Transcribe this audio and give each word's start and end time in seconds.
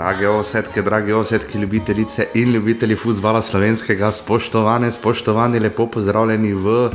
Drage 0.00 0.28
osetke, 0.28 0.82
drage 0.82 1.14
osetke, 1.14 1.58
ljubitelice 1.58 2.28
in 2.34 2.52
ljubitelji 2.52 2.96
futbola 2.96 3.42
slovenskega, 3.42 4.12
spoštovane, 4.12 4.90
spoštovani, 4.90 5.60
lepo 5.60 5.86
pozdravljeni 5.86 6.54
v 6.54 6.90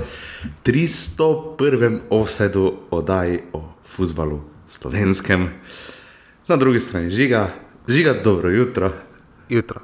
301. 0.66 2.00
offsetu 2.10 2.74
oddaji 2.92 3.40
o 3.54 3.62
futbalu 3.86 4.40
slovenskem. 4.68 5.50
Na 6.48 6.58
drugi 6.58 6.80
strani 6.80 7.10
žiga, 7.10 7.50
žiga, 7.88 8.16
dobro 8.24 8.50
jutro. 8.50 8.90
Jutro. 9.50 9.82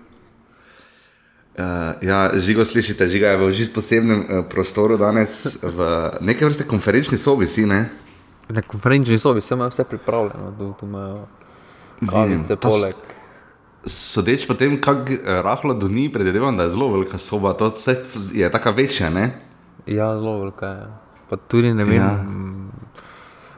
Uh, 1.57 1.63
ja, 2.01 2.31
žigo 2.35 2.65
slišite, 2.65 3.07
žiga 3.07 3.27
je 3.27 3.37
v 3.37 3.53
čisto 3.53 3.75
posebnem 3.75 4.19
uh, 4.19 4.45
prostoru 4.49 4.97
danes, 4.97 5.61
v 5.63 6.09
neke 6.21 6.45
vrste 6.45 6.65
konferenčni 6.65 7.21
sobi, 7.21 7.45
si 7.45 7.65
ne? 7.69 7.85
Na 8.49 8.61
konferenčni 8.61 9.19
sobi 9.19 9.41
se 9.41 9.53
ima 9.53 9.69
vse 9.69 9.83
pripravljeno, 9.83 10.55
tu, 10.57 10.73
tu 10.79 10.85
imajo 10.85 11.27
kavice, 12.09 12.55
s- 12.55 12.59
poleg. 12.61 12.95
Sodeč 13.85 14.45
po 14.47 14.53
tem, 14.53 14.81
kako 14.81 15.13
uh, 15.13 15.19
rahlo 15.43 15.73
do 15.73 15.87
njih, 15.87 16.11
predvidevam, 16.13 16.57
da 16.57 16.63
je 16.63 16.69
zelo 16.69 16.91
velika 16.91 17.17
soba, 17.17 17.53
to 17.53 17.71
je 18.33 18.51
tako 18.51 18.71
večja, 18.71 19.09
ne? 19.09 19.31
Ja, 19.85 20.13
zelo 20.13 20.39
velika 20.39 20.65
je. 20.65 20.87
Pa 21.29 21.35
tudi 21.37 21.73
ne 21.73 21.83
vem, 21.83 21.95
Ja. 21.95 22.03
ja. 22.03 22.25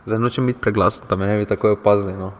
zdaj 0.05 0.19
nočem 0.19 0.45
biti 0.45 0.59
preglasen, 0.61 1.03
da 1.09 1.15
me 1.15 1.25
ne 1.25 1.37
bi 1.37 1.45
tako 1.45 1.71
opazili. 1.71 2.13
No. 2.13 2.31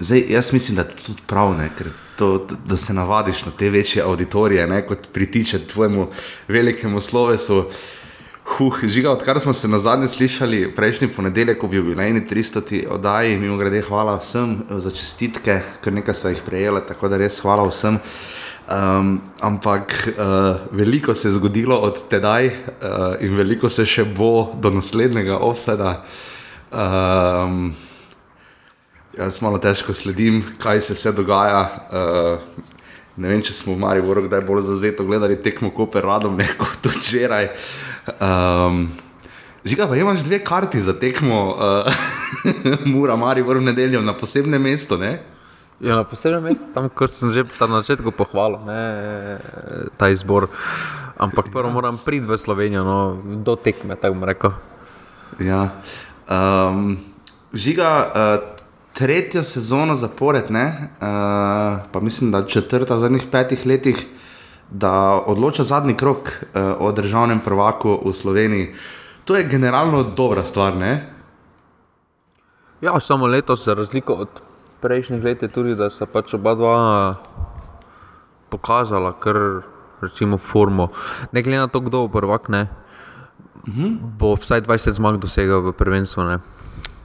Zdaj, 0.00 0.24
jaz 0.28 0.52
mislim, 0.52 0.76
da 0.76 0.82
je 0.82 0.96
tudi 1.06 1.22
prav, 1.26 1.54
ne, 1.58 1.68
ker 1.78 1.86
to, 2.18 2.46
da 2.66 2.76
se 2.76 2.94
navadiš 2.94 3.44
na 3.46 3.52
te 3.58 3.70
večje 3.70 4.02
auditorije, 4.02 4.66
ne, 4.66 4.86
kot 4.86 4.98
pritiče 5.12 5.66
tvojemu 5.66 6.08
velikemu 6.48 7.00
slovesu. 7.00 7.64
Huh, 8.44 8.76
žiga, 8.84 9.10
odkar 9.10 9.40
smo 9.40 9.52
se 9.52 9.68
na 9.68 9.78
zadnje 9.78 10.08
slišali 10.08 10.74
prejšnji 10.76 11.08
ponedeljek, 11.08 11.58
ko 11.58 11.68
bi 11.68 11.80
bil 11.82 11.96
na 11.96 12.04
eni 12.06 12.20
300 12.28 12.86
oddaji, 12.92 13.38
mimo 13.40 13.56
grede, 13.56 13.80
hvala 13.82 14.18
vsem 14.20 14.58
za 14.68 14.90
čestitke, 14.92 15.62
ker 15.80 15.92
nekaj 15.96 16.14
so 16.14 16.28
jih 16.28 16.42
prejeli, 16.44 16.82
tako 16.84 17.08
da 17.08 17.16
res 17.16 17.40
hvala 17.40 17.64
vsem. 17.70 17.96
Um, 18.64 19.16
ampak 19.40 19.96
uh, 20.08 20.60
veliko 20.76 21.14
se 21.14 21.28
je 21.28 21.32
zgodilo 21.32 21.76
od 21.76 22.02
tedaj 22.08 22.46
uh, 22.46 22.52
in 23.20 23.36
veliko 23.36 23.70
se 23.70 23.86
še 23.86 24.04
bo 24.04 24.52
do 24.60 24.70
naslednjega 24.76 25.40
offseda. 25.40 25.96
Um, 26.68 27.72
Jaz 29.14 29.38
malo 29.40 29.60
težko 29.62 29.94
sledim, 29.94 30.40
kaj 30.58 30.80
se 30.80 30.94
vse 30.94 31.12
dogaja. 31.14 31.60
Uh, 31.88 32.73
ne 33.16 33.30
vem, 33.30 33.42
če 33.44 33.54
smo 33.54 33.74
v 33.76 33.82
Mariboru 33.84 34.24
kdaj 34.26 34.44
bolj 34.46 34.66
zauzeto 34.68 35.06
gledali 35.06 35.38
tekmo 35.42 35.70
Koper 35.74 36.06
Radom, 36.06 36.36
ne 36.38 36.48
kot 36.60 36.90
včeraj. 36.96 37.50
Um, 38.18 38.88
Žiga, 39.64 39.86
pa 39.88 39.96
imaš 39.96 40.20
dve 40.20 40.38
karti 40.44 40.80
za 40.80 40.92
tekmo 40.92 41.56
uh, 41.56 41.88
Mura 42.92 43.16
Maribor 43.16 43.56
v 43.56 43.70
nedeljo 43.70 44.02
na 44.04 44.12
posebnem 44.12 44.62
mestu, 44.62 44.98
ne? 45.00 45.22
Ja, 45.80 45.96
na 45.96 46.04
posebnem 46.04 46.42
mestu, 46.44 46.68
tam 46.74 46.90
kot 46.92 47.10
sem 47.16 47.32
že 47.32 47.46
na 47.60 47.80
začetku 47.80 48.12
pohvalil, 48.12 48.60
ne, 48.68 48.82
ta 49.96 50.12
izbor. 50.12 50.52
Ampak 51.16 51.48
prvo 51.48 51.72
moram 51.72 51.96
priti 51.96 52.28
v 52.28 52.36
Slovenijo, 52.36 52.84
no, 52.84 52.98
do 53.40 53.56
tekme, 53.56 53.96
tako 53.96 54.20
bom 54.20 54.28
rekel. 54.28 54.52
Ja. 55.40 55.72
Um, 56.28 57.00
žiga, 57.56 57.90
uh, 58.04 58.53
tretjo 58.94 59.42
sezono 59.44 59.96
zapored, 59.96 60.50
ne? 60.50 60.66
Uh, 60.66 61.06
pa 61.92 62.00
mislim, 62.00 62.30
da 62.30 62.46
četrta 62.46 62.94
v 62.94 62.98
zadnjih 62.98 63.26
petih 63.32 63.66
letih, 63.66 64.06
da 64.70 65.22
odloča 65.26 65.64
zadnji 65.64 65.96
krok 65.96 66.18
uh, 66.30 66.62
o 66.78 66.92
državnem 66.92 67.40
prvaku 67.40 67.98
v 68.04 68.12
Sloveniji. 68.14 68.74
To 69.24 69.36
je 69.36 69.48
generalno 69.48 70.02
dobra 70.02 70.44
stvar, 70.44 70.76
ne? 70.76 71.10
Ja, 72.80 73.00
samo 73.00 73.26
letos, 73.26 73.64
za 73.64 73.74
razliko 73.74 74.12
od 74.12 74.28
prejšnjih 74.80 75.24
let, 75.24 75.42
je 75.42 75.48
tudi, 75.48 75.74
da 75.74 75.90
so 75.90 76.06
pač 76.06 76.34
oba 76.34 76.54
dva 76.54 77.14
pokazala, 78.48 79.14
kar 79.18 79.36
recimo 80.02 80.38
formo. 80.38 80.88
Ne 81.32 81.42
glede 81.42 81.58
na 81.58 81.68
to, 81.68 81.80
kdo 81.80 82.04
bo 82.04 82.20
prvak, 82.20 82.48
ne, 82.48 82.68
bo 84.18 84.34
vsaj 84.36 84.62
20 84.68 85.00
zmag 85.00 85.18
dosegel 85.22 85.64
v 85.64 85.72
prvenstvu, 85.72 86.28
ne, 86.28 86.38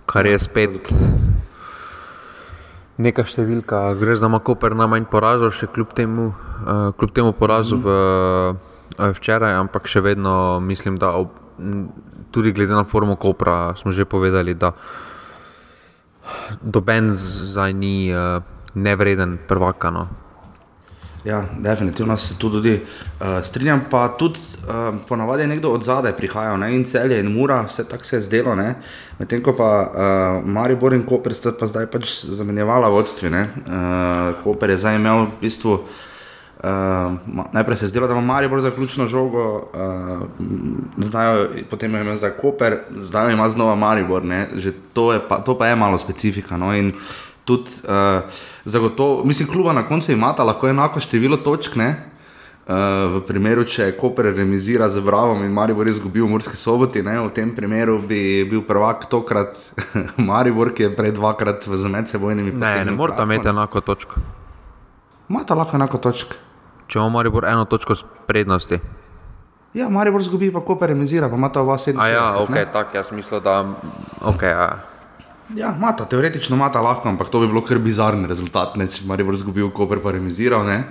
kar 0.06 0.28
je 0.28 0.40
spet 0.40 0.92
neka 3.00 3.24
številka. 3.24 3.96
Gre 4.00 4.16
za 4.20 4.28
Makoper 4.32 4.76
najmanj 4.76 5.08
porazov, 5.12 5.56
še 5.56 5.72
kljub 5.72 5.96
temu, 5.96 6.30
uh, 6.36 6.92
kljub 7.00 7.16
temu 7.16 7.34
porazu 7.36 7.80
v, 7.80 7.96
uh, 7.96 9.12
včeraj, 9.16 9.56
ampak 9.64 9.88
še 9.88 10.04
vedno 10.04 10.60
mislim, 10.60 11.00
da 11.00 11.16
ob, 11.16 11.32
tudi 12.36 12.52
glede 12.56 12.76
na 12.76 12.86
formo 12.88 13.16
Kopra 13.20 13.76
smo 13.80 13.92
že 13.92 14.08
povedali, 14.08 14.54
da 14.54 14.76
doben 16.62 17.10
zdaj 17.16 17.74
ni 17.74 18.12
uh, 18.12 18.44
nevreden 18.76 19.40
prvaka. 19.48 19.90
No. 19.90 20.29
Ja, 21.26 21.44
definitivno 21.58 22.18
se 22.18 22.40
tu 22.40 22.50
tudi 22.50 22.82
uh, 23.20 23.28
strinjam. 23.44 23.82
Pa 23.92 24.08
tudi 24.10 24.40
uh, 24.40 24.96
ponavadi 25.08 25.48
nekdo 25.48 25.70
od 25.70 25.84
zadaj 25.84 26.12
prihajal, 26.12 26.58
ne? 26.58 26.76
in 26.76 26.86
celje 26.86 27.20
in 27.20 27.32
mura, 27.34 27.62
vse 27.62 27.84
tako 27.84 28.04
se 28.04 28.16
je 28.16 28.22
zdelo. 28.22 28.56
Medtem 29.20 29.44
ko 29.44 29.54
pa 29.54 29.70
uh, 29.82 30.48
Maribor 30.48 30.94
in 30.94 31.04
Koper 31.04 31.34
sta 31.34 31.52
pa 31.52 31.68
zdaj 31.68 31.86
pač 31.86 32.26
zamenjevala 32.26 32.88
vodstvi. 32.88 33.30
ne. 33.30 33.48
Uh, 33.58 34.44
Koper 34.44 34.70
je 34.70 34.78
zdaj 34.78 34.96
imel 34.96 35.26
v 35.26 35.42
bistvu. 35.42 35.80
Uh, 36.60 37.16
najprej 37.54 37.78
se 37.78 37.86
je 37.86 37.90
zdelo, 37.90 38.08
da 38.08 38.14
ima 38.14 38.22
Maribor 38.24 38.62
za 38.62 38.72
ključno 38.72 39.08
žogo, 39.08 39.70
uh, 39.74 40.28
zdaj 40.98 41.36
jo- 41.36 41.48
potem 41.70 41.96
je 41.96 42.02
imel 42.02 42.16
za 42.16 42.30
Koper, 42.32 42.78
zdaj 42.92 43.26
jo 43.26 43.32
ima 43.32 43.50
znova 43.50 43.76
Maribor. 43.76 44.26
ne. 44.26 44.48
Že 44.56 44.72
To, 44.94 45.20
pa, 45.30 45.40
to 45.40 45.58
pa 45.58 45.68
je 45.68 45.76
malo 45.76 45.98
specifika. 45.98 46.58
No? 46.58 46.76
In 46.76 46.94
tudi 47.46 47.72
uh, 47.84 48.24
zagotovo, 48.70 49.26
mislim, 49.26 49.50
kluba 49.50 49.74
na 49.74 49.88
koncu 49.88 50.12
imata 50.12 50.44
lahko 50.44 50.70
enako 50.70 51.00
število 51.00 51.38
točk. 51.38 51.76
Ne? 51.76 51.90
Uh, 52.70 52.76
v 53.16 53.20
primeru, 53.26 53.64
če 53.66 53.88
Koper 53.98 54.28
remizira 54.30 54.86
z 54.94 55.02
Bravom 55.02 55.42
in 55.42 55.50
Maribor 55.50 55.88
izgubi 55.90 56.22
v 56.22 56.28
Murski 56.30 56.54
soboti, 56.54 57.02
ne, 57.02 57.16
v 57.18 57.32
tem 57.34 57.50
primeru 57.58 57.96
bi 57.98 58.46
bil 58.46 58.62
prvak 58.62 59.08
tokrat 59.10 59.58
Maribor, 60.30 60.70
ki 60.78 60.86
je 60.86 60.90
prej 60.94 61.16
dvakrat 61.18 61.66
v 61.66 61.80
medsebojnimi 61.96 62.54
Ne, 62.54 62.86
ne 62.86 62.94
morata 62.94 63.26
imeti 63.26 63.50
enako 63.50 63.82
točko. 63.82 64.22
Imata 65.34 65.58
lahko 65.58 65.82
enako 65.82 65.98
točk. 65.98 66.38
Če 66.86 67.02
ima 67.02 67.10
Maribor 67.10 67.50
eno 67.50 67.66
točko 67.66 67.98
s 67.98 68.06
prednosti. 68.30 68.78
Ja, 69.74 69.90
Maribor 69.90 70.22
zgubi, 70.22 70.52
pa 70.54 70.62
Koper 70.62 70.94
remizira, 70.94 71.26
pa 71.30 71.42
imata 71.42 71.66
oba 71.66 71.74
77. 71.82 71.98
A 71.98 72.08
ja, 72.14 72.28
ok, 72.38 72.56
tako 72.74 72.98
jaz 72.98 73.12
mislim, 73.12 73.42
da. 73.42 73.66
Okay, 74.30 74.54
ja. 74.54 74.70
Ja, 75.56 75.74
imata, 75.78 76.06
teoretično 76.06 76.56
imata 76.56 76.82
lahko, 76.82 77.10
ampak 77.10 77.30
to 77.30 77.40
bi 77.40 77.48
bilo 77.48 77.64
kar 77.66 77.80
bizarni 77.82 78.28
rezultat, 78.30 78.76
ne, 78.78 78.86
če 78.88 79.08
Maribor 79.10 79.38
zgubil, 79.38 79.72
Koper 79.74 79.98
pa 80.04 80.14
remiziral. 80.14 80.62
Ne. 80.68 80.84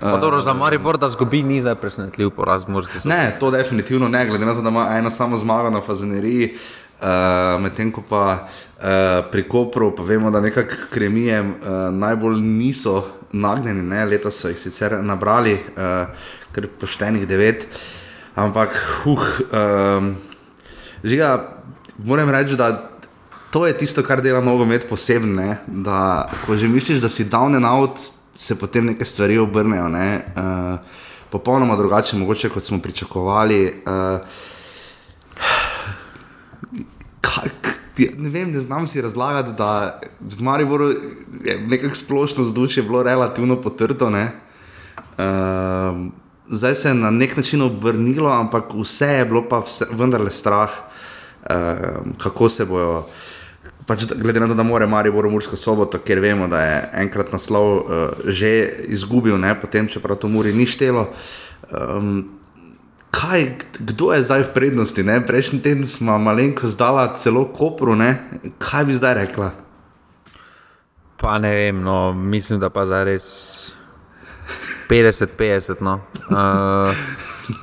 Pa 0.00 0.16
dobro, 0.22 0.40
za 0.40 0.54
Maribor, 0.56 0.96
da 0.96 1.10
zgubi, 1.12 1.42
ni 1.44 1.60
zdaj 1.60 1.74
presenetljiv 1.82 2.30
poraz. 2.36 2.64
Ne, 3.04 3.36
to 3.40 3.50
definitivno 3.50 4.08
ne, 4.08 4.24
glede 4.30 4.48
na 4.48 4.54
to, 4.54 4.64
da 4.64 4.72
ima 4.72 4.86
eno 4.96 5.10
samo 5.10 5.36
zmago 5.36 5.70
na 5.70 5.82
Fazeneriji, 5.84 6.54
uh, 6.54 7.60
medtem 7.60 7.92
ko 7.92 8.04
pa 8.08 8.24
uh, 8.48 8.88
pri 9.30 9.44
Kopru, 9.48 9.92
pa 9.96 10.02
vemo, 10.02 10.30
da 10.30 10.40
nekako 10.40 10.88
kremijem 10.90 11.50
uh, 11.60 11.78
najbolj 11.92 12.40
niso 12.40 13.02
nagnjeni, 13.32 13.82
ne, 13.82 14.06
letos 14.08 14.40
so 14.40 14.48
jih 14.48 14.58
sicer 14.58 14.96
nabrali, 15.04 15.58
uh, 15.76 16.30
kar 16.56 16.64
poštenih 16.80 17.28
devet, 17.28 17.68
ampak, 18.40 18.72
huh, 19.02 19.32
um, 19.52 20.14
žiga, 21.04 21.42
moram 21.98 22.32
reči, 22.32 22.56
da. 22.56 22.94
To 23.50 23.66
je 23.66 23.72
tisto, 23.72 24.02
kar 24.02 24.20
dela 24.22 24.40
nogomet 24.40 24.88
posebno, 24.88 25.34
ne? 25.34 25.56
da 25.66 25.98
ko 26.46 26.56
že 26.56 26.68
misliš, 26.68 27.00
da 27.00 27.08
si 27.08 27.24
down 27.24 27.54
and 27.54 27.64
out, 27.64 27.96
se 28.34 28.58
potem 28.58 28.86
neke 28.86 29.04
stvari 29.04 29.38
obrnejo. 29.38 29.88
Ne? 29.88 30.24
Uh, 30.28 30.78
popolnoma 31.30 31.76
drugače, 31.76 32.16
mogoče 32.16 32.48
kot 32.48 32.62
smo 32.62 32.78
pričakovali. 32.78 33.82
Uh, 33.82 34.20
kaj, 37.20 37.48
k- 37.60 38.12
ne 38.16 38.30
vem, 38.30 38.52
ne 38.52 38.60
znam 38.60 38.86
si 38.86 39.00
razlagati, 39.00 39.52
da 39.52 40.00
v 40.20 40.42
Mariboru 40.42 40.90
je 41.44 41.58
nekako 41.60 41.94
splošno 41.94 42.44
vzdušje 42.44 42.82
bilo 42.82 43.02
relativno 43.02 43.56
potrto. 43.56 44.10
ne. 44.10 44.32
Uh, 45.18 46.06
zdaj 46.48 46.74
se 46.74 46.88
je 46.88 46.94
na 46.94 47.10
nek 47.10 47.36
način 47.36 47.62
obrnilo, 47.62 48.30
ampak 48.30 48.64
vse 48.74 49.06
je 49.06 49.24
bilo 49.24 49.48
pa 49.48 49.58
vse, 49.58 49.86
vendarle 49.90 50.30
strah, 50.30 50.70
uh, 50.70 51.50
kako 52.18 52.48
se 52.48 52.64
bojo. 52.64 53.06
Pač, 53.88 54.04
glede 54.12 54.40
na 54.40 54.50
to, 54.50 54.54
da 54.54 54.66
mora 54.68 54.84
Maribor 54.86 55.24
v 55.24 55.32
Mursko 55.32 55.56
soboto, 55.56 55.96
ker 56.04 56.20
vemo, 56.20 56.44
da 56.44 56.60
je 56.60 56.74
enkrat 57.06 57.32
naslov 57.32 57.68
uh, 57.72 57.84
že 58.28 58.50
izgubil, 58.92 59.38
ne, 59.40 59.54
potem 59.56 59.88
čeprav 59.88 60.20
to 60.20 60.28
Muri 60.28 60.52
ni 60.52 60.68
štelo. 60.68 61.08
Um, 61.72 62.36
kaj, 63.08 63.64
kdo 63.80 64.12
je 64.12 64.28
zdaj 64.28 64.44
v 64.44 64.52
prednosti? 64.52 65.00
Ne? 65.00 65.24
Prejšnji 65.24 65.64
teden 65.64 65.88
smo 65.88 66.18
malenko 66.20 66.68
zdala 66.68 67.16
celo 67.16 67.48
Kopru, 67.48 67.96
ne? 67.96 68.28
kaj 68.60 68.84
bi 68.84 68.92
zdaj 68.92 69.14
rekla? 69.24 69.48
Pa 71.16 71.40
ne 71.40 71.50
vem, 71.56 71.80
no, 71.80 72.12
mislim, 72.12 72.60
da 72.60 72.68
pa 72.68 72.84
zdaj 72.84 73.04
res 73.08 73.26
50-50. 74.92 75.80
No. 75.80 76.04
Uh, 76.28 76.92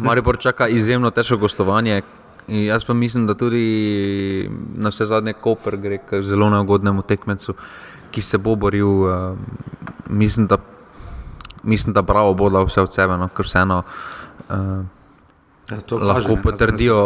Maribor 0.02 0.42
čaka 0.42 0.68
izjemno 0.68 1.14
težko 1.14 1.38
gostovanje, 1.38 2.02
In 2.48 2.66
jaz 2.66 2.86
pa 2.86 2.94
mislim, 2.94 3.28
da 3.28 3.34
tudi 3.34 4.50
na 4.76 4.90
vse 4.90 5.06
zadnje 5.06 5.34
Koper 5.34 5.78
gre 5.78 5.98
k 5.98 6.22
zelo 6.22 6.50
neugodnemu 6.50 7.02
tekmecu, 7.02 7.56
ki 8.12 8.22
se 8.22 8.38
bo 8.38 8.56
boril. 8.56 8.88
Uh, 8.88 9.38
mislim, 10.10 10.48
da, 10.48 10.58
mislim, 11.64 11.94
da 11.94 12.02
bravo 12.02 12.34
bo 12.34 12.50
dal 12.50 12.66
vse 12.70 12.82
od 12.82 12.94
sebe, 12.94 13.18
no, 13.18 13.30
ker 13.34 13.46
vseeno. 13.46 13.84
Uh, 14.50 14.84
Ja, 15.66 15.80
lahko, 15.98 16.36
potrdijo, 16.44 16.98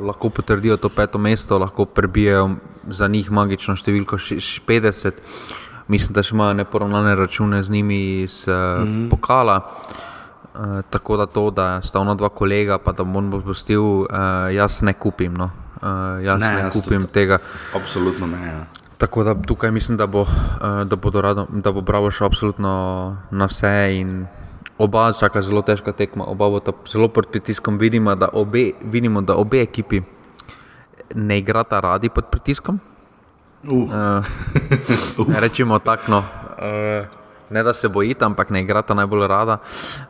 lahko 0.00 0.30
potrdijo 0.30 0.76
to 0.80 0.88
peto 0.88 1.18
mesto, 1.18 1.58
lahko 1.58 1.84
prebijajo 1.84 2.54
za 2.88 3.08
njih 3.08 3.28
magično 3.30 3.74
številko 3.76 4.16
ši- 4.16 4.38
ši- 4.40 4.62
50. 4.64 5.18
Mislim, 5.88 6.14
da 6.16 6.22
še 6.24 6.32
imajo 6.32 6.54
neporavnane 6.62 7.12
račune 7.14 7.60
z 7.62 7.70
njimi 7.70 7.98
iz 8.22 8.46
mm. 8.48 8.52
-hmm. 8.52 9.10
pokala. 9.10 9.58
Uh, 9.58 10.09
tako 10.90 11.16
da 11.16 11.26
to, 11.26 11.50
da 11.50 11.80
sta 11.82 12.00
ona 12.00 12.14
dva 12.14 12.28
kolega, 12.28 12.78
pa 12.78 12.92
da 12.92 13.04
bom 13.04 13.30
bo 13.30 13.40
spustil, 13.40 13.82
uh, 13.82 14.06
jaz 14.54 14.82
ne 14.82 14.92
kupim. 14.92 15.34
No. 15.34 15.50
Uh, 15.82 16.20
jaz 16.24 16.40
Ne, 16.40 16.52
ne, 16.52 16.60
jaz 16.60 16.74
kupim 16.74 17.00
tudi. 17.00 17.12
tega. 17.12 17.38
Absolutno 17.76 18.26
ne. 18.26 18.46
Ja. 18.46 18.64
Tako 18.98 19.24
da 19.24 19.34
tukaj 19.34 19.70
mislim, 19.70 19.96
da 19.96 20.06
bo, 20.06 20.20
uh, 20.20 20.82
da 20.84 20.96
bodo 20.96 21.20
rado, 21.20 21.46
da 21.50 21.72
bo 21.72 21.80
Bravo 21.80 22.10
šel 22.10 22.26
absolutno 22.26 23.16
na 23.30 23.46
vse. 23.46 23.96
in 23.96 24.26
Oba 24.80 25.12
čaka 25.12 25.42
zelo 25.44 25.60
težka 25.60 25.92
tekma, 25.92 26.24
oba 26.24 26.48
bo 26.48 26.60
zelo 26.88 27.08
pod 27.08 27.28
pritiskom. 27.28 27.76
Vidimo, 27.78 28.14
da 28.14 28.28
obe, 28.32 28.72
vidimo, 28.80 29.20
da 29.20 29.36
obe 29.36 29.60
ekipi 29.60 30.00
ne 31.14 31.38
igrata 31.38 31.80
radi 31.80 32.08
pod 32.08 32.24
pritiskom. 32.32 32.80
Uh, 33.64 33.92
Uh, 35.20 35.36
rečemo 35.36 35.78
tako, 35.78 36.10
no, 36.10 36.18
uh, 36.18 37.19
ne 37.50 37.62
da 37.62 37.72
se 37.72 37.88
bojita, 37.88 38.26
ampak 38.26 38.50
ne 38.50 38.62
igrata 38.62 38.94
najbolj 38.94 39.26
rada. 39.26 39.58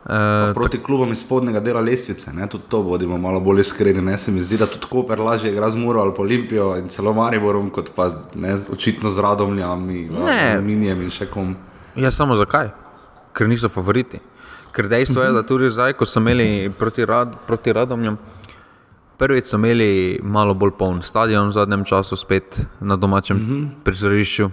Uh, 0.05 0.11
proti 0.53 0.77
klubom 0.83 1.11
iz 1.11 1.19
spodnjega 1.19 1.59
dela 1.59 1.81
lestvice, 1.81 2.33
ne, 2.33 2.47
tudi 2.47 2.63
to 2.69 2.83
bodimo 2.83 3.17
malo 3.17 3.39
bolj 3.39 3.61
iskreni. 3.61 4.01
Ne, 4.01 4.17
se 4.17 4.31
mi 4.31 4.41
zdi, 4.41 4.57
da 4.57 4.65
tudi 4.65 4.85
Koper 4.89 5.19
lažje 5.19 5.51
igra 5.51 5.69
z 5.69 5.77
Muro 5.77 6.01
ali 6.01 6.13
Olimpijo 6.17 6.75
in 6.77 6.89
celo 6.89 7.13
Mariborom, 7.13 7.69
kot 7.69 7.89
pa 7.95 8.09
ne, 8.35 8.57
očitno 8.71 9.09
z 9.09 9.19
Radomljami, 9.19 10.09
Ne. 10.25 10.53
Aluminijem 10.53 11.01
in 11.01 11.09
še 11.09 11.25
kom. 11.25 11.55
Ja, 11.95 12.11
samo 12.11 12.35
zakaj? 12.35 12.69
Ker 13.33 13.49
niso 13.49 13.69
favoriti. 13.69 14.19
Ker 14.71 14.87
dejstvo 14.87 15.23
je, 15.23 15.31
da 15.35 15.43
tudi 15.43 15.69
zdaj, 15.69 15.93
ko 15.99 16.05
so 16.05 16.19
imeli 16.19 16.71
proti, 16.77 17.05
rad, 17.05 17.33
proti 17.47 17.73
Radomljam, 17.73 18.17
prvič 19.17 19.49
so 19.49 19.57
imeli 19.59 20.19
malo 20.23 20.53
bolj 20.53 20.71
poln 20.77 21.01
stadion 21.03 21.49
v 21.49 21.57
zadnjem 21.57 21.83
času, 21.85 22.15
spet 22.15 22.61
na 22.79 22.95
domačem 22.95 23.37
mm 23.37 23.47
-hmm. 23.47 23.69
prizorišču. 23.83 24.49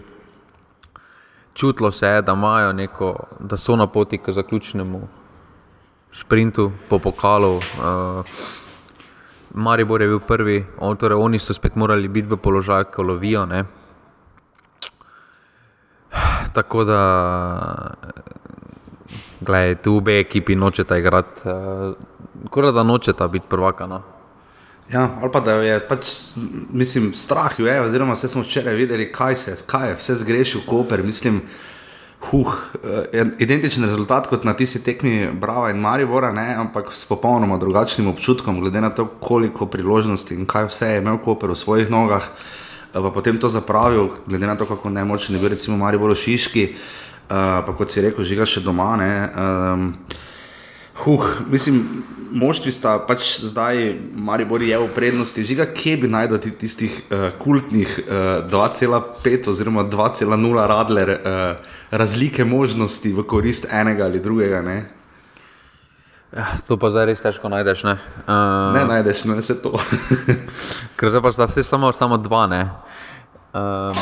Čutilo 1.58 1.92
se 1.92 2.06
je, 2.06 2.22
da 2.22 2.32
imajo 2.32 2.72
neko, 2.72 3.14
da 3.40 3.56
so 3.56 3.76
na 3.76 3.86
poti 3.86 4.18
k 4.18 4.30
zaključnemu 4.30 5.00
sprintu 6.12 6.72
po 6.88 6.98
pokalu. 6.98 7.56
Uh, 7.56 7.62
Maribor 9.54 10.02
je 10.02 10.08
bil 10.08 10.20
prvi, 10.20 10.66
on, 10.78 10.96
torej 10.96 11.18
oni 11.18 11.38
so 11.38 11.54
spet 11.54 11.74
morali 11.74 12.08
biti 12.08 12.28
v 12.28 12.36
položaju, 12.36 12.84
ko 12.94 13.02
lovijo. 13.02 13.46
Ne? 13.46 13.64
Tako 16.54 16.84
da, 16.84 17.00
gledaj, 19.40 19.74
tu 19.82 19.96
obe 19.96 20.20
ekipi 20.20 20.54
nočeta 20.56 20.96
igrati, 20.96 21.48
uh, 22.54 22.74
da 22.74 22.82
nočeta 22.82 23.28
biti 23.28 23.46
prvaka. 23.48 23.86
No. 23.86 24.02
Ja, 24.92 25.10
ali 25.20 25.28
pa 25.32 25.40
da 25.40 25.52
jo 25.52 25.62
je 25.62 25.80
pač, 25.88 26.10
mislim, 26.72 27.10
strah 27.14 27.52
jo 27.60 27.66
je, 27.66 27.80
oziroma 27.80 28.14
vse 28.16 28.28
smo 28.28 28.42
včeraj 28.42 28.74
videli, 28.74 29.10
kaj, 29.12 29.36
se, 29.36 29.56
kaj 29.66 29.88
je 29.88 29.96
vse 30.00 30.14
zgrešil 30.22 30.60
Koper. 30.66 31.02
Mislim, 31.04 31.42
huh, 32.30 32.54
eh, 33.12 33.24
identičen 33.38 33.84
rezultat 33.84 34.26
kot 34.26 34.44
na 34.44 34.54
tisti 34.56 34.80
tekmi 34.84 35.28
Brava 35.32 35.70
in 35.70 35.76
Maribora, 35.80 36.32
ne, 36.32 36.54
ampak 36.54 36.94
s 36.94 37.04
popolnoma 37.04 37.58
drugačnim 37.58 38.08
občutkom, 38.08 38.60
glede 38.60 38.80
na 38.80 38.90
to, 38.90 39.06
koliko 39.20 39.66
priložnosti 39.66 40.34
in 40.34 40.46
kaj 40.46 40.70
vse 40.72 40.86
je 40.86 41.02
imel 41.02 41.18
Koper 41.18 41.50
v 41.50 41.56
svojih 41.56 41.90
nogah. 41.90 42.24
eh, 42.94 43.02
Pa 43.02 43.10
potem 43.10 43.36
to 43.36 43.48
zapravil, 43.48 44.08
glede 44.26 44.46
na 44.46 44.56
to, 44.56 44.66
kako 44.66 44.90
nemočen 44.90 45.36
je 45.36 45.40
bil, 45.40 45.48
recimo 45.48 45.76
Maribor 45.76 46.16
Šiški, 46.16 46.74
uh, 47.28 47.64
pa 47.66 47.74
kot 47.76 47.90
si 47.90 48.00
rekel, 48.00 48.24
žiga 48.24 48.46
še 48.46 48.60
doma. 48.60 48.96
Ne, 48.96 49.28
um, 49.36 49.92
Huh, 50.98 51.26
mislim, 51.50 52.04
moštvi 52.34 52.72
sta 52.72 52.98
pač 53.06 53.38
zdaj, 53.40 53.94
Maribor 54.14 54.62
je 54.62 54.78
v 54.78 54.88
prednosti. 54.94 55.44
Žiga, 55.44 55.68
kje 55.74 55.96
bi 55.96 56.10
najdel 56.10 56.42
ti 56.42 56.50
tistih 56.50 57.00
uh, 57.10 57.30
kultnih 57.38 58.00
uh, 58.04 58.50
2,5 58.50 59.50
oziroma 59.50 59.84
2,0 59.84 60.66
radler 60.66 61.14
uh, 61.16 61.66
razlike 61.90 62.44
možnosti 62.44 63.12
v 63.12 63.24
korist 63.24 63.70
enega 63.72 64.04
ali 64.10 64.20
drugega? 64.20 64.62
Ne, 64.62 64.78
Ja, 66.28 66.44
to 66.68 66.76
pa 66.76 66.90
zdaj 66.92 67.06
res 67.08 67.22
težko 67.24 67.48
najdeš. 67.48 67.86
Ne? 67.88 67.94
Uh, 68.28 68.76
ne 68.76 68.84
najdeš, 68.84 69.24
no 69.24 69.36
vse 69.38 69.56
to. 69.64 69.72
Ker 71.00 71.08
zdaj 71.08 71.22
pa 71.24 71.32
sta 71.32 71.48
vse 71.48 71.64
samo, 71.64 71.88
samo 71.96 72.18
dva. 72.20 72.44
Ne? 72.52 72.62
Um, 73.56 73.96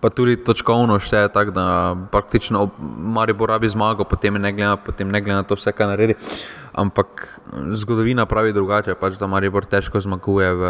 pa 0.00 0.10
tudi 0.10 0.36
točkovno 0.36 0.98
šteje 1.00 1.28
tako, 1.32 1.50
da 1.50 1.96
praktično 2.12 2.68
Maribor 2.98 3.48
rabi 3.48 3.68
zmago, 3.68 4.04
potem 4.04 4.34
ne 4.34 4.52
glede 4.52 4.68
na, 4.68 4.76
potem 4.76 5.10
ne 5.10 5.20
glede 5.20 5.36
na 5.36 5.42
to, 5.42 5.56
vse 5.56 5.72
kaj 5.72 5.86
naredi. 5.86 6.14
Ampak 6.72 7.40
zgodovina 7.72 8.26
pravi 8.26 8.52
drugače, 8.52 8.94
pač, 8.94 9.16
da 9.20 9.26
Maribor 9.26 9.64
težko 9.64 10.00
zmaguje 10.00 10.52
v, 10.54 10.64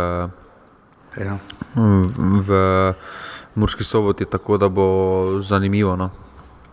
ja. 1.19 1.39
v, 1.75 2.43
v 2.47 2.61
Murski 3.55 3.85
soboti, 3.85 4.25
tako 4.25 4.59
da 4.59 4.69
bo 4.69 4.87
zanimivo. 5.43 5.97
No? 5.97 6.11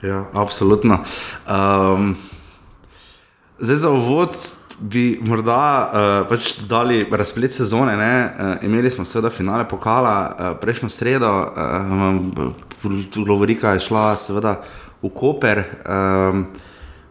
Ja, 0.04 0.26
absolutno. 0.34 1.00
Um, 1.48 2.16
zdaj 3.60 3.76
za 3.76 3.90
uvod 3.90 4.36
bi 4.84 5.20
morda 5.24 5.60
uh, 5.64 6.28
pač 6.28 6.58
dali 6.68 7.06
razplet 7.12 7.54
sezone. 7.56 7.96
Ne? 7.98 8.14
Uh, 8.26 8.66
imeli 8.68 8.92
smo 8.92 9.06
seveda 9.06 9.32
finale 9.32 9.68
pokala 9.70 10.16
uh, 10.28 10.52
prejšnjo 10.60 10.90
sredo, 10.90 11.32
uh, 11.32 12.74
Lovorika 13.28 13.78
je 13.78 13.86
šla 13.88 14.16
seveda 14.20 14.58
v 15.02 15.10
Koper. 15.10 15.64
Um, 15.88 16.46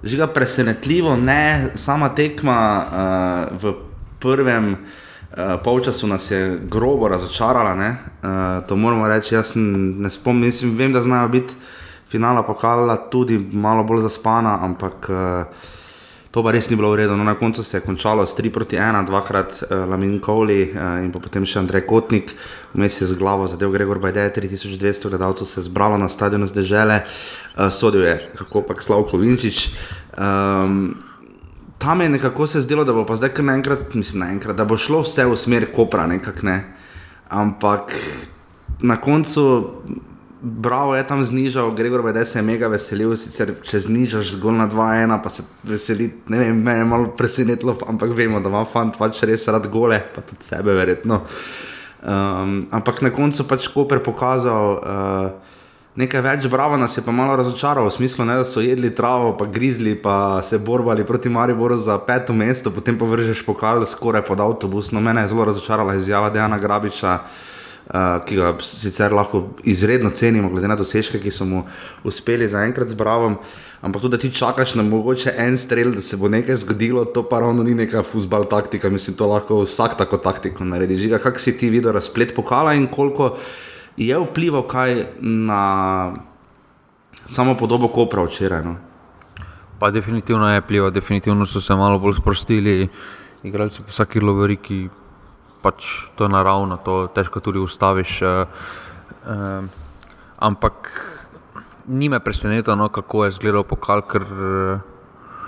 Žiga 0.02 0.26
presenetljivo, 0.34 1.14
ne 1.16 1.70
sama 1.78 2.08
tekma 2.14 2.58
uh, 2.82 3.62
v 3.62 3.74
prvem. 4.20 4.72
Uh, 4.74 5.56
polčasu 5.64 6.06
nas 6.10 6.26
je 6.30 6.58
grobo 6.68 7.08
razočarala, 7.08 7.72
uh, 7.72 8.66
to 8.68 8.76
moramo 8.76 9.08
reči. 9.08 9.34
Jaz 9.34 9.54
ne 9.56 10.10
spomnim, 10.10 10.50
mislim, 10.50 10.76
vem, 10.76 10.92
da 10.92 11.02
znajo 11.02 11.28
biti 11.28 11.54
finala 12.10 12.42
pokala 12.42 12.96
tudi 12.96 13.38
malo 13.52 13.84
bolj 13.84 14.02
zaspana, 14.02 14.58
ampak 14.60 15.08
uh, 15.08 15.70
to 16.32 16.40
pa 16.40 16.48
res 16.48 16.70
ni 16.72 16.80
bilo 16.80 16.88
v 16.88 17.04
redu. 17.04 17.12
No, 17.12 17.24
na 17.28 17.36
koncu 17.36 17.60
se 17.60 17.76
je 17.76 17.84
končalo 17.84 18.24
s 18.24 18.32
3 18.32 18.48
proti 18.48 18.80
1, 18.80 19.04
dvakrat 19.04 19.62
uh, 19.62 19.84
Lamin 19.84 20.16
Kovli 20.16 20.72
uh, 20.72 21.04
in 21.04 21.12
pa 21.12 21.20
potem 21.20 21.44
še 21.44 21.60
Andrej 21.60 21.84
Kotnik, 21.84 22.32
vmes 22.72 22.96
je 22.96 23.04
z 23.04 23.20
glavo 23.20 23.44
zadev 23.44 23.68
Gregor 23.76 24.00
Bajde, 24.00 24.32
3200 24.40 25.12
gledalcev 25.12 25.44
se 25.44 25.60
je 25.60 25.68
zbralo 25.68 26.00
na 26.00 26.08
stadionu 26.08 26.48
zdržele, 26.48 27.04
uh, 27.04 27.68
sodil 27.68 28.08
je 28.08 28.16
kako 28.40 28.64
pa 28.64 28.80
Slavko 28.80 29.20
Vinčič. 29.20 29.76
Um, 30.16 30.96
tam 31.76 32.00
je 32.00 32.08
nekako 32.08 32.48
se 32.48 32.64
zdelo, 32.64 32.88
da 32.88 32.96
bo 32.96 33.04
pa 33.04 33.16
zdaj 33.20 33.36
kar 33.36 33.44
naenkrat, 33.44 33.92
mislim, 33.92 34.24
naenkrat, 34.24 34.56
da 34.56 34.64
bo 34.64 34.80
šlo 34.80 35.04
vse 35.04 35.28
v 35.28 35.36
smer 35.36 35.68
Kopra, 35.68 36.08
nekako 36.08 36.48
ne. 36.48 36.58
Ampak 37.28 37.92
na 38.80 38.96
koncu, 38.96 39.44
bravo 40.42 40.96
je 40.96 41.06
tam 41.06 41.22
znižal, 41.24 41.70
Gregor 41.70 42.02
Vede 42.04 42.26
se 42.26 42.38
je 42.38 42.42
mega 42.42 42.68
veselil, 42.68 43.14
sicer 43.16 43.54
če 43.62 43.78
znižaš 43.86 44.34
zgolj 44.36 44.58
na 44.58 44.66
2-1, 44.68 45.14
pa 45.22 45.30
se 45.30 45.46
veseli, 45.62 46.10
ne 46.28 46.38
vem, 46.42 46.58
me 46.62 46.74
je 46.80 46.84
malo 46.84 47.12
presenetilo, 47.16 47.76
ampak 47.88 48.10
vemo, 48.16 48.40
da 48.42 48.50
ima 48.50 48.64
fant 48.66 48.98
pač 48.98 49.22
res 49.28 49.46
rad 49.48 49.70
gole, 49.70 50.00
pa 50.14 50.24
tudi 50.26 50.44
sebe 50.44 50.74
verjetno. 50.74 51.22
Um, 52.02 52.56
ampak 52.74 53.04
na 53.06 53.12
koncu 53.14 53.46
pač 53.46 53.70
Koper 53.70 54.02
pokazal. 54.02 54.78
Uh, 54.82 55.58
Nekaj 55.92 56.22
več, 56.24 56.44
bravo 56.48 56.78
nas 56.80 56.94
je 56.96 57.02
pa 57.04 57.12
malo 57.12 57.34
razočaralo, 57.36 57.90
v 57.90 57.92
smislu, 57.92 58.24
ne, 58.24 58.38
da 58.40 58.46
so 58.48 58.62
jedli 58.64 58.88
travo, 58.96 59.34
pa 59.36 59.44
grizli, 59.44 59.92
pa 59.92 60.40
se 60.40 60.56
borbali 60.56 61.04
proti 61.04 61.28
Mariboru 61.28 61.76
za 61.76 61.98
peto 62.00 62.32
mesto, 62.32 62.72
potem 62.72 62.96
pa 62.96 63.04
vržeš 63.04 63.42
pokal 63.44 63.84
skoraj 63.84 64.24
pod 64.24 64.40
avtobus. 64.40 64.88
No, 64.88 65.04
mene 65.04 65.20
je 65.20 65.34
zelo 65.34 65.44
razočarala 65.44 65.98
izjava 66.00 66.30
Dejana 66.32 66.56
Grabiča, 66.58 67.18
uh, 67.90 68.20
ki 68.24 68.36
ga 68.36 68.54
sicer 68.60 69.12
lahko 69.12 69.44
izredno 69.64 70.10
cenimo, 70.10 70.50
glede 70.50 70.68
na 70.68 70.76
dosežke, 70.76 71.20
ki 71.20 71.30
so 71.30 71.46
mu 71.48 71.64
uspeli 72.04 72.48
zaenkrat 72.48 72.88
z 72.88 72.98
Bravom. 72.98 73.38
Ampak 73.82 74.02
tudi, 74.02 74.14
da 74.14 74.20
ti 74.22 74.30
čakaš 74.30 74.76
na 74.78 74.84
mogoče 74.86 75.34
en 75.42 75.56
strel, 75.58 75.90
da 75.94 76.02
se 76.02 76.16
bo 76.16 76.28
nekaj 76.30 76.60
zgodilo, 76.62 77.04
to 77.04 77.24
pa 77.26 77.40
ravno 77.42 77.64
ni 77.66 77.74
neka 77.74 78.04
futbal 78.06 78.46
taktika, 78.46 78.90
mislim, 78.90 79.16
to 79.18 79.26
lahko 79.26 79.64
vsak 79.64 79.98
tako 79.98 80.22
taktiko 80.22 80.64
naredi. 80.64 81.00
Žiga, 81.02 81.18
kak 81.18 81.40
si 81.42 81.56
ti 81.58 81.70
videl 81.70 81.92
razplet 81.92 82.34
pokala 82.36 82.76
in 82.78 82.86
koliko 82.86 83.36
je 83.96 84.18
vplival 84.18 84.68
kaj 84.70 85.06
na 85.20 86.14
samo 87.26 87.56
podobo 87.58 87.88
Kopra 87.88 88.22
včeraj? 88.22 88.62
No? 88.64 88.76
Pa 89.78 89.90
definitivno 89.90 90.46
je 90.48 90.62
plival, 90.62 90.90
definitivno 90.90 91.46
so 91.46 91.60
se 91.60 91.74
malo 91.74 91.98
bolj 91.98 92.20
sprostili, 92.20 92.88
igralci 93.42 93.82
po 93.82 93.90
vsaki 93.90 94.20
loveriki, 94.20 94.88
pač 95.62 96.10
to 96.18 96.26
je 96.26 96.30
naravno, 96.34 96.76
to 96.76 97.06
težko 97.14 97.40
tudi 97.40 97.62
ustaviš. 97.62 98.22
eh, 98.22 98.46
eh, 99.26 99.62
ampak 100.38 100.90
ni 101.86 102.08
me 102.08 102.20
presenetilo, 102.20 102.76
no, 102.76 102.88
kako 102.88 103.24
je 103.24 103.28
izgledal 103.28 103.62
pokal, 103.62 104.02
ker 104.02 104.22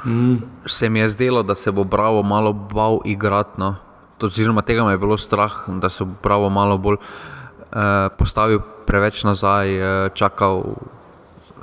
mm. 0.05 0.67
se 0.67 0.89
mi 0.89 0.99
je 0.99 1.11
zdelo, 1.11 1.43
da 1.43 1.55
se 1.55 1.71
bo 1.71 1.85
Bravo 1.85 2.23
malo 2.23 2.53
bal 2.53 3.01
igrati. 3.05 3.61
No. 3.61 3.77
oziroma 4.23 4.63
tega 4.63 4.85
me 4.85 4.93
je 4.93 4.99
bilo 4.99 5.19
strah, 5.19 5.69
da 5.69 5.89
se 5.89 6.05
bo 6.05 6.15
pravo 6.23 6.49
malo 6.51 6.79
bolj 6.79 6.97
uh, 6.97 8.09
postavil 8.19 8.61
preveč 8.87 9.25
nazaj, 9.25 9.69
uh, 9.77 10.09
čakal 10.15 10.81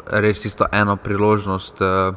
res 0.07 0.45
isto 0.45 0.65
eno 0.71 0.95
priložnost. 0.95 1.81
Uh, 1.81 2.13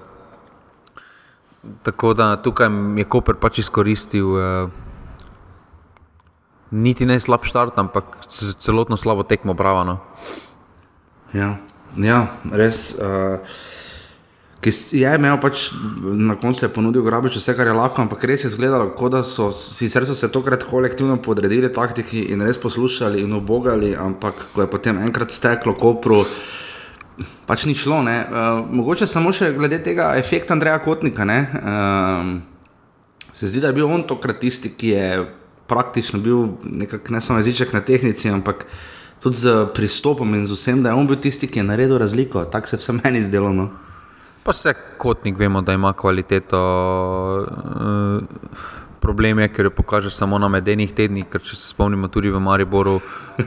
tako 1.83 2.15
da 2.15 2.37
tukaj 2.37 2.69
je 2.97 3.05
Koper 3.05 3.35
pač 3.41 3.59
izkoristil. 3.59 4.29
Uh, 4.29 4.84
Niti 6.75 7.07
ne 7.07 7.21
slab 7.23 7.45
štart, 7.47 7.79
ampak 7.79 8.25
celotno 8.59 8.99
slabo 8.99 9.23
tekmo, 9.23 9.55
bravo. 9.55 9.85
No. 9.87 9.95
Ja, 11.31 11.55
ja, 11.95 12.27
res. 12.51 12.97
Uh, 12.99 13.39
ki 14.65 14.73
je 14.97 15.11
imel 15.19 15.37
pač 15.43 15.69
na 16.03 16.35
koncu 16.41 16.71
ponudil 16.73 17.05
grabič 17.05 17.37
vse, 17.37 17.53
kar 17.55 17.69
je 17.69 17.77
lahko, 17.77 18.01
ampak 18.03 18.25
res 18.25 18.47
je 18.47 18.51
izgledalo, 18.51 18.89
kot 18.97 19.13
da 19.13 19.21
so, 19.27 19.51
sicer 19.53 20.07
so 20.09 20.17
se 20.17 20.31
tokrat 20.33 20.65
kolektivno 20.65 21.19
podredili 21.23 21.69
taktiki 21.69 22.25
in 22.33 22.43
res 22.43 22.59
poslušali 22.63 23.21
in 23.23 23.37
obogali, 23.37 23.93
ampak 23.93 24.49
ko 24.55 24.65
je 24.65 24.71
potem 24.73 24.99
enkrat 25.05 25.37
steklo 25.37 25.77
kopru, 25.77 26.23
pač 27.47 27.69
ni 27.69 27.77
šlo. 27.77 28.01
Uh, 28.01 28.65
mogoče 28.73 29.07
samo 29.07 29.35
še 29.37 29.53
glede 29.55 29.83
tega 29.85 30.15
efekta 30.19 30.57
Andreja 30.57 30.81
Kotnika. 30.83 31.29
Ne, 31.29 31.39
uh, 31.61 33.31
se 33.31 33.53
zdi, 33.53 33.61
da 33.61 33.71
je 33.71 33.79
bil 33.79 33.91
on 33.91 34.07
tokrat 34.09 34.41
tisti, 34.41 34.73
ki 34.73 34.95
je 34.97 35.09
praktično 35.67 36.21
bil 36.21 36.47
nekak, 36.65 37.11
ne 37.11 37.21
samo 37.21 37.39
jeziček 37.39 37.73
na 37.73 37.81
tehnici, 37.81 38.31
ampak 38.31 38.67
tudi 39.21 39.37
z 39.37 39.67
pristopom 39.75 40.35
in 40.35 40.47
z 40.47 40.53
vsem, 40.53 40.83
da 40.83 40.93
je 40.93 40.95
on 40.95 41.07
bil 41.07 41.17
tisti, 41.17 41.49
ki 41.49 41.59
je 41.59 41.65
naredil 41.65 41.99
razliko. 41.99 42.45
Tako 42.45 42.69
se 42.69 42.77
vse 42.77 42.93
meni 42.93 43.23
zdelo. 43.23 43.53
No. 43.53 43.71
Pa 44.45 44.53
vse 44.53 44.75
kotnik 44.99 45.39
vemo, 45.39 45.63
da 45.63 45.73
ima 45.73 45.93
kvaliteto. 45.93 46.61
Uh, 47.49 48.23
Problem 49.01 49.39
je, 49.39 49.49
ker 49.53 49.67
jo 49.69 49.71
pokaže 49.71 50.11
samo 50.11 50.39
na 50.41 50.49
medenih 50.49 50.93
tednih. 50.93 51.29
Če 51.29 51.57
se 51.57 51.69
spomnimo, 51.69 52.09
tudi 52.09 52.31
v 52.33 52.41
Mariboru, 52.41 53.01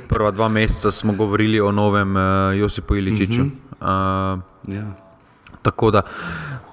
prva 0.09 0.29
dva 0.31 0.49
meseca 0.53 0.91
smo 0.93 1.13
govorili 1.17 1.61
o 1.61 1.71
novem 1.71 2.13
uh, 2.13 2.53
Josipu 2.57 2.95
Iličiču. 2.95 3.41
Uh 3.41 3.47
-huh. 3.47 4.33
uh, 4.33 4.73
ja. 4.73 4.85
tako, 5.61 5.91
da, 5.91 6.01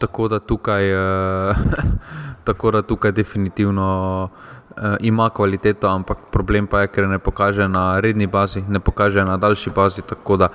tako, 0.01 0.29
da 0.29 0.39
tukaj, 0.39 0.93
uh, 0.93 1.57
tako 2.49 2.71
da 2.71 2.83
tukaj 2.83 3.13
definitivno 3.13 3.89
uh, 4.33 4.55
ima 5.01 5.31
kvaliteto, 5.31 5.89
ampak 5.89 6.19
problem 6.33 6.67
pa 6.67 6.81
je, 6.81 6.89
ker 6.91 7.09
ne 7.09 7.19
pokaže 7.19 7.69
na 7.69 8.01
redni 8.01 8.27
bazi, 8.27 8.65
ne 8.69 8.81
pokaže 8.81 9.25
na 9.25 9.37
daljši 9.37 9.71
bazi. 9.71 10.03
Da, 10.39 10.49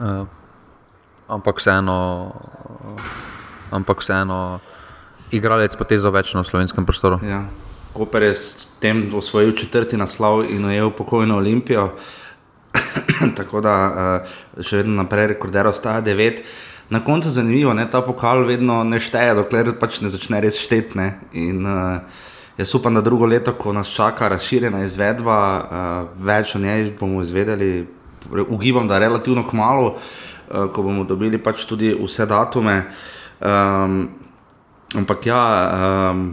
uh, 0.00 0.26
ampak 1.28 1.58
vseeno 1.58 1.96
ampak 3.70 4.02
vseeno 4.02 4.60
igralec 5.30 5.74
poteza 5.78 6.10
več 6.10 6.34
na 6.34 6.42
slovenskem 6.44 6.86
prostoru. 6.86 7.20
Ja. 7.22 7.46
Koper 7.94 8.22
je 8.22 8.34
s 8.34 8.66
tem 8.82 9.08
osvojil 9.14 9.54
četrti 9.58 9.98
naslov 9.98 10.44
in 10.46 10.64
ujel 10.66 10.92
pokojno 10.94 11.38
Olimpijo. 11.42 11.90
Tako 13.38 13.62
da 13.62 13.74
uh, 13.74 14.34
še 14.62 14.82
vedno 14.82 15.02
naprej 15.02 15.34
rekorder 15.34 15.66
ostaja 15.70 16.02
devet. 16.06 16.44
Na 16.90 17.02
koncu 17.06 17.30
je 17.30 17.38
zanimivo, 17.38 17.74
da 17.74 17.86
ta 17.90 18.02
pokal 18.02 18.44
vedno 18.46 18.82
ne 18.86 18.98
šteje, 19.02 19.34
dokler 19.38 19.72
pač 19.78 20.00
ne 20.02 20.10
začne 20.10 20.40
res 20.42 20.58
štetne. 20.58 21.12
In 21.38 21.66
uh, 21.66 22.02
jaz 22.60 22.74
upam, 22.74 22.94
da 22.94 23.00
drugo 23.00 23.26
leto, 23.26 23.52
ko 23.56 23.72
nas 23.72 23.88
čaka 23.88 24.28
razširjena 24.28 24.84
izvedba, 24.84 25.38
uh, 25.40 26.24
več 26.26 26.54
o 26.54 26.60
njej 26.60 26.92
bomo 27.00 27.22
izvedeli, 27.24 27.86
ugibam, 28.48 28.88
da 28.88 28.98
relativno 29.00 29.46
kmalo, 29.48 29.94
uh, 29.94 30.68
ko 30.72 30.84
bomo 30.84 31.06
dobili 31.08 31.40
pač 31.40 31.64
tudi 31.64 31.94
vse 31.96 32.26
datume. 32.28 32.82
Um, 33.40 34.02
ampak 34.94 35.26
ja, 35.30 35.42
um, 36.12 36.26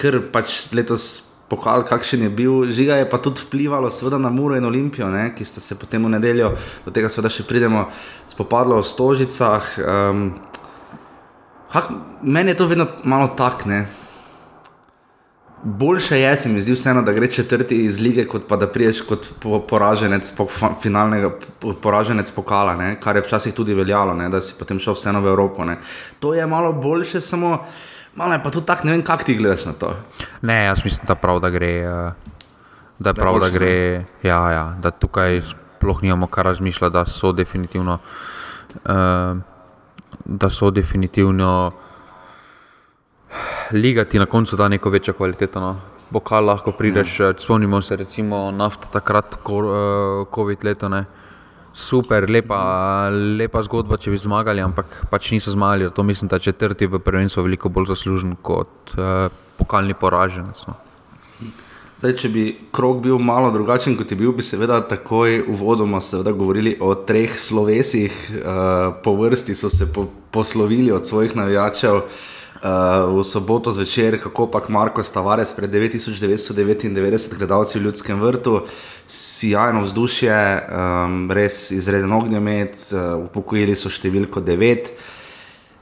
ker 0.00 0.18
pač 0.34 0.64
letos 0.74 1.28
pokal, 1.48 1.86
kakšen 1.86 2.26
je 2.26 2.32
bil, 2.34 2.66
žiga 2.74 2.98
je 2.98 3.06
pa 3.08 3.22
tudi 3.22 3.46
vplivalo, 3.46 3.90
seveda 3.90 4.18
na 4.18 4.32
Muro 4.34 4.58
in 4.58 4.66
Olimpijo, 4.66 5.06
ne, 5.14 5.30
ki 5.36 5.46
sta 5.46 5.62
se 5.64 5.78
potem 5.78 6.04
v 6.04 6.10
nedeljo, 6.16 6.50
do 6.84 6.92
tega 6.92 7.08
seveda 7.08 7.30
še 7.32 7.46
pridemo, 7.46 7.86
spopadlo 8.28 8.82
v 8.82 8.88
Stožicah. 8.90 9.70
Um, 9.78 10.26
hak, 11.70 11.94
meni 12.26 12.52
je 12.52 12.58
to 12.58 12.68
vedno 12.68 12.90
malo 13.06 13.30
takne. 13.38 13.86
Boljše 15.62 16.20
je, 16.20 16.36
se 16.36 16.48
mi 16.48 16.60
zdi, 16.62 16.72
vseeno, 16.72 17.02
da 17.02 17.12
gre 17.12 17.26
četrti 17.26 17.84
iz 17.84 18.00
lige, 18.00 18.26
kot 18.26 18.46
pa 18.48 18.56
da 18.56 18.68
priješ 18.70 19.00
kot 19.08 19.28
poraženec 19.68 20.30
po, 20.36 20.46
finalnega 20.82 21.32
poraženec 21.82 22.30
pokala, 22.30 22.76
ne? 22.76 22.96
kar 23.00 23.16
je 23.16 23.22
včasih 23.22 23.54
tudi 23.54 23.74
veljalo, 23.74 24.14
ne? 24.14 24.28
da 24.28 24.40
si 24.40 24.54
potem 24.58 24.78
šel 24.78 24.94
vseeno 24.94 25.20
v 25.20 25.32
Evropo. 25.32 25.64
Ne? 25.64 25.76
To 26.20 26.34
je 26.34 26.46
malo 26.46 26.72
boljše, 26.72 27.20
samo 27.20 27.58
malo 28.14 28.32
je 28.32 28.42
pa 28.44 28.50
tudi 28.50 28.66
tako, 28.66 28.86
ne 28.86 28.92
vem, 28.92 29.02
kako 29.02 29.24
ti 29.24 29.34
gledaš 29.34 29.64
na 29.64 29.72
to. 29.72 29.96
Ne, 30.42 30.64
jaz 30.64 30.84
mislim, 30.84 31.06
da 31.06 31.14
prav, 31.14 31.40
da 31.40 31.50
gre. 31.50 31.74
Eh, 31.76 32.12
da, 32.98 33.12
da, 33.12 33.22
prav, 33.22 33.38
da 33.40 33.48
gre, 33.50 34.04
ja, 34.22 34.50
ja, 34.50 34.74
da 34.82 34.90
tukaj 34.90 35.42
sploh 35.78 36.02
nimamo 36.02 36.26
kar 36.26 36.44
razmišljati, 36.44 36.92
da 36.92 37.04
so 37.06 37.32
definitivno, 37.32 37.98
uh, 38.74 39.38
da 40.24 40.50
so 40.50 40.70
definitivno 40.70 41.70
liga 43.72 44.04
ti 44.04 44.18
na 44.18 44.26
koncu 44.26 44.56
da 44.56 44.68
neko 44.68 44.90
večjo 44.90 45.14
kvaliteto. 45.14 45.60
No. 45.60 45.76
Bokal 46.10 46.44
lahko 46.44 46.72
prideš, 46.72 47.20
ja. 47.20 47.32
spomnimo 47.38 47.82
se, 47.82 47.96
recimo 47.96 48.50
nafta 48.50 48.88
takrat, 48.92 49.34
ko, 49.42 49.58
uh, 49.58 50.26
COVID 50.34 50.64
leto. 50.64 50.88
Ne. 50.88 51.04
Super, 51.74 52.30
lepa, 52.30 52.58
lepa 53.38 53.62
zgodba, 53.62 53.98
če 54.00 54.10
bi 54.10 54.18
zmagali, 54.18 54.64
ampak 54.64 55.04
pač 55.10 55.30
niso 55.30 55.52
zmagali. 55.52 55.90
To 55.94 56.02
mislim, 56.02 56.28
da 56.28 56.38
četrti 56.38 56.86
v 56.86 56.98
prvenstvu 56.98 57.44
veliko 57.44 57.68
bolj 57.68 57.92
zaslužen 57.92 58.36
kot 58.42 58.96
uh, 58.96 59.28
pokalni 59.58 59.94
poraženec. 59.94 60.64
No. 60.66 60.78
Zdaj, 61.98 62.14
če 62.14 62.28
bi 62.30 62.46
krok 62.72 63.02
bil 63.02 63.18
malo 63.18 63.50
drugačen, 63.50 63.96
kot 63.98 64.10
je 64.10 64.16
bil, 64.16 64.32
bi 64.32 64.42
seveda 64.42 64.80
takoj 64.86 65.42
uvodoma 65.50 66.00
govorili 66.32 66.76
o 66.80 66.94
treh 66.94 67.38
slovesih, 67.38 68.16
uh, 68.38 68.94
po 69.04 69.14
vrsti 69.18 69.54
so 69.54 69.70
se 69.70 69.92
po, 69.92 70.06
poslovili 70.30 70.92
od 70.92 71.06
svojih 71.06 71.36
navijačev. 71.36 71.96
Uh, 71.96 72.37
uh, 72.62 73.08
v 73.14 73.24
soboto 73.24 73.72
zvečer, 73.72 74.18
kako 74.22 74.46
pa 74.50 74.62
Marko 74.68 75.02
Stavares 75.02 75.52
pred 75.56 75.70
9999 75.70 77.38
gledalci 77.38 77.78
v 77.78 77.82
Ljudskem 77.82 78.20
vrtu, 78.20 78.66
sjajno 79.06 79.82
vzdušje, 79.86 80.38
um, 80.68 81.30
res 81.30 81.70
izreden 81.70 82.12
ognjemet, 82.12 82.76
uh, 82.92 83.16
upokojili 83.28 83.76
so 83.76 83.90
številko 83.90 84.40
9. 84.40 84.92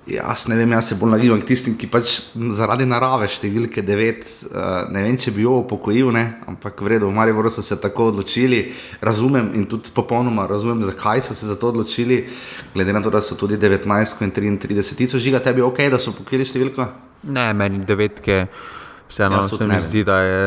Jaz 0.06 0.44
ne 0.46 0.54
vem, 0.54 0.70
jaz 0.70 0.88
se 0.88 0.94
bolj 0.94 1.10
nagibam 1.16 1.40
k 1.42 1.48
tistim, 1.48 1.74
ki 1.74 1.88
pač 1.90 2.12
zaradi 2.54 2.84
narave 2.86 3.26
številke 3.26 3.82
9, 3.82 4.28
uh, 4.46 4.84
ne 4.94 5.02
vem, 5.02 5.16
če 5.18 5.32
bi 5.34 5.42
jo 5.42 5.56
upokojil, 5.64 6.12
ne? 6.14 6.22
ampak 6.46 6.78
v 6.78 6.92
redu, 6.92 7.08
v 7.10 7.16
Mariboru 7.16 7.50
so 7.50 7.64
se 7.66 7.74
tako 7.82 8.12
odločili. 8.12 8.60
Razumem 9.02 9.50
in 9.58 9.66
tudi 9.66 9.90
popolnoma 9.96 10.46
razumem, 10.46 10.84
zakaj 10.86 11.24
so 11.26 11.34
se 11.34 11.50
za 11.50 11.58
to 11.58 11.72
odločili, 11.74 12.20
glede 12.74 12.94
na 12.94 13.02
to, 13.02 13.10
da 13.10 13.18
so 13.18 13.34
tudi 13.34 13.58
19 13.58 14.22
in 14.22 14.30
33. 14.30 14.94
Ti 14.94 15.10
so 15.10 15.18
žiga 15.18 15.42
tebi 15.42 15.66
ok, 15.66 15.82
da 15.90 15.98
so 15.98 16.14
upokojili 16.14 16.46
številko? 16.46 16.86
Ne, 17.26 17.50
meni 17.58 17.82
devetke. 17.82 18.44
Vseeno 19.10 19.42
ja, 19.42 19.48
se 19.50 19.66
mi 19.66 19.80
zdi, 19.88 20.06
da 20.06 20.22
je 20.22 20.38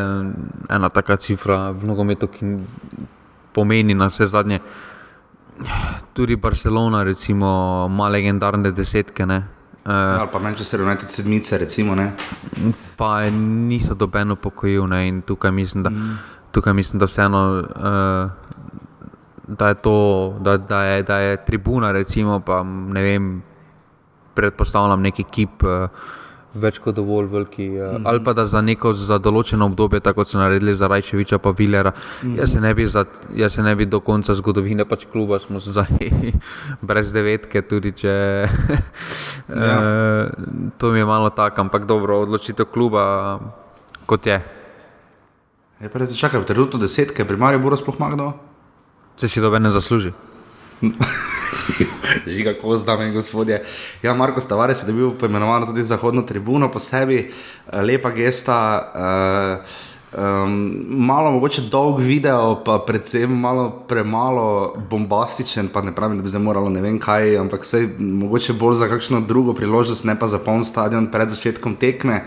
ena 0.72 0.88
taka 0.88 1.20
cifra 1.20 1.74
v 1.76 1.88
nogometu, 1.88 2.32
ki 2.32 2.56
pomeni 3.52 3.92
na 3.92 4.08
vse 4.08 4.32
zadnje 4.32 4.64
tudi 6.14 6.36
Barcelona, 6.36 7.04
recimo, 7.04 7.86
ima 7.90 8.10
legendarne 8.10 8.72
desetke. 8.72 9.26
Ne? 9.26 9.38
Uh, 9.86 9.92
Ali 9.92 10.30
pa 10.32 10.40
Manchester 10.40 10.82
United 10.82 11.10
sedmice, 11.10 11.58
recimo. 11.58 11.96
Ne? 11.96 12.14
Pa 12.96 13.30
niso 13.32 13.96
dobeno 13.96 14.36
pokojil 14.36 14.94
in 14.94 15.22
tukaj 15.22 15.52
mislim, 15.52 15.84
da, 15.84 15.90
mm. 15.90 16.20
tukaj 16.52 16.74
mislim, 16.74 17.00
da 17.00 17.06
vseeno. 17.06 17.64
Uh, 17.76 18.50
Da 19.50 19.68
je, 19.68 19.76
to, 19.82 20.38
da, 20.46 20.58
da, 20.58 20.84
je, 20.84 21.04
da 21.04 21.18
je 21.18 21.38
tribuna, 21.46 21.92
recimo, 21.92 22.40
pa 22.40 22.62
ne 22.64 23.02
vem, 23.02 23.42
predpostavljam 24.34 25.02
neki 25.02 25.24
kip. 25.24 25.64
Uh, 25.64 25.90
več 26.54 26.80
kot 26.82 26.96
dovolj 26.96 27.28
veliki. 27.30 27.70
Mm 27.70 27.74
-hmm. 27.74 28.02
Ali 28.06 28.24
pa 28.24 28.34
da 28.34 28.46
za 28.46 28.62
neko 28.62 28.94
za 28.94 29.18
določeno 29.18 29.66
obdobje, 29.66 30.00
tako 30.00 30.22
kot 30.22 30.28
so 30.28 30.38
naredili 30.38 30.76
za 30.76 30.88
Rajčeviča, 30.88 31.38
pa 31.38 31.52
Vilera. 31.52 31.92
Mm 31.92 32.28
-hmm. 32.28 32.40
jaz, 32.40 32.52
se 32.52 32.74
bi 32.74 32.88
za, 32.88 33.06
jaz 33.36 33.54
se 33.54 33.64
ne 33.64 33.76
bi 33.76 33.86
do 33.86 34.00
konca 34.00 34.36
zgodovine 34.36 34.86
pač 34.86 35.06
kluba, 35.12 35.40
smo 35.40 35.60
zdaj 35.74 35.88
brez 36.82 37.12
devetke. 37.12 37.62
Tudi, 37.62 37.92
če, 37.92 38.08
ja. 39.50 39.80
uh, 39.80 40.30
to 40.78 40.92
mi 40.92 41.00
je 41.00 41.06
malo 41.06 41.30
tako, 41.30 41.62
ampak 41.62 41.86
dobro, 41.86 42.20
odločitev 42.20 42.66
kluba 42.66 43.40
kot 44.06 44.26
je. 44.26 44.42
Je 45.82 45.90
pa 45.90 46.00
res, 46.00 46.18
čakaj, 46.18 46.44
trenutno 46.44 46.80
desetke, 46.80 47.26
primarno 47.26 47.60
bo 47.60 47.70
razploh 47.70 48.00
magno. 48.00 48.34
Se 49.18 49.28
si 49.28 49.42
dobro 49.42 49.60
ne 49.60 49.70
zasluži. 49.70 50.12
Žiga, 52.34 52.54
ko 52.62 52.78
zdaj, 52.78 53.08
in 53.08 53.14
gospodje. 53.14 53.62
Ja, 54.04 54.14
Marko 54.14 54.42
Stavares 54.42 54.84
je 54.84 54.88
dobil 54.88 55.12
poimenovano 55.12 55.66
tudi 55.66 55.84
zahodno 55.84 56.22
tribuno 56.22 56.72
po 56.72 56.80
sebi, 56.80 57.28
eh, 57.28 57.82
lepa 57.82 58.10
gesta. 58.10 58.58
Uh, 58.96 59.88
Um, 60.10 60.86
malo 60.90 61.32
mogoče 61.32 61.62
dolg 61.62 62.00
video, 62.02 62.64
pa 62.66 62.80
predvsem 62.82 63.30
malo 63.30 63.70
premalo 63.88 64.74
bombastičen, 64.90 65.68
pa 65.68 65.82
ne 65.82 65.94
pravim, 65.96 66.18
da 66.18 66.24
bi 66.24 66.30
zdaj 66.30 66.42
moralo 66.42 66.70
ne 66.70 66.82
vem 66.82 66.98
kaj, 67.00 67.38
ampak 67.38 67.62
vse 67.62 67.84
mogoče 68.00 68.54
bolj 68.54 68.76
za 68.76 68.88
kakšno 68.90 69.20
drugo 69.22 69.54
priložnost, 69.54 70.08
ne 70.10 70.16
pa 70.20 70.28
za 70.28 70.40
poln 70.42 70.64
stadion 70.66 71.12
pred 71.12 71.30
začetkom 71.30 71.76
tekme. 71.76 72.24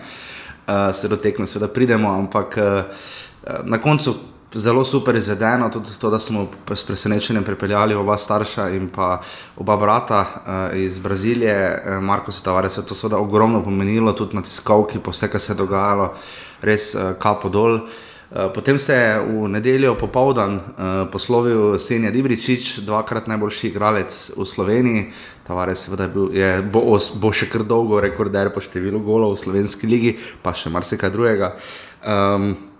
uh, 0.66 0.94
se 0.94 1.08
do 1.08 1.16
tekme 1.16 1.46
seveda 1.46 1.72
pridemo, 1.72 2.12
ampak 2.14 2.58
uh, 2.58 2.84
na 3.64 3.78
koncu 3.78 4.14
zelo 4.54 4.84
super 4.84 5.16
izvedeno, 5.16 5.68
tudi 5.68 5.90
to, 6.00 6.10
da 6.10 6.18
smo 6.18 6.46
s 6.74 6.86
presenečenjem 6.86 7.44
pripeljali 7.44 7.94
oba 7.94 8.16
starša 8.18 8.68
in 8.68 8.88
pa 8.88 9.22
oba 9.56 9.76
brata 9.76 10.20
uh, 10.20 10.78
iz 10.78 10.98
Brazilije, 10.98 11.82
uh, 11.86 12.02
Marko 12.02 12.32
Sitavare, 12.32 12.70
se 12.70 12.86
to 12.86 12.94
seveda 12.94 13.18
ogromno 13.18 13.64
pomenilo, 13.64 14.12
tudi 14.12 14.36
na 14.36 14.42
tiskovki, 14.42 14.98
po 14.98 15.10
vse, 15.10 15.28
kar 15.30 15.40
se 15.40 15.52
je 15.52 15.56
dogajalo, 15.56 16.14
res 16.62 16.94
uh, 16.94 17.12
kapo 17.18 17.48
dol. 17.48 17.80
Potem 18.54 18.78
se 18.78 18.94
je 18.94 19.18
v 19.20 19.48
nedeljo 19.48 19.92
popoldan 20.00 20.54
uh, 20.54 20.62
poslovil 21.12 21.78
Senja 21.78 22.10
Dibričič, 22.10 22.78
dvakrat 22.80 23.26
najboljši 23.28 23.68
igralec 23.68 24.30
v 24.36 24.46
Sloveniji. 24.48 25.02
Tavares 25.44 25.84
je, 25.88 26.08
bil, 26.08 26.30
je 26.32 26.62
bo, 26.62 26.96
bo 26.96 27.32
še 27.32 27.50
kar 27.52 27.66
dolgo 27.68 28.00
rekorder 28.00 28.48
po 28.54 28.64
številu 28.64 29.04
golov 29.04 29.36
v 29.36 29.42
slovenski 29.44 29.90
ligi, 29.90 30.16
pa 30.40 30.56
še 30.56 30.72
marsikaj 30.72 31.12
drugega. 31.12 31.52
Um, 32.00 32.71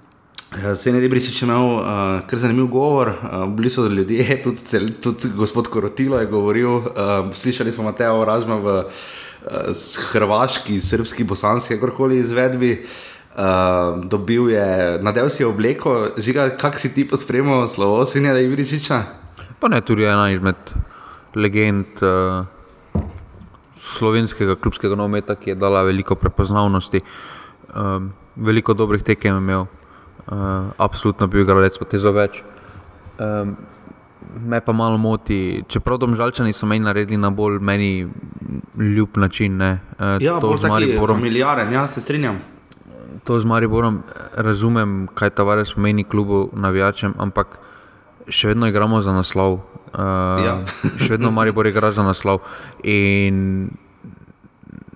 Ja, 0.60 0.74
Se 0.76 0.90
je 0.90 1.00
Nebričič 1.00 1.42
imel 1.42 1.64
uh, 1.64 1.84
kar 2.28 2.38
zanimiv 2.38 2.66
govor, 2.68 3.08
uh, 3.08 3.48
bili 3.48 3.70
so 3.70 3.86
ljudje, 3.88 4.36
tudi, 4.44 4.60
cel, 4.60 4.88
tudi 5.00 5.30
gospod 5.36 5.68
Korotilo 5.68 6.18
je 6.20 6.26
govoril, 6.26 6.76
uh, 6.76 6.84
slišali 7.32 7.72
smo 7.72 7.84
Mateo 7.84 8.24
Ražma 8.24 8.58
v 8.60 8.84
uh, 8.84 9.86
hrvaški, 10.12 10.80
srpski, 10.80 11.24
bosanski, 11.24 11.74
kakorkoli 11.74 12.20
izvedbi. 12.20 12.84
Uh, 13.32 14.04
dobil 14.04 14.50
je, 14.52 14.98
nadel 15.00 15.30
si 15.32 15.42
je 15.42 15.46
obleko, 15.48 16.12
žiga, 16.20 16.50
kak 16.60 16.76
si 16.78 16.92
ti 16.92 17.08
pospremil 17.08 17.64
slovo 17.66 18.04
Senja 18.04 18.34
Nebričiča? 18.36 19.02
Pa 19.56 19.72
ne, 19.72 19.80
tudi 19.80 20.04
ena 20.04 20.28
izmed 20.30 20.60
legend 21.34 22.04
uh, 22.04 22.44
slovenskega 23.80 24.60
klubskega 24.60 25.00
nometa, 25.00 25.32
ki 25.32 25.54
je 25.54 25.56
dala 25.56 25.80
veliko 25.88 26.12
prepoznavnosti, 26.14 27.00
uh, 27.72 28.02
veliko 28.36 28.76
dobrih 28.76 29.00
tekem 29.00 29.40
imel 29.40 29.64
uh, 30.26 30.70
absolutno 30.78 31.26
bil 31.26 31.42
igralec, 31.42 31.78
pa 31.78 31.84
te 31.84 31.98
zo 31.98 32.12
več. 32.12 32.42
Um, 33.18 33.56
me 34.40 34.60
pa 34.60 34.72
malo 34.72 34.98
moti, 34.98 35.64
čeprav 35.68 35.98
domžalčani 35.98 36.52
so 36.52 36.66
meni 36.66 36.84
naredili 36.84 37.20
na 37.20 37.30
bolj 37.30 37.58
meni 37.60 38.08
ljub 38.78 39.16
način. 39.16 39.60
Uh, 39.62 39.76
ja, 40.20 40.40
to 40.40 40.56
z 40.56 40.68
Mariborom. 40.68 41.22
Milijaren, 41.22 41.72
ja, 41.72 41.88
se 41.88 42.00
strinjam. 42.00 42.38
To 43.24 43.40
z 43.40 43.44
Mariborom 43.44 44.02
razumem, 44.34 45.08
kaj 45.14 45.30
ta 45.30 45.42
vares 45.42 45.74
pomeni 45.74 46.04
klubu 46.04 46.48
navijačem, 46.52 47.14
ampak 47.18 47.58
še 48.28 48.48
vedno 48.48 48.66
igramo 48.66 49.00
za 49.02 49.12
naslov. 49.12 49.60
Uh, 49.92 50.40
ja. 50.44 50.56
še 51.02 51.16
vedno 51.16 51.30
Maribor 51.30 51.66
igra 51.66 51.92
za 51.92 52.02
naslov. 52.02 52.40
In 52.82 53.70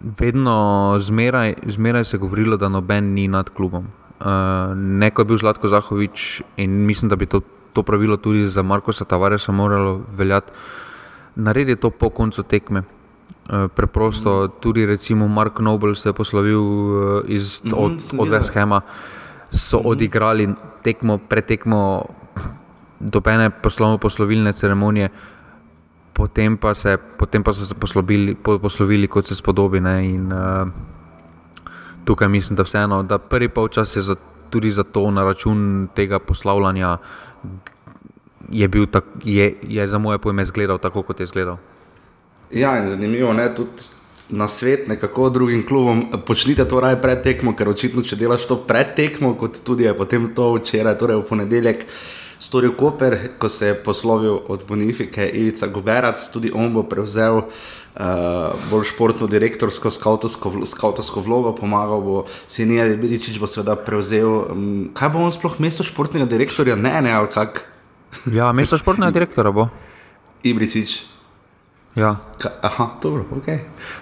vedno, 0.01 0.97
zmeraj, 1.01 1.55
zmeraj 1.67 2.05
se 2.05 2.17
je 2.17 2.21
govorilo, 2.21 2.57
da 2.57 2.69
noben 2.69 3.15
ni 3.15 3.29
nad 3.29 3.51
klubom. 3.51 3.87
Uh, 4.21 4.27
neko 4.77 5.21
je 5.21 5.25
bil 5.25 5.39
Zlatko 5.39 5.69
Zahovič 5.69 6.43
in 6.57 6.87
mislim, 6.87 7.09
da 7.09 7.17
bi 7.17 7.27
to, 7.27 7.41
to 7.73 7.83
pravilo 7.83 8.17
tudi 8.17 8.49
za 8.49 8.63
Markoša 8.63 9.05
Tavaresa 9.05 9.53
moralo 9.53 10.01
veljati. 10.17 10.53
Naredi 11.37 11.77
to 11.77 11.91
po 11.91 12.11
koncu 12.11 12.43
tekme. 12.43 12.83
Uh, 12.83 13.69
preprosto, 13.75 14.45
mm. 14.45 14.61
tudi 14.61 14.87
recimo 14.87 15.29
Mark 15.29 15.61
Nobel 15.61 15.95
se 15.95 16.09
je 16.09 16.13
poslovil 16.13 16.61
uh, 16.61 17.23
iz, 17.29 17.63
mm 17.65 17.71
-hmm, 17.71 17.75
od, 17.77 17.93
od 18.19 18.29
Veshema, 18.29 18.81
so 19.51 19.77
mm 19.77 19.81
-hmm. 19.81 19.89
odigrali 19.89 20.55
tekmo, 20.83 21.19
pretekmo 21.19 22.05
dobene 23.01 23.51
poslovno 23.51 23.99
poslovilne 23.99 24.53
ceremonije, 24.53 25.09
potem 26.13 26.57
pa, 26.57 26.75
se, 26.75 26.97
potem 27.19 27.43
pa 27.43 27.53
so 27.53 27.65
se 27.65 27.75
poslovili, 27.75 28.35
po, 28.35 28.59
poslovili 28.59 29.09
kot 29.09 29.27
se 29.27 29.35
spodobi. 29.35 29.81
Ne, 29.81 30.09
in, 30.09 30.33
uh, 30.33 30.69
tukaj 32.07 32.29
mislim, 32.29 32.57
da 32.57 32.63
vseeno, 32.63 33.03
da 33.03 33.19
prvi 33.19 33.49
polčas 33.49 33.97
je 33.97 34.03
za, 34.03 34.17
tudi 34.51 34.71
za 34.71 34.85
to 34.85 35.11
na 35.11 35.25
račun 35.25 35.89
tega 35.95 36.19
poslavljanja, 36.19 36.97
je, 38.51 38.71
tak, 38.91 39.05
je, 39.25 39.55
je 39.63 39.89
za 39.89 39.99
moje 39.99 40.19
pojme 40.19 40.43
izgledal 40.43 40.79
tako, 40.79 41.03
kot 41.03 41.21
je 41.21 41.25
izgledal. 41.25 41.57
Ja, 42.51 42.79
in 42.79 42.89
zanimivo 42.89 43.33
je 43.33 43.55
tudi 43.55 43.71
na 44.29 44.49
svet, 44.49 44.89
nekako 44.89 45.31
drugim 45.31 45.67
klubom, 45.67 46.05
počnite 46.27 46.65
to 46.65 46.81
raje 46.81 46.99
pred 47.03 47.23
tekmo, 47.23 47.55
ker 47.57 47.69
očitno, 47.69 48.03
če 48.03 48.17
delaš 48.17 48.47
to 48.47 48.57
pred 48.57 48.95
tekmo, 48.97 49.35
kot 49.35 49.59
tudi 49.67 49.87
je 49.87 49.95
potem 49.95 50.31
to 50.35 50.53
včeraj, 50.55 50.99
torej 50.99 51.23
v 51.23 51.27
ponedeljek. 51.29 51.85
Storil 52.39 52.75
Koper, 52.77 53.17
ko 53.39 53.49
se 53.49 53.71
je 53.71 53.75
poslovil 53.75 54.39
od 54.49 54.67
Bonifike, 54.69 55.25
Ivica 55.25 55.67
Goberac, 55.67 56.21
tudi 56.33 56.51
on 56.53 56.75
bo 56.75 56.83
prevzel 56.85 57.39
uh, 57.39 57.45
uh, 57.97 58.69
bolj 58.71 58.91
športno, 58.93 59.29
direktorsko, 59.31 59.91
skautovsko 59.91 61.23
vlogo, 61.25 61.55
pomagal 61.57 62.03
bo 62.05 62.17
Sinija 62.47 62.89
Biričič, 62.97 63.41
bo 63.41 63.49
seveda 63.51 63.77
prevzel. 63.77 64.29
Um, 64.53 64.67
kaj 64.97 65.13
bo 65.15 65.25
on 65.25 65.35
sploh 65.35 65.59
mesto 65.63 65.87
športnega 65.87 66.29
direktorja? 66.31 66.77
Ne, 66.77 66.95
ne, 67.03 67.13
ali 67.17 67.33
kak? 67.33 67.65
Ja, 68.33 68.53
mesto 68.57 68.79
športnega 68.81 69.15
direktorja 69.19 69.53
bo. 69.53 69.69
Ibričič. 70.47 71.03
Ja. 71.97 72.17
Ka, 72.39 72.53
aha, 72.61 72.91
dobro, 73.01 73.25
ok. 73.41 73.49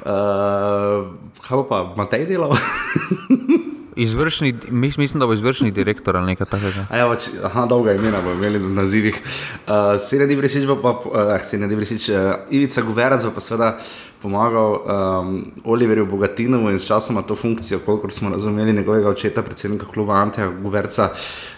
Uh, 0.02 1.14
kaj 1.44 1.62
bo 1.62 1.64
pa 1.70 1.84
Matej 1.94 2.26
delal? 2.26 2.58
Izvršni, 3.96 4.54
mislim, 4.70 5.20
da 5.20 5.26
bo 5.26 5.32
izvršni 5.32 5.70
direktor 5.70 6.16
ali 6.16 6.26
nekaj 6.26 6.46
takega. 6.46 6.86
Ja, 6.90 7.06
pač, 7.08 7.28
aha, 7.44 7.66
dolga 7.66 7.92
imena 7.92 8.20
bomo 8.20 8.34
imeli 8.34 8.58
na 8.58 8.82
nazivih. 8.82 9.20
Uh, 9.66 10.00
Sene 10.02 10.26
Divrisič 10.26 10.66
bo 10.66 10.76
pa, 10.82 10.96
uh, 11.04 11.34
Sene 11.44 11.68
Divrisič, 11.68 12.08
uh, 12.08 12.16
Ivica 12.50 12.82
Guverac 12.82 13.26
pa 13.34 13.40
seveda 13.40 13.76
pomagal 14.24 14.70
um, 14.72 15.44
Oliverju 15.64 16.06
Bogatinovu 16.06 16.70
in 16.72 16.78
s 16.78 16.88
časoma 16.88 17.22
to 17.22 17.36
funkcijo, 17.36 17.78
kolikor 17.84 18.12
smo 18.12 18.30
razumeli 18.30 18.72
njegovega 18.72 19.08
očeta, 19.08 19.42
predsednika 19.42 19.86
kluba 19.86 20.14
Anteja 20.14 20.48
Guverca, 20.48 21.10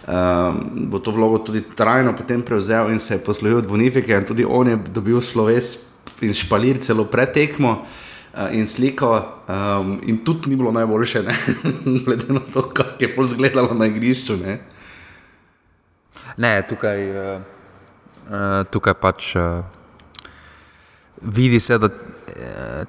um, 0.06 0.58
bo 0.90 0.98
to 0.98 1.14
vlogo 1.14 1.38
tudi 1.38 1.62
trajno 1.76 2.16
potem 2.16 2.42
prevzel 2.42 2.90
in 2.90 2.98
se 2.98 3.14
je 3.14 3.24
poslovil 3.24 3.58
od 3.58 3.68
Bonifike 3.68 4.12
in 4.12 4.26
tudi 4.26 4.44
on 4.48 4.68
je 4.68 4.76
dobil 4.94 5.20
sloves 5.22 5.76
in 6.20 6.34
špalir 6.34 6.82
celo 6.82 7.04
pretekmo. 7.04 7.84
In 8.52 8.66
sliko, 8.66 9.10
um, 9.48 9.98
in 10.02 10.24
tudi 10.24 10.50
ni 10.50 10.56
bilo 10.56 10.72
najboljše, 10.72 11.22
glede 12.04 12.32
na 12.32 12.40
to, 12.52 12.62
kako 12.68 13.04
je 13.04 13.14
izgledalo 13.22 13.74
na 13.74 13.86
igrišču. 13.86 14.36
Ne, 14.36 14.58
ne 16.36 16.66
tukaj, 16.68 17.10
uh, 17.10 17.42
tukaj 18.70 18.94
pač 18.94 19.34
uh, 19.36 19.64
vidi 21.22 21.60
se, 21.60 21.78
da 21.78 21.88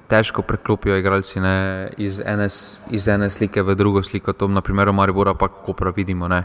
težko 0.08 0.42
preklopijo 0.42 0.96
igralci 0.96 1.40
ne, 1.40 1.88
iz, 1.96 2.20
ene, 2.24 2.48
iz 2.90 3.08
ene 3.08 3.30
slike 3.30 3.62
v 3.62 3.74
drugo 3.74 4.02
sliko. 4.02 4.32
To, 4.32 4.48
na 4.48 4.60
primer, 4.60 4.92
Maribora, 4.92 5.34
pa 5.34 5.48
ko 5.48 5.72
prav 5.72 5.96
vidimo. 5.96 6.28
Ne, 6.28 6.44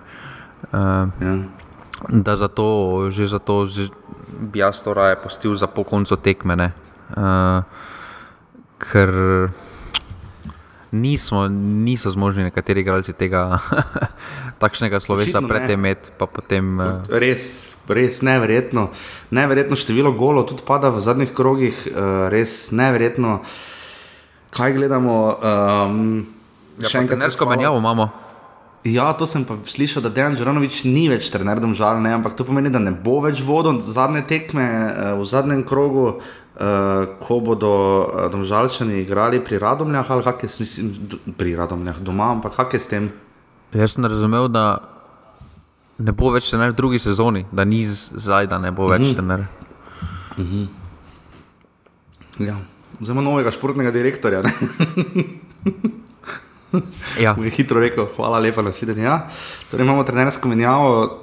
uh, 0.71 0.79
ja. 1.21 1.35
Da 2.09 2.35
zato, 2.35 3.07
že 3.11 3.27
zato 3.27 3.65
že 3.65 3.87
bi 4.39 4.59
jaz 4.59 4.83
to 4.83 4.93
raje 4.93 5.15
postil 5.15 5.55
za 5.55 5.67
po 5.67 5.83
koncu 5.83 6.15
tekme. 6.15 6.71
Uh, 7.15 7.63
ker 8.83 9.09
nismo, 10.93 11.47
niso 11.49 12.11
zmožni 12.11 12.43
nekateri 12.43 12.83
igralci 12.85 13.13
tega 13.17 13.57
takšnega 14.63 14.99
slovesa 14.99 15.41
predtem 15.41 15.79
imeti. 15.79 16.13
Uh... 16.13 17.01
Res, 17.09 17.73
res 17.89 18.21
neverjetno. 18.21 18.89
Neverjetno 19.33 19.79
število 19.79 20.13
golo 20.13 20.45
tudi 20.45 20.61
pada 20.67 20.93
v 20.93 21.01
zadnjih 21.01 21.33
krogih, 21.33 21.73
uh, 21.89 22.29
res 22.29 22.69
neverjetno. 22.71 23.41
Kaj 24.53 24.77
gledamo? 24.77 25.15
Um, 25.33 26.27
ja, 26.77 26.91
še 26.91 27.01
enkrat, 27.01 27.25
nersko 27.25 27.49
menjavo 27.49 27.81
imamo. 27.81 28.11
Ja, 28.83 29.07
to 29.15 29.23
sem 29.25 29.47
pa 29.47 29.55
slišal, 29.65 30.03
da 30.03 30.11
Dejan 30.11 30.35
Žranovič 30.35 30.81
ni 30.83 31.07
več 31.07 31.29
trener, 31.31 31.61
žal, 31.71 32.01
ne, 32.03 32.11
ampak 32.11 32.35
to 32.35 32.43
pomeni, 32.43 32.67
da 32.67 32.83
ne 32.83 32.91
bo 32.91 33.21
več 33.23 33.39
vodil 33.41 33.79
zadnje 33.81 34.25
tekme 34.29 34.67
uh, 34.67 34.87
v 35.17 35.25
zadnjem 35.25 35.65
krogu. 35.65 36.07
Uh, 36.19 36.42
ko 37.19 37.39
bodo 37.41 37.73
uh, 38.05 38.31
domžalčani 38.31 39.01
igrali 39.01 39.39
pri 39.41 39.57
Radomljah 39.59 40.11
ali 40.11 40.23
kaj 40.23 40.49
s 40.49 40.75
tem, 40.75 40.91
pri 41.37 41.55
Radomljah 41.57 41.99
doma, 41.99 42.31
ampak 42.31 42.53
kaj 42.69 42.79
s 42.79 42.87
tem? 42.87 43.09
Jaz 43.73 43.95
sem 43.95 44.05
razumel, 44.05 44.47
da 44.53 44.77
ne 45.97 46.13
bo 46.13 46.29
več 46.33 46.51
trener 46.51 46.73
v 46.73 46.77
drugi 46.77 46.99
sezoni, 47.01 47.45
da 47.51 47.65
ni 47.65 47.81
zdaj, 47.89 48.47
da 48.51 48.59
ne 48.61 48.71
bo 48.71 48.87
več 48.87 49.01
uh 49.01 49.07
mhm. 49.07 49.11
-huh. 49.11 49.15
trener. 49.15 49.45
Uh 50.37 50.45
mhm. 50.45 50.67
-huh. 52.37 52.47
ja. 52.47 52.57
Zelo 53.01 53.21
novega 53.21 53.51
športnega 53.51 53.91
direktorja. 53.91 54.43
ja. 57.19 57.35
Je 57.43 57.49
hitro 57.49 57.79
rekel, 57.79 58.07
hvala 58.15 58.39
lepa 58.39 58.61
na 58.61 58.71
svidenje. 58.71 59.03
Ja. 59.03 59.27
Torej 59.71 59.83
imamo 59.83 60.03
trenersko 60.03 60.47
menjavo 60.47 61.19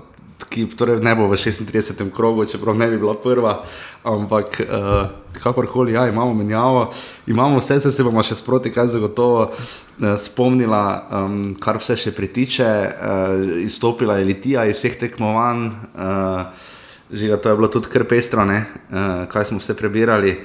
ki 0.51 0.67
torej 0.75 0.99
ne 1.05 1.15
bo 1.15 1.29
v 1.31 1.39
36. 1.39 2.11
krogu, 2.15 2.45
čeprav 2.51 2.75
ne 2.77 2.89
bi 2.91 2.99
bila 2.99 3.15
prva, 3.15 3.61
ampak 4.03 4.61
uh, 4.61 5.07
kakorkoli, 5.39 5.95
ja, 5.95 6.09
imamo 6.09 6.35
menjavo, 6.35 6.91
imamo 7.31 7.61
vse, 7.63 7.81
se, 7.81 7.93
se 7.95 8.05
bomo 8.05 8.23
še 8.27 8.35
sproti, 8.39 8.73
kaj 8.75 8.91
zagotovo 8.97 9.47
uh, 9.47 10.17
spomnila, 10.19 10.83
um, 11.23 11.39
kar 11.61 11.79
vse 11.79 11.97
še 12.03 12.15
pritiče, 12.17 12.67
uh, 12.67 13.47
izstopila 13.63 14.19
je 14.19 14.27
Litija 14.27 14.67
iz 14.67 14.83
vseh 14.83 14.99
tekmovanj. 15.07 15.71
Uh, 15.95 16.69
Žiga, 17.11 17.41
to 17.43 17.51
je 17.51 17.59
bilo 17.59 17.67
tudi 17.67 17.91
kar 17.91 18.05
pestro, 18.07 18.45
uh, 18.47 19.25
kaj 19.31 19.49
smo 19.49 19.59
vse 19.59 19.75
prebirali. 19.75 20.37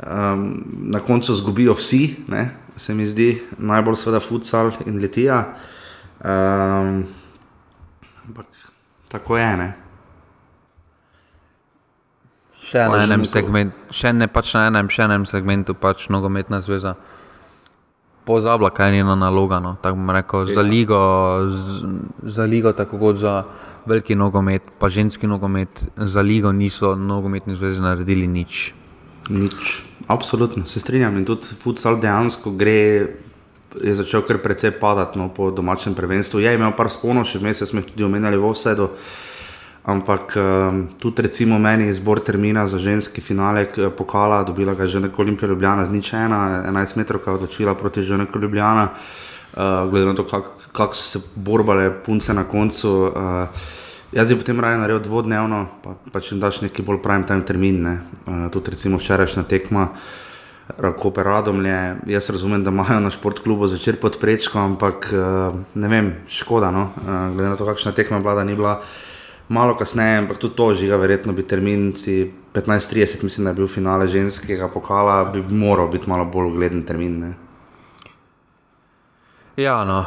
Um, 0.00 0.50
na 0.92 1.00
koncu 1.04 1.32
zgubijo 1.36 1.76
vsi, 1.76 2.02
ne? 2.28 2.50
se 2.80 2.94
mi 2.96 3.04
zdi, 3.06 3.34
najbolj 3.60 3.98
seveda 4.00 4.20
futsal 4.24 4.70
in 4.88 5.00
letija. 5.02 5.42
Um, 6.24 7.02
tako 9.10 9.36
je. 9.36 9.52
Ne? 9.56 9.70
Še 12.70 12.86
na 12.86 13.02
enem 13.02 13.24
segmentu, 13.26 13.74
še 13.90 14.12
ne 14.14 14.28
pač 14.30 14.52
na 14.54 14.68
enem, 14.70 14.90
še 14.92 15.02
enem 15.08 15.24
segmentu, 15.26 15.74
pač 15.74 16.06
nogometna 16.12 16.60
zveza. 16.62 16.94
Pozabila, 18.28 18.70
kaj 18.70 18.92
je 18.92 19.00
njena 19.00 19.16
naloga. 19.18 19.58
No. 19.64 19.74
Tako 19.82 19.98
bom 19.98 20.12
rekel, 20.14 20.52
za, 20.54 20.62
ligo, 20.62 21.00
z, 21.50 21.88
za 22.30 22.46
ligo, 22.46 22.70
tako 22.76 23.00
kot 23.00 23.18
za 23.18 23.40
veliki 23.90 24.14
nogomet, 24.14 24.68
pa 24.78 24.90
ženski 24.92 25.26
nogomet, 25.26 25.82
za 25.96 26.22
ligo 26.22 26.52
niso 26.52 26.94
nogometni 26.94 27.56
zvezi 27.58 27.82
naredili 27.82 28.28
nič. 28.30 28.70
Nič. 29.32 29.80
Absolutno 30.06 30.66
se 30.68 30.80
strinjam. 30.84 31.16
In 31.18 31.26
tudi 31.26 31.56
futsal 31.58 31.98
dejansko 31.98 32.52
gre, 32.60 32.78
je 33.82 33.94
začel 33.94 34.22
kar 34.26 34.38
precej 34.42 34.74
padati 34.80 35.18
no, 35.18 35.28
po 35.28 35.50
domačem 35.50 35.94
prvenstvu. 35.94 36.40
Je 36.40 36.54
imel 36.54 36.72
par 36.76 36.90
sponov, 36.90 37.28
še 37.30 37.38
vmes 37.38 37.62
smo 37.62 37.82
tudi 37.86 38.06
omenjali 38.06 38.38
v 38.38 38.48
Ovsedu. 38.50 38.90
Ampak 39.80 40.36
um, 40.36 40.80
tudi 41.00 41.24
recimo 41.24 41.58
meni 41.58 41.88
izbor 41.88 42.20
termina 42.20 42.66
za 42.68 42.78
ženski 42.78 43.20
finale 43.24 43.64
pokala, 43.96 44.42
dobila 44.44 44.74
ga 44.76 44.84
je 44.84 44.96
že 44.96 45.00
neko 45.00 45.22
Olimpija 45.22 45.48
Ljubljana 45.48 45.84
z 45.88 45.90
nič 45.90 46.12
ena, 46.12 46.62
11 46.68 46.96
metrov, 47.00 47.24
odločila 47.24 47.74
proti 47.74 48.02
že 48.02 48.18
neko 48.20 48.38
Ljubljana. 48.38 48.90
Uh, 49.56 49.90
glede 49.90 50.06
na 50.06 50.14
to, 50.14 50.28
kako 50.28 50.60
kak 50.72 50.94
so 50.94 51.02
se 51.02 51.26
borbale 51.34 51.90
punce 52.04 52.34
na 52.34 52.44
koncu. 52.44 52.90
Uh, 52.90 53.48
jaz 54.12 54.28
bi 54.28 54.38
potem 54.38 54.60
raje 54.60 54.78
naredil 54.78 55.02
dvodnevno, 55.02 55.66
pa, 55.82 55.94
pa 56.12 56.20
če 56.20 56.34
jim 56.34 56.40
daš 56.40 56.60
neki 56.66 56.82
bolj 56.82 57.02
prime 57.02 57.26
time 57.26 57.46
termin. 57.46 57.82
Ne? 57.82 57.94
Uh, 58.26 58.46
tudi 58.52 58.70
recimo 58.76 58.98
včerajšnja 58.98 59.42
tekma. 59.42 59.88
Koper 60.98 61.24
Radomlje, 61.24 61.96
jaz 62.06 62.30
razumem, 62.30 62.64
da 62.64 62.70
imajo 62.70 63.00
na 63.00 63.10
športklubu 63.10 63.66
zvečer 63.66 63.96
pod 64.00 64.18
prečko, 64.20 64.58
ampak 64.58 65.12
eh, 65.12 65.52
ne 65.74 65.88
vem, 65.88 66.14
škoda. 66.28 66.70
No? 66.70 66.90
Eh, 66.96 67.34
Glede 67.34 67.48
na 67.48 67.56
to, 67.56 67.66
kakšna 67.66 67.92
tekma 67.92 68.16
je 68.16 68.22
bila, 68.22 68.34
da 68.34 68.44
ni 68.44 68.56
bila 68.56 68.80
malo 69.48 69.74
kasneje, 69.74 70.18
ampak 70.18 70.38
tudi 70.38 70.54
to 70.54 70.74
žiga, 70.74 70.96
verjetno 70.96 71.32
bi 71.32 71.42
termin 71.42 71.92
si 71.96 72.32
15:30, 72.54 73.24
mislim, 73.24 73.44
da 73.44 73.50
je 73.50 73.54
bil 73.54 73.68
finale 73.68 74.08
ženskega 74.08 74.68
pokala, 74.68 75.24
bi 75.24 75.42
moral 75.42 75.88
biti 75.88 76.10
malo 76.10 76.24
bolj 76.24 76.52
ugleden 76.52 76.82
termin. 76.82 77.20
Ne? 77.20 77.32
Ja, 79.56 79.84
no, 79.84 80.04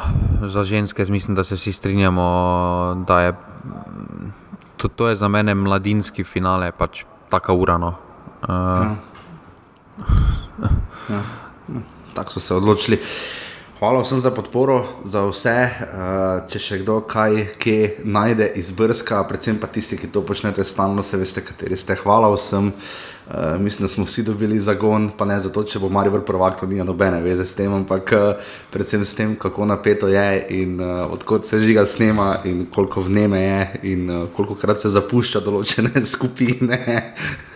za 0.48 0.64
ženske 0.64 1.04
mislim, 1.04 1.34
da 1.34 1.44
se 1.44 1.54
vsi 1.54 1.72
strinjamo, 1.72 3.04
da 3.06 3.20
je 3.20 3.32
to, 4.76 4.88
to 4.88 5.08
je 5.08 5.16
za 5.16 5.28
mene 5.28 5.54
mladinski 5.54 6.24
finale, 6.24 6.72
pač 6.72 7.04
taka 7.28 7.52
ura. 7.52 7.78
No. 7.78 7.94
Uh, 8.42 9.13
Tako 12.14 12.32
so 12.32 12.40
se 12.40 12.54
odločili. 12.54 12.98
Hvala 13.84 14.00
vsem 14.00 14.20
za 14.20 14.30
podporo, 14.30 14.84
za 15.04 15.26
vse. 15.28 15.52
Uh, 15.68 16.48
če 16.48 16.56
še 16.56 16.76
kdo 16.80 17.02
kaj 17.04 17.34
kje 17.60 17.98
najde 18.08 18.46
izbrska, 18.56 19.18
predvsem 19.28 19.58
pa 19.60 19.68
tisti, 19.68 19.98
ki 20.00 20.08
to 20.08 20.22
počnete 20.24 20.64
stalno, 20.64 21.02
se 21.04 21.18
veste, 21.20 21.42
kateri 21.44 21.76
ste. 21.76 21.92
Hvala 22.00 22.30
vsem. 22.32 22.70
Uh, 22.72 23.60
mislim, 23.60 23.84
da 23.84 23.90
smo 23.92 24.06
vsi 24.08 24.24
dobili 24.24 24.56
zagon, 24.56 25.10
pa 25.12 25.26
ne 25.28 25.36
zato, 25.36 25.66
če 25.68 25.82
bo 25.82 25.90
Marijo 25.92 26.22
prvak, 26.24 26.56
to 26.62 26.68
nima 26.70 26.86
nobene 26.88 27.18
veze 27.20 27.44
s 27.44 27.58
tem, 27.58 27.74
ampak 27.76 28.14
uh, 28.16 28.56
predvsem 28.72 29.04
s 29.04 29.18
tem, 29.20 29.36
kako 29.36 29.68
napeto 29.68 30.08
je 30.08 30.24
in 30.62 30.80
uh, 30.80 31.04
odkot 31.12 31.44
se 31.44 31.60
žiga 31.60 31.84
snema 31.84 32.38
in 32.48 32.64
koliko 32.64 33.04
vneme 33.04 33.42
je 33.42 33.60
in 33.92 34.08
uh, 34.08 34.24
koliko 34.32 34.56
krat 34.64 34.80
se 34.80 34.94
zapušča 34.96 35.44
določene 35.44 36.00
skupine. 36.14 36.80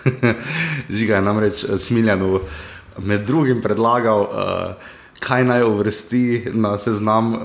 žiga 1.00 1.16
je 1.16 1.24
namreč 1.24 1.66
smiljano 1.80 2.44
med 3.00 3.24
drugim 3.24 3.64
predlagal, 3.64 4.28
uh, 4.28 4.94
kaj 5.20 5.44
naj 5.44 5.62
uvrsti 5.62 6.52
na 6.54 6.78
seznam 6.78 7.34
uh, 7.34 7.40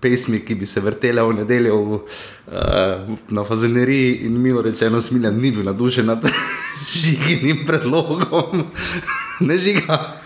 pesmi, 0.00 0.40
ki 0.44 0.54
bi 0.54 0.66
se 0.66 0.80
vrtele 0.80 1.22
v 1.22 1.36
nedeljo 1.40 1.76
v, 1.76 1.94
uh, 1.94 3.14
na 3.28 3.44
Fazeneriji, 3.44 4.26
in 4.26 4.40
milo 4.40 4.62
rečeno, 4.62 5.00
smiljen 5.00 5.40
ni 5.40 5.52
bil 5.52 5.64
nadušen 5.64 6.06
nad 6.06 6.26
žiginim 7.00 7.64
predlogom. 7.66 8.66
ne 9.48 9.58
žiga. 9.58 10.20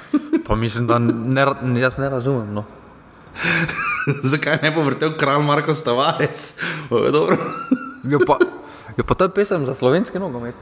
pa 0.46 0.56
mislim, 0.56 0.86
da 0.86 0.98
ne, 0.98 1.46
jaz 1.80 1.98
ne 1.98 2.10
razumem. 2.10 2.54
No. 2.54 2.64
Zakaj 4.30 4.58
ne 4.62 4.70
bo 4.70 4.82
vrtel 4.82 5.14
kralj 5.18 5.44
Marko 5.44 5.74
Stavarec? 5.74 6.60
Jo 8.08 8.18
pa, 8.26 8.38
jo 8.96 9.04
pa 9.04 9.14
to 9.14 9.24
je 9.24 9.34
pesem 9.34 9.66
za 9.66 9.74
slovenski 9.74 10.18
nogomet. 10.18 10.54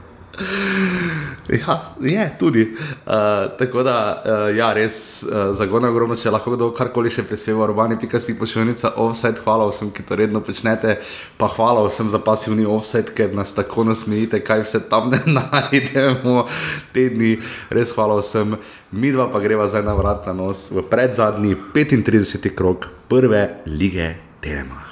Ja, 1.49 1.83
je 2.01 2.31
tudi. 2.39 2.75
Uh, 3.05 3.13
tako 3.57 3.83
da, 3.83 4.23
uh, 4.25 4.57
ja, 4.57 4.73
res 4.73 5.23
uh, 5.23 5.55
zagona 5.55 5.89
ogromno, 5.89 6.17
če 6.19 6.31
lahko 6.33 6.53
kdo 6.53 6.69
karkoli 6.75 7.11
še 7.13 7.23
prispeva, 7.27 7.63
urbani, 7.65 7.95
pika 8.01 8.19
si 8.19 8.35
pošiljnica 8.37 8.91
offset, 8.99 9.39
hvala 9.45 9.69
vsem, 9.71 9.89
ki 9.95 10.03
to 10.05 10.17
redno 10.19 10.41
počnete, 10.43 10.97
pa 11.39 11.49
hvala 11.55 11.85
vsem 11.87 12.11
za 12.11 12.19
pasivni 12.23 12.67
offset, 12.67 13.13
ker 13.15 13.31
nas 13.37 13.55
tako 13.55 13.87
nasmejite, 13.87 14.43
kaj 14.43 14.65
vse 14.67 14.83
tam 14.91 15.09
ne 15.13 15.21
najdemo 15.37 16.43
te 16.93 17.07
dni. 17.15 17.37
Res 17.73 17.95
hvala 17.95 18.19
vsem. 18.19 18.57
Mi 18.91 19.11
dva 19.15 19.27
pa 19.31 19.39
greva 19.43 19.67
zdaj 19.67 19.87
na 19.87 19.95
vrat 19.95 20.27
na 20.27 20.35
nos 20.35 20.67
v 20.71 20.83
predzadnji 20.87 21.55
35. 21.75 22.51
krok 22.55 22.91
prve 23.07 23.63
lige 23.65 24.13
Telemach. 24.43 24.86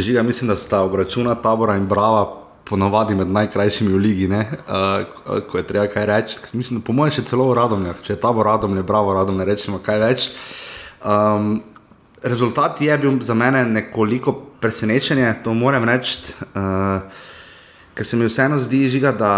Žiga, 0.00 0.22
mislim, 0.22 0.48
da 0.48 0.56
sta 0.56 0.82
obračuna 0.82 1.34
tabora 1.34 1.76
in 1.76 1.86
brava 1.86 2.44
ponavadi 2.64 3.14
med 3.14 3.28
najkrajšimi 3.28 3.92
v 3.92 3.96
ligi, 3.96 4.28
ne? 4.28 4.44
uh, 4.68 5.40
ko 5.50 5.58
je 5.58 5.66
treba 5.66 5.86
kaj 5.86 6.06
reči. 6.06 6.38
Mislim, 6.52 6.80
po 6.84 6.92
mojem, 6.92 7.16
še 7.18 7.24
celo 7.30 7.48
v 7.48 7.56
Radomljah, 7.58 8.02
če 8.04 8.12
je 8.12 8.20
tabor 8.20 8.46
Radomlje, 8.46 8.84
bravo 8.86 9.14
Radomlje, 9.16 9.46
rečemo 9.48 9.80
kaj 9.84 10.00
več. 10.02 10.28
Um, 11.00 11.62
rezultat 12.22 12.80
je 12.84 12.98
bil 12.98 13.20
za 13.24 13.34
mene 13.34 13.64
nekoliko 13.66 14.34
presenečenje, 14.60 15.32
to 15.44 15.54
moram 15.54 15.88
reči. 15.88 16.34
Uh, 16.52 17.26
Ker 17.98 18.06
se 18.06 18.16
mi 18.16 18.28
vseeno 18.28 18.58
zdi, 18.62 18.84
žiga, 18.86 19.10
da 19.12 19.30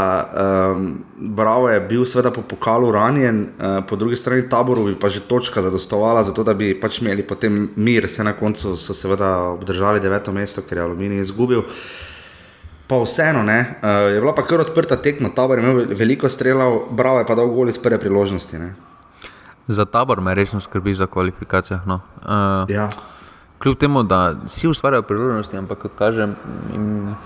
um, 0.77 0.89
Bravo 1.17 1.71
je 1.71 1.81
bil 1.81 2.03
seveda 2.05 2.29
po 2.31 2.43
pokalu 2.45 2.91
ranjen, 2.93 3.39
uh, 3.57 3.79
po 3.89 3.97
drugi 3.97 4.19
strani 4.21 4.49
taboru 4.49 4.85
bi 4.85 4.99
pa 5.01 5.09
že 5.09 5.23
točka 5.25 5.63
zadostovala, 5.63 6.23
zato 6.29 6.45
da 6.45 6.53
bi 6.55 6.75
pač 6.81 6.99
imeli 7.01 7.25
potem 7.25 7.71
mir, 7.77 8.09
se 8.09 8.25
na 8.25 8.35
koncu 8.37 8.77
so 8.77 8.95
seveda 8.95 9.31
obdržali 9.55 10.01
deveto 10.01 10.33
mesto, 10.33 10.61
ker 10.61 10.77
je 10.79 10.85
Aluminij 10.85 11.25
izgubil. 11.25 11.63
Pa 12.87 13.01
vseeno, 13.01 13.43
ne, 13.43 13.61
uh, 13.81 14.13
je 14.13 14.21
bila 14.21 14.35
pa 14.37 14.45
kar 14.45 14.61
odprta 14.61 15.01
tekma, 15.01 15.33
tabor 15.33 15.59
je 15.59 15.65
imel 15.65 15.97
veliko 15.97 16.29
strelov, 16.29 16.93
Bravo 16.93 17.25
je 17.25 17.27
pa 17.33 17.35
dal 17.41 17.49
gol 17.49 17.73
iz 17.73 17.81
prve 17.81 17.97
priložnosti. 17.99 18.59
Ne. 18.61 18.75
Za 19.69 19.89
tabor 19.89 20.21
me 20.21 20.35
resno 20.35 20.61
skrbi 20.61 20.95
za 20.95 21.07
kvalifikacijah. 21.07 21.87
No. 21.87 22.03
Uh, 22.21 22.69
Ja. 22.69 22.91
Kljub 23.61 23.77
temu, 23.77 24.03
da 24.03 24.35
vsi 24.45 24.69
ustvarjajo 24.69 25.03
priložnosti, 25.03 25.57
ampak 25.57 25.79
kot 25.79 25.93
kažem, 25.97 26.37
jim 26.73 27.17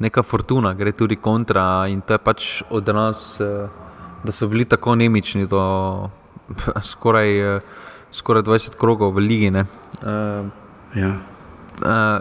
neka 0.00 0.22
fortuna 0.22 0.72
gre 0.74 0.92
tudi 0.92 1.16
kontra 1.16 1.86
in 1.88 2.00
to 2.00 2.16
je 2.16 2.18
pač 2.18 2.62
od 2.70 2.88
nas, 2.88 3.40
eh, 3.40 3.68
da 4.24 4.32
so 4.32 4.48
bili 4.48 4.64
tako 4.64 4.94
nemični 4.94 5.46
do 5.46 5.62
skoraj, 6.92 7.56
eh, 7.56 7.60
skoraj 8.12 8.42
20 8.42 8.76
krogov 8.76 9.14
v 9.14 9.26
ligi. 9.28 9.50
ne. 9.50 9.66
Eh, 10.02 10.44
Ja. 10.90 11.22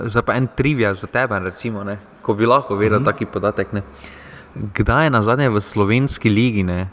Zdaj 0.06 0.24
pa 0.24 0.36
en 0.38 0.48
trivia 0.56 0.94
za 0.94 1.08
tebe, 1.08 1.40
recimo, 1.40 1.84
ne, 1.84 1.98
ko 2.22 2.34
bi 2.34 2.46
lahko 2.46 2.76
vedel 2.76 2.98
uh 2.98 3.02
-huh. 3.02 3.06
taki 3.06 3.26
podatek. 3.26 3.74
Ne. 3.74 3.82
Kdaj 4.56 5.04
je 5.04 5.10
na 5.10 5.22
zadnje 5.22 5.50
v 5.50 5.62
slovenski 5.62 6.30
ligi 6.30 6.64
ne, 6.64 6.90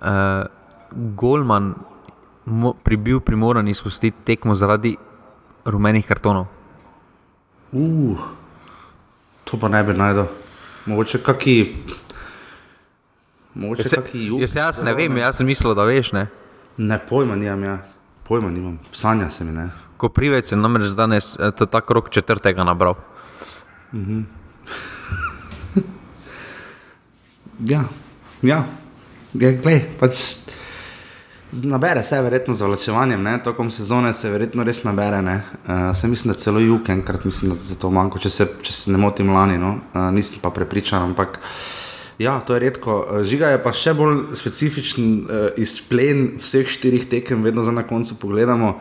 uh, 0.00 0.46
Golman 0.90 1.74
mo, 2.44 2.72
pri, 2.72 2.96
bil 2.96 3.20
primoran 3.20 3.68
izpustiti 3.68 4.16
tekmo 4.24 4.54
zaradi 4.54 4.96
rumenih 5.64 6.06
kartonov? 6.06 6.46
Uh, 7.72 8.18
to 9.44 9.58
pa 9.60 9.68
ne 9.68 9.82
bi 9.84 9.92
najdel. 9.92 10.26
Mogoče 10.86 11.22
kaki. 11.22 11.76
Mogoče 13.54 13.82
Jaz, 13.82 13.94
kaki 13.94 14.26
jug. 14.26 14.40
jaz, 14.40 14.56
jaz 14.56 14.82
ne 14.82 14.94
vem, 14.94 15.16
jaz 15.16 15.36
sem 15.36 15.46
mislil, 15.46 15.74
da 15.74 15.84
veš. 15.84 16.12
Ne. 16.12 16.26
Ne, 16.76 16.98
pojma 17.08 17.36
nimam, 17.36 17.62
ja. 17.64 17.78
pojma 18.28 18.50
nimam, 18.50 18.78
sanja 18.92 19.30
se 19.30 19.44
mi 19.44 19.52
ne. 19.52 19.68
Ko 19.96 20.08
privec 20.08 20.52
je 20.52 20.56
namreč 20.58 20.90
danes 20.96 21.36
eh, 21.38 21.52
to 21.56 21.66
tak 21.66 21.90
rok 21.90 22.10
četrtega 22.10 22.64
nabral. 22.64 22.94
Ja, 27.64 27.84
ja. 28.42 28.64
ja 29.38 29.50
glej, 29.62 29.84
pač 30.00 30.18
nabere 31.62 32.02
se 32.02 32.20
verjetno 32.22 32.54
z 32.54 32.66
vlačevanjem, 32.66 33.22
ne, 33.22 33.38
tokom 33.44 33.70
sezone 33.70 34.14
se 34.14 34.30
verjetno 34.30 34.64
res 34.64 34.84
nabere. 34.84 35.20
Uh, 35.20 35.96
se 35.96 36.08
mislim, 36.08 36.32
da 36.32 36.38
celo 36.38 36.60
jug 36.60 36.90
enkrat 36.90 37.24
mislim, 37.24 37.54
da 37.54 37.60
za 37.60 37.74
to 37.74 37.90
manjko, 37.90 38.18
če 38.18 38.30
se, 38.30 38.48
če 38.62 38.72
se 38.72 38.92
ne 38.92 38.98
motim 38.98 39.30
lani, 39.34 39.58
no, 39.58 39.78
uh, 39.94 40.10
nisem 40.14 40.42
pa 40.42 40.50
prepričan, 40.50 41.02
ampak 41.10 41.40
Ja, 42.18 42.40
to 42.40 42.54
je 42.54 42.60
redko. 42.60 43.06
Eh, 43.10 43.24
Žiga 43.26 43.54
je 43.54 43.62
pa 43.62 43.72
še 43.74 43.94
bolj 43.98 44.36
specifičen 44.38 45.06
uh, 45.24 45.48
izplen 45.58 46.36
vseh 46.38 46.68
štirih 46.70 47.08
tekem, 47.10 47.42
vedno 47.42 47.64
za 47.66 47.74
na 47.74 47.82
koncu 47.86 48.14
pogledamo. 48.20 48.78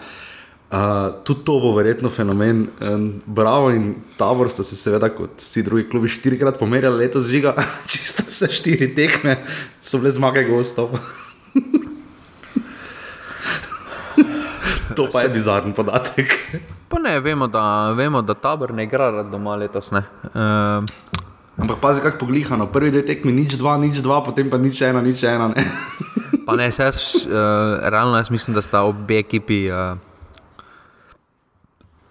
Uh, 0.73 1.21
tudi 1.25 1.45
to 1.45 1.59
bo 1.61 1.73
verjetno 1.73 2.09
fenomen. 2.09 2.67
Um, 2.81 3.07
Bravo 3.25 3.71
in 3.73 3.95
Tabor 4.17 4.49
sta 4.53 4.65
se 4.65 4.77
seveda, 4.77 5.09
kot 5.13 5.41
vsi 5.41 5.65
drugi 5.65 5.87
klubi, 5.89 6.09
štirikrat 6.09 6.57
pomerjali 6.61 7.05
letos 7.05 7.29
žiga, 7.29 7.55
čisto 7.91 8.25
vse 8.29 8.49
štiri 8.53 8.93
tekme 8.97 9.39
so 9.81 10.01
bile 10.01 10.13
zmage 10.13 10.45
gostov. 10.49 10.93
to 14.97 15.07
pa 15.11 15.21
je 15.21 15.29
bizarni 15.29 15.73
podatek. 15.73 16.33
Pa 16.93 16.99
ne, 16.99 17.19
vemo, 17.19 17.47
da, 17.47 17.89
vemo, 17.97 18.21
da 18.21 18.35
tabor 18.37 18.73
ne 18.73 18.83
igra 18.85 19.09
rad 19.09 19.31
doma 19.31 19.55
letos. 19.57 19.89
Uh, 19.89 20.01
Ampak 21.57 21.77
pazi, 21.81 22.01
kako 22.01 22.17
poglihano. 22.25 22.67
Prvi 22.69 22.91
dve 22.91 23.01
tekmi, 23.05 23.33
nič 23.33 23.57
dva, 23.57 23.77
nič 23.81 24.01
dva, 24.01 24.21
potem 24.21 24.49
pa 24.49 24.61
nič 24.61 24.81
ena, 24.81 25.01
nič 25.01 25.23
ena. 25.25 25.49
Ne? 25.53 25.57
pa 26.45 26.53
ne, 26.57 26.69
jaz, 26.69 27.25
uh, 27.25 27.81
realno 27.89 28.17
jaz 28.17 28.29
mislim, 28.29 28.53
da 28.53 28.61
sta 28.61 28.85
obe 28.85 29.17
ekipi. 29.21 29.69
Uh, 29.69 29.97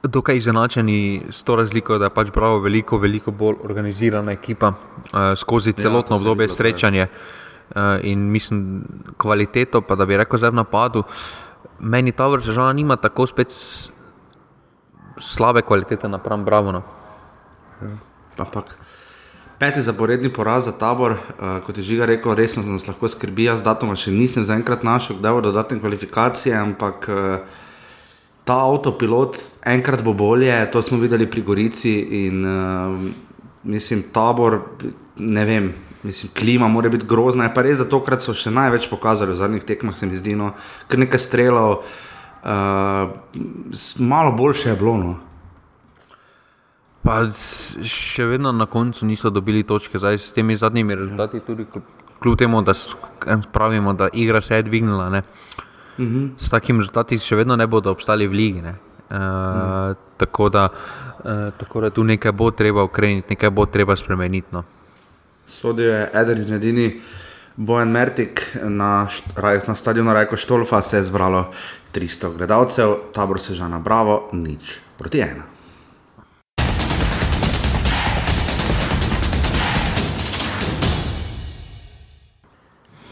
Dokaj 0.02 0.36
izenačeni 0.36 1.30
s 1.30 1.46
to 1.46 1.54
razliko, 1.56 1.94
da 1.98 2.10
je 2.10 2.14
pač 2.14 2.30
bravo 2.34 2.58
veliko, 2.58 2.98
veliko 2.98 3.30
bolj 3.30 3.62
organizirana 3.62 4.34
ekipa 4.34 4.72
uh, 4.74 5.38
skozi 5.38 5.70
Ja, 5.70 5.86
celotno 5.86 6.18
se 6.18 6.22
obdobje 6.22 6.48
srečanja. 6.48 7.06
Uh, 7.70 8.02
in 8.02 8.18
mislim, 8.30 8.82
kvaliteto, 9.16 9.80
pa 9.80 9.94
da 9.94 10.06
bi 10.06 10.18
rekel, 10.18 10.42
zdaj 10.42 10.50
v 10.50 10.58
napadu, 10.58 11.04
meni 11.80 12.12
ta 12.12 12.26
vrsta 12.28 12.52
žala 12.52 12.72
nima 12.72 12.96
tako 12.96 13.26
spet 13.26 13.52
slabe 15.20 15.62
kvalitete 15.62 16.08
napram 16.08 16.44
Bravo. 16.44 16.72
No. 16.72 16.82
Ampak 18.38 18.78
peti 19.58 19.82
zaporedni 19.82 20.32
poraz 20.32 20.64
za 20.64 20.72
tabor, 20.72 21.12
uh, 21.12 21.60
kot 21.66 21.78
je 21.78 21.84
Žiga 21.84 22.06
rekel, 22.06 22.34
resno 22.34 22.62
nas 22.66 22.86
lahko 22.88 23.08
skrbi. 23.08 23.46
Jaz 23.46 23.62
datuma 23.62 23.96
še 23.96 24.10
nisem 24.10 24.42
zaenkrat 24.44 24.82
našel, 24.82 25.20
kdaj 25.20 25.38
bodo 25.38 25.52
dodatne 25.52 25.78
kvalifikacije, 25.78 26.54
ampak 26.58 27.06
uh, 27.06 27.62
ta 28.44 28.58
avtopilot 28.66 29.38
enkrat 29.62 30.02
bo 30.02 30.16
bolje, 30.18 30.54
to 30.72 30.82
smo 30.82 30.98
videli 30.98 31.30
pri 31.30 31.42
Gorici 31.46 31.94
in 32.26 32.42
uh, 32.42 32.98
mislim, 33.62 34.02
tabor, 34.12 34.58
ne 35.16 35.44
vem. 35.46 35.72
Mislim, 36.02 36.32
klima 36.38 36.68
mora 36.68 36.88
biti 36.88 37.06
grozna, 37.06 37.44
je 37.44 37.54
pa 37.54 37.62
res, 37.62 37.78
da 37.78 37.86
tokrat 37.86 38.24
so 38.24 38.34
še 38.34 38.50
največ 38.50 38.88
pokazali 38.90 39.32
v 39.32 39.38
zadnjih 39.38 39.62
tekmah, 39.62 39.94
se 39.96 40.06
mi 40.06 40.18
zdi, 40.18 40.34
no, 40.34 40.50
kar 40.90 40.98
nekaj 40.98 41.20
strelov, 41.22 41.84
uh, 42.42 43.12
malo 44.02 44.32
boljše 44.34 44.72
je 44.72 44.78
bilo. 44.80 44.96
No. 44.98 45.12
Pa 47.02 47.22
še 47.86 48.26
vedno 48.30 48.50
na 48.54 48.66
koncu 48.66 49.06
niso 49.06 49.30
dobili 49.30 49.62
točke, 49.66 49.98
zdaj 49.98 50.18
s 50.18 50.34
temi 50.34 50.58
zadnjimi 50.58 50.98
rezultati, 50.98 51.40
tudi 51.46 51.66
kljub, 52.22 52.36
temu, 52.38 52.62
da 52.66 52.74
em, 53.26 53.42
pravimo, 53.52 53.94
da 53.94 54.10
igra 54.12 54.40
se 54.42 54.58
je 54.58 54.66
dvignila. 54.66 55.08
Ne. 55.10 55.22
Uh 55.98 56.04
-huh. 56.04 56.28
S 56.38 56.50
takimi 56.50 56.78
rezultati 56.78 57.18
še 57.18 57.36
vedno 57.36 57.56
ne 57.56 57.66
bodo 57.66 57.90
obstali 57.90 58.26
v 58.26 58.32
ligi. 58.32 58.62
Ne. 58.62 58.74
Uh, 59.10 59.16
uh. 59.16 59.96
Tako, 60.16 60.48
da, 60.48 60.68
uh, 60.68 61.54
tako 61.58 61.80
da 61.80 61.90
tu 61.90 62.04
nekaj 62.04 62.32
bo 62.32 62.50
treba 62.50 62.82
ukreniti, 62.82 63.26
nekaj 63.30 63.50
bo 63.50 63.66
treba 63.66 63.96
spremeniti. 63.96 64.48
No. 64.52 64.64
Sodijo 65.62 65.94
je 65.94 66.10
eden 66.14 66.42
in 66.42 66.54
edini 66.54 67.00
Bojan 67.56 67.90
Mertik 67.90 68.56
na, 68.62 69.08
na 69.66 69.74
stadionu 69.74 70.12
Rajko 70.12 70.36
Štolfa, 70.36 70.82
se 70.82 70.96
je 70.96 71.04
zbralo 71.04 71.52
300 71.94 72.36
gledalcev, 72.36 72.94
tabor 73.14 73.38
se 73.40 73.54
že 73.54 73.68
na 73.68 73.78
Bravo, 73.78 74.28
nič 74.32 74.80
proti 74.98 75.20
ena. 75.20 75.46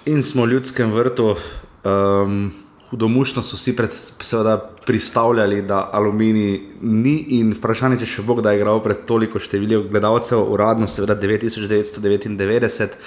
In 0.06 0.22
smo 0.22 0.42
v 0.42 0.50
ljudskem 0.50 0.90
vrtu. 0.90 1.36
Um, 1.84 2.50
hudomušno 2.90 3.42
so 3.42 3.56
si 3.56 3.76
pred, 3.76 3.90
seveda 3.92 4.56
pristavljali, 4.86 5.62
da 5.62 5.88
aluminij 5.92 6.60
ni 6.82 7.16
in 7.38 7.52
vprašanje, 7.54 8.00
če 8.02 8.06
še 8.06 8.22
bo 8.26 8.34
kdaj 8.40 8.56
igral 8.58 8.80
pred 8.82 9.04
toliko 9.06 9.38
številom 9.38 9.86
gledalcev, 9.92 10.42
uradno 10.50 10.88
seveda 10.90 11.14
9999. 11.16 12.98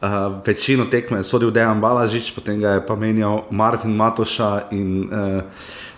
Uh, 0.00 0.08
večino 0.46 0.86
tekme 0.88 1.18
je 1.18 1.24
sodil 1.28 1.50
Dejan 1.52 1.80
Balažič, 1.80 2.30
potem 2.32 2.56
ga 2.60 2.78
je 2.78 2.86
pa 2.86 2.94
menjal 2.96 3.42
Martin 3.52 3.92
Matoša 3.92 4.70
in 4.72 5.10
uh, 5.12 5.42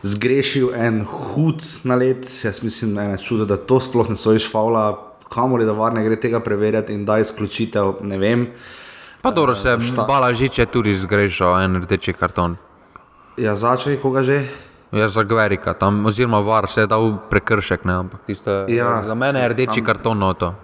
zgrešil 0.03 0.73
en 0.75 1.05
hud 1.07 1.63
nalet. 1.87 2.27
Jaz 2.43 2.65
mislim, 2.67 2.97
da 2.99 3.03
je 3.13 3.19
čudo, 3.23 3.47
da 3.47 3.57
to 3.57 3.79
sploh 3.81 4.11
ne 4.11 4.17
sojiš 4.19 4.51
faula, 4.51 4.99
kamor 5.31 5.63
je 5.63 5.69
da 5.71 5.77
varne 5.79 6.03
gre 6.03 6.19
tega 6.19 6.41
preverjati 6.43 6.93
in 6.93 7.05
da 7.07 7.21
izključitev, 7.23 8.03
ne 8.03 8.19
vem. 8.19 8.49
Pa 9.23 9.31
dobro 9.31 9.55
se 9.55 9.79
šta- 9.79 10.03
Balažič 10.07 10.59
je 10.59 10.67
tudi 10.67 10.99
zgrešil 10.99 11.55
en 11.63 11.83
rdeči 11.87 12.13
karton. 12.13 12.59
Ja, 13.37 13.57
začej, 13.57 13.97
koga 13.97 14.21
že? 14.23 14.45
Jaz 14.93 15.17
za 15.17 15.25
Gverika, 15.25 15.73
tam, 15.75 16.05
oziroma 16.07 16.41
var 16.45 16.69
se 16.69 16.85
je 16.85 16.87
dal 16.87 17.17
prekršek, 17.31 17.85
ne, 17.85 17.93
ampak 18.05 18.21
tiste, 18.29 18.65
Ja, 18.69 19.01
za 19.07 19.15
mene 19.15 19.41
je 19.41 19.49
rdeči 19.49 19.81
tam- 19.81 19.85
karton 19.85 20.19
no 20.19 20.35
to. 20.35 20.55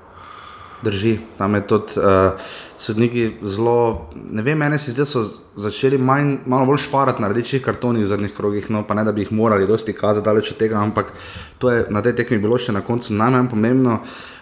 Drži, 0.83 1.19
tam 1.39 1.55
je 1.55 1.61
tudi 1.67 1.97
uh, 1.97 2.39
sodniki 2.77 3.41
zelo, 3.43 4.07
ne 4.15 4.43
vem, 4.43 4.59
meni 4.59 4.79
se 4.79 4.93
zdi, 4.93 5.01
da 5.01 5.07
so 5.09 5.25
začeli 5.57 5.99
manj, 5.99 6.37
malo 6.47 6.67
bolj 6.67 6.85
šparati 6.85 7.23
na 7.23 7.29
rdečih 7.29 7.65
kartonih 7.65 8.05
v 8.05 8.07
zadnjih 8.07 8.35
krogih, 8.37 8.71
no 8.71 8.85
pa 8.87 8.95
ne 8.95 9.03
da 9.05 9.13
bi 9.13 9.25
jih 9.25 9.33
morali 9.33 9.67
dosti 9.67 9.93
kazati 9.93 10.25
daleč 10.25 10.53
od 10.53 10.57
tega, 10.61 10.77
ampak 10.79 11.11
to 11.59 11.71
je 11.71 11.87
na 11.91 12.03
tej 12.03 12.15
tekmi 12.21 12.39
bilo 12.39 12.59
še 12.59 12.73
na 12.73 12.81
koncu 12.85 13.17
najmanj 13.17 13.49
pomembno. 13.51 13.95
Uh, 14.05 14.38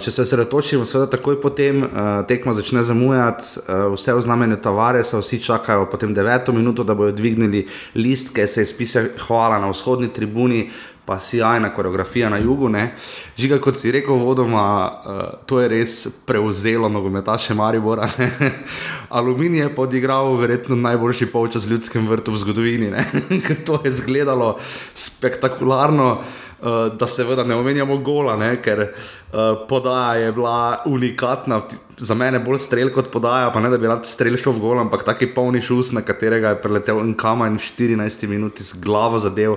če 0.00 0.10
se 0.10 0.22
osredotočimo, 0.22 0.84
seveda 0.88 1.10
takoj 1.16 1.40
potem 1.42 1.82
uh, 1.82 1.90
tekma 2.28 2.54
začne 2.56 2.84
zamujati, 2.86 3.60
uh, 3.60 3.90
vse 3.94 4.14
v 4.16 4.22
znamenju 4.24 4.60
Tavaresa, 4.62 5.20
vsi 5.20 5.40
čakajo 5.44 5.88
potem 5.90 6.14
deveto 6.14 6.52
minuto, 6.52 6.84
da 6.84 6.94
bodo 6.94 7.12
dvignili 7.12 7.66
listke, 7.94 8.46
se 8.46 8.62
izpise 8.62 9.10
hvala 9.26 9.58
na 9.60 9.70
vzhodni 9.72 10.08
tribuni, 10.08 10.70
pa 11.04 11.18
sjajna 11.18 11.72
koreografija 11.74 12.28
na 12.30 12.38
jugu. 12.38 12.68
Ne. 12.68 12.92
Žiga, 13.36 13.58
kot 13.58 13.76
si 13.76 13.90
rekel, 13.90 14.14
vodoma, 14.22 14.64
uh, 14.86 15.22
to 15.46 15.60
je 15.60 15.68
res 15.68 15.96
prevzelo 16.26 16.88
nogometaše 16.88 17.54
Maribora. 17.54 18.08
ne. 18.18 18.30
Aluminij 19.18 19.66
je 19.66 19.72
pa 19.74 19.82
odigral 19.82 20.36
verjetno 20.38 20.76
najboljši 20.76 21.26
polčas 21.26 21.66
v 21.66 21.74
ljudskem 21.74 22.06
vrtu 22.08 22.32
v 22.32 22.44
zgodovini, 22.44 22.92
ker 23.46 23.58
to 23.66 23.80
je 23.84 23.90
izgledalo 23.90 24.54
spektakularno. 24.94 26.12
Uh, 26.12 26.49
da 26.98 27.06
seveda 27.06 27.44
ne 27.44 27.54
omenjamo 27.54 27.96
gola, 28.04 28.36
ne, 28.36 28.56
ker 28.62 28.82
uh, 28.82 29.66
podaja 29.68 30.26
je 30.26 30.32
bila 30.32 30.82
unikatna, 30.86 31.62
za 31.96 32.14
mene 32.14 32.38
bolj 32.38 32.58
strel 32.64 32.90
kot 32.92 33.10
podaja, 33.12 33.50
pa 33.52 33.60
ne 33.60 33.70
da 33.72 33.78
bi 33.78 33.88
rad 33.88 34.04
strel 34.08 34.36
šel 34.40 34.52
v 34.56 34.62
gol, 34.64 34.80
ampak 34.80 35.04
taki 35.04 35.30
polni 35.34 35.62
šus, 35.64 35.92
na 35.96 36.02
katerega 36.04 36.54
je 36.54 36.60
preletel 36.62 37.00
in 37.00 37.14
v 37.14 37.62
14 37.64 38.26
minuti 38.28 38.64
z 38.64 38.80
glavo 38.80 39.18
zadev, 39.18 39.56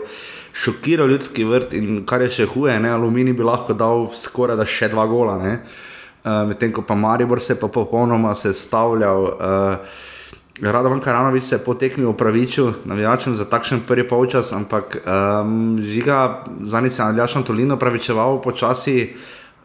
šokiral 0.54 1.10
ljudski 1.10 1.44
vrt 1.44 1.74
in 1.74 2.06
kar 2.06 2.22
je 2.22 2.30
še 2.30 2.46
huje, 2.46 2.80
ne, 2.80 2.92
aluminij 2.92 3.34
bi 3.34 3.44
lahko 3.44 3.74
dal 3.74 4.08
skoraj 4.16 4.58
da 4.58 4.66
še 4.66 4.90
dva 4.90 5.06
gola, 5.08 5.38
ne, 5.44 5.60
uh, 6.24 6.48
medtem 6.48 6.72
ko 6.72 6.82
pa 6.88 6.96
Maribor 6.96 7.42
se 7.42 7.54
je 7.54 7.60
pa 7.60 7.68
popolnoma 7.68 8.36
sestavljal. 8.36 9.24
Uh, 9.24 10.12
Radovan 10.62 11.00
Karanovič 11.00 11.44
se 11.44 11.56
je 11.56 11.60
po 11.60 11.74
tekmi 11.74 12.06
upravičil 12.06 12.74
navijačem 12.86 13.36
za 13.36 13.46
takšen 13.46 13.82
prvi 13.88 14.08
polčas, 14.08 14.54
ampak 14.54 14.98
um, 15.02 15.80
žiga, 15.82 16.46
zadnji 16.62 16.90
se 16.90 17.02
je 17.02 17.06
Aljaš 17.06 17.36
Antolino 17.36 17.76
upravičeval 17.76 18.42
počasi, 18.42 19.16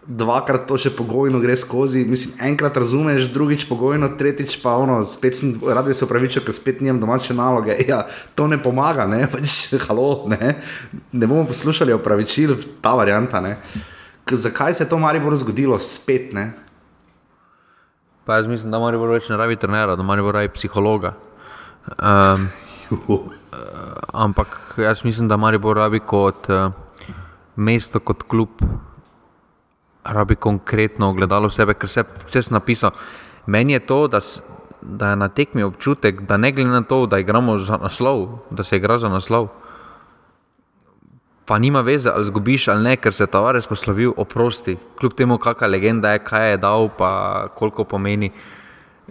dvakrat 0.09 0.64
to 0.64 0.79
še 0.81 0.94
pogojno 0.96 1.40
gre 1.44 1.53
skozi. 1.61 2.07
Mislim, 2.09 2.33
enkrat 2.40 2.77
razumeš, 2.81 3.29
drugič 3.33 3.66
pogojno, 3.68 4.09
tretjič 4.16 4.57
pa 4.62 4.79
ono, 4.81 5.03
spet 5.05 5.37
sem 5.37 5.53
rad 5.68 5.85
bi 5.85 5.94
se 5.94 6.07
upravičil, 6.09 6.42
ker 6.46 6.57
spet 6.57 6.81
nimam 6.81 7.03
domače 7.05 7.37
naloge. 7.37 7.77
Ja, 7.88 8.07
to 8.35 8.48
ne 8.48 8.57
pomaga, 8.62 9.05
ne, 9.07 9.27
pač 9.29 9.68
halo, 9.88 10.24
ne. 10.33 10.57
ne 11.12 11.27
bomo 11.27 11.44
poslušali 11.53 11.92
opravičil, 11.92 12.57
ta 12.81 12.96
varianta. 12.96 13.44
Ne. 13.44 13.59
K, 14.24 14.40
zakaj 14.40 14.74
se 14.74 14.87
je 14.87 14.88
to 14.88 14.98
Maribor 14.98 15.37
zgodilo 15.37 15.77
spet? 15.79 16.33
Ne? 16.33 16.48
Pa 18.29 18.37
jaz 18.37 18.47
mislim, 18.47 18.69
da 18.69 18.77
mora 18.77 18.99
več 19.01 19.31
ne 19.33 19.38
rabi 19.41 19.57
trenera, 19.57 19.95
da 19.97 20.05
mora 20.05 20.21
rabi 20.37 20.51
psihologa. 20.53 21.14
Um, 21.97 22.43
ampak 24.25 24.75
jaz 24.77 25.01
mislim, 25.05 25.31
da 25.31 25.38
Maribor 25.41 25.81
rabi 25.81 26.03
kot 26.05 26.51
uh, 26.53 26.67
mesto, 27.57 28.03
kot 28.05 28.27
klub, 28.29 28.61
rabi 30.05 30.37
konkretno 30.37 31.09
ogledalo 31.09 31.49
sebe, 31.49 31.73
ker 31.73 31.88
se 31.88 32.05
vse 32.27 32.43
sem 32.43 32.59
napisal. 32.59 32.93
Meni 33.47 33.79
je 33.79 33.81
to, 33.88 34.03
da, 34.12 34.21
da 34.83 35.14
je 35.14 35.21
na 35.25 35.31
tekmi 35.33 35.64
občutek, 35.64 36.21
da 36.29 36.37
ne 36.37 36.53
glede 36.53 36.77
na 36.77 36.83
to, 36.85 37.07
da 37.09 37.25
igramo 37.25 37.57
za 37.64 37.81
naslov, 37.81 38.27
da 38.51 38.61
se 38.61 38.77
igra 38.77 38.99
za 39.01 39.09
naslov. 39.09 39.49
Pa 41.48 41.56
nima 41.58 41.80
veze, 41.80 42.11
ali 42.12 42.26
zgubiš 42.28 42.68
ali 42.68 42.84
ne, 42.84 42.96
ker 43.00 43.14
se 43.14 43.22
je 43.24 43.30
Tavares 43.32 43.66
poslovil, 43.66 44.12
oprosti. 44.16 44.76
Kljub 45.00 45.14
temu, 45.16 45.38
kakšna 45.40 45.66
legenda 45.66 46.12
je, 46.12 46.20
kaj 46.20 46.50
je 46.50 46.56
dal, 46.61 46.90
pa 46.92 47.48
koliko 47.56 47.84
pomeni, 47.88 48.28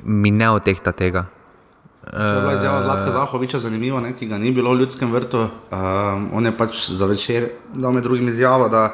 mi 0.04 0.32
ne 0.32 0.52
otehta 0.54 0.92
tega. 0.94 1.26
To 2.08 2.24
je 2.24 2.42
bila 2.42 2.54
izjava 2.54 2.84
Zlatka 2.84 3.12
Zahoviča, 3.12 3.60
zanimivo, 3.60 4.00
ne, 4.00 4.14
ki 4.14 4.30
ga 4.30 4.38
ni 4.38 4.52
bilo 4.52 4.72
v 4.72 4.80
ljudskem 4.80 5.10
vrtu. 5.12 5.48
Um, 5.74 6.30
on 6.34 6.46
je 6.46 6.54
pač 6.58 6.86
za 6.90 7.06
večer 7.10 7.50
dal 7.74 7.92
med 7.92 8.04
drugim 8.06 8.28
izjavo, 8.28 8.70
da, 8.70 8.94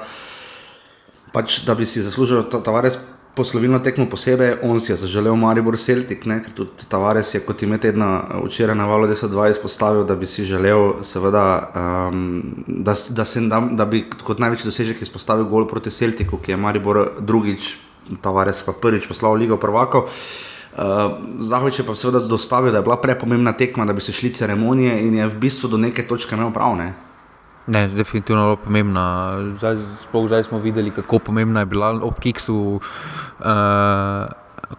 pač, 1.36 1.60
da 1.68 1.76
bi 1.76 1.86
si 1.86 2.02
zaslužil 2.02 2.48
ta- 2.50 2.64
Tavares 2.64 2.98
poslovilno 3.36 3.80
tekmo 3.80 4.06
posebej, 4.10 4.60
on 4.62 4.80
si 4.80 4.92
je 4.92 4.98
zaželel 4.98 5.36
Maribor 5.36 5.78
Celtic, 5.78 6.26
ne, 6.30 6.38
ker 6.44 6.54
tudi 6.54 6.86
Tavares 6.90 7.34
je 7.34 7.42
kot 7.42 7.64
ime 7.66 7.80
tedna 7.82 8.10
eh, 8.22 8.42
včeraj 8.46 8.78
na 8.78 8.86
valu 8.86 9.08
10-2 9.10 9.50
izpostavil, 9.56 10.04
da 10.06 10.16
bi 10.16 10.30
si 10.30 10.46
želel, 10.46 11.02
seveda, 11.02 11.46
um, 11.74 12.54
da, 12.68 12.94
da, 13.10 13.26
se, 13.26 13.42
da, 13.50 13.62
da 13.72 13.86
bi 13.90 14.06
kot 14.24 14.40
največji 14.40 14.70
dosežek 14.70 15.02
izpostavil 15.02 15.50
gol 15.50 15.68
proti 15.68 15.92
Celtiku, 15.92 16.38
ki 16.38 16.54
je 16.54 16.58
Maribor 16.58 17.08
drugič, 17.20 17.78
Tavares 18.22 18.60
pa 18.66 18.74
prvič 18.76 19.08
poslal 19.08 19.38
v 19.38 19.46
Ligo 19.46 19.58
prvako. 19.58 20.10
Uh, 20.74 21.14
Zahovič 21.40 21.80
je 21.80 21.86
pa 21.86 21.96
seveda 21.96 22.20
dostavil, 22.28 22.74
da 22.74 22.82
je 22.82 22.86
bila 22.86 22.98
prepomembna 23.02 23.54
tekma, 23.54 23.86
da 23.86 23.94
bi 23.94 24.02
se 24.02 24.12
šli 24.12 24.34
ceremonije 24.34 25.00
in 25.08 25.16
je 25.16 25.28
v 25.28 25.40
bistvu 25.40 25.70
do 25.70 25.78
neke 25.78 26.04
točke 26.08 26.36
imel 26.36 26.52
prav. 26.52 26.76
Ne? 26.76 26.94
Ne, 27.68 27.88
definitivno 27.88 28.42
je 28.42 28.46
bila 28.46 28.56
pomembna. 28.64 29.36
Zdaj, 29.58 29.78
sploh 30.04 30.28
zdaj 30.28 30.44
smo 30.44 30.60
videli, 30.60 30.92
kako 30.92 31.20
pomembna 31.20 31.60
je 31.60 31.66
bila 31.66 31.92
ob 32.04 32.20
Kiksu 32.20 32.80
uh, 32.80 33.46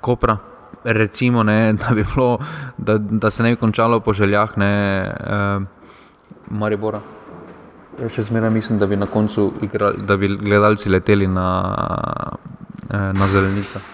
Kopra. 0.01 0.37
Recimo, 0.85 1.43
ne, 1.43 1.73
da, 1.81 1.95
bi 1.95 2.05
bilo, 2.15 2.39
da, 2.79 2.99
da 2.99 3.31
se 3.31 3.43
ne 3.43 3.51
bi 3.51 3.57
končalo 3.57 4.01
po 4.01 4.13
željah 4.13 4.59
ne, 4.59 4.73
uh, 5.21 5.63
Maribora. 6.51 7.01
Jaz 8.03 8.13
še 8.13 8.23
zmeraj 8.27 8.51
mislim, 8.51 8.79
da 8.79 8.87
bi 8.87 8.97
na 8.97 9.07
koncu 9.07 9.53
igrali, 9.63 10.03
da 10.05 10.17
bi 10.17 10.29
gledalci 10.29 10.91
leteli 10.91 11.27
na, 11.27 11.49
uh, 12.91 13.13
na 13.19 13.29
zelenico. 13.29 13.81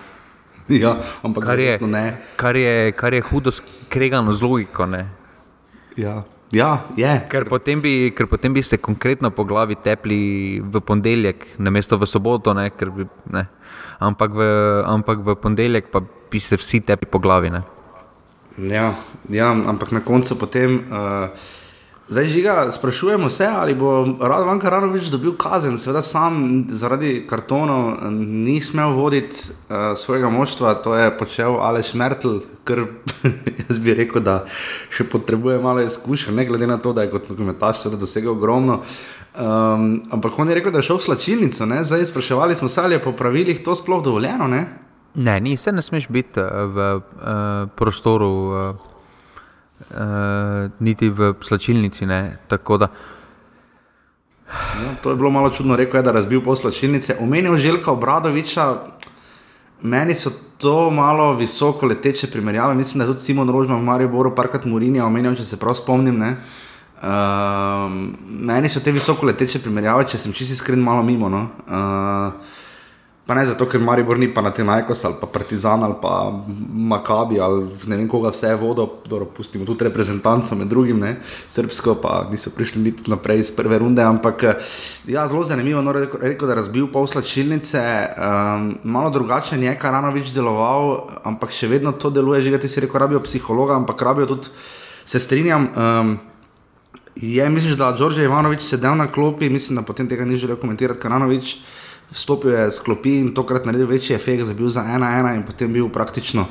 Ja, 0.70 0.94
ampak 1.22 1.44
Kar 1.44 1.59
je, 1.59 1.79
ne. 1.83 2.16
kar 2.37 2.57
je, 2.57 2.92
kar 2.92 3.14
je 3.14 3.20
hudo 3.26 3.50
skregano 3.50 4.33
z 4.33 4.42
logiko. 4.42 4.87
Ne. 4.87 5.09
Ja. 5.96 6.22
Ja, 6.51 6.83
je. 6.99 7.11
Ker 7.31 7.47
potem, 7.47 7.79
bi, 7.79 8.11
ker 8.11 8.27
potem 8.27 8.55
bi 8.55 8.63
se 8.63 8.81
konkretno 8.83 9.31
po 9.31 9.45
glavi 9.47 9.77
tepli 9.79 10.59
v 10.59 10.83
ponedeljek, 10.83 11.47
namesto 11.63 11.99
v 11.99 12.09
soboto, 12.11 12.55
ne, 12.55 12.67
bi, 12.71 13.07
ne. 13.31 13.47
Ampak, 14.03 14.35
v, 14.35 14.49
ampak 14.91 15.23
v 15.23 15.37
ponedeljek 15.39 15.93
pa 15.95 16.03
bi 16.03 16.41
se 16.43 16.59
vsi 16.59 16.83
tepli 16.83 17.07
po 17.07 17.23
glavi. 17.23 17.55
Ne. 17.55 17.63
Ja, 18.59 18.91
ja, 19.31 19.55
ampak 19.55 19.95
na 19.95 20.03
koncu 20.03 20.35
potem. 20.35 20.83
Uh, 20.91 21.31
Zdaj, 22.11 22.27
žiga, 22.27 22.73
sprašujemo 22.73 23.31
se, 23.31 23.46
ali 23.46 23.75
bo 23.75 24.07
Radovan 24.20 24.59
Karanovič 24.59 25.12
dobil 25.14 25.37
kazen. 25.38 25.77
Seveda, 25.79 26.03
sam 26.03 26.64
zaradi 26.68 27.23
kartonov 27.31 28.11
ni 28.11 28.57
smel 28.61 28.96
voditi 28.99 29.37
uh, 29.46 29.77
svojega 29.96 30.29
moštva, 30.29 30.75
to 30.75 30.96
je 30.99 31.12
počel 31.18 31.61
Aleš 31.62 31.92
Mertl, 31.94 32.40
ker 32.66 32.83
jaz 33.68 33.79
bi 33.79 33.94
rekel, 33.94 34.25
da 34.27 34.40
še 34.90 35.07
potrebuje 35.07 35.62
malo 35.62 35.87
izkušenj, 35.87 36.35
ne 36.35 36.49
glede 36.51 36.66
na 36.66 36.81
to, 36.83 36.90
da 36.92 37.07
je 37.07 37.14
kot 37.14 37.31
nogometaš 37.31 37.85
seveda 37.85 38.03
dosegel 38.03 38.35
ogromno. 38.35 38.81
Um, 39.38 40.03
ampak 40.11 40.35
on 40.35 40.51
je 40.51 40.59
rekel, 40.59 40.75
da 40.75 40.83
je 40.83 40.90
šel 40.90 40.99
v 40.99 41.07
slačilnico, 41.12 41.66
ne? 41.70 41.85
zdaj 41.87 42.09
spraševali 42.11 42.59
smo 42.59 42.68
se, 42.68 42.83
ali 42.83 42.99
je 42.99 43.07
po 43.07 43.14
pravilih 43.14 43.62
to 43.62 43.79
sploh 43.79 44.03
dovoljeno. 44.03 44.51
Ne? 44.51 44.66
Ne, 45.14 45.40
ni, 45.40 45.55
se 45.57 45.70
ne 45.70 45.83
smeš 45.83 46.11
biti 46.11 46.42
uh, 46.42 46.51
v 46.75 46.94
uh, 46.99 47.68
prostoru. 47.79 48.35
Uh, 48.51 48.89
niti 50.81 51.09
v 51.09 51.35
slačilnici. 51.43 52.07
Ne. 52.07 52.38
Tako 52.49 52.77
da 52.77 52.88
Ja, 54.51 54.95
to 55.03 55.11
je 55.11 55.16
bilo 55.16 55.31
malo 55.31 55.51
čudno, 55.51 55.77
rekel 55.77 55.99
je, 55.99 56.03
da 56.03 56.11
je 56.11 56.14
razbil 56.14 56.40
pol 56.45 56.57
slačilnice. 56.57 57.16
Omenil 57.21 57.57
Željka 57.57 57.93
Obradoviča, 57.93 58.77
meni 59.83 60.14
so 60.14 60.31
to 60.59 60.90
malo 60.90 61.35
visoko 61.35 61.87
leteče 61.87 62.31
primerjave. 62.31 62.75
Mislim, 62.75 62.99
da 62.99 63.05
je 63.05 63.12
tudi 63.12 63.21
Simon 63.21 63.49
Rožman 63.49 63.81
v 63.81 63.85
Mariboru 63.85 64.35
parkrat 64.35 64.64
Murinja 64.64 65.07
omenjal, 65.07 65.37
če 65.37 65.45
se 65.45 65.59
prav 65.59 65.75
spomnim. 65.75 66.19
Ne. 66.19 66.37
Um, 67.01 68.16
meni 68.29 68.69
so 68.69 68.83
te 68.85 68.93
visoko 68.93 69.27
leteče 69.27 69.62
primerjave, 69.62 70.09
če 70.11 70.19
sem 70.19 70.33
čisto 70.33 70.59
iskren, 70.59 70.83
malo 70.83 71.03
mimo. 71.03 71.29
No. 71.29 71.47
Uh, 71.66 72.59
Pa 73.31 73.37
ne 73.38 73.45
zato, 73.47 73.62
ker 73.71 73.79
Maribor 73.79 74.19
ni 74.19 74.27
pa 74.27 74.43
na 74.43 74.51
tem 74.51 74.66
najkos 74.66 75.05
ali 75.07 75.14
pa 75.21 75.27
Partizan 75.31 75.87
ali 75.87 75.95
pa 76.03 76.35
Makabi 76.75 77.38
ali 77.38 77.62
ne 77.87 77.97
vem 78.01 78.09
koga 78.11 78.33
vse 78.35 78.49
je 78.51 78.57
vodo, 78.59 78.88
dobro, 79.07 79.29
pustimo 79.31 79.62
tudi 79.62 79.87
reprezentanco 79.87 80.59
med 80.59 80.66
drugim, 80.66 80.99
ne, 80.99 81.12
Srbsko 81.47 81.95
pa 82.03 82.27
niso 82.27 82.51
prišli 82.51 82.83
niti 82.83 83.07
naprej 83.07 83.38
iz 83.38 83.53
prve 83.55 83.79
runde, 83.79 84.03
ampak 84.03 84.43
ja, 85.07 85.29
zelo 85.31 85.45
zanimivo, 85.47 85.79
no, 85.79 85.95
rekel, 85.95 86.43
da 86.43 86.57
je 86.57 86.59
razbil 86.59 86.90
pol 86.90 87.07
slačilnice, 87.07 87.79
um, 88.19 88.75
malo 88.83 89.14
drugače 89.14 89.62
je 89.62 89.79
Karanovič 89.79 90.35
deloval, 90.35 91.23
ampak 91.23 91.55
še 91.55 91.71
vedno 91.71 91.95
to 91.95 92.11
deluje, 92.11 92.43
že 92.43 92.59
ti 92.59 92.66
si 92.66 92.83
rekel, 92.83 92.99
rabijo 92.99 93.23
psihologa, 93.23 93.79
ampak 93.79 94.03
rabijo 94.03 94.27
tudi, 94.35 94.51
se 95.07 95.23
strinjam, 95.23 95.71
um, 95.71 96.16
je, 97.14 97.47
misliš, 97.47 97.79
da 97.79 97.95
Đorđe 97.95 98.27
Ivanovič 98.27 98.66
sedel 98.66 98.99
na 98.99 99.07
klopi, 99.07 99.47
mislim, 99.47 99.79
da 99.79 99.87
potem 99.87 100.11
tega 100.11 100.27
ni 100.27 100.35
želel 100.35 100.59
komentirati 100.59 100.99
Karanovič, 100.99 101.61
Vstopil 102.11 102.51
je 102.51 102.70
s 102.75 102.83
klopi 102.83 103.20
in 103.20 103.35
tokrat 103.35 103.66
naredil 103.66 103.87
večji 103.87 104.16
efekt, 104.16 104.44
za 104.44 104.55
bil 104.55 104.68
za 104.68 104.83
1-1 104.83 105.35
in 105.37 105.44
potem 105.46 105.73
bil 105.73 105.88
praktično 105.88 106.46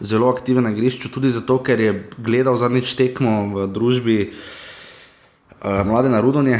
zelo 0.00 0.28
aktiven 0.28 0.64
na 0.64 0.72
igrišču, 0.74 1.08
tudi 1.08 1.30
zato, 1.30 1.60
ker 1.62 1.80
je 1.80 1.92
gledal 2.18 2.56
zadnjič 2.56 2.96
tekmo 2.98 3.34
v 3.54 3.66
družbi 3.70 4.18
uh, 4.30 5.86
mlade 5.86 6.10
narodonje. 6.10 6.58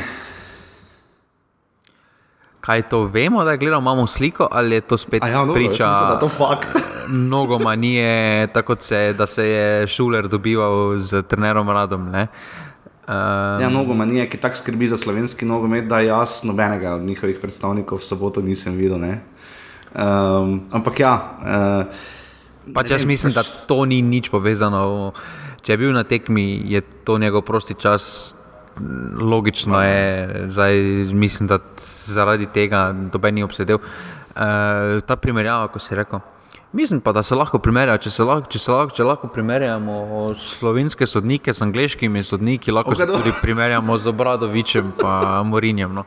kaj 2.65 2.83
to 2.89 3.05
vemo, 3.05 3.45
da 3.45 3.51
je 3.51 3.59
gledal, 3.59 3.81
imamo 3.81 4.07
sliko 4.07 4.49
ali 4.51 4.75
je 4.75 4.81
to 4.81 4.99
spet 4.99 5.23
A 5.23 5.29
ja, 5.29 5.45
dobro, 5.45 5.61
jaz 5.61 5.69
priča 5.69 5.89
mislim, 5.89 6.09
da 6.09 6.15
je 6.15 6.21
to 6.21 6.29
fakt. 6.29 6.69
mnogo 7.27 7.59
manije, 7.59 8.47
tako 8.47 8.77
se, 8.81 9.13
da 9.13 9.27
se 9.27 9.45
je 9.45 9.87
Šuler 9.87 10.29
dobival 10.29 10.99
z 10.99 11.23
trenerom 11.23 11.69
Radom. 11.71 12.11
Ne? 12.11 12.27
Um, 13.09 13.61
Ja, 13.61 13.69
nogomanije, 13.69 14.29
ki 14.33 14.41
tako 14.41 14.57
skrbi 14.57 14.89
za 14.89 14.97
slovenski 14.99 15.45
nogomet, 15.45 15.89
da 15.89 16.01
jaz 16.01 16.41
nobenega 16.45 16.95
od 16.95 17.03
njihovih 17.05 17.37
predstavnikov 17.41 17.99
v 17.99 18.05
soboto 18.05 18.41
nisem 18.41 18.77
videl. 18.77 18.99
ne. 18.99 19.21
Um, 19.95 20.61
ampak 20.73 21.01
ja. 21.01 21.15
Uh, 21.41 22.73
Pač 22.75 22.91
jaz 22.91 23.05
mislim, 23.05 23.33
da 23.33 23.43
to 23.43 23.85
ni 23.85 24.03
nič 24.03 24.31
povezano. 24.33 25.13
Če 25.65 25.73
je 25.73 25.81
bil 25.81 25.93
na 25.93 26.05
tekmi, 26.05 26.65
je 26.65 26.81
to 27.05 27.19
njegov 27.19 27.45
prosti 27.45 27.77
čas. 27.77 28.35
Logično 29.21 29.83
je, 29.83 30.29
zdaj 30.51 30.75
mislim, 31.15 31.49
da 31.49 31.61
zaradi 32.11 32.47
tega 32.47 32.89
noben 32.93 33.35
ni 33.35 33.45
obsedel. 33.45 33.79
E, 34.35 35.01
ta 35.07 35.17
primerjava, 35.17 35.69
ko 35.71 35.79
si 35.79 35.95
rekel. 35.95 36.19
Mislim 36.75 37.01
pa, 37.01 37.13
da 37.13 37.23
se 37.23 37.35
lahko 37.35 37.59
primerja, 37.63 37.95
če, 38.03 38.11
se 38.11 38.25
lahko, 38.27 38.49
če, 38.51 38.59
se 38.59 38.73
lahko, 38.73 38.91
če 38.97 39.05
lahko 39.07 39.29
primerjamo 39.31 40.33
slovenske 40.35 41.07
sodnike 41.07 41.53
z 41.55 41.63
angliškimi 41.63 42.23
sodniki, 42.27 42.73
lahko 42.75 42.97
se 42.99 43.05
Okej, 43.05 43.15
tudi 43.15 43.35
primerjamo 43.39 43.95
z 44.03 44.11
Obradovičem 44.11 44.89
in 44.91 45.47
Morinjem. 45.53 45.95
No. 45.95 46.03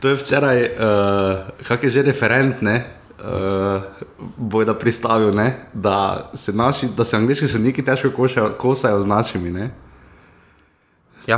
To 0.00 0.08
je 0.08 0.16
včeraj, 0.16 0.62
uh, 0.64 1.50
kak 1.68 1.84
je 1.84 1.90
že 1.90 2.06
referent, 2.08 2.62
ne? 2.64 2.78
Uh, 3.20 3.84
Bojda 4.36 4.72
pristavil, 4.72 5.34
ne? 5.36 5.68
da 5.74 6.30
se, 6.34 6.56
naši, 6.56 6.88
da 6.96 7.04
se 7.04 7.18
angliški 7.20 7.48
sodniki 7.52 7.84
težko 7.84 8.14
košajo, 8.16 8.54
kosajo 8.56 9.02
z 9.02 9.06
našimi. 9.06 9.52
Ne? 9.52 9.70
Ja. 11.28 11.36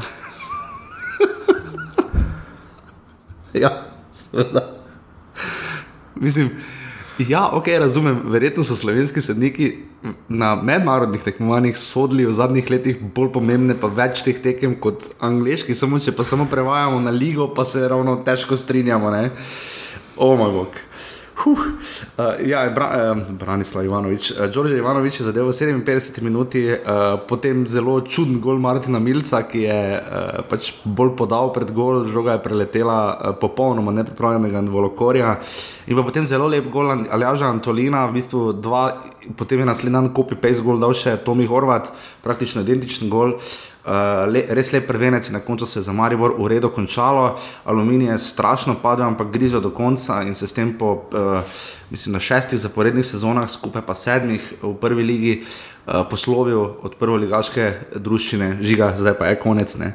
Ja, 3.53 3.73
seveda. 4.15 4.63
Mislim, 6.15 6.55
ja, 7.19 7.49
ok, 7.53 7.67
razumem. 7.79 8.23
Verjetno 8.33 8.65
so 8.65 8.77
slovenski 8.77 9.21
sodniki 9.21 9.73
na 10.29 10.55
mednarodnih 10.55 11.23
tekmovanjih 11.23 11.77
sodili 11.79 12.27
v 12.27 12.33
zadnjih 12.35 12.71
letih 12.71 13.03
bolj 13.15 13.33
pomembne, 13.33 13.77
pa 13.79 13.91
več 13.93 14.25
teh 14.27 14.39
tekem 14.43 14.75
kot 14.81 15.05
angliški, 15.21 15.75
samo 15.75 16.01
če 16.01 16.15
pa 16.17 16.25
samo 16.25 16.47
prevajamo 16.51 17.01
na 17.01 17.11
ligo, 17.11 17.49
pa 17.55 17.65
se 17.65 17.85
ravno 17.89 18.17
težko 18.25 18.57
strinjamo. 18.57 19.11
Ne? 19.11 19.31
O 20.17 20.35
moj 20.37 20.57
bog. 20.57 20.81
Huh. 21.43 21.59
Uh, 21.59 22.39
ja, 22.47 22.71
Bra, 22.71 23.15
uh, 23.17 23.23
Branislav 23.39 23.85
Ivanovič. 23.85 24.31
Uh, 24.31 24.47
Đorđe 24.47 24.77
Ivanovič 24.79 25.21
je 25.21 25.27
zadeval 25.27 25.51
v 25.51 25.83
57 25.83 26.23
minuti, 26.23 26.71
uh, 26.71 27.19
potem 27.29 27.67
zelo 27.67 28.01
čuden 28.01 28.39
gol 28.41 28.63
Martina 28.63 28.99
Milca, 28.99 29.43
ki 29.43 29.63
je 29.67 29.81
uh, 29.99 30.47
pač 30.47 30.71
bolj 30.85 31.17
podal 31.19 31.51
pred 31.51 31.73
gol, 31.75 32.07
žoga 32.07 32.39
je 32.39 32.45
preletela 32.47 32.99
uh, 33.11 33.35
popolnoma 33.35 33.91
nepripravljenega 33.91 34.63
Volokorja. 34.71 35.41
In 35.91 35.99
potem 35.99 36.23
zelo 36.23 36.47
lep 36.47 36.71
gol 36.71 36.95
Aljaža 37.11 37.51
Antolina, 37.51 38.07
v 38.07 38.23
bistvu 38.23 38.53
dva, 38.55 39.03
potem 39.35 39.59
je 39.59 39.67
naslednji 39.67 39.99
dan 39.99 40.15
copy-paste 40.15 40.63
gol 40.63 40.79
dal 40.79 40.95
še 40.95 41.19
Tomi 41.27 41.47
Horvat, 41.51 41.91
praktično 42.23 42.63
identičen 42.63 43.11
gol. 43.11 43.35
Uh, 43.35 43.72
le, 43.85 44.45
res 44.55 44.71
lep 44.73 44.87
prvenec 44.87 45.31
na 45.35 45.41
koncu 45.41 45.67
se 45.67 45.81
je 45.81 45.83
za 45.83 45.93
Maribor 45.93 46.35
v 46.39 46.47
redu 46.49 46.71
končalo. 46.71 47.39
Aluminij 47.65 48.13
je 48.13 48.19
strašno 48.19 48.77
padel, 48.83 49.07
ampak 49.07 49.31
grizel 49.31 49.61
do 49.61 49.71
konca 49.71 50.23
in 50.23 50.35
se 50.35 50.47
s 50.47 50.53
tem 50.53 50.73
po 50.79 51.11
uh, 51.11 51.43
mislim, 51.91 52.13
na 52.13 52.21
šestih 52.21 52.59
zaporednih 52.59 53.07
sezonah, 53.07 53.51
skupaj 53.51 53.83
pa 53.83 53.95
sedmih 53.95 54.55
v 54.63 54.75
prvi 54.79 55.03
ligi, 55.03 55.35
uh, 55.43 56.07
poslovil 56.11 56.79
od 56.83 56.95
prvoligaške 56.95 57.99
družščine, 57.99 58.63
žiga, 58.63 58.95
zdaj 58.97 59.19
pa 59.19 59.27
je 59.27 59.41
konec. 59.43 59.77
ne. 59.77 59.95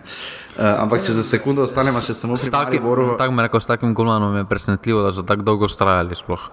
Uh, 0.57 0.83
ampak 0.83 1.05
če 1.05 1.13
za 1.13 1.23
sekundo 1.23 1.63
ostanemo 1.63 2.01
še 2.01 2.13
samo 2.13 2.35
pri 2.35 2.51
takim, 2.51 2.81
Mariboru. 2.81 3.15
tako 3.17 3.33
me 3.33 3.43
rekel, 3.45 3.61
s 3.61 3.69
takim 3.69 3.93
golmanom 3.93 4.35
je 4.35 4.45
presenetljivo, 4.45 5.03
da 5.07 5.13
so 5.13 5.23
tako 5.23 5.47
dolgo 5.47 5.65
ustrajali. 5.65 6.15
Sploh. 6.15 6.49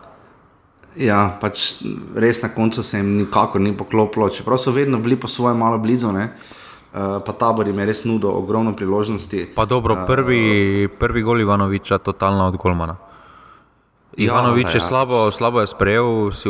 Ja, 0.94 1.34
pač 1.40 1.82
res 2.14 2.44
na 2.44 2.52
koncu 2.54 2.82
se 2.84 3.00
jim 3.00 3.16
nikakor 3.24 3.60
ni 3.60 3.72
poklopilo, 3.74 4.28
čeprav 4.30 4.60
so 4.62 4.70
vedno 4.70 5.00
bili 5.02 5.16
po 5.18 5.26
svojem 5.26 5.58
malo 5.58 5.80
blizu. 5.82 6.12
Ne? 6.12 6.28
Uh, 6.30 6.63
pa 6.94 7.32
tabor 7.38 7.66
jim 7.66 7.78
je 7.78 7.86
res 7.86 8.04
nudil 8.04 8.30
ogromno 8.30 8.76
priložnosti. 8.76 9.48
Pa 9.54 9.64
dobro, 9.64 10.04
prvi, 10.06 10.88
prvi 10.98 11.22
gol 11.22 11.40
Ivanoviča, 11.40 11.98
totalna 11.98 12.46
od 12.46 12.56
Golmana. 12.56 12.96
Ivanovič 14.16 14.74
je 14.74 14.78
ja. 14.78 14.86
slabo, 14.86 15.30
slabo 15.30 15.60
je 15.60 15.66
sprejel, 15.66 16.30
si 16.30 16.48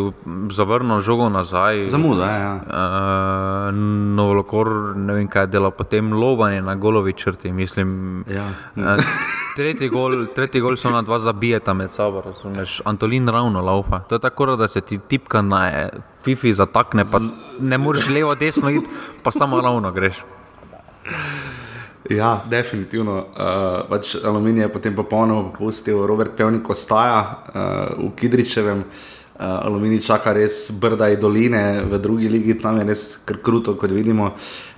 zavrnil 0.52 1.00
žogo 1.00 1.28
nazaj. 1.28 1.88
Zamuda, 1.88 2.26
ja. 2.28 2.52
Uh, 2.60 3.74
Novolokor, 4.16 4.96
ne 4.96 5.14
vem 5.14 5.28
kaj 5.28 5.46
dela, 5.48 5.70
potem 5.70 6.12
lobanje 6.12 6.62
na 6.62 6.74
golovi 6.74 7.12
črti. 7.12 7.52
Mislim, 7.52 8.20
ja. 8.28 8.52
uh, 8.76 9.00
tretji, 9.56 9.88
gol, 9.88 10.26
tretji 10.36 10.60
gol 10.60 10.76
so 10.76 10.92
na 10.92 11.02
dva 11.02 11.18
zabijeta 11.18 11.72
med 11.72 11.90
sabo, 11.90 12.20
razumeš? 12.20 12.82
Antolin 12.84 13.28
ravno 13.28 13.62
laufa. 13.64 14.04
To 14.08 14.14
je 14.14 14.18
tako, 14.18 14.56
da 14.56 14.68
se 14.68 14.80
ti 14.80 14.98
tipka 14.98 15.42
na 15.42 15.68
eh, 15.68 15.88
FIFI 16.24 16.54
zatakne, 16.54 17.04
pa 17.08 17.18
ne 17.60 17.78
moreš 17.78 18.08
levo, 18.08 18.34
desno 18.34 18.70
iti, 18.70 18.86
pa 19.22 19.30
samo 19.30 19.60
ravno 19.60 19.92
greš. 19.92 20.20
Ja, 22.10 22.44
definitivno. 22.50 23.16
Uh, 23.16 23.88
pač 23.88 24.12
aluminij 24.20 24.66
je 24.66 24.72
potem 24.72 24.96
popolnoma 24.96 25.48
popustil, 25.48 26.02
Robert 26.06 26.36
Pevnik 26.36 26.68
ostaja 26.68 27.20
uh, 27.48 27.96
v 27.96 28.10
Kidričevem. 28.16 28.84
Uh, 29.34 29.64
aluminij 29.64 30.02
čaka 30.04 30.34
res 30.36 30.68
brdaj 30.80 31.16
doline 31.16 31.80
v 31.88 31.98
drugi 31.98 32.28
ligi, 32.28 32.58
tam 32.60 32.76
je 32.78 32.84
res 32.84 33.06
kar 33.24 33.40
kruto, 33.40 33.74
kot 33.80 33.90
vidimo. 33.90 34.34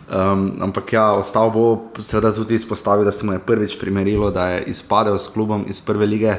Um, 0.06 0.54
ampak 0.62 0.92
ja, 0.94 1.10
ostal 1.18 1.50
bo 1.50 1.90
seveda 1.98 2.30
tudi 2.30 2.54
izpostavil, 2.54 3.02
da 3.04 3.12
se 3.12 3.26
mu 3.26 3.34
je 3.34 3.42
prvič 3.42 3.74
primerilo, 3.80 4.30
da 4.30 4.54
je 4.54 4.70
izpadel 4.70 5.18
s 5.18 5.26
klubom 5.26 5.66
iz 5.66 5.82
prve 5.82 6.06
lige. 6.06 6.38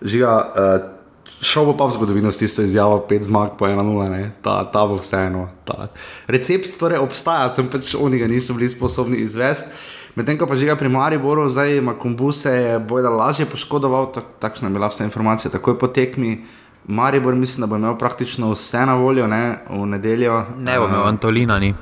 Žiga, 0.00 0.32
uh, 0.32 1.01
šel 1.42 1.66
bo 1.66 1.74
pa 1.76 1.90
v 1.90 1.96
zgodovino 1.98 2.30
s 2.32 2.38
tisto 2.38 2.62
izjavo, 2.62 3.00
pet 3.08 3.26
zmag 3.26 3.58
po 3.58 3.66
1-0, 3.66 3.82
ne? 4.10 4.30
ta, 4.42 4.62
ta 4.70 4.86
bo 4.86 5.00
vseeno. 5.02 5.48
Ta. 5.66 5.90
Recept 6.30 6.78
torej 6.78 7.02
obstaja, 7.02 7.50
sem 7.50 7.66
pač 7.66 7.96
oni 7.98 8.22
ga 8.22 8.30
niso 8.30 8.54
bili 8.54 8.70
sposobni 8.70 9.18
izvesti. 9.26 9.74
Medtem 10.14 10.36
ko 10.36 10.46
pa 10.46 10.54
žiga 10.60 10.76
pri 10.76 10.92
Mariboru, 10.92 11.48
zdaj 11.48 11.80
ima 11.80 11.96
kombuse, 11.96 12.52
je 12.52 12.72
bojda 12.78 13.10
lažje 13.10 13.46
poškodoval, 13.48 14.12
tak, 14.12 14.24
takšna 14.38 14.68
je 14.68 14.76
bila 14.76 14.90
vsa 14.92 15.08
informacija, 15.08 15.50
takoj 15.50 15.78
po 15.80 15.88
tekmi. 15.88 16.44
Maribor 16.86 17.34
mislim, 17.34 17.64
da 17.64 17.66
bo 17.70 17.78
imel 17.80 17.96
praktično 17.98 18.50
vse 18.52 18.86
na 18.86 18.94
voljo, 18.94 19.26
ne, 19.26 19.62
v 19.70 19.86
nedeljo. 19.86 20.44
Ne 20.58 20.78
bo 20.78 20.86
imel 20.86 21.00
Eh, 21.00 21.08
Antolina, 21.08 21.58
ni. 21.58 21.74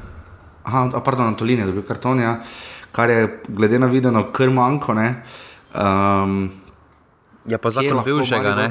Aha, 0.64 0.90
a, 0.94 1.00
pardon, 1.00 1.26
Antolin 1.26 1.58
je 1.58 1.66
dobil 1.66 1.82
karton, 1.82 2.20
ja, 2.20 2.38
kar 2.92 3.10
je 3.10 3.42
glede 3.48 3.78
na 3.78 3.86
videno 3.86 4.28
kar 4.32 4.50
manjko. 4.50 4.94
ne. 4.94 5.22
Um, 5.74 6.50
Je 7.46 7.58
pa 7.58 7.70
zakon 7.70 7.96
lahko 7.96 8.20
bivšega, 8.20 8.54
ne? 8.54 8.68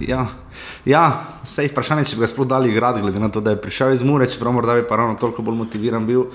Ja, 0.00 0.26
ja 0.84 1.04
sej 1.46 1.68
vprašanje, 1.70 2.08
če 2.10 2.16
bi 2.16 2.24
ga 2.24 2.28
sploh 2.30 2.48
dali 2.48 2.70
igrati, 2.72 3.02
glede 3.02 3.20
na 3.22 3.28
to, 3.28 3.40
da 3.40 3.54
je 3.54 3.60
prišel 3.62 3.94
iz 3.94 4.02
Mure, 4.02 4.26
čeprav 4.30 4.52
morda 4.52 4.74
bi 4.74 4.86
pa 4.88 4.96
ravno 4.96 5.14
toliko 5.20 5.42
bolj 5.42 5.60
motiviran 5.62 6.06
bil. 6.06 6.26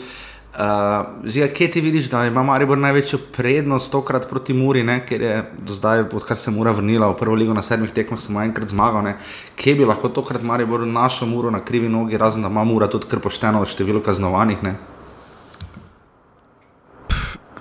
Uh, 0.49 1.29
Žiga, 1.29 1.47
kje 1.53 1.67
ti 1.71 1.81
vidiš, 1.81 2.07
da 2.09 2.23
ima 2.25 2.43
Maribor 2.43 2.77
največjo 2.77 3.19
prednost 3.35 3.91
tokrat 3.91 4.25
proti 4.29 4.53
Muri, 4.53 4.81
ne? 4.83 4.97
ker 5.05 5.21
je 5.21 5.35
do 5.61 5.73
zdaj, 5.73 6.07
odkar 6.13 6.37
se 6.37 6.51
Mura 6.51 6.71
vrnila 6.71 7.11
v 7.11 7.17
prvo 7.19 7.35
ligo 7.37 7.53
na 7.53 7.61
sedmih 7.61 7.91
tekmah, 7.93 8.19
samo 8.19 8.41
enkrat 8.41 8.73
zmagal. 8.73 9.03
Ne? 9.05 9.13
Kje 9.55 9.75
bi 9.75 9.85
lahko 9.85 10.09
tokrat 10.09 10.41
Maribor 10.43 10.87
našel 10.87 11.29
Muro 11.29 11.51
na 11.53 11.61
krivi 11.61 11.89
nogi, 11.89 12.17
razen 12.17 12.41
da 12.41 12.49
ima 12.49 12.63
Mura 12.63 12.89
tudi 12.89 13.07
kar 13.07 13.21
pošteno 13.21 13.61
število 13.65 14.01
kaznovanih. 14.01 14.57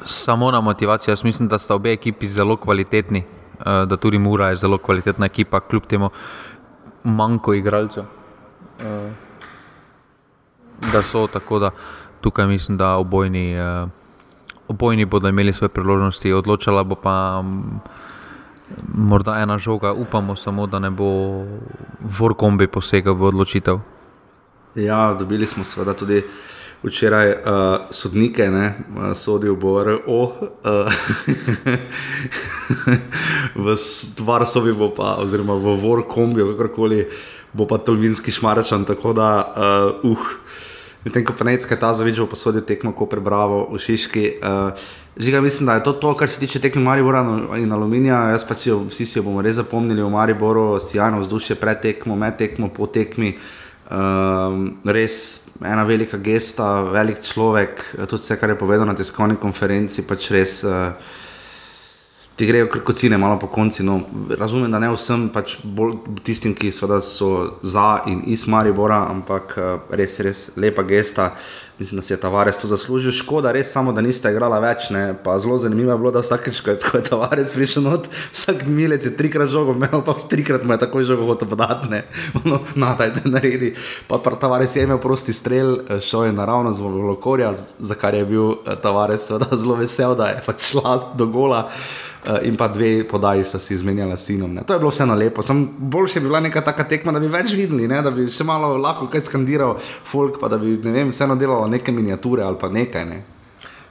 Samo 0.06 0.50
na 0.50 0.60
motivacijo. 0.60 1.12
Jaz 1.12 1.24
mislim, 1.24 1.48
da 1.48 1.58
sta 1.58 1.74
obe 1.74 1.92
ekipi 1.92 2.28
zelo 2.28 2.56
kvalitetni, 2.56 3.18
eh, 3.18 3.37
da 3.64 3.96
tudi 3.96 4.18
Mura 4.18 4.48
je 4.48 4.56
zelo 4.56 4.78
kvalitetna 4.78 5.26
ekipa, 5.26 5.60
kljub 5.60 5.86
temu 5.86 6.10
manjko 7.04 7.54
igralcev. 7.54 8.04
Eh, 8.80 9.12
Da 10.92 11.02
so 11.02 11.26
tako, 11.26 11.58
da 11.58 11.70
tukaj 12.20 12.46
mislim, 12.46 12.76
da 12.78 12.94
obojni, 12.96 13.54
eh, 13.54 13.86
obojni 14.68 15.04
bodo 15.04 15.28
imeli 15.28 15.52
svoje 15.52 15.68
priložnosti, 15.68 16.32
odločala 16.32 16.84
bo 16.84 16.94
pa 16.94 17.42
mm, 17.42 17.80
morda 18.94 19.36
ena 19.38 19.58
žoga. 19.58 19.92
Upamo 19.92 20.36
samo, 20.36 20.66
da 20.66 20.78
ne 20.78 20.90
bo 20.90 21.04
Vorkombi 22.18 22.66
posegal 22.66 23.14
v 23.14 23.22
odločitev. 23.22 23.78
Ja, 24.74 25.14
dobili 25.18 25.46
smo 25.46 25.64
seveda 25.64 25.94
tudi 25.94 26.22
včeraj 26.82 27.30
uh, 27.30 27.38
sodnike, 27.90 28.50
ne, 28.50 28.66
uh, 28.70 29.10
sodil 29.16 29.56
bo 29.56 29.82
RO, 29.82 29.98
uh, 29.98 30.92
v 33.64 33.76
Varsovi 34.22 34.72
bo 34.72 34.92
pa, 34.94 35.16
oziroma 35.22 35.58
v 35.58 35.74
Vorkombiju, 35.82 36.52
kakorkoli, 36.54 37.06
bo 37.52 37.66
pa 37.66 37.78
Tolminski 37.78 38.32
šmaračan, 38.32 38.84
tako 38.84 39.12
da, 39.12 39.30
uh, 40.02 40.12
uh. 40.12 40.32
Medtem 41.06 41.22
ko 41.22 41.32
pa 41.32 41.46
Necka 41.46 41.78
ta 41.78 41.94
zavič 41.94 42.18
bo 42.18 42.26
posodil 42.26 42.66
tekmo, 42.66 42.90
ko 42.90 43.06
prebravo 43.06 43.70
v 43.70 43.78
Šiški. 43.78 44.24
Uh, 44.42 44.74
Žiga, 45.18 45.40
mislim, 45.40 45.66
da 45.66 45.72
je 45.78 45.84
to 45.84 45.92
to, 45.92 46.14
kar 46.16 46.30
se 46.30 46.38
tiče 46.40 46.58
tekme 46.58 46.82
Maribora 46.82 47.22
no- 47.22 47.56
in 47.56 47.72
Aluminija. 47.72 48.30
Jaz 48.30 48.48
pa 48.48 48.54
si 48.54 48.68
jo, 48.68 48.84
vsi 48.90 49.06
si 49.06 49.18
jo 49.18 49.22
bomo 49.22 49.42
res 49.42 49.56
zapomnili 49.56 50.02
v 50.02 50.10
Mariboru, 50.10 50.78
sjajno 50.78 51.20
vzdušje 51.20 51.56
pred 51.56 51.80
tekmo, 51.80 52.16
med 52.16 52.36
tekmo, 52.38 52.68
po 52.68 52.86
tekmi. 52.86 53.34
Um, 53.88 54.82
res 54.84 55.48
ena 55.64 55.84
velika 55.88 56.18
gesta, 56.20 56.82
velik 56.92 57.22
človek, 57.24 57.86
tudi 58.04 58.20
vse, 58.20 58.36
kar 58.36 58.52
je 58.52 58.58
povedal 58.60 58.84
na 58.84 58.92
tiskovni 58.92 59.38
konferenci, 59.40 60.04
pač 60.04 60.28
res 60.34 60.58
uh, 60.68 60.92
ti 62.36 62.46
grejo 62.46 62.68
krkocine, 62.68 63.16
malo 63.16 63.38
po 63.40 63.48
konci. 63.48 63.82
No, 63.82 64.02
razumem, 64.36 64.68
da 64.70 64.78
ne 64.78 64.92
vsem, 64.92 65.30
pač 65.32 65.56
bolj 65.64 65.96
tistim, 66.20 66.52
ki 66.54 66.68
so 66.68 67.30
za 67.62 68.02
in 68.06 68.20
iz 68.26 68.44
Maribora, 68.46 69.06
ampak 69.08 69.56
uh, 69.56 69.80
res, 69.96 70.20
res 70.20 70.44
lepa 70.60 70.84
gesta. 70.84 71.32
Mislim, 71.78 71.98
da 71.98 72.02
si 72.02 72.12
je 72.12 72.16
Tavares 72.20 72.58
to 72.58 72.66
zaslužil. 72.66 73.12
Škoda, 73.12 73.52
res 73.52 73.70
samo, 73.72 73.92
da 73.92 74.02
niste 74.02 74.30
igrala 74.32 74.58
več. 74.58 74.88
Ne? 74.90 75.14
Pa 75.24 75.36
zelo 75.38 75.58
zanimivo 75.62 75.92
je 75.92 75.98
bilo, 75.98 76.10
da 76.10 76.22
vsakeč, 76.24 76.58
ko 76.60 76.74
je, 76.74 76.78
ko 76.82 76.98
je 76.98 77.04
Tavares 77.06 77.54
prišel 77.54 77.86
not, 77.86 78.08
vsak 78.32 78.64
milec 78.66 79.06
je 79.06 79.12
trikrat 79.16 79.52
žogo, 79.52 79.76
imel 79.78 80.02
pa 80.02 80.16
trikrat 80.18 80.64
mu 80.66 80.74
je 80.74 80.80
takoj 80.82 81.06
žogo 81.06 81.28
hotel 81.30 81.48
podati. 81.48 81.86
Ne, 81.92 82.02
no, 82.42 82.58
nadajte 82.74 83.30
naredi. 83.30 83.74
Pa, 84.10 84.18
pa 84.18 84.34
Tavares 84.34 84.74
je 84.74 84.82
imel 84.82 84.98
prosti 84.98 85.32
strel, 85.32 85.76
eh, 85.86 86.02
šel 86.02 86.26
je 86.26 86.34
naravno 86.40 86.72
z 86.74 86.82
Volokorja, 86.82 87.54
za 87.78 87.94
kar 87.94 88.14
je 88.18 88.26
bil 88.26 88.50
eh, 88.50 88.74
Tavares 88.82 89.30
seveda 89.30 89.56
zelo 89.62 89.78
vesel, 89.78 90.18
da 90.18 90.32
je 90.34 90.42
pač 90.46 90.72
šla 90.72 90.98
do 91.14 91.30
gola. 91.30 91.68
In 92.42 92.56
pa 92.56 92.68
dve 92.68 93.04
podaji 93.08 93.44
sta 93.44 93.58
si 93.58 93.74
izmenjala 93.74 94.16
s 94.16 94.26
sinom. 94.26 94.54
Ne. 94.54 94.62
To 94.66 94.72
je 94.72 94.78
bilo 94.78 94.90
vseeno 94.90 95.14
lepo. 95.14 95.42
Sem 95.42 95.68
boljše 95.78 96.20
bi 96.20 96.26
bila 96.26 96.40
neka 96.40 96.60
taka 96.60 96.84
tekma, 96.84 97.12
da 97.12 97.20
bi 97.20 97.26
več 97.26 97.54
videli, 97.54 97.88
ne, 97.88 98.02
da 98.02 98.10
bi 98.10 98.26
še 98.28 98.44
malo 98.44 98.76
lahko 98.76 99.06
kaj 99.06 99.20
skandiral, 99.20 99.76
folk, 100.04 100.40
pa 100.40 100.48
da 100.48 100.58
bi 100.58 100.76
vem, 100.76 101.10
vseeno 101.10 101.36
delalo 101.36 101.66
neke 101.66 101.92
miniature 101.92 102.42
ali 102.42 102.56
pa 102.60 102.68
nekaj. 102.68 103.04
Ne. 103.06 103.22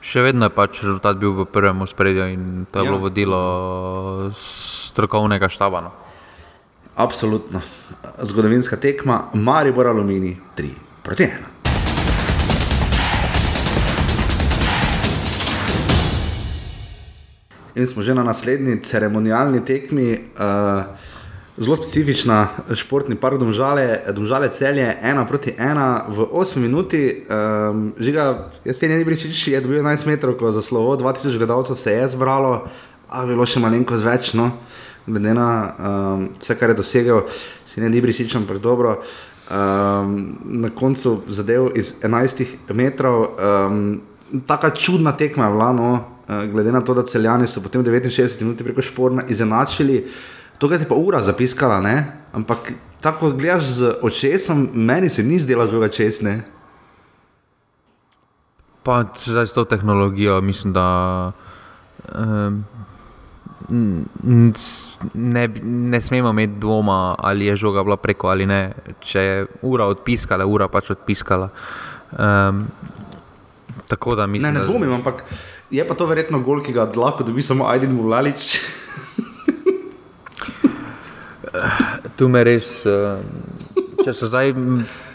Še 0.01 0.21
vedno 0.21 0.45
je 0.45 0.53
pač 0.53 0.81
rezultat 0.83 1.17
bil 1.19 1.33
v 1.33 1.45
prvem 1.45 1.87
spredju 1.87 2.27
in 2.31 2.43
to 2.71 2.79
je 2.79 2.85
Ja. 2.85 2.91
bilo 2.91 2.99
vodilo 3.01 3.41
strokovnega 4.35 5.49
štaba. 5.49 5.81
No. 5.81 5.91
Absolutno. 6.95 7.61
Zgodovinska 8.21 8.77
tekma, 8.77 9.29
Maribor 9.33 9.87
Alumini 9.87 10.37
3 10.55 10.69
proti 11.03 11.23
1. 11.23 11.56
In 17.77 17.85
smo 17.85 18.01
že 18.03 18.13
na 18.17 18.23
naslednji 18.23 18.79
ceremonijalni 18.81 19.61
tekmi, 19.65 20.17
uh, 20.17 20.83
zelo 21.57 21.75
specifična, 21.75 22.47
športni 22.73 23.15
park 23.15 23.37
Domžale, 23.37 24.01
Domžale 24.15 24.49
celje, 24.49 24.97
ena 25.01 25.25
proti 25.25 25.53
ena 25.57 26.05
v 26.09 26.25
8 26.25 26.57
minuti. 26.57 27.25
Um, 27.29 27.93
žiga, 27.99 28.49
jaz 28.65 28.77
se 28.77 28.89
ne 28.89 28.97
bi 29.03 29.13
reči, 29.13 29.51
je 29.51 29.61
dobil 29.61 29.83
11 29.83 30.07
metrov 30.07 30.51
za 30.51 30.61
slovo, 30.61 30.97
2000 30.97 31.37
gledalcev 31.37 31.75
se 31.75 31.93
je 31.93 32.07
zbralo, 32.07 32.65
a 33.09 33.25
bilo 33.25 33.45
še 33.45 33.61
malenkost 33.61 34.03
več. 34.03 34.33
No? 34.33 34.51
Glede 35.05 35.37
na 35.37 35.49
um, 35.77 36.27
vse, 36.41 36.57
kar 36.57 36.73
je 36.73 36.81
dosegel, 36.81 37.23
se 37.65 37.81
ne 37.81 37.93
bi 37.93 38.01
reči, 38.09 38.25
ampak 38.33 38.57
dobro. 38.57 39.03
Um, 39.53 40.37
na 40.65 40.73
koncu 40.73 41.21
zadev 41.29 41.77
iz 41.77 41.99
11 42.01 42.73
metrov. 42.73 43.37
Um, 43.37 44.01
Taka 44.43 44.73
čudna 44.75 45.13
tekma 45.15 45.45
je 45.45 45.51
bila, 45.53 45.71
no, 45.71 45.89
eh, 45.95 46.16
glede 46.27 46.71
na 46.71 46.81
to, 46.81 46.93
da 46.93 47.03
celjani 47.03 47.47
so 47.47 47.61
potem 47.61 47.83
69 47.83 48.41
minut 48.41 48.63
preko 48.63 48.81
šporna 48.81 49.23
izenačili. 49.27 50.07
Tukaj 50.57 50.77
je 50.77 50.87
pa 50.87 50.95
ura 50.95 51.21
zapiskala, 51.23 51.81
ne? 51.81 51.95
ampak 52.33 52.71
tako 53.01 53.19
ko 53.19 53.31
gledaš 53.31 53.63
z 53.63 53.93
očesom, 54.01 54.69
meni 54.73 55.09
se 55.09 55.23
ni 55.23 55.39
zdela 55.39 55.67
žoga 55.67 55.87
česne. 55.87 56.41
Pa 58.83 59.05
zdaj 59.25 59.47
s 59.47 59.53
to 59.53 59.65
tehnologijo 59.65 60.41
mislim, 60.41 60.73
da 60.73 61.31
um, 62.15 62.63
ne, 65.13 65.47
ne 65.63 66.01
smemo 66.01 66.29
imeti 66.29 66.59
dvoma, 66.59 67.15
ali 67.19 67.45
je 67.45 67.55
žoga 67.55 67.83
bila 67.83 67.97
preko 67.97 68.27
ali 68.27 68.45
ne. 68.45 68.73
Če 68.99 69.19
je 69.19 69.45
ura 69.61 69.85
odpiskala, 69.85 70.45
ura 70.45 70.67
pač 70.67 70.89
odpiskala. 70.89 71.49
Um, 72.11 72.67
tako 73.87 74.15
da 74.15 74.27
mislim, 74.27 74.53
Ne, 74.53 74.59
ne 74.59 74.65
da- 74.65 74.71
dvomim, 74.71 74.93
ampak 74.93 75.23
je 75.71 75.87
pa 75.87 75.95
to 75.95 76.05
verjetno 76.05 76.39
gol, 76.39 76.61
ki 76.63 76.73
ga 76.73 76.87
lahko 76.95 77.23
dobi 77.23 77.41
samo 77.41 77.67
Aiden 77.67 77.95
Mulalič. 77.95 78.59
Tu 82.17 82.27
me 82.29 82.43
res, 82.43 82.85
eh, 82.85 83.21
če 84.03 84.13
so 84.13 84.29
zdaj 84.29 84.53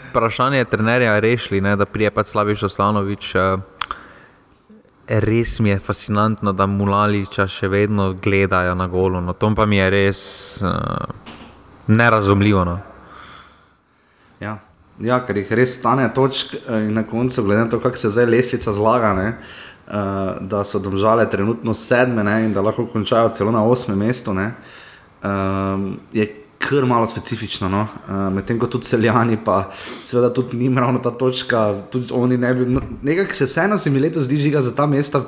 vprašanje 0.09 0.65
trenerja 0.71 1.19
rešili, 1.19 1.61
ne, 1.61 1.75
da 1.79 1.85
prije 1.85 2.11
pač 2.13 2.31
Slaviš 2.31 2.63
Oslanovič, 2.69 3.35
eh, 3.35 3.57
res 5.07 5.59
mi 5.59 5.69
je 5.69 5.79
fascinantno, 5.79 6.53
da 6.53 6.65
Mulaliča 6.65 7.47
še 7.47 7.67
vedno 7.67 8.13
gledajo 8.13 8.75
na 8.75 8.87
golo. 8.87 9.21
No, 9.21 9.33
to 9.33 9.51
pa 9.55 9.65
mi 9.65 9.77
je 9.77 9.89
res 9.89 10.19
uh, 10.61 10.69
nerazumljivo. 11.87 12.63
No. 12.65 12.77
Ja. 14.39 14.57
ja, 14.99 15.19
ker 15.25 15.37
jih 15.37 15.51
res 15.51 15.75
stane 15.79 16.07
točk 16.15 16.55
eh, 16.55 16.87
in 16.87 16.93
na 16.93 17.03
koncu, 17.03 17.43
glede 17.43 17.65
na 17.65 17.69
to, 17.69 17.79
kako 17.83 17.99
se 17.99 18.13
zdaj 18.15 18.29
leslica 18.31 18.73
zlaga, 18.73 19.13
ne, 19.17 19.27
uh, 19.93 20.41
da 20.41 20.63
so 20.63 20.79
domžale 20.79 21.29
trenutno 21.29 21.73
sedme 21.73 22.23
ne, 22.23 22.45
in 22.45 22.53
da 22.53 22.61
lahko 22.61 22.85
končajo 22.85 23.29
celo 23.29 23.51
na 23.51 23.63
osmem 23.63 23.97
mestu, 23.97 24.33
ne, 24.33 24.51
um, 25.23 25.97
je 26.13 26.27
kar 26.63 26.85
malo 26.85 27.05
specifično. 27.05 27.69
No. 27.69 27.87
Uh, 28.07 28.33
Medtem 28.33 28.59
ko 28.59 28.67
tudi 28.67 28.85
celjani, 28.85 29.37
pa 29.45 29.71
seveda 30.01 30.33
tudi 30.33 30.57
ni 30.57 30.69
ravno 30.79 30.99
ta 30.99 31.11
točka, 31.11 31.73
tudi 31.91 32.07
oni 32.11 32.37
ne 32.37 32.53
bi. 32.53 32.65
No, 32.65 32.81
nekako 33.01 33.35
se 33.35 33.45
vseeno 33.45 33.77
se 33.77 33.89
mi 33.89 33.99
letos 33.99 34.23
zdi 34.23 34.37
žiga 34.37 34.61
za 34.61 34.75
ta 34.75 34.85
mesta. 34.85 35.21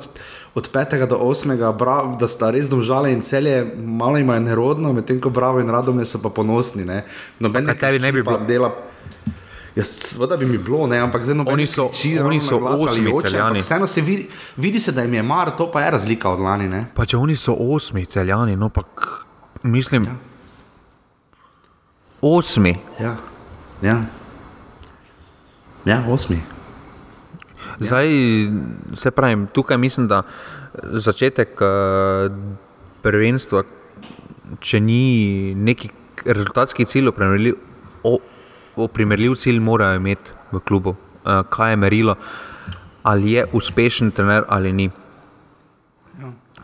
Od 0.56 0.70
5. 0.72 1.06
do 1.06 1.18
8. 1.20 1.76
Brav, 1.78 2.14
da 2.16 2.28
sta 2.28 2.48
res 2.50 2.70
domžale 2.72 3.10
in 3.12 3.20
celje, 3.22 3.74
malo 3.76 4.16
jim 4.16 4.30
je 4.30 4.40
nerodno, 4.40 4.92
medtem 4.92 5.20
ko 5.20 5.28
bravo 5.30 5.60
in 5.60 5.68
radom 5.68 6.00
so 6.04 6.18
pa 6.22 6.30
ponosni. 6.32 6.86
Noben 7.40 7.68
tebi 7.80 7.98
ne 7.98 8.12
bi 8.12 8.22
bilo. 8.22 8.38
Dela, 8.48 8.70
ja, 9.76 9.84
seveda 9.84 10.36
bi 10.36 10.46
mi 10.46 10.58
bilo, 10.58 10.86
ne, 10.86 10.98
ampak 10.98 11.24
zdaj 11.24 11.44
oni 11.46 11.66
so, 11.66 11.90
oni 12.24 12.40
so 12.40 12.58
osmi 12.58 13.12
celjani. 13.22 13.60
Vseeno 13.60 13.86
se 13.86 14.00
vidi, 14.00 14.28
vidi 14.56 14.80
se, 14.80 14.92
da 14.92 15.02
jim 15.02 15.14
je 15.14 15.22
mar, 15.22 15.50
to 15.56 15.70
pa 15.72 15.82
je 15.82 15.90
razlika 15.90 16.30
od 16.30 16.40
lani. 16.40 16.68
Ne. 16.68 16.86
Pa 16.94 17.06
če 17.06 17.16
oni 17.16 17.36
so 17.36 17.52
osmi 17.52 18.06
celjani, 18.06 18.56
no 18.56 18.68
pa 18.68 18.82
mislim. 19.62 20.04
Ja 20.04 20.16
osmi. 22.20 22.78
Ja, 23.00 23.16
ja. 23.82 24.02
ja 25.84 26.04
osmi. 26.08 26.40
Zdaj, 27.80 28.08
se 28.96 29.10
pravi, 29.10 29.46
tukaj 29.52 29.78
mislim, 29.78 30.08
da 30.08 30.22
začetek 30.82 31.60
uh, 31.60 32.32
prvenstva, 33.02 33.62
če 34.60 34.80
ni 34.80 35.54
neki 35.54 35.90
rezultatski 36.24 36.84
cilj, 36.84 37.10
primerljiv 37.12 37.58
cilj, 39.36 39.60
morajo 39.60 39.96
imeti 39.96 40.30
v 40.52 40.60
klubu. 40.60 40.94
Uh, 41.24 41.42
kaj 41.50 41.72
je 41.72 41.76
merilo, 41.76 42.14
ali 43.02 43.32
je 43.32 43.46
uspešen 43.52 44.10
trener 44.10 44.44
ali 44.48 44.72
ni. 44.72 44.90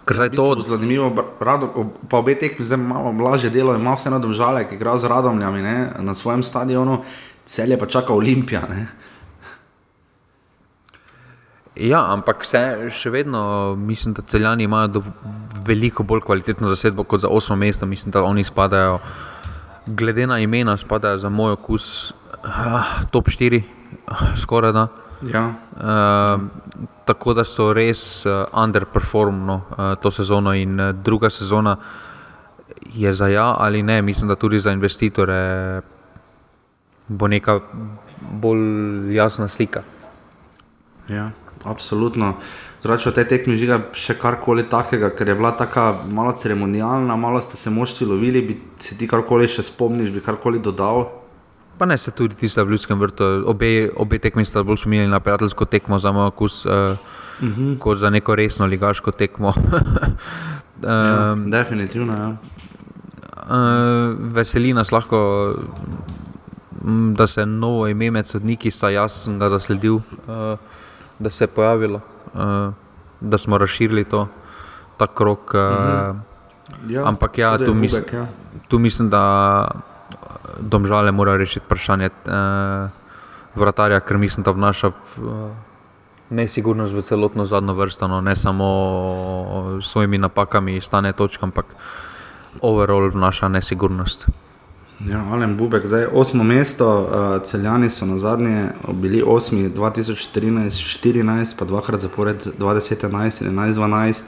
Ker 0.04 0.16
je 0.26 0.30
to 0.34 0.56
zanimivo, 0.66 1.14
rado, 1.40 1.68
pa 2.10 2.18
obe 2.18 2.34
tekmi 2.34 2.64
zdaj 2.64 2.78
malo 2.78 3.12
lažje 3.22 3.50
delo, 3.50 3.74
ima 3.74 3.94
vseeno 3.94 4.18
države, 4.18 4.68
ki 4.68 4.74
igra 4.74 4.96
z 4.96 5.06
radomljami 5.08 5.62
ne, 5.62 5.90
na 5.98 6.14
svojem 6.14 6.42
stadionu, 6.42 7.02
celje 7.46 7.78
pa 7.78 7.86
čaka 7.86 8.12
Olimpija. 8.12 8.62
Ne. 8.70 8.86
Ja, 11.76 12.02
ampak 12.12 12.42
vse, 12.44 12.90
še 12.92 13.10
vedno 13.10 13.74
mislim, 13.78 14.12
da 14.14 14.22
celjani 14.28 14.66
imajo 14.66 15.04
veliko 15.64 16.02
bolj 16.02 16.20
kvalitetno 16.26 16.68
zasedbo 16.68 17.04
kot 17.04 17.22
za 17.22 17.30
osmo 17.32 17.56
mesto. 17.56 17.86
Mislim, 17.86 18.12
da 18.12 18.22
oni 18.22 18.44
spadajo, 18.44 18.98
glede 19.86 20.26
na 20.26 20.38
imena, 20.38 20.76
spadajo 20.76 21.18
za 21.18 21.28
moj 21.28 21.52
okus 21.52 22.12
ah, 22.44 22.84
top 23.10 23.28
4, 23.28 23.62
ah, 24.06 24.36
skoraj 24.36 24.72
da. 24.72 24.88
Ja. 25.22 25.52
Uh, 25.76 26.42
tako 27.04 27.34
da 27.34 27.44
so 27.44 27.72
res 27.72 28.26
uh, 28.26 28.44
underperformno 28.52 29.54
uh, 29.54 29.94
to 30.02 30.10
sezono 30.10 30.54
in 30.54 30.80
uh, 30.80 30.94
druga 30.94 31.30
sezona 31.30 31.76
je 32.94 33.14
za 33.14 33.26
ja 33.26 33.54
ali 33.58 33.82
ne, 33.82 34.02
mislim, 34.02 34.28
da 34.28 34.34
tudi 34.34 34.60
za 34.60 34.72
investitore 34.72 35.80
bo 37.08 37.28
neka 37.28 37.60
bolj 38.30 39.14
jasna 39.14 39.48
slika. 39.48 39.82
Ja, 41.08 41.30
absolutno. 41.64 42.34
Zrače 42.82 43.10
v 43.10 43.14
tej 43.14 43.26
tekmi 43.30 43.54
žiga 43.54 43.76
še 43.94 44.16
karkoli 44.18 44.64
takega, 44.66 45.12
ker 45.14 45.28
je 45.30 45.36
bila 45.38 45.52
tako 45.54 46.02
malo 46.10 46.32
ceremonijalna, 46.34 47.14
malo 47.14 47.38
ste 47.38 47.54
se 47.54 47.70
mošti 47.70 48.02
lovili, 48.04 48.42
bi 48.42 48.56
se 48.82 48.96
ti 48.98 49.06
karkoli 49.06 49.46
še 49.46 49.62
spomniš, 49.62 50.10
bi 50.10 50.18
karkoli 50.18 50.58
dodal. 50.58 51.06
Pa 51.78 51.86
ne 51.86 51.94
se 51.94 52.10
tudi 52.10 52.34
tiste 52.34 52.58
v 52.58 52.74
ljudskem 52.74 52.98
vrtu. 52.98 53.46
Obe, 53.46 53.86
obe 53.94 54.18
tekmi 54.18 54.42
sta 54.42 54.64
bolj 54.66 54.82
spominjali 54.82 55.14
na 55.14 55.22
prijateljsko 55.22 55.70
tekmo 55.70 56.00
za 56.02 56.10
moj 56.12 56.32
okus, 56.32 56.64
uh, 56.66 56.98
uh 57.38 57.46
-huh. 57.46 57.78
kot 57.78 57.98
za 57.98 58.10
neko 58.10 58.34
resno 58.34 58.66
ligaško 58.66 59.10
tekmo. 59.14 59.54
um, 59.54 60.82
ja, 60.90 61.36
definitivno. 61.46 62.12
Ja. 62.18 62.34
Uh, 63.46 64.18
veseli 64.34 64.74
nas 64.74 64.92
lahko, 64.92 65.54
da 67.14 67.26
se 67.26 67.46
novo 67.46 67.88
ime 67.88 68.10
med 68.10 68.26
sodniki, 68.26 68.70
saj 68.70 68.94
jaz 68.94 69.12
sem 69.24 69.38
ga 69.38 69.48
zasledil, 69.48 69.94
uh, 69.94 70.58
da 71.18 71.30
se 71.30 71.44
je 71.44 71.48
pojavilo, 71.48 72.00
uh, 72.34 72.72
da 73.20 73.38
smo 73.38 73.58
razširili 73.58 74.04
to, 74.04 74.28
ta 74.96 75.06
krok. 75.06 75.54
Uh, 75.54 75.60
uh 75.60 75.76
-huh. 75.76 76.16
ja, 76.88 77.06
ampak 77.08 77.38
ja, 77.38 77.58
tu, 77.58 77.74
mis, 77.74 77.92
bubek, 77.92 78.12
ja. 78.12 78.26
tu 78.68 78.78
mislim, 78.78 79.10
da 79.10 79.68
domžale 80.60 81.12
morajo 81.12 81.36
rešiti 81.36 81.66
vprašanje 81.66 82.06
uh, 82.06 82.90
vratarja, 83.54 84.00
ker 84.00 84.18
mislim, 84.18 84.44
da 84.44 84.50
vnaša 84.50 84.88
uh, 84.88 84.94
nesigurnost 86.30 86.94
v 86.94 87.02
celotno 87.02 87.46
zadnjo 87.46 87.74
vrsto, 87.74 88.08
no, 88.08 88.20
ne 88.20 88.36
samo 88.36 88.68
s 89.82 89.92
svojimi 89.92 90.18
napakami, 90.18 90.80
stane 90.80 91.12
točk, 91.12 91.42
ampak 91.42 91.66
overall 92.60 93.10
vnaša 93.10 93.48
nesigurnost. 93.48 94.26
Ja, 95.10 95.24
Alen 95.32 95.56
Bubek, 95.56 95.86
zdaj 95.86 96.06
osmo 96.12 96.44
mesto, 96.44 96.86
uh, 96.86 97.42
celjani 97.42 97.90
so 97.90 98.06
na 98.06 98.18
zadnje 98.18 98.68
bili 98.92 99.22
osmi 99.26 99.70
2013-2014, 99.70 101.56
pa 101.58 101.64
dvakrat 101.64 102.00
zapored 102.00 102.46
2011 102.58 103.42
in 103.42 103.56
2012 103.56 104.22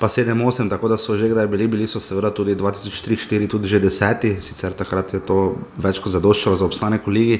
pa 0.00 0.08
7-8, 0.08 0.70
tako 0.70 0.88
da 0.88 0.96
so 0.96 1.16
že 1.16 1.28
kdaj 1.28 1.46
bili, 1.46 1.66
bili 1.66 1.86
so 1.86 2.00
seveda 2.00 2.30
tudi 2.30 2.54
2003-2004, 2.54 3.48
tudi 3.48 3.68
že 3.68 3.80
deseti, 3.80 4.36
sicer 4.40 4.72
takrat 4.72 5.14
je 5.14 5.20
to 5.20 5.56
več 5.78 5.98
kot 5.98 6.12
zadoščalo 6.12 6.56
za 6.56 6.66
obstanek 6.66 7.06
v 7.06 7.10
ligi. 7.10 7.38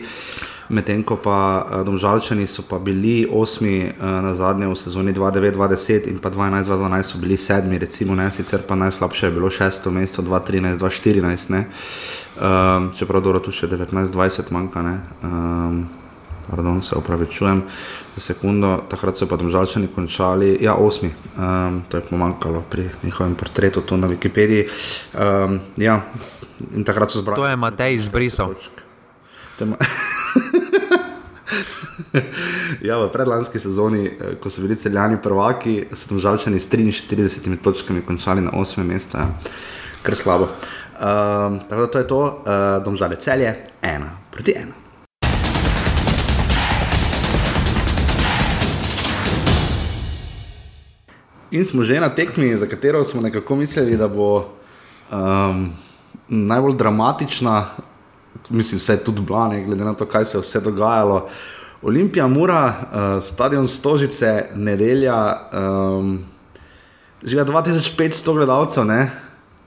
Medtem 0.68 1.02
ko 1.04 1.16
pa 1.20 1.60
uh, 1.60 1.84
Domžalčani 1.84 2.46
so 2.48 2.64
pa 2.64 2.78
bili 2.78 3.28
osmi 3.28 3.84
uh, 3.84 4.04
na 4.24 4.34
zadnje 4.34 4.66
v 4.66 4.76
sezoni 4.76 5.12
2009-2010 5.12 6.08
in 6.08 6.18
pa 6.18 6.30
2011-2012 6.30 7.02
so 7.02 7.18
bili 7.20 7.36
sedmi, 7.36 7.78
recimo, 7.78 8.14
ne, 8.16 8.30
sicer 8.32 8.64
pa 8.64 8.74
najslabše 8.74 9.26
je 9.26 9.32
bilo 9.32 9.50
šesto 9.50 9.90
mesto 9.90 10.22
2013-2014, 10.22 11.52
um, 11.52 11.64
ehm, 12.40 12.88
čeprav 12.96 13.20
dobro 13.20 13.44
tu 13.44 13.52
še 13.52 13.68
19-20 13.68 14.52
manjka. 14.52 14.80
Um, 15.20 15.84
pardon, 16.50 16.82
se 16.82 16.96
opravičujem 16.96 17.62
za 18.16 18.20
sekundo, 18.20 18.84
takrat 18.88 19.16
so 19.16 19.26
pa 19.28 19.36
domžalčani 19.36 19.88
končali, 19.94 20.58
ja, 20.60 20.74
osmi, 20.74 21.12
um, 21.36 21.82
to 21.88 21.96
je 21.96 22.06
pomankalo 22.08 22.64
pri 22.70 22.88
njihovem 23.02 23.34
portretu, 23.34 23.80
to 23.80 23.96
na 23.96 24.08
Wikipediji. 24.08 24.68
Um, 25.14 25.60
ja, 25.76 26.00
in 26.72 26.84
takrat 26.84 27.10
so 27.10 27.20
zbrali. 27.20 27.40
To 27.40 27.46
je 27.48 27.56
Matej 27.56 27.94
izbrisal. 27.94 28.54
ja, 32.88 32.98
v 32.98 33.10
predlanski 33.12 33.58
sezoni, 33.58 34.06
eh, 34.06 34.34
ko 34.42 34.50
so 34.50 34.62
bili 34.62 34.76
celjani 34.76 35.16
prvaki, 35.22 35.84
so 35.92 36.14
domžalčani 36.14 36.60
s 36.60 36.70
43 36.70 37.62
točkami 37.62 38.02
končali 38.02 38.40
na 38.40 38.50
osmem 38.54 38.86
mestu, 38.86 39.18
ja. 39.18 39.28
kar 40.02 40.16
slabo. 40.16 40.48
Um, 40.94 41.60
tako 41.68 41.80
da 41.80 41.86
to 41.86 41.98
je 41.98 42.06
to, 42.06 42.22
uh, 42.22 42.84
domžale 42.84 43.16
celje, 43.16 43.54
ena 43.82 44.10
proti 44.30 44.54
ena. 44.56 44.72
In 51.50 51.66
smo 51.66 51.82
že 51.82 52.00
na 52.00 52.10
tekmi, 52.10 52.56
za 52.56 52.66
katero 52.66 53.04
smo 53.04 53.22
nekako 53.22 53.54
mislili, 53.54 53.96
da 53.96 54.08
bo 54.08 54.50
um, 55.10 55.72
najbolj 56.28 56.74
dramatična, 56.74 57.66
mislim, 58.48 58.78
vse 58.78 59.04
tudi 59.04 59.22
blane, 59.22 59.64
glede 59.64 59.84
na 59.84 59.94
to, 59.94 60.06
kaj 60.06 60.24
se 60.24 60.38
je 60.38 60.42
vse 60.42 60.60
dogajalo. 60.60 61.28
Olimpija, 61.82 62.26
Mura, 62.28 62.66
uh, 62.66 63.22
stadion 63.22 63.68
Stožice, 63.68 64.50
nedelja, 64.54 65.36
um, 65.52 66.18
že 67.22 67.36
2500 67.36 68.34
gledalcev, 68.34 68.84
ne? 68.84 69.10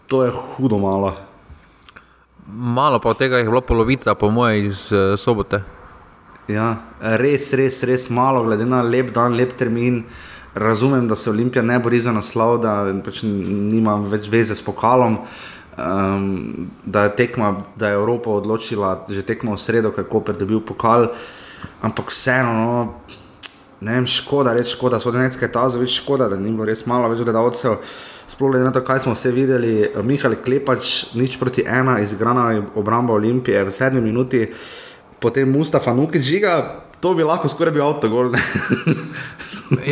to 0.07 0.23
je 0.23 0.31
hudo 0.31 0.77
malo. 0.77 1.15
Malo 2.47 2.99
pa 2.99 3.09
od 3.09 3.17
tega 3.17 3.37
je 3.37 3.43
bilo 3.43 3.61
polovica, 3.61 4.15
po 4.15 4.29
mojem, 4.29 4.65
iz 4.65 4.91
uh, 4.91 5.19
sobote. 5.19 5.61
Ja, 6.47 6.77
res, 7.01 7.51
res, 7.53 7.83
res 7.83 8.09
malo, 8.09 8.43
glede 8.43 8.65
na 8.65 8.81
lep 8.81 9.11
dan, 9.13 9.35
lep 9.35 9.57
termin. 9.59 9.97
Uh, 9.97 10.27
razumem, 10.57 11.07
da 11.07 11.15
se 11.15 11.29
Olimpija 11.29 11.63
ne 11.63 11.79
bori 11.79 11.99
za 11.99 12.11
naslov, 12.11 12.57
da 12.61 12.85
pač 13.05 13.21
nima 13.23 13.97
več 14.09 14.29
veze 14.31 14.55
s 14.55 14.63
pokalom. 14.65 15.19
Um, 15.77 16.69
da 16.85 17.03
je 17.03 17.15
tekma, 17.15 17.63
da 17.75 17.87
je 17.87 17.93
Evropa 17.93 18.29
odločila, 18.29 19.05
že 19.09 19.21
tekmo 19.21 19.53
v 19.53 19.61
sredo, 19.61 19.91
kako 19.93 20.23
je 20.27 20.33
dobil 20.33 20.59
pokal, 20.59 21.13
ampak 21.81 22.09
vseeno, 22.09 22.53
no, 22.53 22.93
ne 23.85 23.93
vem, 23.93 24.07
škoda, 24.09 24.55
res 24.57 24.73
škoda, 24.73 24.97
so 24.97 25.13
nekaj 25.13 25.51
tazo, 25.53 25.77
več 25.77 26.01
škoda, 26.01 26.31
da 26.33 26.39
ni 26.39 26.49
bilo 26.49 26.65
res 26.65 26.81
malo 26.89 27.11
več 27.13 27.21
gledalcev. 27.21 27.77
Sploh 28.27 28.51
glede 28.51 28.65
na 28.65 28.73
to, 28.73 28.81
kaj 28.81 29.05
smo 29.05 29.13
vse 29.13 29.31
videli, 29.31 29.85
Mihajl 30.03 30.35
Klepač, 30.41 31.13
nič 31.15 31.37
proti 31.37 31.63
ena, 31.63 31.99
izgrana 32.01 32.49
obramba 32.75 33.13
Olimpije 33.13 33.61
v 33.63 33.71
sedmi 33.71 34.01
minuti, 34.01 34.47
potem 35.21 35.45
Mustafa 35.45 35.93
Nukič 35.93 36.25
žiga, 36.25 36.81
to 36.99 37.13
bi 37.13 37.23
lahko 37.23 37.47
skoraj 37.47 37.77
bil 37.77 37.85
avto 37.85 38.09
gol. 38.09 38.33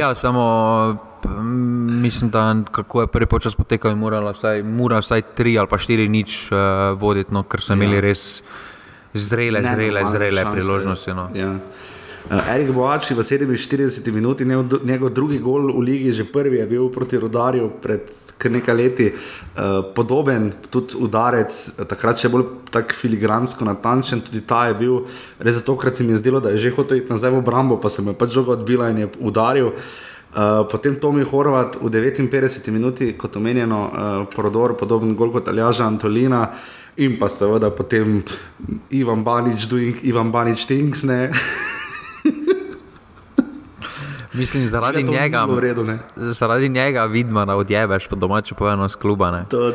ja, 0.01 0.15
samo 0.17 0.43
mislim, 2.01 2.29
da 2.29 2.55
kako 2.71 3.01
je 3.01 3.07
prvi 3.07 3.25
počas 3.25 3.55
potekal, 3.55 3.91
je 3.91 3.95
morala 3.95 4.31
vsaj, 4.31 4.63
mora 4.63 4.99
vsaj 4.99 5.21
tri 5.21 5.57
ali 5.59 5.67
pa 5.69 5.77
štiri 5.77 6.09
nič 6.09 6.51
uh, 6.51 6.57
voditi, 6.99 7.33
no, 7.33 7.43
ker 7.43 7.61
so 7.61 7.73
imeli 7.73 8.01
res 8.01 8.41
zrele, 9.13 9.61
zrele, 9.61 9.61
Nenormalne 9.61 10.09
zrele 10.09 10.43
šanse. 10.43 10.57
priložnosti. 10.57 11.13
No. 11.13 11.29
Ja. 11.35 11.55
Uh, 12.29 12.53
Erik 12.55 12.71
Boači 12.73 13.13
v 13.13 13.23
47 13.23 14.11
minuti, 14.11 14.45
njegov, 14.45 15.09
drugi 15.09 15.39
gol 15.39 15.71
v 15.73 15.81
ligi, 15.85 16.13
že 16.13 16.25
prvi 16.25 16.57
je 16.57 16.65
bil 16.65 16.89
proti 16.89 17.17
Rudarju 17.17 17.71
pred 17.81 18.11
nekaj 18.45 18.75
leti, 18.75 19.05
uh, 19.09 19.93
podoben, 19.95 20.51
tudi 20.69 20.99
udarec, 20.99 21.49
takrat 21.89 22.19
še 22.19 22.29
bolj 22.29 22.43
tako 22.69 22.93
filigransko 22.93 23.65
natančen, 23.65 24.21
tudi 24.21 24.43
ta 24.45 24.67
je 24.67 24.75
bil, 24.77 24.97
res 25.39 25.55
zato, 25.57 25.77
ker 25.79 25.95
se 25.95 26.03
mi 26.03 26.13
je 26.13 26.19
zdelo, 26.21 26.43
da 26.43 26.51
je 26.53 26.67
že 26.67 26.75
hotel 26.75 26.99
iti 26.99 27.09
nazaj 27.09 27.31
v 27.31 27.39
obrambo, 27.39 27.79
pa 27.81 27.89
se 27.89 28.03
mu 28.03 28.11
je 28.11 28.19
pač 28.19 28.35
žoga 28.35 28.59
odbila 28.59 28.91
in 28.91 29.05
je 29.05 29.07
udaril. 29.17 29.71
Uh, 29.71 30.13
potem 30.71 30.95
Tomi 30.99 31.23
Horvat 31.23 31.75
v 31.79 31.89
59 31.89 32.71
minuti, 32.71 33.13
kot 33.17 33.35
omenjeno, 33.35 33.79
uh, 33.87 34.25
prodor, 34.35 34.75
podoben 34.75 35.15
gol 35.15 35.31
kot 35.31 35.47
Aljaža 35.47 35.87
Antolina. 35.87 36.49
In 36.97 37.19
pa 37.19 37.27
seveda 37.27 37.71
potem 37.75 38.23
Ivan 38.91 39.23
Banič, 39.23 39.67
doing 39.67 39.95
Ivan 40.03 40.31
Banič 40.31 40.65
things, 40.65 41.03
ne. 41.03 41.31
Mislim, 44.35 44.67
zaradi 44.67 45.03
ni 45.03 45.11
njega, 45.11 45.47
redu, 45.59 45.87
zaradi 46.15 46.69
njega 46.69 47.05
vidma 47.05 47.55
odjebeš, 47.55 48.07
po 48.07 48.15
domače 48.15 48.55
povedano, 48.55 48.89
z 48.89 48.95
kluba. 48.95 49.31
Ne. 49.31 49.45
To, 49.49 49.73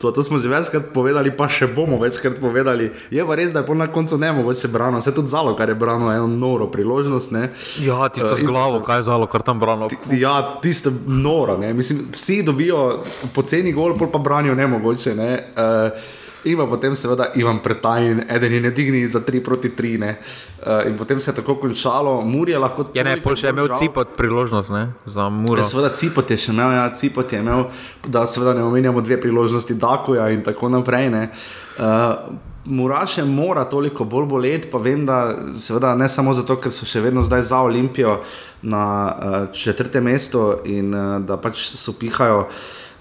to, 0.00 0.08
to 0.08 0.22
smo 0.24 0.40
že 0.40 0.48
večkrat 0.48 0.96
povedali, 0.96 1.28
pa 1.28 1.44
še 1.44 1.68
bomo 1.68 2.00
večkrat 2.00 2.40
povedali. 2.40 2.88
Je 3.12 3.20
pa 3.20 3.36
res, 3.36 3.52
da 3.52 3.60
je 3.60 3.74
na 3.76 3.84
koncu 3.86 4.16
ne 4.16 4.32
mogoče 4.32 4.68
brano, 4.72 4.96
vse 4.98 5.12
tudi 5.12 5.28
zalo, 5.28 5.52
kar 5.52 5.68
je 5.68 5.74
brano, 5.76 6.08
eno 6.08 6.26
noro 6.26 6.66
priložnost. 6.66 7.28
Ne. 7.30 7.52
Ja, 7.78 8.08
tisto 8.08 8.32
Eh, 8.32 8.36
z 8.36 8.42
in- 8.42 8.48
glavo, 8.48 8.80
kaj 8.80 8.98
je 8.98 9.02
zalo, 9.02 9.26
kar 9.28 9.42
tam 9.42 9.60
brano. 9.60 9.92
Ja, 10.08 10.56
tisto 10.62 10.88
noro. 11.06 11.60
Ne. 11.60 11.74
Mislim, 11.76 12.08
vsi 12.12 12.40
dobijo 12.42 13.04
poceni 13.34 13.72
gol, 13.72 13.92
pol 13.92 14.08
pa 14.08 14.18
branijo 14.18 14.54
nemogoče. 14.56 15.14
Ne. 15.14 15.52
Uh, 15.52 16.19
In 16.44 16.56
potem 16.56 16.96
seveda 16.96 17.32
Ivan 17.36 17.58
Pretajn, 17.60 18.24
eden 18.28 18.52
je 18.52 18.60
ne 18.60 18.70
digni 18.70 19.08
za 19.08 19.20
3 19.20 19.44
proti 19.44 19.68
3. 19.76 19.98
Ne. 19.98 20.16
Uh, 20.60 20.86
in 20.88 20.96
potem 20.96 21.20
se 21.20 21.30
je 21.30 21.34
tako 21.36 21.54
končalo, 21.54 22.22
Murje 22.22 22.58
lahko. 22.58 22.84
Ja, 22.94 23.04
ne, 23.04 23.16
pol 23.20 23.36
še 23.36 23.50
je 23.50 23.52
imel 23.52 23.68
žal- 23.68 23.78
cipot 23.78 24.16
priložnost 24.16 24.72
ne, 24.72 24.86
za 25.06 25.28
Muro. 25.28 25.60
Ja, 25.60 25.68
seveda 25.68 25.92
Cipot 25.92 26.30
je 26.30 26.36
še 26.40 26.52
imel, 26.52 26.72
ja, 26.72 26.86
Cipot 26.96 27.32
je 27.32 27.40
imel, 27.40 27.66
da 28.08 28.24
seveda 28.26 28.54
ne 28.56 28.64
omenjamo 28.64 29.00
dve 29.04 29.20
priložnosti 29.20 29.76
Dakuja 29.76 30.30
in 30.32 30.40
tako 30.46 30.72
naprej. 30.72 31.10
Ne. 31.12 31.28
Uh, 31.76 32.32
Muraše 32.64 33.24
mora 33.24 33.64
toliko 33.64 34.04
bolj 34.04 34.26
boleti, 34.28 34.68
pa 34.72 34.78
vem, 34.78 35.06
da 35.06 35.36
seveda 35.56 35.94
ne 35.96 36.08
samo 36.08 36.34
zato, 36.36 36.56
ker 36.60 36.72
so 36.72 36.88
še 36.88 37.00
vedno 37.00 37.24
zdaj 37.24 37.42
za 37.52 37.60
Olimpijo 37.64 38.20
na 38.62 38.84
uh, 38.84 39.40
četrtem 39.56 40.04
mestu 40.04 40.60
in 40.68 40.92
uh, 40.92 41.18
da 41.24 41.36
pač 41.40 41.68
so 41.72 41.96
pihajo. 41.96 42.46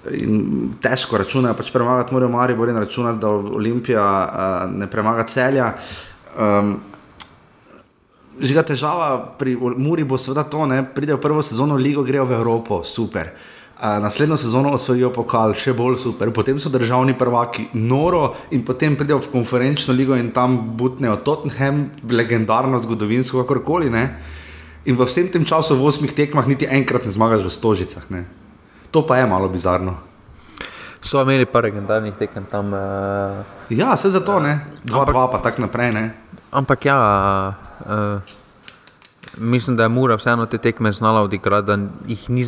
In 0.07 0.69
težko 0.79 1.17
računajo, 1.19 1.57
pač 1.59 1.73
premagati 1.75 2.13
morajo 2.15 2.31
Maribor 2.31 2.69
in 2.71 2.77
računati, 2.79 3.19
da 3.19 3.29
Olimpija 3.29 4.05
uh, 4.05 4.71
ne 4.71 4.87
premaga 4.87 5.25
celja. 5.27 5.73
Um, 6.39 6.77
Žiga 8.39 8.63
težava 8.63 9.35
pri 9.35 9.57
Muri 9.59 10.05
bo 10.07 10.15
seveda 10.15 10.45
to, 10.47 10.63
da 10.71 10.79
pridejo 10.95 11.17
prvo 11.19 11.43
sezono 11.43 11.75
v 11.75 11.83
Ligo, 11.83 12.05
grejo 12.07 12.23
v 12.29 12.37
Evropo, 12.39 12.79
super. 12.87 13.33
Uh, 13.75 13.99
naslednjo 13.99 14.37
sezono 14.39 14.71
osvojijo 14.79 15.11
pokal, 15.11 15.51
še 15.59 15.75
bolj 15.75 15.99
super, 15.99 16.31
potem 16.31 16.55
so 16.59 16.71
državni 16.71 17.17
prvaki, 17.19 17.67
noro, 17.75 18.37
in 18.55 18.63
potem 18.63 18.95
pridejo 18.95 19.19
v 19.25 19.33
konferenčno 19.35 19.95
ligo 19.95 20.15
in 20.15 20.31
tam 20.31 20.55
butnejo 20.79 21.19
Tottenham, 21.27 21.89
legendarno, 22.07 22.79
zgodovinsko, 22.79 23.43
kakorkoli. 23.43 23.91
Ne? 23.91 24.07
In 24.87 24.95
v 24.95 25.03
vsem 25.03 25.27
tem 25.27 25.43
času 25.43 25.75
v 25.75 25.91
osmih 25.91 26.15
tekmah 26.15 26.47
niti 26.47 26.63
enkrat 26.63 27.03
ne 27.03 27.11
zmagaš 27.11 27.43
v 27.43 27.51
Stožicah. 27.51 28.07
Ne? 28.07 28.38
To 28.91 29.05
pa 29.05 29.17
je 29.17 29.25
malo 29.25 29.49
bizarno. 29.49 29.95
So 31.01 31.21
imeli 31.21 31.45
pa 31.45 31.59
legendarnih 31.59 32.15
tekem 32.15 32.45
tam. 32.51 32.73
Uh, 32.73 33.59
Ja, 33.69 33.93
vse 33.93 34.09
zato 34.09 34.39
ne, 34.39 34.59
dva, 34.83 35.05
dva 35.05 35.29
pa 35.29 35.37
tako 35.37 35.61
naprej. 35.61 35.93
Ne? 35.93 36.11
ampak 36.51 36.85
ja, 36.85 36.97
uh, 37.85 38.21
mislim, 39.37 39.77
da 39.77 39.83
je 39.83 39.89
Mura 39.89 40.15
vseeno 40.15 40.45
te 40.45 40.57
tekme 40.57 40.91
znala 40.91 41.21
odigrati, 41.21 41.67
da, 41.67 41.75
ni, 42.27 42.45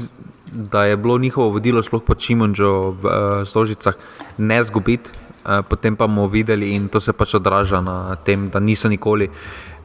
da 0.51 0.85
je 0.85 0.97
bilo 0.97 1.17
njihovo 1.17 1.49
vodilo, 1.49 1.83
sploh 1.83 2.03
po 2.03 2.15
Čimonžu 2.15 2.65
v 3.01 3.05
uh, 3.05 3.47
Stožicah, 3.47 3.93
ne 4.37 4.63
zgubiti. 4.63 5.09
Uh, 5.45 5.65
potem 5.69 5.95
pa 5.95 6.07
bomo 6.07 6.27
videli, 6.27 6.75
in 6.75 6.87
to 6.87 6.99
se 6.99 7.13
pač 7.13 7.33
odraža 7.33 7.81
na 7.81 8.15
tem, 8.15 8.49
da 8.49 8.59
niso 8.59 8.89
nikoli 8.89 9.29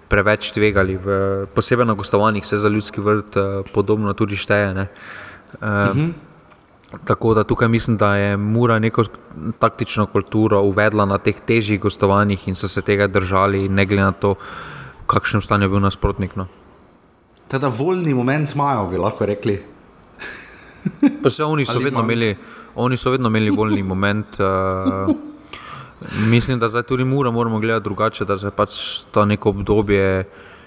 preveč 0.09 0.53
tvegali, 0.53 0.97
v, 0.97 1.07
posebej 1.55 1.87
na 1.87 1.95
gostovanjih, 1.95 2.47
se 2.47 2.59
za 2.59 2.69
ljudski 2.69 3.01
vrt 3.01 3.37
uh, 3.37 3.45
podobno 3.75 4.13
tudi 4.13 4.37
šteje. 4.37 4.75
ne. 4.75 4.89
Uh, 5.61 5.69
uh 5.69 5.97
-huh. 5.97 6.13
Tako 7.05 7.35
da 7.35 7.45
tukaj 7.45 7.69
mislim, 7.69 7.97
da 7.97 8.15
je 8.17 8.37
Mura 8.37 8.79
neko 8.79 9.05
taktično 9.59 10.07
kulturo 10.07 10.61
uvedla 10.61 11.05
na 11.05 11.19
teh 11.19 11.35
težjih 11.47 11.81
gostovanjih 11.81 12.49
in 12.49 12.55
so 12.55 12.69
se 12.69 12.83
tega 12.83 13.07
držali, 13.07 13.69
ne 13.69 13.87
glede 13.87 14.03
na 14.03 14.13
to, 14.13 14.35
v 15.03 15.07
kakšnem 15.07 15.43
stanju 15.43 15.65
je 15.65 15.69
bil 15.69 15.83
nasprotnik. 15.83 16.37
No. 16.37 16.47
Teda 17.49 17.69
voljni 17.69 18.15
moment 18.15 18.55
imajo, 18.55 18.87
bi 18.91 19.03
lahko 19.03 19.27
rekli. 19.27 19.59
Pa 21.23 21.31
se 21.31 21.45
oni 21.45 21.65
so, 21.67 21.79
vedno 21.79 22.01
imeli, 22.01 22.37
oni 22.75 22.97
so 22.97 23.11
vedno 23.11 23.29
imeli 23.29 23.51
voljni 23.51 23.83
moment. 23.83 24.39
Uh, 24.39 25.15
mislim, 26.27 26.59
da 26.59 26.69
zdaj 26.69 26.83
tudi 26.83 27.05
Mura 27.05 27.31
moramo 27.31 27.59
gledati 27.59 27.85
drugače, 27.85 28.25
da 28.25 28.39
se 28.39 28.51
pač 28.51 28.71
to 29.11 29.25
neko 29.25 29.51
obdobje 29.51 30.25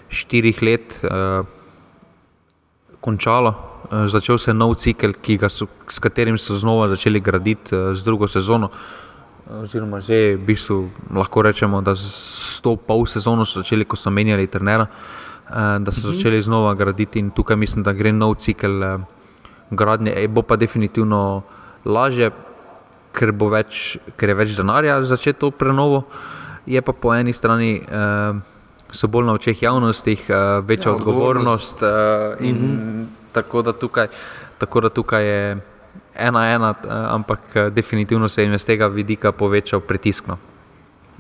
štirih 0.10 0.64
let 0.64 1.04
uh, 1.04 1.46
končalo. 3.02 3.79
Uh, 3.90 4.06
začel 4.08 4.38
se 4.38 4.54
nov 4.54 4.76
cikel, 4.76 5.14
so, 5.50 5.68
s 5.90 6.00
katerim 6.00 6.38
so 6.38 6.56
znova 6.56 6.88
začeli 6.88 7.20
graditi 7.20 7.76
uh, 7.76 7.94
z 7.96 8.04
drugo 8.04 8.28
sezono. 8.28 8.70
Oziroma, 9.50 9.98
že 9.98 10.38
v 10.38 10.46
bistvu 10.46 10.94
lahko 11.10 11.42
rečemo, 11.42 11.82
da 11.82 11.98
s 11.98 12.62
to 12.62 12.78
pol 12.78 13.10
sezono 13.10 13.50
so 13.50 13.66
začeli, 13.66 13.82
ko 13.82 13.98
so 13.98 14.14
menjali 14.14 14.46
trenera, 14.46 14.86
eh, 14.86 15.82
da 15.82 15.90
so 15.90 16.14
začeli 16.14 16.38
znova 16.42 16.78
graditi 16.78 17.18
in 17.20 17.34
tukaj 17.34 17.58
mislim, 17.58 17.82
da 17.82 17.94
gre 17.98 18.14
nov 18.14 18.38
cikel 18.38 18.84
eh, 18.84 18.98
gradnje. 19.72 20.14
E, 20.14 20.28
Bo 20.30 20.46
pa 20.46 20.54
definitivno 20.54 21.42
lažje, 21.82 22.30
ker, 23.10 23.34
več, 23.34 23.98
ker 24.14 24.30
je 24.30 24.38
več 24.38 24.54
denarja 24.54 25.02
za 25.02 25.16
začeti 25.16 25.40
to 25.42 25.50
prenovo. 25.50 26.06
Je 26.70 26.82
pa 26.86 26.94
po 26.94 27.10
eni 27.18 27.34
strani 27.34 27.82
eh, 27.82 28.38
so 28.94 29.10
bolj 29.10 29.26
na 29.26 29.34
očeh 29.34 29.58
javnosti, 29.58 30.14
eh, 30.14 30.62
večja 30.62 30.92
Ja, 30.92 30.94
ja, 30.94 30.98
odgovornost. 31.02 31.82
Eh, 31.82 32.46
in 32.46 32.56
mm 32.56 32.78
-hmm. 32.78 33.19
Tako, 33.32 33.62
da 33.62 33.74
tukaj, 33.74 34.08
tako 34.58 34.82
da 34.82 34.90
tukaj 34.90 35.26
je 35.26 35.58
ena, 36.16 36.46
ena, 36.54 36.74
eh, 36.84 36.88
ampak 36.90 37.40
eh, 37.56 37.70
definitivno 37.70 38.30
se 38.30 38.44
jim 38.44 38.52
je 38.52 38.60
z 38.60 38.66
tega 38.66 38.88
vidika 38.88 39.32
povečal 39.32 39.80
pritisk. 39.80 40.28
No. 40.28 40.38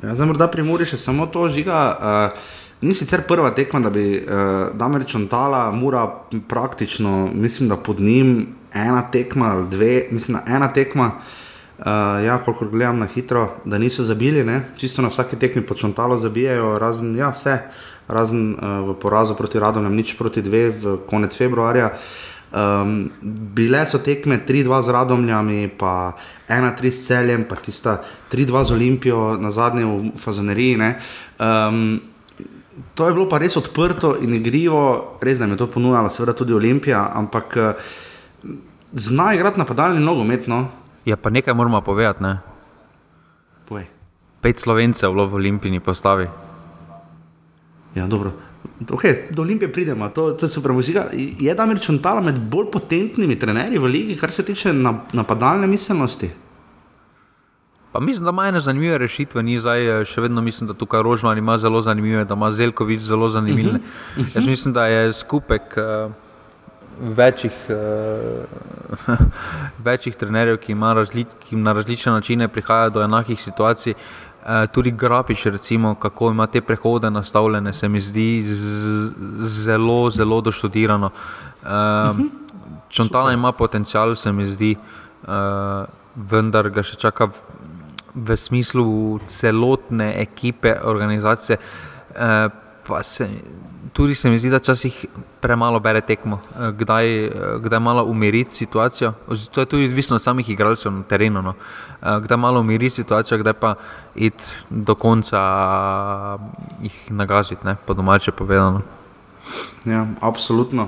Ja, 0.03 0.15
zdaj 0.15 0.27
morda 0.27 0.47
pri 0.47 0.63
Muri 0.63 0.85
še 0.87 0.97
samo 0.97 1.27
to 1.27 1.47
žiga. 1.51 1.79
Uh, 1.99 2.39
ni 2.81 2.93
sicer 2.95 3.25
prva 3.27 3.51
tekma, 3.51 3.81
da 3.83 3.89
bi 3.91 4.15
uh, 4.15 4.71
Damer 4.79 5.03
čontala, 5.03 5.71
mora 5.75 6.05
praktično, 6.47 7.27
mislim, 7.33 7.67
da 7.69 7.75
pod 7.75 7.99
njim 7.99 8.47
ena 8.73 9.03
tekma 9.11 9.51
ali 9.57 9.67
dve, 9.69 9.93
mislim, 10.11 10.39
da 10.39 10.55
ena 10.55 10.71
tekma. 10.73 11.11
Uh, 11.79 11.85
ja, 12.25 12.37
kolikor 12.43 12.67
gledam 12.71 12.99
na 12.99 13.05
hitro, 13.07 13.45
da 13.65 13.77
niso 13.79 14.03
zabili, 14.03 14.43
ne? 14.43 14.61
čisto 14.77 15.01
na 15.01 15.07
vsaki 15.07 15.39
tekmi 15.39 15.63
po 15.63 15.75
čontalo 15.79 16.17
zabijajo, 16.17 16.73
razen 16.79 17.13
ja, 17.15 17.29
vse, 17.31 17.55
razen 18.09 18.57
uh, 18.57 18.81
v 18.89 18.97
porazu 18.97 19.37
proti 19.37 19.61
Radom, 19.61 19.85
nič 19.93 20.17
proti 20.17 20.41
dve, 20.41 20.73
v 20.73 21.05
konec 21.05 21.31
februarja. 21.31 21.93
Um, 22.49 23.13
bile 23.53 23.85
so 23.85 24.01
tekme 24.01 24.41
3-2 24.41 24.65
z 24.81 24.89
Radomljami, 24.89 25.69
pa 25.77 26.17
1-3 26.49 26.89
s 26.89 26.99
celjem, 27.05 27.45
pa 27.45 27.61
tista 27.61 28.01
3-2 28.33 28.65
z 28.65 28.69
Olimpijo, 28.73 29.37
na 29.37 29.53
zadnje 29.53 29.85
v 29.85 30.17
Fazoneriji. 30.17 30.77
ne. 30.77 30.97
Um, 31.37 32.01
to 32.95 33.05
je 33.07 33.13
bilo 33.13 33.27
pa 33.29 33.37
res 33.37 33.53
odprto 33.59 34.15
in 34.17 34.33
igrivo, 34.33 35.15
res 35.21 35.39
jim 35.39 35.51
je 35.51 35.59
to 35.59 35.67
ponujala, 35.67 36.09
seveda 36.09 36.33
tudi 36.33 36.55
Olimpija, 36.55 37.11
ampak 37.13 37.47
uh, 37.55 37.77
zna 38.93 39.33
igrati 39.37 39.59
napadalni 39.59 40.01
nogomet. 40.01 40.47
No? 40.47 40.65
Ja, 41.05 41.17
pa 41.17 41.29
nekaj 41.29 41.53
moramo 41.53 41.81
povedati. 41.81 42.23
Ne? 42.23 42.39
Povej. 43.69 43.85
Pet 44.41 44.57
slovencev 44.57 45.13
v 45.13 45.33
Olimpiji 45.37 45.79
postavi. 45.79 46.48
Ja, 47.95 48.07
dobro. 48.07 48.31
Okay, 48.87 49.15
do 49.31 49.41
Olimpije 49.41 49.73
pridemo, 49.73 50.09
to, 50.09 50.31
to 50.31 50.47
se 50.47 50.63
premožiga. 50.63 51.07
Je 51.39 51.55
Damir 51.55 51.79
Čontala 51.79 52.21
med 52.21 52.35
bolj 52.51 52.71
potentnimi 52.71 53.39
trenerji 53.39 53.79
v 53.79 53.85
ligi, 53.85 54.15
kar 54.19 54.31
se 54.31 54.45
tiče 54.45 54.73
na, 54.73 54.93
napadalne 55.13 55.67
miselnosti? 55.67 56.29
Pa 57.91 57.99
mislim, 57.99 58.23
da 58.25 58.29
ima 58.29 58.47
ene 58.47 58.59
zanimive 58.59 58.97
rešitve, 58.97 59.43
ni 59.43 59.59
zdaj, 59.59 60.01
eh, 60.01 60.05
še 60.05 60.21
vedno 60.21 60.41
mislim, 60.41 60.67
da 60.67 60.73
tukaj 60.73 61.03
Rožman 61.03 61.37
ima 61.37 61.57
zelo 61.57 61.81
zanimive, 61.81 62.25
da 62.25 62.33
ima 62.33 62.51
Zelkovič 62.51 63.01
zelo 63.01 63.29
zanimive. 63.29 63.71
Uh 63.71 63.77
-huh. 64.17 64.35
Jaz 64.35 64.47
mislim, 64.47 64.73
da 64.73 64.85
je 64.85 65.13
skupek 65.13 65.77
uh, 65.77 66.11
večjih, 67.17 67.53
uh, 67.69 69.17
večjih 69.87 70.15
trenerjev, 70.15 70.57
ki, 70.57 70.73
razli, 70.73 71.25
ki 71.49 71.55
na 71.55 71.73
različne 71.73 72.11
načine 72.11 72.47
prihajajo 72.47 72.89
do 72.89 73.03
enakih 73.03 73.41
situacij. 73.41 73.93
Uh, 73.93 74.28
tudi 74.71 74.91
Grapič, 74.91 75.45
recimo, 75.45 75.95
kako 75.95 76.31
ima 76.31 76.47
te 76.47 76.61
prehode 76.61 77.09
nastavljene, 77.09 77.73
se 77.73 77.87
mi 77.89 78.01
zdi 78.01 78.43
zelo, 79.39 80.09
zelo 80.09 80.41
doštudirano. 80.41 81.05
Uh, 81.61 81.69
-huh. 81.69 82.29
Čontala 82.89 83.31
ima 83.31 83.51
potencial, 83.51 84.15
se 84.15 84.31
mi 84.31 84.45
zdi, 84.45 84.75
uh, 85.27 85.29
vendar 86.15 86.69
ga 86.69 86.83
še 86.83 86.95
čaka 86.95 87.25
v, 87.25 87.33
v 88.15 88.37
smislu 88.37 89.19
celotne 89.27 90.21
ekipe, 90.21 90.75
organizacije. 90.83 91.57
Uh, 92.09 92.51
pa 92.87 93.03
se, 93.03 93.29
tudi 93.93 94.15
se 94.15 94.29
mi 94.29 94.39
zdi, 94.39 94.49
da 94.49 94.57
včasih 94.57 95.05
premalo 95.41 95.79
bere 95.79 96.01
tekmo, 96.01 96.41
kdaj, 96.77 97.31
kdaj 97.61 97.79
malo 97.79 98.03
umiriti 98.03 98.55
situacijo. 98.55 99.13
To 99.51 99.61
je 99.61 99.65
tudi 99.65 99.85
odvisno 99.85 100.15
od 100.15 100.21
samih 100.21 100.49
igralcev 100.49 100.91
na 100.91 101.03
terenu. 101.03 101.41
No. 101.41 101.49
Uh, 101.49 101.55
kdaj 102.01 102.37
malo 102.37 102.59
umiriti 102.59 102.95
situacijo, 102.95 103.37
kdaj 103.37 103.53
pa 103.53 103.75
iti 104.15 104.43
do 104.69 104.95
konca 104.95 105.41
jih 106.81 107.11
nagaziti, 107.11 107.65
ne, 107.65 107.75
po 107.85 107.93
domače 107.93 108.31
povedano. 108.31 108.81
Ja, 109.85 110.05
absolutno. 110.21 110.87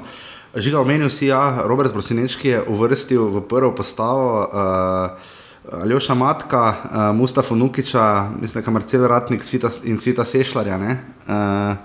Žiga, 0.56 0.82
omenil 0.82 1.10
si, 1.10 1.28
ja, 1.28 1.64
Robert 1.64 1.94
Prosinečki 1.94 2.48
je 2.48 2.64
uvrstil 2.68 3.24
v 3.24 3.42
prvo 3.48 3.72
postavo 3.72 4.44
uh, 4.44 5.80
Aljoša 5.82 6.14
Matka, 6.14 6.64
uh, 6.68 6.76
Mustafa 7.16 7.56
Nukiča, 7.56 8.30
mislim, 8.42 8.64
da 8.64 8.70
je 8.70 8.74
Marcel 8.74 9.08
Ratnik 9.08 9.44
in 9.84 9.98
Svita 9.98 10.26
Sešljarja. 10.26 10.78
Uh, 10.78 11.78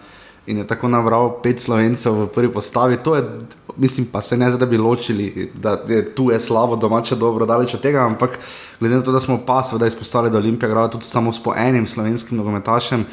in 0.47 0.59
je 0.59 0.67
tako 0.67 0.89
nabral 0.89 1.31
pet 1.43 1.61
slovencev 1.61 2.15
v 2.15 2.27
prvi 2.35 2.53
postavi. 2.53 2.97
To 3.05 3.17
je, 3.17 3.25
mislim, 3.77 4.07
pa 4.13 4.23
se 4.23 4.37
ne 4.37 4.51
zdaj, 4.51 4.61
da 4.61 4.67
bi 4.67 4.79
ločili, 4.79 5.51
da 5.55 5.79
je 5.89 6.15
tu 6.15 6.31
je 6.31 6.41
slabo, 6.41 6.77
domače 6.77 7.17
dobro, 7.17 7.47
daleč 7.47 7.75
od 7.75 7.81
tega, 7.81 8.07
ampak 8.07 8.39
glede 8.81 8.97
na 8.97 9.03
to, 9.03 9.13
da 9.13 9.21
smo 9.21 9.41
pa 9.47 9.63
seveda 9.63 9.87
izpostavili, 9.87 10.33
da 10.33 10.39
Olimpija 10.39 10.69
igra 10.69 10.89
tudi 10.89 11.05
samo 11.05 11.33
s 11.33 11.41
enim 11.57 11.87
slovenskim 11.87 12.39
nogometašem, 12.39 13.05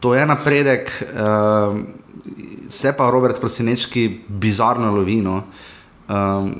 to 0.00 0.14
je 0.14 0.26
napredek. 0.26 0.90
Uh, 1.14 1.78
se 2.68 2.92
pa 2.96 3.10
Robert 3.10 3.40
Prosinečki 3.40 4.20
bizarno 4.28 4.90
lovi. 4.90 5.20
No. 5.20 5.42
Um, 6.08 6.54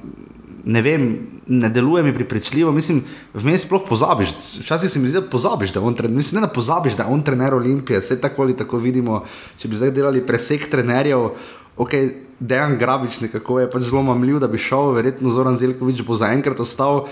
ne 0.64 0.82
vem, 0.82 1.06
ne 1.46 1.68
deluje 1.68 2.02
mi 2.02 2.14
pripričljivo, 2.14 2.72
mislim, 2.72 3.02
vmes 3.34 3.64
sploh 3.66 3.82
pozabiš. 3.88 4.34
Včasih 4.60 4.90
se 4.90 5.00
mi 5.00 5.08
zdi, 5.08 5.20
da 5.20 5.26
pozabiš, 5.30 5.72
da 5.72 5.80
on 5.80 5.94
trener, 5.94 6.16
mislim, 6.16 6.40
ne 6.40 6.46
da 6.46 6.52
pozabiš, 6.52 6.96
da 6.96 7.06
on 7.10 7.22
trener 7.22 7.54
Olimpije, 7.54 8.00
vse 8.00 8.20
tako 8.20 8.42
ali 8.42 8.56
tako 8.56 8.78
vidimo. 8.78 9.24
Če 9.58 9.68
bi 9.68 9.76
zdaj 9.76 9.90
delali 9.90 10.26
presek 10.26 10.68
trenerjev, 10.70 11.30
ok, 11.76 11.94
dejan 12.38 12.78
grabič 12.78 13.20
nekako 13.20 13.60
je 13.60 13.70
pač 13.70 13.90
zelo 13.90 14.02
mamljiv, 14.02 14.38
da 14.42 14.48
bi 14.48 14.58
šel, 14.58 14.92
verjetno 14.96 15.30
Zoran 15.30 15.56
Zelkovič 15.56 16.02
bo 16.06 16.18
zaenkrat 16.18 16.60
ostal. 16.60 17.06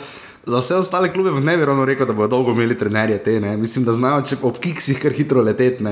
Za 0.46 0.62
vse 0.62 0.76
ostale 0.80 1.10
klube 1.12 1.30
ne 1.40 1.56
bi 1.56 1.64
ravno 1.64 1.84
rekel, 1.84 2.06
da 2.06 2.14
bodo 2.16 2.32
dolgo 2.32 2.54
imeli 2.56 2.78
trenerje 2.78 3.18
te. 3.22 3.40
Ne. 3.40 3.56
Mislim, 3.56 3.84
da 3.84 3.92
znajo 3.92 4.22
ob 4.42 4.56
kiksih 4.58 4.98
kar 4.98 5.12
hitro 5.12 5.42
leteti, 5.42 5.84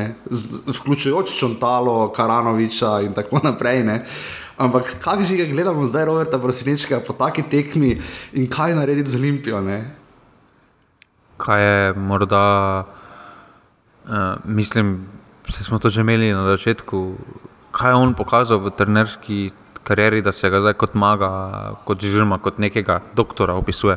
vključujoč 0.67 1.35
Čontalo, 1.39 2.13
Karanoviča 2.17 3.01
in 3.05 3.13
tako 3.13 3.41
naprej. 3.45 3.85
Ne. 3.85 4.05
Ampak 4.59 4.99
kaj 4.99 5.23
že 5.23 5.47
gledamo 5.47 5.87
zdaj, 5.87 6.11
Roberta 6.11 6.35
Prosinečka, 6.35 6.99
po 7.07 7.15
taki 7.15 7.47
tekmi 7.47 7.95
in 8.35 8.51
kaj 8.51 8.75
narediti 8.75 9.07
z 9.07 9.15
Olimpijo? 9.15 9.63
Ne? 9.63 9.95
Kaj 11.39 11.63
je 11.63 11.95
morda, 11.95 12.83
uh, 12.83 14.43
mislim, 14.43 15.07
se 15.47 15.63
smo 15.63 15.79
to 15.79 15.91
že 15.91 16.03
imeli 16.03 16.35
na 16.35 16.43
začetku, 16.59 17.15
kaj 17.71 17.91
je 17.91 17.95
on 17.95 18.15
pokazal 18.19 18.59
v 18.59 18.75
trenerski 18.75 19.55
karieri, 19.87 20.23
da 20.27 20.35
se 20.35 20.51
ga 20.51 20.59
zdaj 20.61 20.75
kot 20.75 20.99
maga, 20.99 21.31
kot 21.87 22.03
žirma, 22.03 22.43
kot 22.43 22.59
nekega 22.59 22.99
doktora 23.15 23.55
opisuje. 23.55 23.95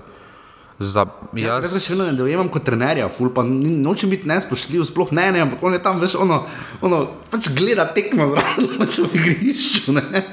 Za, 0.81 1.05
Ja, 1.37 1.57
jaz, 1.61 1.73
še 1.77 1.93
vedno 1.93 2.05
ne 2.09 2.17
dojemam 2.17 2.49
kot 2.53 2.65
trenerja, 2.65 3.09
ful, 3.13 3.29
pa 3.33 3.41
nočem 3.45 4.13
biti 4.13 4.29
nespoštljiv, 4.29 4.85
sploh 4.89 5.09
ne, 5.13 5.27
ne, 5.33 5.41
ampak 5.45 5.61
on 5.61 5.73
je 5.73 5.81
tam, 5.81 5.97
veš, 6.01 6.15
ono, 6.21 6.43
ono 6.81 7.01
pač 7.33 7.49
gleda 7.53 7.85
tekmo 7.93 8.29
zraven, 8.29 8.69
pač 8.81 9.01
v 9.01 9.09
igrišču, 9.17 9.97
ne. 9.97 10.23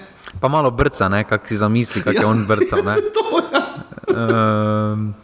Pa 0.40 0.48
malo 0.48 0.70
brca, 0.70 1.08
ne, 1.08 1.24
kak 1.24 1.48
si 1.48 1.56
zamisli, 1.56 2.02
kak 2.02 2.14
je 2.14 2.26
on 2.26 2.46
brcal. 2.46 2.82
To, 3.14 3.24
ja. 3.52 3.62
Um, 4.08 5.14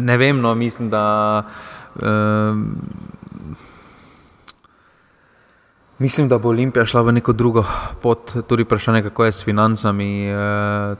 ne 0.00 0.16
vem, 0.16 0.40
no, 0.40 0.54
mislim, 0.54 0.90
da. 0.90 1.44
Um, 2.02 2.76
mislim, 5.98 6.28
da 6.28 6.38
bo 6.38 6.48
Olimpija 6.48 6.86
šla 6.86 7.02
v 7.02 7.12
neko 7.12 7.32
drugo 7.32 7.64
pot, 8.02 8.32
tudi 8.48 8.64
vprašanje, 8.64 9.02
kako 9.02 9.24
je 9.24 9.32
s 9.32 9.44
financami. 9.44 10.26
E, 10.26 10.34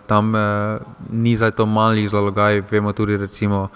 tam 0.06 0.36
e, 0.36 0.78
ni 1.12 1.36
zdaj 1.36 1.50
to 1.50 1.66
malih 1.66 2.10
zalogaj, 2.10 2.62
vemo 2.70 2.92
tudi, 2.92 3.16
recimo, 3.16 3.68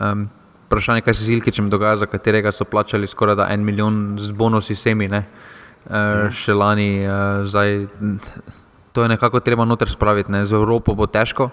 um, 0.00 0.28
vprašanje, 0.66 1.00
kaj 1.00 1.14
se 1.14 1.24
z 1.24 1.36
Ilkičem 1.38 1.70
dogaja, 1.70 1.96
za 1.96 2.06
katerega 2.06 2.52
so 2.52 2.64
plačali 2.64 3.06
skoraj 3.06 3.36
da 3.36 3.46
en 3.50 3.64
milijon 3.64 4.18
z 4.20 4.30
bonusi 4.30 4.74
semi. 4.74 5.08
Ne? 5.08 5.24
E, 5.86 6.00
še 6.32 6.54
lani, 6.54 7.04
e, 7.04 7.10
zdaj, 7.46 7.86
to 8.92 9.02
je 9.02 9.08
nekako 9.08 9.40
treba 9.40 9.64
noter 9.64 9.88
spraviti, 9.88 10.32
ne? 10.32 10.46
z 10.46 10.52
Evropo 10.52 10.94
bo 10.94 11.06
težko. 11.06 11.50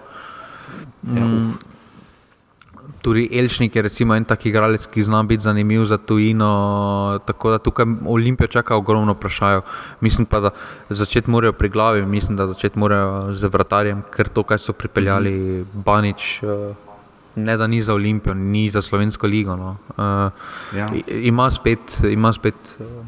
Mm, 1.04 1.54
tudi 3.02 3.28
Elšnik 3.32 3.76
je 3.76 3.82
recimo 3.82 4.16
en 4.16 4.24
tak 4.26 4.46
igralec, 4.46 4.88
ki 4.88 5.04
zna 5.04 5.24
biti 5.24 5.44
zanimiv 5.44 5.86
za 5.86 5.98
tujino. 5.98 7.20
Tako 7.26 7.52
da 7.52 7.58
tukaj 7.60 7.86
Olimpija 8.06 8.48
čaka 8.48 8.76
ogromno 8.76 9.14
vprašaj. 9.14 9.60
Mislim 10.00 10.26
pa, 10.26 10.40
da 10.40 10.50
začeti 10.90 11.30
morajo 11.30 11.54
pri 11.54 11.70
glavi, 11.70 12.06
mislim, 12.06 12.38
da 12.38 12.48
začeti 12.48 12.80
morajo 12.80 13.36
z 13.36 13.44
vratarjem, 13.46 14.04
ker 14.10 14.28
to, 14.30 14.44
kar 14.44 14.60
so 14.60 14.74
pripeljali 14.74 15.66
Banič. 15.74 16.40
eh, 16.44 16.74
Ne, 17.36 17.58
da 17.58 17.68
ni 17.68 17.82
za 17.82 17.94
Olimpijo, 17.94 18.34
ni 18.34 18.70
za 18.70 18.82
Slovensko 18.82 19.28
ligo. 19.28 19.56
No. 19.56 19.78
Uh, 19.98 20.32
Ja. 20.78 20.90
ima 21.08 21.52
spet, 21.52 21.80
ima 22.04 22.34
spet 22.34 22.54
uh, 22.80 23.03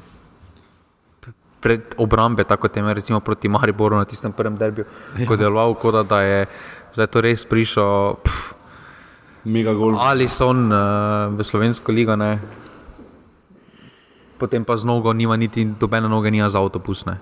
pred 1.66 1.82
obrambe, 1.98 2.46
tako 2.46 2.68
kot 2.70 2.78
je 2.78 2.94
recimo 2.94 3.20
proti 3.20 3.50
Mariboru 3.50 3.98
na 3.98 4.06
tistem 4.06 4.30
prvem 4.30 4.54
derbiju, 4.54 4.86
ja. 5.18 5.26
ko 5.26 5.34
je 5.34 5.38
deloval, 5.42 5.74
kot 5.74 5.98
da- 5.98 6.04
da 6.06 6.22
je 6.22 6.46
zdaj 6.94 7.08
to 7.10 7.22
res 7.22 7.42
prišel. 7.46 8.22
Pff, 8.22 8.54
Mega 9.46 9.74
gol. 9.74 9.98
Ali 9.98 10.26
so 10.30 10.50
uh, 10.50 10.58
v 11.34 11.42
slovensko 11.42 11.94
ligo, 11.94 12.14
ne. 12.18 12.38
potem 14.38 14.66
pa 14.66 14.76
z 14.78 14.84
nogo 14.86 15.14
nima 15.14 15.38
niti 15.38 15.66
dobene 15.66 16.10
noge, 16.10 16.30
nima 16.32 16.50
za 16.50 16.60
avtobus. 16.60 17.06
Ne. 17.06 17.18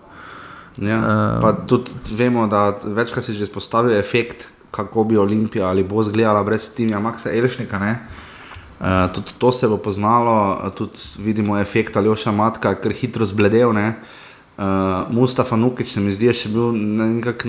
Ja, 0.82 0.98
Eh, 0.98 1.42
pa 1.42 1.54
tudi 1.54 1.92
vemo, 2.12 2.48
da 2.50 2.74
večkrat 2.84 3.24
se 3.24 3.34
že 3.34 3.44
izpostavil 3.46 3.94
efekt, 3.94 4.50
kako 4.74 5.04
bi 5.04 5.18
Olimpija 5.18 5.70
ali 5.70 5.84
bo 5.84 6.02
izgledala 6.02 6.44
brez 6.44 6.74
Timija 6.74 7.00
Maxa 7.00 7.30
Elšnika. 7.30 7.78
Ne? 7.80 7.94
Uh, 8.82 9.08
tudi 9.14 9.32
to 9.38 9.52
se 9.52 9.68
bo 9.70 9.78
poznalo, 9.78 10.58
uh, 10.58 10.74
tudi 10.74 10.98
vidimo 11.22 11.60
efekt 11.60 11.96
Aljoša 11.96 12.32
Matka, 12.32 12.74
ker 12.76 12.92
hitro 12.92 13.26
zbledel. 13.26 13.70
Ne? 13.74 13.94
Uh, 14.54 15.10
Mustafa 15.10 15.56
Nukič 15.56 15.92
se 15.92 16.00
mi 16.00 16.14
zdi, 16.14 16.28
je 16.30 16.34
še 16.44 16.50
bil 16.54 16.76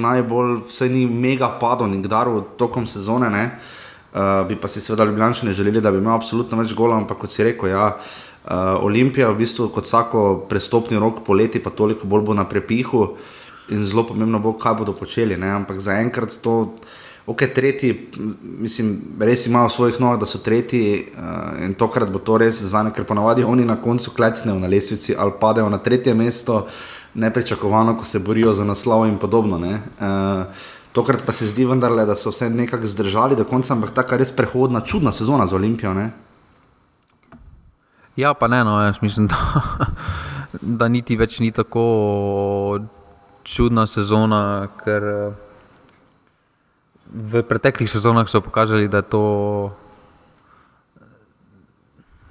najbolj, 0.01 0.63
vse 0.65 0.89
ni 0.89 1.05
mega 1.05 1.51
padel 1.61 1.91
nikdar 1.93 2.31
tokom 2.57 2.87
sezone. 2.89 3.29
Ne? 3.29 3.43
Uh, 4.15 4.41
bi 4.49 4.57
pa 4.57 4.71
si 4.73 4.81
seveda 4.81 5.05
Ljubljani 5.05 5.53
želeli, 5.53 5.83
da 5.85 5.93
bi 5.93 6.01
imel 6.01 6.15
absolutno 6.15 6.57
več 6.57 6.73
golov, 6.73 7.03
ampak 7.03 7.21
kot 7.21 7.35
si 7.35 7.45
rekel, 7.45 7.75
ja, 7.75 7.91
uh, 7.93 8.81
Olimpija 8.87 9.29
v 9.29 9.43
bistvu 9.43 9.69
kot 9.75 9.85
vsako 9.85 10.47
prestopni 10.49 10.97
rok 10.97 11.21
poleti, 11.27 11.61
pa 11.61 11.75
toliko 11.77 12.09
bolj 12.09 12.25
bo 12.25 12.39
na 12.39 12.49
prepihu 12.49 13.05
in 13.69 13.85
zelo 13.85 14.07
pomembno 14.09 14.41
bo, 14.41 14.55
kaj 14.57 14.79
bodo 14.81 14.97
počeli. 14.97 15.37
Ne? 15.37 15.53
Ampak 15.61 15.85
zaenkrat 15.85 16.41
to, 16.41 16.79
ok, 17.27 17.43
tretji, 17.55 18.11
mislim, 18.43 19.01
res 19.21 19.47
imajo 19.47 19.69
svojih 19.69 20.01
nogah, 20.01 20.21
da 20.21 20.27
so 20.27 20.39
tretji 20.39 21.07
uh, 21.17 21.63
in 21.65 21.75
tokrat 21.75 22.11
bo 22.13 22.19
to 22.19 22.39
res 22.39 22.61
za 22.63 22.83
ne, 22.83 22.93
ker 22.93 23.05
ponavadi 23.05 23.45
oni 23.45 23.65
na 23.65 23.77
koncu 23.81 24.11
klecnejo 24.17 24.59
na 24.59 24.69
lestvici 24.69 25.17
ali 25.19 25.33
padejo 25.41 25.69
na 25.69 25.79
tretje 25.79 26.15
mesto, 26.15 26.67
nepričakovano, 27.15 27.97
ko 27.99 28.05
se 28.05 28.19
borijo 28.19 28.53
za 28.53 28.65
naslov 28.65 29.07
in 29.07 29.19
podobno. 29.19 29.59
ne. 29.59 29.81
Uh, 30.01 30.73
Tokrat 30.95 31.25
pa 31.27 31.33
se 31.33 31.47
zdi 31.47 31.65
vendarle, 31.67 32.05
da 32.07 32.15
so 32.15 32.31
vse 32.31 32.47
nekako 32.51 32.87
zdržali 32.87 33.37
do 33.37 33.45
konca, 33.45 33.73
ampak 33.75 33.91
taka 33.91 34.17
res 34.17 34.31
prehodna, 34.31 34.81
čudna 34.81 35.13
sezona 35.13 35.47
za 35.47 35.57
Olimpijo. 35.57 35.95
Ne? 35.95 36.11
Ja, 38.17 38.35
pa 38.35 38.47
ne, 38.49 38.61
no, 38.65 38.79
jaz 38.83 39.01
mislim, 39.03 39.27
da, 39.33 39.87
da 40.61 40.89
niti 40.89 41.17
več 41.17 41.41
ni 41.43 41.51
tako 41.51 42.79
čudna 43.43 43.89
sezona, 43.91 44.69
ker 44.85 45.03
eh, 45.03 45.44
v 47.15 47.43
preteklih 47.47 47.87
sezonah 47.87 48.27
so 48.27 48.43
pokazali, 48.43 48.91
da 48.91 49.03
to. 49.03 49.71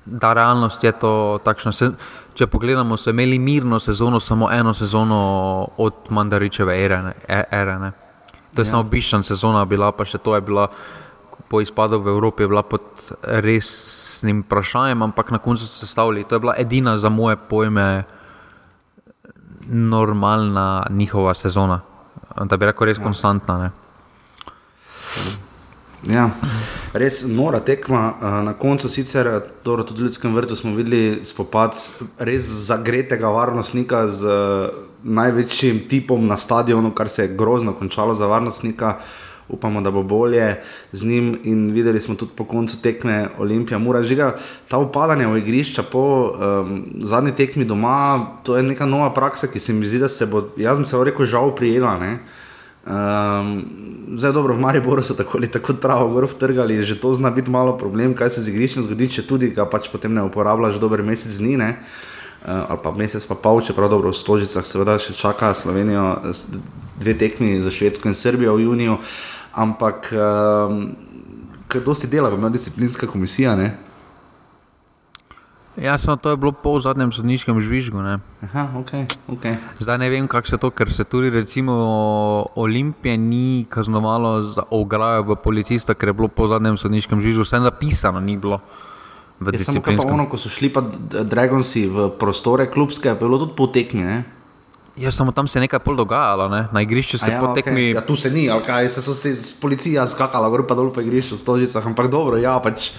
Da, 0.06 0.34
realnost 0.36 0.84
je 0.84 0.92
to 0.92 1.40
takšna. 1.44 1.72
Se, 1.72 1.88
če 2.36 2.48
pogledamo, 2.52 2.98
so 3.00 3.14
imeli 3.16 3.40
mirno 3.40 3.80
sezono, 3.80 4.20
samo 4.20 4.52
eno 4.52 4.74
sezono 4.76 5.20
od 5.78 6.12
Mandaričeve 6.12 6.76
ere. 6.84 7.00
Ne, 7.02 7.14
e- 7.28 7.48
ere 7.52 7.80
ne. 7.80 7.92
To 8.54 8.62
je 8.62 8.68
ja. 8.68 8.72
samo 8.76 8.84
biščan 8.84 9.24
sezona, 9.24 9.64
bila 9.66 9.92
pa 9.96 10.04
še 10.06 10.20
to 10.20 10.36
je 10.36 10.42
bila 10.44 10.68
po 11.48 11.62
izpadu 11.62 12.02
v 12.04 12.12
Evropi, 12.12 12.44
pod 12.70 12.84
resnim 13.24 14.44
vprašanjem, 14.44 15.02
ampak 15.02 15.32
na 15.32 15.40
koncu 15.40 15.64
so 15.64 15.86
se 15.86 15.88
stavili. 15.88 16.28
To 16.28 16.36
je 16.36 16.40
bila 16.40 16.56
edina 16.58 16.98
za 16.98 17.10
moje 17.10 17.38
pojme 17.38 18.04
normalna 19.64 20.86
njihova 20.90 21.34
sezona. 21.34 21.80
Da 22.36 22.58
bi 22.58 22.66
rekel, 22.66 22.88
res 22.92 22.98
ja. 22.98 23.04
konstantna. 23.04 23.58
Ne. 23.58 23.72
Ja, 26.04 26.28
res 26.92 27.22
nora 27.32 27.62
tekma. 27.64 28.18
Na 28.44 28.54
koncu 28.60 28.90
sicer, 28.92 29.30
dobro, 29.64 29.86
tudi 29.88 30.02
v 30.02 30.10
Ljudskem 30.10 30.36
vrtu 30.36 30.56
smo 30.60 30.76
videli 30.76 31.24
spopad 31.24 31.80
res 32.20 32.44
zagretega 32.68 33.32
varnostnika 33.32 34.08
z 34.12 34.28
eh, 34.28 34.82
največjim 35.04 35.86
tipom 35.88 36.28
na 36.28 36.36
stadionu, 36.38 36.92
kar 36.92 37.10
se 37.10 37.24
je 37.24 37.36
grozno 37.38 37.74
končalo 37.74 38.16
za 38.16 38.28
varnostnika. 38.28 38.98
Upamo, 39.50 39.82
da 39.84 39.92
bo 39.92 40.04
bolje 40.04 40.64
z 40.92 41.08
njim. 41.08 41.40
In 41.44 41.72
videli 41.72 42.02
smo 42.02 42.16
tudi 42.16 42.32
po 42.36 42.46
koncu 42.46 42.82
tekme 42.82 43.30
Olimpija, 43.38 43.80
mora 43.80 44.04
žiga. 44.04 44.34
Ta 44.68 44.80
upadanje 44.80 45.28
v 45.28 45.40
igrišča 45.40 45.84
po 45.84 46.04
um, 46.04 46.86
zadnji 47.00 47.36
tekmi 47.36 47.66
doma, 47.66 48.40
to 48.44 48.58
je 48.58 48.64
neka 48.64 48.86
nova 48.86 49.12
praksa, 49.14 49.48
ki 49.48 49.60
se 49.60 49.74
mi 49.74 49.88
zdi, 49.88 50.00
da 50.00 50.10
se 50.10 50.26
bo, 50.26 50.48
jaz 50.58 50.80
bi 50.80 50.86
se 50.88 51.04
rekel, 51.04 51.26
žal 51.26 51.56
prijela. 51.56 51.98
Ne? 52.00 52.18
Um, 52.84 53.64
zdaj, 54.18 54.32
dobro, 54.36 54.54
v 54.54 54.60
Mariboru 54.60 55.02
so 55.04 55.16
tako 55.16 55.38
ali 55.38 55.48
tako 55.48 55.74
travo 55.74 56.10
gor 56.12 56.28
vtrgali, 56.28 56.84
že 56.84 57.00
to 57.00 57.14
zna 57.14 57.32
biti 57.32 57.52
malo 57.52 57.78
problem, 57.78 58.12
kaj 58.12 58.30
se 58.30 58.42
z 58.44 58.52
igriščem 58.52 58.84
zgodi, 58.84 59.08
če 59.08 59.24
tudi 59.24 59.54
ga 59.56 59.64
pač 59.64 59.88
potem 59.88 60.12
ne 60.12 60.26
uporabljaš 60.28 60.82
dober 60.84 61.00
mesec 61.04 61.32
dni. 61.40 61.56
Ne? 61.58 61.70
Uh, 62.44 62.68
ali 62.68 62.80
pa 62.84 62.92
mesec 62.92 63.24
pa 63.24 63.40
pol, 63.40 63.64
čeprav 63.64 63.88
dobro 63.88 64.12
v 64.12 64.20
Stožicah 64.20 64.68
seveda 64.68 64.98
še 65.00 65.16
čaka 65.16 65.54
Slovenijo 65.56 66.20
eh, 66.28 66.44
dve 67.00 67.16
tekmi 67.16 67.56
za 67.64 67.72
Švedsko 67.72 68.12
in 68.12 68.20
Srbijo 68.20 68.58
v 68.60 68.68
juniju, 68.68 68.98
ampak 69.56 70.12
um, 70.12 70.92
ker 71.72 71.88
dosti 71.88 72.12
dela, 72.12 72.28
pa 72.28 72.36
ima 72.36 72.52
disciplinska 72.52 73.08
komisija. 73.08 73.56
Ne? 73.56 73.72
Ja, 75.78 75.98
samo 75.98 76.18
to 76.18 76.30
je 76.30 76.38
bilo 76.38 76.52
po 76.52 76.80
zadnjem 76.80 77.12
sodniškem 77.12 77.58
žvižgu. 77.62 77.98
Ne. 78.02 78.20
Aha, 78.46 78.70
ok, 78.78 78.92
ok. 79.28 79.46
Zdaj 79.80 79.98
ne 79.98 80.10
vem, 80.10 80.28
kako 80.28 80.48
se 80.48 80.58
to, 80.58 80.70
ker 80.70 80.92
se 80.94 81.04
tudi 81.04 81.30
recimo 81.30 81.74
Olimpije 82.56 83.18
ni 83.18 83.66
kaznovalo 83.70 84.44
za 84.44 84.64
ograjo 84.70 85.24
v 85.24 85.36
policista, 85.36 85.94
ker 85.94 86.14
je 86.14 86.14
bilo 86.14 86.28
po 86.28 86.48
zadnjem 86.48 86.78
sodniškem 86.78 87.22
žvižgu, 87.22 87.42
vse 87.42 87.60
napisano 87.60 88.20
ni 88.20 88.38
bilo. 88.38 88.62
Je 89.42 89.60
samo 89.60 89.82
kaj 89.82 89.98
pa 89.98 90.06
ono, 90.06 90.30
ko 90.30 90.38
so 90.38 90.50
šli 90.50 90.70
pa 90.70 90.86
Dragonsi 91.10 91.88
v 91.90 92.08
prostore 92.20 92.70
klubske, 92.70 93.10
pa 93.10 93.18
je 93.18 93.28
bilo 93.28 93.42
tudi 93.42 93.58
po 93.58 93.68
tekmi. 93.68 94.06
Ne? 94.06 94.24
Ja, 94.96 95.12
samo 95.12 95.32
tam 95.32 95.48
se 95.48 95.58
je 95.58 95.62
nekaj 95.62 95.80
pol 95.80 95.96
dogajalo, 95.96 96.48
ne? 96.50 96.68
na 96.72 96.82
igrišču 96.82 97.18
se 97.18 97.32
A 97.34 97.40
po 97.40 97.52
okej. 97.52 97.64
tekmi. 97.64 97.90
Ja, 97.90 98.06
tu 98.06 98.16
se 98.16 98.30
ni, 98.30 98.50
ali 98.50 98.62
kaj 98.64 98.90
se 98.90 99.02
so 99.02 99.14
se 99.14 99.36
s 99.36 99.54
policija 99.62 100.06
skakala, 100.08 100.50
gor 100.50 100.68
pa 100.68 100.76
dol 100.76 100.92
po 100.94 101.02
igrišču, 101.02 101.38
stožicah, 101.38 101.86
ampak 101.86 102.12
dobro, 102.14 102.38
ja, 102.38 102.60
pač 102.62 102.92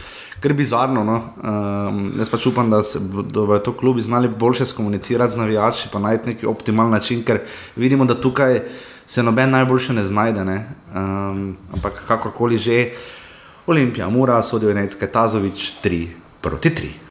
kar 0.42 0.53
bizarno. 0.53 1.05
No? 1.05 1.16
Um, 1.38 2.01
jaz 2.18 2.32
pač 2.32 2.49
upam, 2.51 2.70
da, 2.70 2.82
se, 2.82 2.99
da 2.99 3.45
bodo 3.47 3.59
to 3.62 3.72
klubi 3.72 4.03
znali 4.03 4.28
boljše 4.28 4.66
skomunicirati 4.66 5.32
z 5.32 5.36
navijači, 5.36 5.88
pa 5.92 6.03
najti 6.03 6.34
neki 6.34 6.47
optimalen 6.47 6.92
način, 6.92 7.22
ker 7.24 7.45
vidimo, 7.76 8.05
da 8.05 8.18
tukaj 8.18 8.61
se 9.07 9.22
noben 9.22 9.51
najboljše 9.51 9.92
ne 9.92 10.03
znajde. 10.03 10.45
Ne? 10.45 10.59
Um, 10.95 11.57
ampak 11.72 12.03
kakorkoli 12.09 12.59
že, 12.59 12.90
Olimpija, 13.66 14.11
Mura, 14.11 14.42
sodijo 14.42 14.74
Necke, 14.74 15.07
Tazovič, 15.07 15.72
3 15.84 16.07
proti 16.42 16.70
3. 16.70 17.03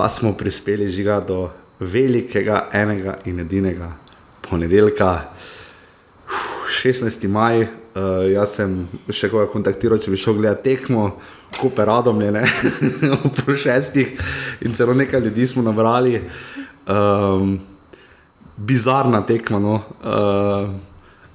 pa 0.00 0.08
smo 0.08 0.32
prispeli 0.32 0.88
žiga 0.88 1.18
do 1.20 1.50
velikega, 1.80 2.68
enega 2.72 3.18
in 3.28 3.42
edinega 3.42 3.90
ponedeljka, 4.48 5.10
Uf, 6.24 6.70
16. 6.84 7.28
maj. 7.28 7.66
Uh, 7.90 8.24
jaz 8.32 8.54
sem 8.56 8.78
še 9.12 9.28
koga 9.28 9.44
kontaktiral, 9.52 10.00
če 10.00 10.14
bi 10.14 10.16
šel 10.16 10.38
gledati 10.38 10.70
tekmo, 10.70 11.04
kupe 11.58 11.84
radom 11.84 12.22
je, 12.24 12.32
ob 13.18 13.28
pol 13.42 13.60
šestih 13.60 14.16
in 14.64 14.72
celo 14.72 14.96
nekaj 14.96 15.20
ljudi 15.20 15.50
smo 15.52 15.66
nabrali. 15.68 16.16
Um, 16.88 17.58
bizarna 18.56 19.20
tekma. 19.28 19.60
No. 19.60 19.82
Uh, 20.00 20.70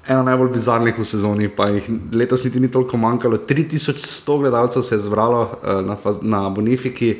ena 0.10 0.24
najbolj 0.26 0.56
bizarnih 0.58 0.98
v 0.98 1.06
sezoni, 1.06 1.54
pa 1.54 1.70
jih 1.70 1.94
letos 2.18 2.50
niti 2.50 2.66
ni 2.66 2.74
toliko 2.74 2.98
manjkalo. 2.98 3.44
3100 3.46 4.42
gledalcev 4.42 4.90
se 4.90 4.98
je 4.98 5.06
zbralo 5.06 5.52
uh, 5.52 5.84
na, 5.86 6.02
na 6.22 6.48
Bonifiki, 6.50 7.20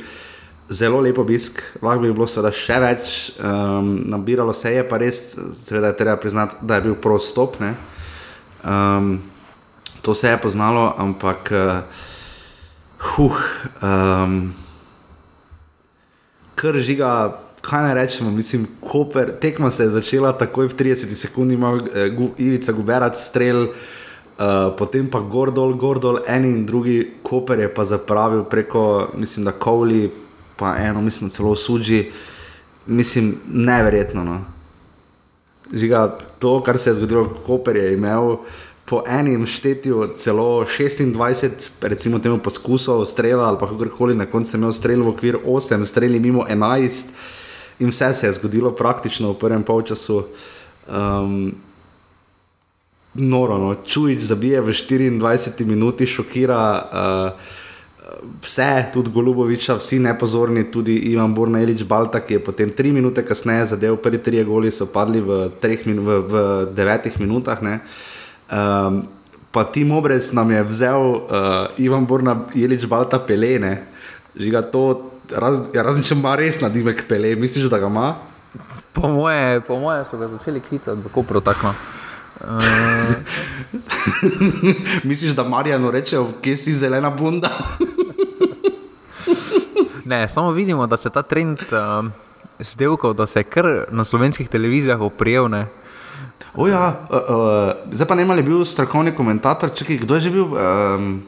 zelo 0.70 1.00
lep 1.02 1.18
obisk, 1.22 1.62
lahko 1.82 2.02
bi 2.02 2.14
bilo 2.14 2.28
seveda 2.28 2.52
še 2.56 2.80
več, 2.82 3.14
um, 3.40 3.92
nabiralo 4.10 4.54
se 4.54 4.74
je, 4.74 4.84
pa 4.88 4.98
res, 5.02 5.36
seveda 5.60 5.94
treba 5.94 6.18
priznati, 6.18 6.58
da 6.62 6.80
je 6.80 6.88
bil 6.90 6.96
prost 6.96 7.32
stop. 7.36 7.60
ne. 7.60 7.76
Um, 8.66 9.20
to 10.02 10.14
se 10.14 10.30
je 10.30 10.42
poznalo, 10.42 10.94
ampak. 10.98 11.52
Uh, 11.52 12.04
Huh, 13.06 13.38
um, 13.84 14.54
kar 16.56 16.78
žiga, 16.82 17.10
kaj 17.62 17.84
naj 17.84 17.94
rečemo, 17.94 18.32
mislim, 18.32 18.66
Koper, 18.82 19.32
tekma 19.42 19.72
se 19.72 19.84
je 19.84 19.90
začela 19.90 20.34
takoj 20.34 20.68
v 20.72 20.78
30 20.80 21.14
sekundah, 21.14 21.54
ima 21.54 21.72
eh, 21.94 22.10
gu, 22.10 22.32
Ivica 22.38 22.74
Guberac 22.74 23.20
strel, 23.20 23.68
uh, 23.68 24.74
potem 24.78 25.10
pa 25.12 25.20
Gordol, 25.20 25.76
Gordol, 25.78 26.20
en 26.28 26.46
in 26.46 26.66
drugi, 26.66 26.98
Koper 27.24 27.60
je 27.60 27.70
pa 27.74 27.86
zapravil 27.86 28.44
preko, 28.50 29.12
mislim, 29.14 29.46
da 29.46 29.52
Kovli, 29.52 30.10
pa 30.56 30.76
eno, 30.78 31.02
mislim, 31.02 31.30
celo 31.30 31.56
Suđi, 31.56 32.12
mislim, 32.86 33.36
neverjetno. 33.48 34.24
No. 34.24 34.42
Žiga, 35.74 36.18
to, 36.40 36.64
kar 36.64 36.78
se 36.78 36.90
je 36.90 36.96
zgodilo, 36.96 37.30
Koper 37.46 37.76
je 37.76 37.94
imel 37.94 38.38
po 38.86 39.02
enem 39.08 39.46
štetju 39.46 40.14
celo 40.18 40.66
26, 40.66 41.70
recimo 41.82 42.20
temu 42.20 42.38
poskusov 42.38 43.06
strela 43.06 43.48
ali 43.48 43.58
pa 43.60 43.68
kakorkoli, 43.68 44.16
na 44.16 44.26
koncu 44.26 44.56
je 44.56 44.58
imel 44.58 44.72
strel 44.72 45.04
v 45.04 45.08
okviru 45.08 45.40
8, 45.46 45.86
streli 45.86 46.20
mimo 46.20 46.46
11 46.50 47.06
in 47.80 47.90
vse 47.90 48.14
se 48.14 48.28
je 48.28 48.34
zgodilo 48.34 48.72
praktično 48.72 49.32
v 49.32 49.40
prvem 49.40 49.64
polčasu. 49.64 50.24
Um, 50.88 51.56
noro, 53.14 53.58
no. 53.58 53.76
Čujič 53.86 54.22
zabije 54.22 54.62
v 54.62 54.70
24 54.70 55.66
minuti, 55.66 56.08
šokira 56.08 56.62
uh, 56.86 57.65
vse, 58.42 58.86
tudi 58.94 59.12
Goluboviča, 59.12 59.76
vsi 59.80 60.00
nepozorni, 60.00 60.64
tudi 60.72 60.96
Ivan 61.12 61.34
Bornelič 61.34 61.84
Balta, 61.84 62.22
ki 62.22 62.38
je 62.38 62.44
potem 62.44 62.70
tri 62.70 62.92
minute 62.94 63.26
kasneje 63.26 63.66
zadev, 63.74 63.98
prvi 63.98 64.22
tri 64.22 64.44
goli 64.44 64.72
so 64.72 64.86
padli 64.86 65.22
v, 65.22 65.50
minu, 65.86 66.06
v, 66.06 66.20
v 66.30 66.36
devetih 66.76 67.18
minutah. 67.20 67.60
Um, 67.66 69.08
pa 69.52 69.64
Tim 69.72 69.92
Obrez 69.92 70.34
nam 70.34 70.52
je 70.52 70.64
vzel 70.64 71.02
uh, 71.02 71.80
Ivan 71.82 72.06
Borna 72.06 72.46
Jelič 72.54 72.86
Balta 72.86 73.20
pelene, 73.20 73.88
žiga 74.38 74.62
to, 74.62 75.12
raz, 75.32 75.66
ja, 75.74 75.82
razen 75.82 76.04
če 76.04 76.14
ima 76.14 76.36
res 76.38 76.62
nadimek 76.62 77.08
pele, 77.10 77.36
misliš, 77.36 77.70
da 77.72 77.80
ga 77.82 77.90
ima? 77.90 78.16
Po 78.94 79.10
moje, 79.10 79.62
po 79.66 79.80
moje 79.80 80.06
so 80.06 80.18
ga 80.18 80.30
začeli 80.30 80.62
klicati 80.62 81.02
v 81.02 81.12
Kopru 81.12 81.42
tako. 81.42 81.74
Uh, 82.42 82.48
misliš, 85.04 85.36
da 85.36 85.44
Marijano 85.44 85.92
reče, 85.92 86.18
kje 86.42 86.58
si 86.58 86.74
zelena 86.74 87.10
bunda? 87.10 87.50
ne, 90.12 90.28
samo 90.28 90.52
vidimo, 90.52 90.88
da 90.88 90.98
se 90.98 91.10
ta 91.10 91.22
trend 91.22 91.60
uh, 91.60 92.12
zdevkov, 92.60 93.14
da 93.14 93.28
se 93.28 93.44
kar 93.44 93.66
na 93.92 94.04
slovenskih 94.04 94.50
televizijah 94.50 95.02
oprijel. 95.02 95.50
Ne. 95.50 95.68
O 96.56 96.68
ja, 96.68 97.08
uh, 97.10 97.18
uh, 97.18 97.72
zdaj 97.92 98.08
pa 98.08 98.16
ne 98.16 98.24
ali 98.24 98.40
je 98.40 98.44
bil 98.44 98.66
strokovni 98.66 99.16
komentator, 99.16 99.74
čakaj, 99.74 99.98
kdo 99.98 100.16
je 100.16 100.22
že 100.22 100.30
bil? 100.30 100.46
Um, 100.46 101.24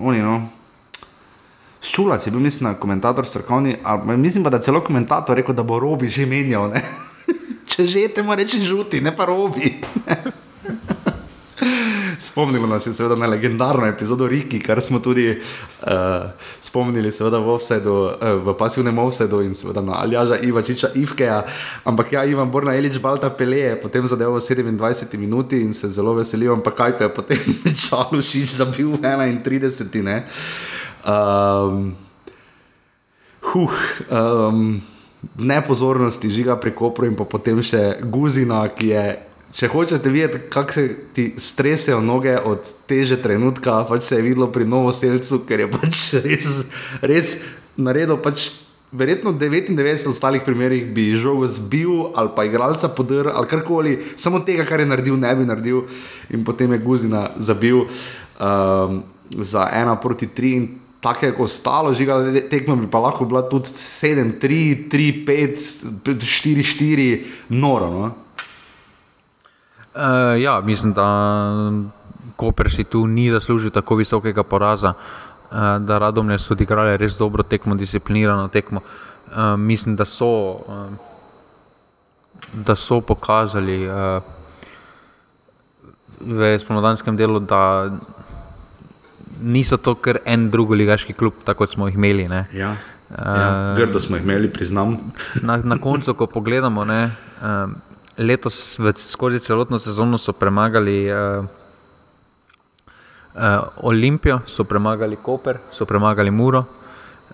oni, 0.00 0.22
no. 0.22 0.42
Ščulac 1.80 2.26
je 2.26 2.32
bil, 2.32 2.40
mislim, 2.40 2.74
komentator 2.74 3.26
strokovni, 3.26 3.76
ali 3.82 4.16
mislim 4.16 4.44
pa, 4.44 4.50
da 4.50 4.58
celo 4.58 4.80
komentator 4.80 5.36
rekel, 5.36 5.54
da 5.54 5.62
bo 5.62 5.80
robi 5.80 6.08
že 6.08 6.26
menjal. 6.26 6.72
Če 7.78 7.84
že 7.86 8.08
te 8.10 8.26
mora 8.26 8.42
reči 8.42 8.58
žuti, 8.58 8.98
ne 8.98 9.14
pa 9.14 9.22
robi. 9.30 9.70
Spomnilo 12.18 12.66
nas 12.66 12.82
je 12.82 12.90
seveda 12.90 13.14
na 13.14 13.28
legendarno 13.30 13.86
epizodo 13.86 14.26
Riki, 14.26 14.58
kar 14.58 14.82
smo 14.82 14.98
tudi 14.98 15.28
uh, 15.30 16.26
spomnili 16.58 17.12
seveda 17.14 17.38
v, 17.38 17.52
offsetu, 17.54 17.94
uh, 18.10 18.42
v 18.42 18.56
pasivnem 18.58 18.98
offsetu 18.98 19.44
in 19.46 19.54
seveda 19.54 19.78
na 19.86 20.02
Aljaža 20.02 20.40
Ivačiča 20.42 20.90
Ivkeja. 20.98 21.44
Ampak 21.86 22.18
ja, 22.18 22.26
Ivan 22.26 22.50
Borna 22.50 22.74
Elič 22.74 22.98
Balta 22.98 23.30
Pele 23.30 23.62
je 23.62 23.78
potem 23.78 24.02
zadeval 24.10 24.42
v 24.42 24.42
27 24.42 25.14
minuti 25.14 25.62
in 25.62 25.70
se 25.70 25.86
zelo 25.86 26.18
veselil, 26.18 26.58
ampak 26.58 26.74
kaj, 26.74 26.98
je 26.98 27.14
potem 27.14 27.38
Čalušič 27.86 28.58
zabil 28.58 28.90
v 28.90 29.06
31. 29.06 30.02
Ne? 30.02 30.26
Um, 31.06 31.94
huh, 33.54 33.78
um, 34.10 34.82
nepozornosti 35.36 36.30
žiga 36.30 36.56
pri 36.56 36.72
Kopru 36.74 37.06
in 37.06 37.16
pa 37.18 37.28
potem 37.28 37.60
še 37.62 37.98
Guzina, 38.02 38.64
ki 38.72 38.94
je 38.94 39.04
Če 39.48 39.70
hočete 39.72 40.10
videti, 40.12 40.38
kako 40.52 40.72
se 40.72 40.82
ti 41.16 41.30
stresajo 41.40 42.02
noge 42.04 42.34
od 42.36 42.68
teže 42.86 43.16
trenutka, 43.22 43.80
pač 43.88 44.04
se 44.04 44.18
je 44.18 44.24
videlo 44.26 44.50
pri 44.52 44.66
Novoselcu, 44.68 45.40
ker 45.48 45.64
je 45.64 45.68
pač 45.72 46.02
res, 46.26 46.48
res 47.00 47.30
naredil. 47.80 48.18
Pač 48.20 48.50
verjetno 48.92 49.32
99 49.32 50.12
ostalih 50.12 50.44
primerih 50.44 50.84
bi 50.92 51.10
žogo 51.16 51.48
zbil 51.48 52.12
ali 52.16 52.32
pa 52.36 52.44
igralca 52.44 52.92
podrl 52.92 53.32
ali 53.32 53.48
karkoli, 53.48 53.96
samo 54.16 54.40
tega, 54.44 54.68
kar 54.68 54.84
je 54.84 54.90
naredil, 54.92 55.16
ne 55.16 55.32
bi 55.32 55.48
naredil. 55.48 55.86
In 56.28 56.44
potem 56.44 56.76
je 56.76 56.82
Guzina 56.84 57.30
zabil 57.40 57.86
um, 57.88 59.00
za 59.32 59.64
ena 59.72 59.96
proti 59.96 60.28
tri. 60.28 60.52
Tako 61.00 61.26
je 61.26 61.34
ostalo, 61.38 61.94
žiga, 61.94 62.16
tekma 62.50 62.74
bi 62.76 62.88
pa 62.90 62.98
lahko 62.98 63.24
bila 63.24 63.44
tudi 63.48 63.70
7, 63.70 64.40
3, 64.42 64.88
3, 64.90 65.26
5, 65.26 66.02
4, 66.02 66.62
4, 66.62 67.22
noro. 67.48 67.90
No? 67.90 68.10
Uh, 69.94 70.40
ja, 70.42 70.60
mislim, 70.60 70.92
da 70.92 71.06
Koper 72.36 72.70
si 72.70 72.84
tu 72.84 73.06
ni 73.06 73.30
zaslužil 73.30 73.70
tako 73.70 73.94
visokega 73.94 74.42
poraza, 74.42 74.92
uh, 74.94 75.56
da 75.80 75.98
Radomlje 75.98 76.38
so 76.38 76.54
odigrali 76.54 76.96
res 76.96 77.18
dobro 77.18 77.42
tekmo, 77.42 77.74
disciplinirano 77.74 78.48
tekmo. 78.48 78.80
Uh, 78.80 79.56
mislim, 79.58 79.96
da 79.96 80.04
so, 80.04 80.26
uh, 80.26 80.86
da 82.52 82.76
so 82.76 83.00
pokazali 83.00 83.88
uh, 83.88 84.22
v 86.20 86.58
spomladanskem 86.58 87.16
delu, 87.16 87.38
da 87.40 87.90
niso 89.42 89.76
to 89.76 89.94
kar 89.94 90.18
en 90.24 90.50
drugi 90.50 90.76
ligaški 90.76 91.12
klub, 91.12 91.42
tako 91.44 91.64
kot 91.64 91.74
smo 91.74 91.88
jih 91.88 91.94
imeli. 91.94 92.28
Ne. 92.28 92.46
Ja. 92.52 92.74
Ja, 93.08 93.74
grdo 93.76 94.00
smo 94.00 94.16
jih 94.16 94.24
imeli, 94.24 94.50
priznam. 94.52 94.98
Na, 95.46 95.56
na 95.56 95.78
koncu, 95.80 96.14
ko 96.14 96.26
pogledamo, 96.26 96.84
ne, 96.84 97.10
um, 97.40 97.76
letos 98.18 98.78
v, 98.78 98.92
skozi 98.96 99.40
celotno 99.40 99.78
sezono 99.78 100.18
so 100.18 100.32
premagali 100.32 101.06
uh, 101.12 101.44
uh, 103.34 103.40
Olimpijo, 103.76 104.40
so 104.46 104.64
premagali 104.64 105.16
Koper, 105.16 105.58
so 105.72 105.86
premagali 105.86 106.30
Muro, 106.30 106.64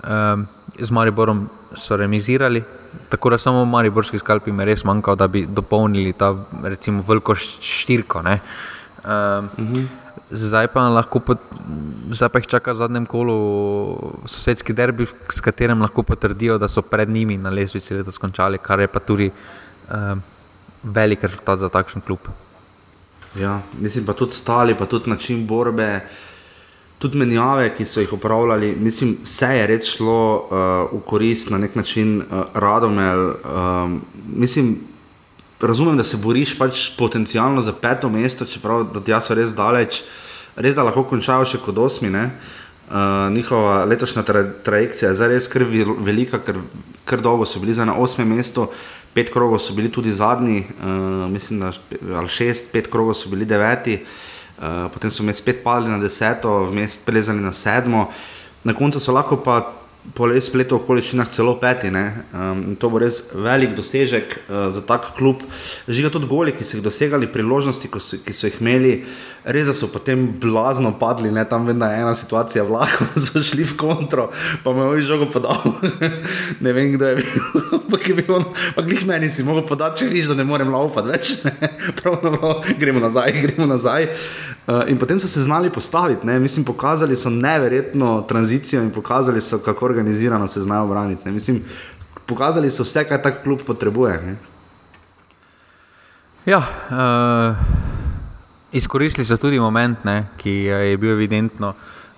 um, 0.04 0.46
z 0.78 0.90
Mariborom 0.90 1.48
so 1.74 1.96
remizirali. 1.96 2.62
Tako 3.08 3.30
da 3.30 3.38
samo 3.38 3.64
Mariborski 3.64 4.18
skalpi 4.18 4.52
mi 4.52 4.64
res 4.64 4.84
manjka, 4.84 5.14
da 5.14 5.26
bi 5.28 5.46
dopolnili 5.46 6.12
ta 6.12 6.34
recimo 6.62 7.02
veliko 7.08 7.34
štirko. 7.34 8.18
Um, 8.18 8.26
uh 8.26 9.10
-huh. 9.58 10.03
Zdaj 10.34 10.68
pa, 10.74 10.82
pot, 11.22 11.38
zdaj 12.10 12.28
pa 12.28 12.40
jih 12.42 12.48
čaka 12.50 12.74
v 12.74 12.80
zadnjem 12.82 13.06
kolu 13.06 13.36
sosedski 14.26 14.74
derbi, 14.74 15.06
s 15.30 15.38
katerim 15.40 15.82
lahko 15.82 16.02
potrdijo, 16.02 16.58
da 16.58 16.68
so 16.68 16.82
pred 16.82 17.08
njimi 17.08 17.38
na 17.38 17.52
lesvici 17.54 17.94
letos 17.94 18.18
končali, 18.18 18.58
kar 18.58 18.82
je 18.82 18.88
pa 18.90 19.00
tudi 19.00 19.30
um, 19.30 20.22
velik 20.82 21.22
rezultat 21.22 21.58
za 21.62 21.70
takšen 21.70 22.02
klub. 22.02 22.26
Ja, 23.38 23.60
mislim 23.78 24.06
pa 24.06 24.12
tudi 24.12 24.32
stali, 24.32 24.74
pa 24.74 24.86
tudi 24.86 25.10
način 25.10 25.46
borbe, 25.46 26.00
tudi 26.98 27.18
menjave, 27.18 27.70
ki 27.76 27.84
so 27.86 28.00
jih 28.00 28.12
upravljali. 28.12 28.74
Mislim, 28.80 29.16
vse 29.24 29.52
je 29.58 29.66
res 29.70 29.86
šlo 29.86 30.18
uh, 30.34 30.98
v 30.98 31.00
korist 31.06 31.50
na 31.50 31.58
nek 31.58 31.74
način 31.78 32.18
uh, 32.22 32.44
Radomel. 32.54 33.34
Um, 33.44 34.00
mislim, 34.26 34.76
razumem, 35.60 35.96
da 35.96 36.04
se 36.04 36.16
boriš 36.16 36.58
pač 36.58 36.90
potencialno 36.98 37.60
za 37.60 37.72
peto 37.72 38.08
mesto, 38.08 38.44
čeprav 38.44 38.84
da 38.94 39.00
ti 39.00 39.14
so 39.20 39.34
res 39.34 39.54
daleč, 39.54 40.02
res 40.56 40.74
da 40.74 40.84
lahko 40.86 41.04
končajo 41.08 41.46
še 41.48 41.62
kot 41.64 41.78
osmi. 41.78 42.10
Ne? 42.10 42.28
Uh, 42.84 43.32
njihova 43.32 43.84
letošnja 43.88 44.22
tra 44.28 44.44
trajekcija 44.64 45.14
je 45.14 45.28
res 45.32 45.48
kar 45.48 45.64
velika, 45.64 46.42
ker, 46.44 46.60
ker 47.08 47.22
dolgo 47.24 47.46
so 47.48 47.62
bili 47.62 47.72
na 47.80 47.96
osmem 47.96 48.28
mestu 48.28 48.68
pet 49.14 49.30
krogov 49.30 49.58
so 49.62 49.74
bili 49.74 49.88
tudi 49.92 50.12
zadnji, 50.12 50.64
uh, 50.82 51.30
mislim, 51.30 51.60
da 51.60 51.72
ali 52.18 52.28
šest, 52.28 52.72
pet 52.72 52.90
krogov 52.90 53.14
so 53.14 53.30
bili 53.30 53.46
deveti, 53.46 54.00
uh, 54.58 54.90
potem 54.92 55.10
so 55.10 55.22
me 55.22 55.32
spet 55.32 55.62
padli 55.64 55.90
na 55.90 55.98
deseto, 56.02 56.64
vmes 56.70 56.98
plezali 57.06 57.40
na 57.40 57.52
sedmo, 57.52 58.08
na 58.64 58.74
koncu 58.74 59.00
so 59.00 59.14
lahko 59.14 59.38
pa 59.44 59.60
po 60.12 60.28
spletu 60.40 60.76
okoliščinah 60.76 61.30
celo 61.32 61.54
peti. 61.56 61.88
Um, 61.88 62.74
to 62.76 62.90
bo 62.92 62.98
res 63.00 63.30
velik 63.32 63.72
dosežek 63.76 64.34
uh, 64.36 64.68
za 64.74 64.82
tak 64.84 65.14
klub. 65.16 65.40
Žiga 65.88 66.10
tudi 66.12 66.28
goli, 66.28 66.52
ki 66.52 66.64
so 66.64 66.76
jih 66.76 66.84
dosegali, 66.84 67.30
priložnosti, 67.32 67.88
so, 67.88 68.18
ki 68.20 68.34
so 68.36 68.50
jih 68.50 68.60
imeli, 68.60 68.98
res 69.44 69.68
so 69.76 69.88
potem 69.92 70.24
blazno 70.40 70.94
padli, 70.98 71.30
ne? 71.30 71.44
tam 71.44 71.66
da 71.78 71.90
je 71.92 72.00
ena 72.00 72.14
situacija, 72.14 72.64
vlako 72.64 73.04
so 73.24 73.42
šli 73.42 73.64
v 73.64 73.76
kontro, 73.76 74.30
pa 74.64 74.72
me 74.72 74.86
je 74.96 75.02
žogo 75.02 75.28
podal. 75.32 75.60
ne 76.64 76.72
vem, 76.72 76.92
kdo 76.96 77.12
je 77.12 77.16
bil, 77.16 77.28
ampak 77.80 78.08
je 78.08 78.14
bil 78.14 78.34
on, 78.34 78.46
ampak 78.72 78.90
jih 78.90 79.06
meni 79.06 79.30
si 79.30 79.44
mogel 79.44 79.66
podati, 79.68 80.04
če 80.04 80.10
viš, 80.12 80.32
da 80.32 80.38
ne 80.40 80.48
morem 80.48 80.72
laufati 80.72 81.12
več. 81.12 81.34
Pravno, 82.00 82.60
gremo 82.80 83.04
nazaj, 83.04 83.32
gremo 83.42 83.68
nazaj. 83.68 84.08
Uh, 84.64 84.80
in 84.88 84.96
potem 84.96 85.20
so 85.20 85.28
se 85.28 85.44
znali 85.44 85.70
postaviti, 85.70 86.26
ne? 86.26 86.38
mislim, 86.40 86.64
pokazali 86.64 87.16
so 87.16 87.30
neverjetno 87.30 88.22
tranzicijo 88.28 88.82
in 88.82 88.90
pokazali 88.90 89.44
so, 89.44 89.60
kako 89.60 89.84
organizirano 89.84 90.48
se 90.48 90.64
znajo 90.64 90.88
braniti. 90.88 91.30
Mislim, 91.30 91.60
pokazali 92.26 92.70
so 92.72 92.82
vse, 92.82 93.04
kar 93.04 93.20
ta 93.22 93.34
klub 93.42 93.60
potrebuje. 93.66 94.20
Ne? 94.24 94.36
Ja, 96.44 96.64
uh, 96.88 97.83
izkoristili 98.74 99.26
so 99.26 99.38
tudi 99.38 99.60
moment, 99.62 100.04
ne, 100.04 100.24
ki 100.36 100.50
je 100.66 100.96
bil 100.98 101.14
evidentno, 101.14 101.74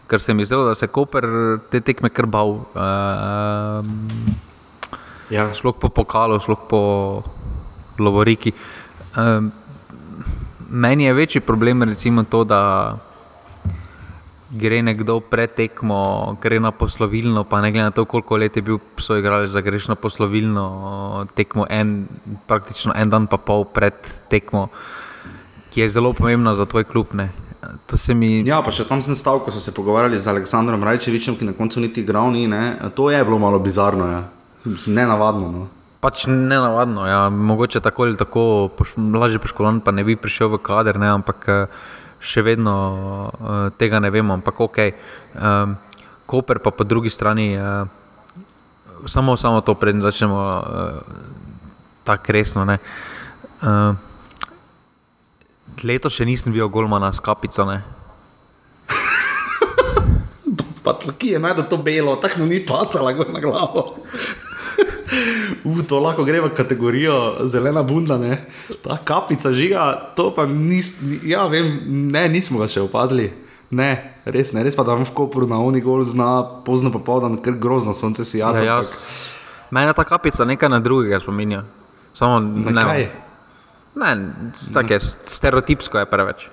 ker 0.08 0.22
se 0.22 0.34
mi 0.34 0.44
zdelo, 0.44 0.64
da 0.68 0.74
se 0.74 0.88
Koper 0.88 1.26
te 1.70 1.80
tekme 1.84 2.10
krbal. 2.10 2.56
Uh, 2.72 3.84
ja. 5.30 5.48
Sploh 5.54 5.76
po 5.80 5.90
pokalu, 5.92 6.40
sploh 6.40 6.66
po 6.70 6.80
Lovoriki. 7.98 8.54
Uh, 9.16 9.44
meni 10.70 11.04
je 11.04 11.14
večji 11.14 11.40
problem, 11.40 11.82
recimo, 11.82 12.24
to, 12.24 12.44
da 12.44 12.62
gre 14.50 14.82
nekdo 14.82 15.18
pretekmo, 15.20 16.36
gre 16.42 16.60
na 16.60 16.70
poslovilno, 16.70 17.44
pa 17.44 17.60
ne 17.60 17.72
glede 17.72 17.90
na 17.90 17.94
to, 17.94 18.04
koliko 18.04 18.36
let 18.36 18.56
je 18.56 18.62
bil 18.62 18.78
soigralec, 18.98 19.50
da 19.50 19.60
greš 19.60 19.88
na 19.90 19.96
poslovilno 19.98 21.26
tekmo, 21.34 21.66
en, 21.70 22.06
praktično 22.46 22.94
en 22.96 23.10
dan 23.10 23.26
pa 23.26 23.36
pol 23.42 23.66
pred 23.66 23.98
tekmo, 24.30 24.68
ki 25.76 25.84
je 25.84 25.90
zelo 25.92 26.12
pomembna 26.16 26.54
za 26.56 26.64
tvoj 26.64 26.84
klub. 26.88 27.12
Ne. 27.12 27.28
Mi... 28.08 28.40
Ja, 28.48 28.62
pa 28.64 28.72
še 28.72 28.86
tam 28.88 29.02
sem 29.04 29.12
stal, 29.12 29.42
ko 29.44 29.52
so 29.52 29.60
se 29.60 29.74
pogovarjali 29.76 30.16
z 30.16 30.30
Aleksandrom 30.32 30.80
Rajčevičem, 30.80 31.36
ki 31.36 31.44
na 31.44 31.52
koncu 31.52 31.82
niti 31.84 32.00
igral 32.00 32.32
ni. 32.32 32.46
Ne. 32.48 32.78
To 32.96 33.10
je 33.12 33.20
bilo 33.20 33.36
malo 33.36 33.60
bizarno, 33.60 34.06
ja. 34.08 34.22
ne 34.64 35.04
navadno. 35.04 35.50
No. 35.52 35.66
Pač 36.00 36.24
ne 36.32 36.56
navadno, 36.56 37.04
ja. 37.04 37.28
mogoče 37.28 37.84
tako 37.84 38.08
ali 38.08 38.16
tako, 38.16 38.46
lažje 38.96 39.42
poškodovan, 39.44 39.82
pa 39.84 39.92
ne 39.92 40.06
bi 40.06 40.16
prišel 40.16 40.54
v 40.56 40.62
kader, 40.64 40.96
ne, 41.02 41.12
ampak 41.12 41.44
eh, 41.52 41.76
še 42.24 42.40
vedno 42.46 42.72
uh, 42.72 43.52
tega 43.76 44.00
ne 44.00 44.08
vemo. 44.14 44.32
Ampak 44.40 44.56
ok, 44.56 44.80
um, 45.36 45.76
Koper 46.24 46.64
pa 46.64 46.72
po 46.72 46.88
drugi 46.88 47.12
strani, 47.12 47.52
uh, 47.52 47.84
samo, 49.04 49.36
samo 49.36 49.60
to 49.60 49.76
prednjo 49.76 50.08
začnemo 50.08 50.40
uh, 50.40 51.20
tako 52.08 52.32
resno. 52.32 52.64
Uh, 52.64 54.05
leto 55.84 56.10
še 56.12 56.24
nisem 56.24 56.52
videl 56.52 56.68
Golmana 56.72 57.12
s 57.12 57.20
kapico. 57.20 57.66
pa 60.84 60.94
ki 61.18 61.34
je 61.34 61.38
najdel 61.42 61.66
to 61.68 61.76
belo, 61.76 62.16
tako 62.16 62.40
mu 62.40 62.46
ni 62.46 62.62
pacala 62.64 63.12
na 63.12 63.40
glavo. 63.40 63.96
Uh, 65.64 65.82
to 65.86 65.98
lahko 66.02 66.24
gre 66.26 66.40
v 66.42 66.50
kategorijo 66.50 67.46
zelena 67.46 67.82
bunda, 67.82 68.18
ne? 68.18 68.44
ta 68.82 68.98
kapica 68.98 69.52
žiga. 69.54 70.12
To 70.18 70.34
pa 70.34 70.46
nis, 70.46 70.98
ja, 71.24 71.46
vem, 71.46 71.80
ne, 71.86 72.26
nismo 72.28 72.58
ga 72.60 72.68
še 72.68 72.82
opazili. 72.84 73.30
Ne, 73.70 74.18
res 74.26 74.52
ne, 74.54 74.62
res 74.66 74.76
pa 74.78 74.84
da 74.86 74.94
vam 74.94 75.06
v 75.06 75.14
kopru 75.14 75.48
na 75.50 75.58
oni 75.62 75.80
gol 75.82 76.04
zna, 76.06 76.62
pozno 76.66 76.92
popoldan, 76.94 77.38
ker 77.42 77.58
grozno 77.58 77.94
sonce 77.94 78.26
si 78.26 78.42
jada. 78.42 78.62
Ja, 78.62 78.82
Mene 79.70 79.94
ta 79.94 80.04
kapica 80.06 80.46
nekaj 80.46 80.70
na 80.70 80.78
drugega 80.78 81.18
spominja. 81.22 81.64
Samo 82.14 82.38
na 82.40 82.70
ne. 82.70 82.84
Kaj? 82.86 83.25
Ne, 83.96 84.32
tako 84.74 84.92
je, 84.92 85.00
stereotipsko 85.24 85.98
je 85.98 86.06
preveč. 86.06 86.48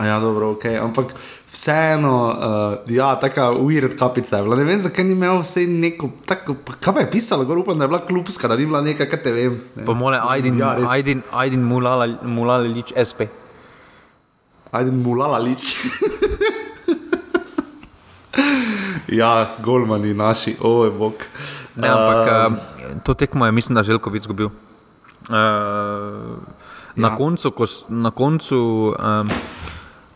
Ja, 0.00 0.16
dobro, 0.20 0.54
ok, 0.56 0.64
ampak 0.80 1.12
vseeno, 1.52 2.32
uh, 2.32 2.88
ja, 2.88 3.12
tako 3.20 3.50
ured 3.60 3.98
kapica 3.98 4.36
je 4.36 4.42
bila. 4.42 4.56
Ne 4.56 4.64
vem, 4.64 4.80
zakaj 4.80 5.04
ni 5.04 5.12
imel 5.12 5.42
vse 5.42 5.66
neko, 5.68 6.08
tako, 6.24 6.56
kaj 6.80 6.94
pa 6.94 7.02
je 7.04 7.10
pisalo, 7.12 7.44
gor 7.44 7.60
upam, 7.60 7.76
da 7.78 7.84
je 7.84 7.92
bila 7.92 8.00
klubska, 8.06 8.48
da 8.48 8.56
ni 8.56 8.64
bila 8.66 8.80
nekaj, 8.80 9.10
kaj 9.10 9.22
te 9.22 9.32
vem. 9.32 9.60
Ne. 9.76 9.84
Po 9.84 9.94
mole, 9.94 10.16
Aydin, 10.24 10.56
ja, 10.58 10.72
Aydin, 10.88 11.20
Aydin 11.36 11.60
mulala, 11.60 12.06
mulala 12.22 12.64
lič 12.64 12.94
SP. 12.96 13.28
Aydin 14.72 14.96
mulala 15.04 15.38
lič. 15.44 15.76
ja, 19.20 19.50
golmani 19.60 20.14
naši, 20.14 20.56
oj, 20.64 20.96
bog. 20.96 21.20
Ne, 21.76 21.92
ampak 21.92 22.32
um, 22.32 22.58
to 23.04 23.14
tekmo 23.14 23.46
je, 23.46 23.52
mislim, 23.52 23.76
da 23.76 23.84
Željkovic 23.84 24.24
zgubil. 24.24 24.48
Uh, 25.30 26.38
na, 26.98 27.08
ja. 27.08 27.16
koncu, 27.16 27.50
ko, 27.54 27.66
na 27.88 28.10
koncu, 28.10 28.60
um, 28.98 29.30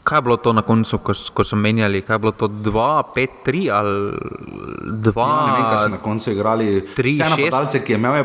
Kaj 0.04 0.18
je 0.18 0.22
bilo 0.22 0.36
to 0.36 0.52
na 0.52 0.60
koncu, 0.62 0.98
ko, 1.00 1.14
ko 1.34 1.44
so 1.48 1.56
menjali? 1.56 2.02
Kaj 2.04 2.14
je 2.14 2.20
bilo 2.20 2.32
to 2.36 2.48
2, 2.48 3.02
5, 3.16 3.36
3 3.46 3.70
ali 3.72 3.94
2? 5.00 5.14
Ja, 5.16 5.46
ne 5.46 5.52
vem, 5.52 5.62
kaj 5.64 5.78
so 5.80 5.88
na 5.88 6.00
koncu 6.02 6.30
igrali. 6.30 6.66
3, 6.96 7.14
6. 7.24 7.30
Napadalce, 7.32 7.80
ki 7.80 7.92
je 7.92 7.96
imel, 7.96 8.24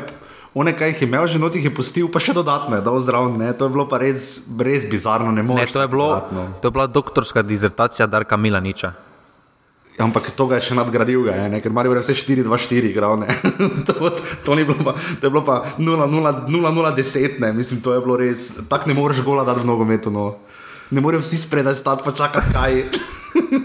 one, 0.54 0.74
kaj 0.76 0.92
jih 0.92 1.02
je 1.02 1.08
imel, 1.08 1.28
že 1.32 1.40
notih 1.40 1.64
je 1.64 1.72
pustil, 1.72 2.10
pa 2.12 2.20
še 2.20 2.36
dodatno 2.36 2.76
je 2.76 2.84
dal 2.84 3.00
zdrav. 3.00 3.32
Ne? 3.32 3.54
To 3.56 3.70
je 3.70 3.76
bilo 3.78 3.88
pa 3.88 4.02
res, 4.04 4.44
res 4.60 4.90
bizarno. 4.92 5.32
Ne, 5.32 5.44
ne 5.44 5.68
to, 5.72 5.80
je 5.80 5.88
bilo, 5.88 6.20
to 6.60 6.68
je 6.68 6.76
bila 6.76 6.88
doktorska 6.88 7.46
dizertacija 7.48 8.08
Darka 8.12 8.36
Milaniča. 8.36 8.92
Ampak 10.00 10.32
to 10.32 10.48
ga 10.48 10.56
je 10.56 10.72
še 10.72 10.76
nadgradil, 10.80 11.28
ga, 11.28 11.34
ker 11.60 11.74
imajo 11.76 11.92
vse 12.00 12.16
4-2-4 12.16 12.88
igral. 12.88 13.20
to, 13.88 13.94
to, 14.48 14.56
bilo 14.64 14.96
to 14.96 15.28
je 15.28 15.32
bilo 15.32 15.44
pa 15.44 15.68
0-0-10, 15.76 17.44
mislim, 17.52 17.84
to 17.84 17.94
je 17.94 18.00
bilo 18.00 18.16
res. 18.16 18.64
Tako 18.72 18.90
ne 18.90 18.96
moreš 18.96 19.20
gola 19.28 19.44
dati 19.44 19.60
v 19.60 19.68
nogometu. 19.68 20.08
No 20.08 20.40
ne 20.92 21.02
morejo 21.02 21.22
vsi 21.22 21.38
spredaj 21.38 21.76
stati 21.76 22.02
pa 22.06 22.12
čakati, 22.12 22.54
kaj. 22.54 22.84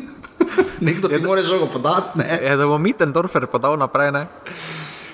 Nekdo 0.81 1.09
ti 1.09 1.19
mora 1.19 1.43
žogo 1.43 1.67
podati. 1.67 2.19
Ne? 2.19 2.39
Je, 2.43 2.57
da 2.57 2.67
bo 2.67 2.79
Mittendorfer 2.79 3.47
podal 3.47 3.79
naprej. 3.79 4.13
Ne? 4.13 4.27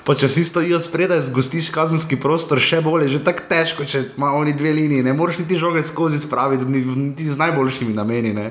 Pa 0.05 0.15
če 0.15 0.27
vsi 0.27 0.45
stojijo 0.45 0.81
spredaj, 0.81 1.21
zgostiš 1.29 1.69
kazenski 1.71 2.17
prostor, 2.17 2.59
še 2.59 2.81
bolje, 2.83 3.09
že 3.13 3.21
tako 3.25 3.45
težko, 3.49 3.85
če 3.85 4.03
ima 4.17 4.33
oni 4.35 4.57
dve 4.57 4.73
liniji, 4.75 5.05
ne 5.07 5.13
moreš 5.15 5.43
niti 5.45 5.59
žoge 5.61 5.85
skozi 5.87 6.19
spraviti, 6.19 6.65
ni- 6.65 6.83
niti 6.83 7.29
z 7.29 7.39
najboljšimi 7.39 7.95
nameni. 7.95 8.33
Ne. 8.35 8.51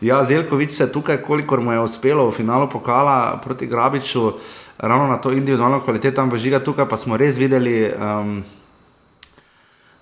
Ja, 0.00 0.24
Zelkovič 0.24 0.72
se 0.72 0.84
je 0.84 0.92
tukaj, 0.92 1.18
kolikor 1.20 1.60
mu 1.60 1.72
je 1.72 1.80
uspelo 1.80 2.24
v 2.30 2.32
finalu 2.32 2.70
pokala 2.72 3.40
proti 3.44 3.66
Grabiču, 3.66 4.32
ravno 4.78 5.06
na 5.06 5.16
to 5.20 5.32
individualno 5.32 5.82
kvaliteto, 5.84 6.22
ampak 6.22 6.40
žiga 6.40 6.60
tukaj 6.64 6.88
pa 6.88 6.96
smo 6.96 7.16
res 7.20 7.36
videli, 7.36 7.92
um, 7.92 8.40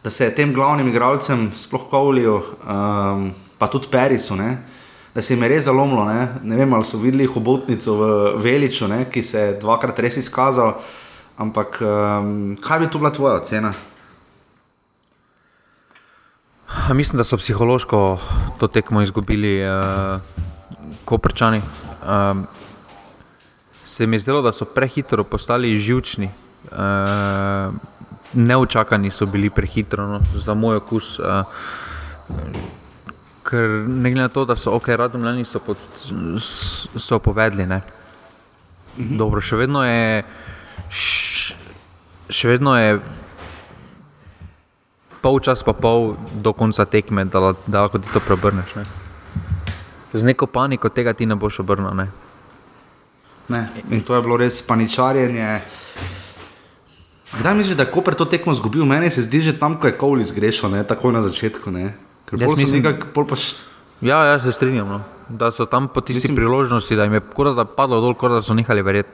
da 0.04 0.10
se 0.10 0.24
je 0.24 0.34
tem 0.34 0.54
glavnim 0.54 0.88
igralcem, 0.88 1.50
sploh 1.50 1.88
Kovlju, 1.90 2.34
um, 2.38 3.32
pa 3.58 3.66
tudi 3.66 3.90
Perisu, 3.90 4.36
ne, 4.36 4.62
da 5.14 5.22
se 5.22 5.34
jim 5.34 5.42
je 5.42 5.48
res 5.48 5.64
zalomilo. 5.64 6.04
Ne, 6.04 6.28
ne 6.42 6.56
vem, 6.56 6.74
ali 6.74 6.86
so 6.86 7.02
videli 7.02 7.26
hobotnico 7.26 7.96
v 7.98 8.10
Veliču, 8.38 8.86
ne, 8.86 9.04
ki 9.10 9.22
se 9.22 9.40
je 9.40 9.58
dvakrat 9.58 9.98
res 9.98 10.16
izkazal. 10.16 10.76
Ampak 11.38 11.82
um, 11.82 12.54
kaj 12.62 12.78
bi 12.78 12.86
tu 12.86 13.02
bila 13.02 13.10
tvoja 13.10 13.40
ocena? 13.42 13.74
Mislim, 16.92 17.16
da 17.16 17.24
so 17.24 17.36
psihološko 17.36 18.18
to 18.58 18.66
tekmo 18.68 19.02
izgubili 19.02 19.62
uh, 19.62 20.20
koprčani. 21.04 21.60
Um, 22.04 22.46
se 23.84 24.06
mi 24.06 24.16
je 24.16 24.20
zdelo, 24.20 24.42
da 24.42 24.52
so 24.52 24.64
prehitro 24.66 25.24
postali 25.24 25.78
živčni. 25.78 26.30
Uh, 26.64 27.74
neučakani 28.34 29.10
so 29.10 29.26
bili 29.26 29.50
prehitro, 29.50 30.06
no, 30.06 30.20
za 30.36 30.54
moj 30.54 30.76
okus. 30.76 31.18
Uh, 31.18 31.26
ker 33.42 33.62
ne 33.88 34.10
glede 34.10 34.20
na 34.20 34.28
to, 34.28 34.44
da 34.44 34.56
so 34.56 34.70
ok, 34.72 34.88
radomljani 34.88 35.44
so, 35.44 35.58
pod, 35.58 35.76
s- 36.36 36.88
so 36.96 37.18
povedali. 37.18 37.66
Ne. 37.66 37.80
Dobro, 38.98 39.40
še 39.40 39.56
vedno 39.56 39.84
je. 39.84 40.22
š- 40.90 41.54
Še 42.30 42.48
vedno 42.48 42.74
je 42.76 42.98
pol 45.22 45.40
čas 45.40 45.62
pa 45.62 45.72
pol 45.72 46.16
do 46.42 46.52
konca 46.52 46.84
tekme, 46.84 47.24
da, 47.24 47.52
da 47.66 47.86
lahko 47.86 47.98
ti 47.98 48.08
to 48.12 48.20
preobrneš. 48.20 48.74
Ne. 48.76 48.84
Z 50.12 50.24
neko 50.24 50.46
paniko 50.46 50.88
tega 50.88 51.12
ti 51.12 51.26
ne 51.26 51.36
boš 51.36 51.60
obrnil. 51.60 51.94
Ne. 51.94 52.08
Ne. 53.48 53.68
In 53.90 54.00
to 54.04 54.14
je 54.16 54.22
bilo 54.22 54.36
res 54.36 54.60
paničarjenje. 54.66 55.60
Kdaj 57.38 57.54
misliš, 57.54 57.76
da 57.76 57.84
je 57.84 57.92
Koper 57.92 58.14
to 58.16 58.24
tekmo 58.24 58.52
izgubil? 58.52 58.84
Meni 58.88 59.10
se 59.10 59.22
zdi 59.22 59.40
že 59.40 59.58
tam, 59.58 59.76
ko 59.80 59.86
je 59.86 59.96
Kovli 59.98 60.24
zgrešil, 60.24 60.70
ne? 60.72 60.84
takoj 60.84 61.12
na 61.12 61.20
začetku. 61.22 61.70
Ne? 61.70 61.92
Ker 62.24 62.40
Jaz 62.40 62.48
pol 62.48 62.56
so 62.56 62.62
mislim- 62.64 62.82
nekako, 62.82 63.12
pol 63.12 63.26
pa 63.28 63.36
š... 63.36 63.56
Ja, 64.00 64.24
ja, 64.24 64.38
se 64.40 64.52
strinjam. 64.52 64.88
No. 64.88 65.00
Da 65.28 65.52
so 65.52 65.66
tam 65.66 65.88
po 65.88 66.00
tisti 66.00 66.30
Mislim... 66.30 66.36
priložnosti, 66.36 66.96
da 66.96 67.04
jim 67.04 67.18
je 67.18 67.20
kot 67.20 67.56
da 67.56 67.64
padlo 67.64 68.00
dol, 68.00 68.14
kot 68.14 68.32
da 68.32 68.40
so 68.42 68.54
nehali 68.54 68.82
verjeti. 68.82 69.10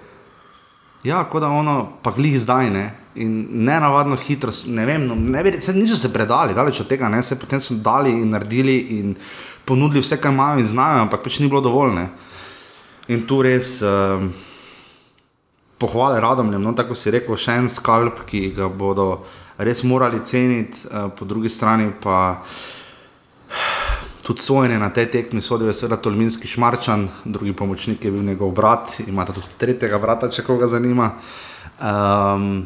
Ja, 1.03 1.25
kot 1.25 1.43
da 1.43 1.49
ono, 1.49 1.99
pa 2.03 2.11
glih 2.15 2.39
zdaj 2.41 2.71
ne. 2.71 2.85
In 3.15 3.47
ne 3.65 3.77
navadno 3.81 4.17
hitro, 4.19 4.51
ne 4.67 4.85
vem, 4.87 5.05
no, 5.07 5.15
ne 5.15 5.43
bi, 5.47 5.53
saj 5.63 5.77
niso 5.79 5.95
se 5.97 6.11
predali, 6.13 6.55
daleč 6.55 6.81
od 6.83 6.89
tega, 6.91 7.09
ne, 7.09 7.23
se 7.23 7.39
potem 7.39 7.61
so 7.63 7.77
dali 7.79 8.11
in 8.11 8.33
naredili 8.35 8.75
in 8.99 9.15
ponudili 9.65 10.03
vse, 10.03 10.19
kar 10.19 10.33
imajo 10.33 10.59
in 10.59 10.67
znajo, 10.67 11.05
ampak 11.05 11.23
pač 11.23 11.39
ni 11.39 11.49
bilo 11.49 11.63
dovolj. 11.63 11.95
Ne. 11.95 12.09
In 13.15 13.23
tu 13.29 13.39
res 13.47 13.77
um, 13.87 14.33
pohvale 15.79 16.19
radomljem, 16.21 16.63
no, 16.63 16.75
tako 16.75 16.99
si 16.99 17.15
rekel, 17.15 17.39
še 17.39 17.59
en 17.63 17.71
skalp, 17.71 18.25
ki 18.27 18.49
ga 18.57 18.67
bodo 18.67 19.09
res 19.63 19.85
morali 19.87 20.19
ceniti, 20.27 20.89
uh, 20.91 21.07
po 21.15 21.29
drugi 21.29 21.53
strani 21.53 21.93
pa 22.03 22.43
tudi 24.25 24.43
sojenje 24.43 24.79
na 24.81 24.89
tej 24.91 25.11
tekmi 25.13 25.41
sodijo 25.45 25.73
seveda 25.73 26.01
Tolminski 26.03 26.49
šmarčan, 26.49 27.09
drugi 27.25 27.53
pomočnik 27.53 28.05
je 28.05 28.11
bil 28.11 28.25
njegov 28.25 28.55
brat, 28.57 28.99
imata 29.07 29.37
tudi 29.37 29.53
tretjega 29.61 30.01
brata, 30.01 30.33
če 30.33 30.43
koga 30.43 30.67
zanima. 30.67 31.13
Um, 31.79 32.65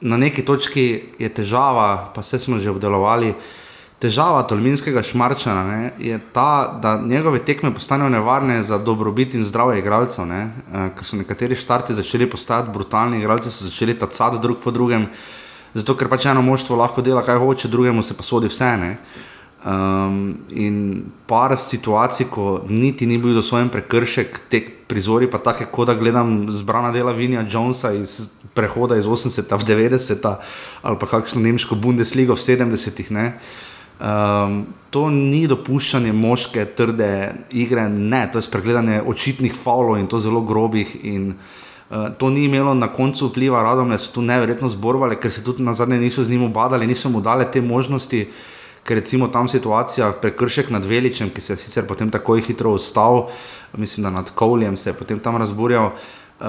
na 0.00 0.16
neki 0.16 0.44
točki 0.44 1.02
je 1.18 1.28
težava, 1.28 2.10
pa 2.14 2.22
vse 2.22 2.38
smo 2.38 2.58
že 2.58 2.70
obdelovali. 2.70 3.34
Težava 3.98 4.44
Tolminskega 4.46 5.02
šmarčana 5.02 5.62
ne, 5.66 5.92
je 5.98 6.18
ta, 6.32 6.78
da 6.82 6.94
njegove 7.02 7.40
tekme 7.42 7.72
postanejo 7.74 8.12
nevarne 8.14 8.62
za 8.62 8.78
dobrobit 8.78 9.34
in 9.34 9.42
zdravje 9.42 9.80
igralcev. 9.82 10.26
Ne, 10.26 10.44
uh, 10.70 10.86
ker 10.94 11.06
so 11.06 11.18
nekateri 11.18 11.58
štarti 11.58 11.96
začeli 11.98 12.30
postajati 12.30 12.70
brutalni, 12.70 13.18
igralci 13.18 13.50
so 13.50 13.66
začeli 13.66 13.98
tacati 13.98 14.38
drug 14.42 14.62
po 14.62 14.70
drugem, 14.70 15.08
zato 15.74 15.96
ker 15.98 16.06
pač 16.08 16.28
eno 16.30 16.42
moštvo 16.46 16.78
lahko 16.78 17.02
dela, 17.02 17.24
kaj 17.26 17.42
hoče, 17.42 17.68
drugemu 17.68 18.06
se 18.06 18.14
pa 18.14 18.22
sodi 18.22 18.46
vse. 18.46 18.70
Ne. 18.78 18.92
Um, 19.66 20.38
in 20.54 21.02
par 21.26 21.56
situacij, 21.58 22.28
ko 22.30 22.62
niti 22.68 23.06
ni 23.06 23.16
bil 23.18 23.34
dosojen 23.34 23.72
prekršek, 23.74 24.36
te 24.46 24.60
prizori 24.86 25.26
pa 25.26 25.40
take, 25.42 25.66
kot 25.66 25.90
da 25.90 25.96
gledam 25.98 26.46
zbrana 26.54 26.92
dela 26.94 27.10
Vinja 27.12 27.42
Jonesa 27.42 27.90
iz 27.92 28.28
prehoda 28.54 28.96
iz 28.96 29.06
80. 29.06 29.50
v 29.50 29.66
90. 29.66 30.36
ali 30.82 30.98
pa 30.98 31.06
kakšno 31.06 31.42
nemško 31.42 31.74
Bundesligo 31.74 32.36
v 32.38 32.40
70. 32.40 33.10
Ne. 33.10 33.32
Um, 33.98 34.60
to 34.94 35.08
ni 35.10 35.48
dopuščanje 35.50 36.12
moške, 36.14 36.62
trde 36.78 37.10
igre, 37.50 37.88
ne, 37.90 38.28
to 38.30 38.38
je 38.38 38.46
spregledanje 38.46 39.00
očitnih 39.10 39.56
faulov 39.58 39.98
in 39.98 40.06
to 40.06 40.20
zelo 40.22 40.44
grobih. 40.46 40.92
In, 41.02 41.32
uh, 41.90 42.14
to 42.14 42.30
ni 42.30 42.46
imelo 42.46 42.76
na 42.78 42.92
koncu 42.94 43.26
vpliva, 43.26 43.64
radom 43.66 43.90
so 43.98 44.14
tu 44.14 44.22
neverjetno 44.22 44.70
zborovali, 44.70 45.18
ker 45.18 45.34
se 45.34 45.42
tudi 45.42 45.66
na 45.66 45.74
zadnje 45.74 45.98
niso 45.98 46.22
z 46.22 46.30
njim 46.30 46.46
obadali, 46.46 46.86
niso 46.86 47.10
mu 47.10 47.20
dali 47.20 47.50
te 47.52 47.60
možnosti. 47.60 48.28
Ker 48.88 48.96
recimo 48.96 49.28
tam 49.28 49.48
situacija, 49.48 50.14
prekršek 50.22 50.70
nad 50.72 50.86
Veličem, 50.88 51.28
ki 51.28 51.42
se 51.44 51.52
je 51.52 51.60
sicer 51.60 51.84
potem 51.84 52.08
tako 52.10 52.38
hitro 52.40 52.72
ustal, 52.72 53.26
mislim, 53.76 54.06
da 54.08 54.10
nad 54.10 54.30
Kovljem 54.34 54.76
se 54.76 54.90
je 54.90 54.94
potem 54.96 55.20
tam 55.20 55.36
razburjal. 55.36 55.92
Uh, 56.38 56.46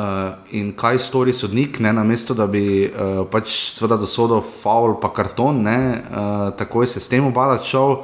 in 0.54 0.70
kaj 0.78 1.00
stori 1.02 1.34
sodnik, 1.34 1.80
ne, 1.80 1.90
namesto 1.94 2.36
da 2.38 2.46
bi 2.48 2.86
uh, 2.86 3.24
pač 3.32 3.50
seveda 3.74 3.98
dosodil 3.98 4.44
faul, 4.46 4.94
pa 5.02 5.10
karton, 5.10 5.64
ne, 5.66 5.80
uh, 5.98 6.52
takoj 6.58 6.88
se 6.88 7.02
s 7.02 7.10
tem 7.10 7.26
obadati 7.26 7.68
šel. 7.68 7.96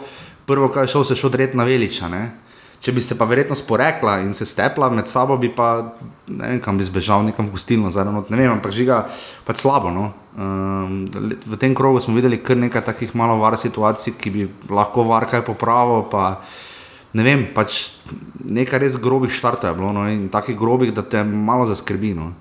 Prvo, 0.50 0.68
kar 0.74 0.84
je 0.84 0.96
šel, 0.96 1.06
se 1.06 1.14
je 1.14 1.22
šel 1.22 1.30
dret 1.30 1.54
na 1.54 1.64
Veliča. 1.64 2.10
Ne. 2.10 2.24
Če 2.86 2.94
bi 2.94 3.02
se 3.02 3.16
pa 3.18 3.26
verjetno 3.26 3.56
sporekla 3.58 4.20
in 4.22 4.36
se 4.38 4.46
stepla 4.46 4.92
med 4.94 5.08
sabo, 5.10 5.40
bi 5.42 5.50
pa 5.50 5.96
ne 6.30 6.52
vem, 6.52 6.60
kam 6.62 6.78
bi 6.78 6.86
zbežal, 6.86 7.24
nekam 7.26 7.50
gostilno, 7.50 7.90
not, 7.90 8.30
ne 8.30 8.38
vem, 8.38 8.52
ampak 8.52 8.76
žiga 8.78 9.00
pač 9.48 9.64
slabo. 9.64 9.90
No. 9.90 10.12
Um, 10.38 11.08
v 11.10 11.58
tem 11.58 11.74
krogu 11.74 12.04
smo 12.04 12.14
videli 12.14 12.38
kar 12.38 12.60
nekaj 12.62 12.86
takih 12.86 13.16
malo 13.18 13.40
var 13.42 13.58
situacij, 13.58 14.14
ki 14.22 14.30
bi 14.30 14.46
lahko 14.70 15.08
var 15.10 15.26
kaj 15.32 15.42
popravil. 15.50 16.06
Pa, 16.14 16.46
ne 17.18 17.26
vem, 17.26 17.48
pač 17.58 17.96
nekaj 18.46 18.84
res 18.86 19.02
grobih 19.02 19.34
štartov 19.34 19.74
je 19.74 19.80
bilo 19.82 19.90
no, 19.90 20.06
in 20.06 20.30
takih 20.30 20.54
grobih, 20.54 20.94
da 20.94 21.02
te 21.02 21.26
malo 21.26 21.66
zaskrbi. 21.66 22.14
No. 22.14 22.36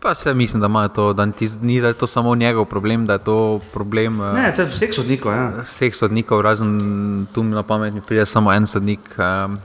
Pa 0.00 0.14
se 0.14 0.34
mislim, 0.34 0.60
da 0.60 0.66
imajo 0.66 0.88
to, 0.88 1.12
da 1.12 1.32
ti, 1.32 1.50
ni 1.62 1.80
da 1.80 1.88
je 1.88 1.94
to 1.94 2.06
samo 2.06 2.34
njegov 2.34 2.64
problem, 2.64 3.06
da 3.06 3.12
je 3.12 3.18
to 3.18 3.60
problem 3.72 4.20
eh, 4.20 4.32
Ne, 4.32 4.50
vse 4.50 4.64
vseh 4.64 4.94
sodnikov, 4.94 5.32
ja. 5.32 5.62
vseh 5.62 5.94
sodnikov, 5.94 6.40
razen 6.40 7.26
tu 7.34 7.42
na 7.42 7.62
pamet 7.62 7.94
mi 7.94 8.00
pride 8.00 8.26
samo 8.26 8.52
en 8.52 8.66
sodnik, 8.66 9.00
um, 9.18 9.58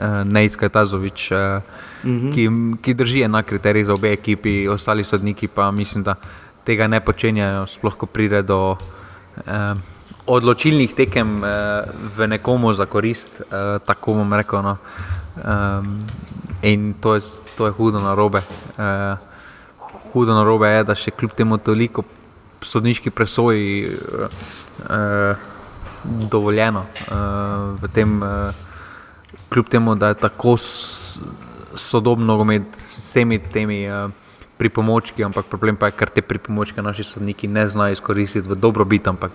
uh, 0.00 0.24
Nejska 0.24 0.68
Tazovič, 0.68 1.30
uh, 1.30 1.38
uh 1.38 2.10
-huh. 2.10 2.34
ki, 2.34 2.48
ki 2.82 2.94
drži 2.94 3.22
enak 3.22 3.46
kriterij 3.46 3.84
za 3.84 3.92
obe 3.92 4.12
ekipi, 4.12 4.68
ostali 4.68 5.04
sodniki 5.04 5.48
pa 5.48 5.70
mislim, 5.70 6.04
da 6.04 6.14
tega 6.64 6.86
ne 6.86 7.00
počenjajo, 7.00 7.66
sploh 7.66 7.94
ko 7.94 8.06
pride 8.06 8.42
do 8.42 8.70
um, 8.70 9.82
odločilnih 10.26 10.94
tekem 10.94 11.42
uh, 11.42 11.48
v 12.16 12.26
nekomu 12.26 12.72
za 12.72 12.86
korist, 12.86 13.40
uh, 13.40 13.82
tako 13.86 14.14
bom 14.14 14.32
rekel. 14.32 14.62
No. 14.62 14.76
Um, 15.44 15.98
in 16.62 16.94
to 17.00 17.14
je, 17.14 17.20
to 17.56 17.66
je 17.66 17.72
hudo 17.72 18.00
na 18.00 18.14
robe. 18.14 18.42
Hudo 20.12 20.34
na 20.34 20.44
robe 20.44 20.68
je, 20.68 20.84
da 20.84 20.94
še 20.94 21.10
kljub 21.10 21.32
temu 21.36 21.58
toliko 21.58 22.04
sodniški 22.62 23.10
presoji 23.10 23.86
uh, 23.88 24.26
uh, 24.84 25.36
dovoljeno 26.04 26.82
uh, 26.82 27.14
v 27.80 27.88
tem, 27.94 28.18
uh, 28.22 28.50
kljub 29.48 29.68
temu, 29.68 29.94
da 29.94 30.08
je 30.12 30.20
tako 30.24 30.56
s- 30.56 31.20
sodobno 31.74 32.26
nogomet 32.26 32.62
z 32.76 32.96
vsemi 32.98 33.38
temi 33.38 33.84
uh, 33.86 34.10
pripomočki, 34.58 35.24
ampak 35.24 35.46
problem 35.48 35.76
pa 35.76 35.88
je, 35.88 35.96
ker 35.96 36.10
te 36.12 36.20
pripomočke 36.22 36.82
naši 36.82 37.04
sodniki 37.04 37.48
ne 37.48 37.68
znajo 37.68 37.96
izkoristiti 37.96 38.48
v 38.48 38.56
dobrobit, 38.56 39.08
ampak 39.08 39.32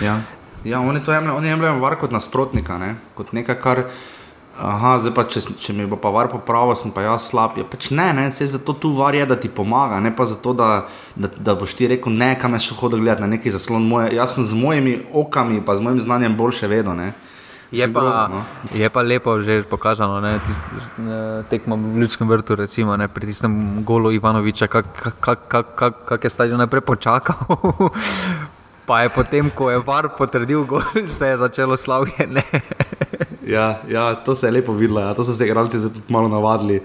Ja, 0.00 0.16
ja 0.64 0.80
oni 0.80 1.04
to 1.04 1.12
jemljajo, 1.12 1.36
oni 1.36 1.48
jemljajo 1.48 1.78
var 1.78 1.96
kot 2.00 2.10
nasprotnika, 2.10 2.78
ne? 2.78 2.94
kot 3.14 3.32
nekaj, 3.32 3.58
kar. 3.60 3.82
Aha, 4.60 4.98
zdaj 5.00 5.14
pa, 5.16 5.24
če, 5.24 5.40
če 5.62 5.72
mi 5.72 5.86
bo 5.88 5.96
pa 5.96 6.10
var 6.12 6.28
popravil, 6.28 6.76
sem 6.76 6.92
pa 6.92 7.06
jaz 7.06 7.30
slab. 7.30 7.56
Ja, 7.56 7.64
pač 7.64 7.88
ne, 7.96 8.10
ne, 8.16 8.26
se 8.34 8.44
zato 8.50 8.74
tu 8.76 8.92
var 8.96 9.16
je, 9.16 9.24
da 9.26 9.38
ti 9.40 9.48
pomaga, 9.48 10.00
ne 10.04 10.12
pa 10.12 10.26
zato, 10.28 10.52
da, 10.56 10.68
da, 11.16 11.30
da 11.32 11.54
boš 11.56 11.78
ti 11.78 11.88
rekel, 11.88 12.12
ne, 12.12 12.34
kam 12.40 12.58
je 12.58 12.66
šel 12.66 12.76
hodil 12.82 13.00
gledati 13.00 13.24
na 13.24 13.30
neki 13.32 13.52
zaslon. 13.54 13.88
Moje, 13.88 14.12
jaz 14.18 14.36
sem 14.36 14.44
z 14.44 14.60
mojimi 14.60 14.98
okami, 15.16 15.62
pa 15.64 15.78
z 15.80 15.86
mojim 15.86 16.02
znanjem 16.04 16.36
boljše 16.36 16.68
vedel. 16.68 16.92
Ne. 16.98 17.12
Je 17.72 17.86
pa, 17.86 18.00
grozno, 18.02 18.42
no. 18.42 18.44
je 18.74 18.88
pa 18.90 19.02
lepo 19.06 19.38
že 19.46 19.62
pokazano, 19.70 20.18
ne, 20.20 20.36
tist, 20.42 20.62
ne, 20.98 21.42
tekmo 21.46 21.78
v 21.78 22.02
Ljudskem 22.02 22.28
vrtu, 22.28 22.58
recimo, 22.58 22.96
ne, 22.98 23.06
pri 23.08 23.30
tistem 23.30 23.84
golu 23.86 24.10
Ivanoviča, 24.12 24.66
kako 24.66 25.12
kak, 25.14 25.46
kak, 25.46 25.66
kak, 25.78 26.00
kak 26.04 26.24
je 26.24 26.30
stadion 26.30 26.58
najprej 26.58 26.82
počakal. 26.82 27.38
Pa 28.86 29.02
je 29.02 29.08
potem, 29.14 29.50
ko 29.54 29.70
je 29.70 29.78
var 29.86 30.08
potrdil 30.18 30.64
gol, 30.64 30.82
se 31.18 31.32
je 31.32 31.36
začelo 31.36 31.76
slavljenje. 31.76 32.42
Ja, 33.50 33.80
ja, 33.88 34.14
to 34.14 34.34
se 34.34 34.46
je 34.46 34.52
lepo 34.52 34.72
videlo, 34.72 35.00
ja. 35.00 35.14
to 35.14 35.24
so 35.24 35.32
se 35.34 35.46
igralci 35.46 35.80
tudi 35.82 36.00
malo 36.08 36.28
navadili. 36.28 36.80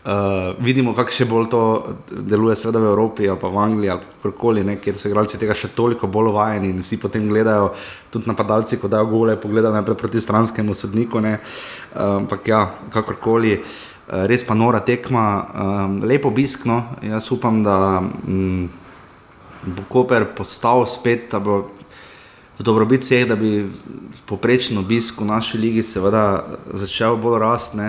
Uh, 0.00 0.56
vidimo, 0.64 0.94
kako 0.96 1.12
še 1.12 1.26
bolj 1.28 1.46
to 1.52 1.60
deluje, 2.08 2.54
seveda 2.56 2.80
v 2.80 2.88
Evropi, 2.88 3.26
pa 3.40 3.50
v 3.52 3.58
Angliji, 3.60 3.90
ali 3.92 4.06
kjerkoli, 4.22 4.62
ne, 4.64 4.78
kjer 4.80 4.96
so 4.96 5.10
igralci 5.10 5.36
tega 5.36 5.52
še 5.56 5.68
toliko 5.76 6.08
bolj 6.08 6.30
vajeni 6.32 6.70
in 6.72 6.80
vsi 6.80 6.96
potem 7.00 7.26
gledajo, 7.28 7.74
tudi 8.12 8.28
napadalci, 8.28 8.78
ko 8.80 8.88
dajo 8.88 9.10
gole, 9.10 9.36
pogledajo 9.40 9.74
najprej 9.76 9.98
proti 10.00 10.22
stranskemu 10.24 10.76
sodniku. 10.76 11.20
Uh, 11.20 11.36
ampak 11.94 12.48
ja, 12.48 12.62
kakorkoli, 12.96 13.58
uh, 13.60 14.24
res 14.30 14.44
pa 14.44 14.56
nora 14.56 14.80
tekma, 14.80 15.26
um, 15.52 16.00
lepo 16.08 16.32
obiskno. 16.32 16.80
Jaz 17.04 17.28
upam, 17.36 17.60
da 17.64 17.76
um, 18.00 18.70
bo 19.64 19.82
Koper 19.88 20.24
postal 20.36 20.86
spet, 20.86 21.32
v 21.32 22.62
dobrobit 22.62 23.00
vseh, 23.00 23.24
da 23.28 23.36
bi 23.36 23.64
poprečen 24.28 24.78
obisk 24.78 25.20
v 25.20 25.30
naši 25.32 25.58
ligi 25.58 25.82
seveda 25.82 26.44
začel 26.76 27.16
bolj 27.16 27.38
rasti 27.40 27.88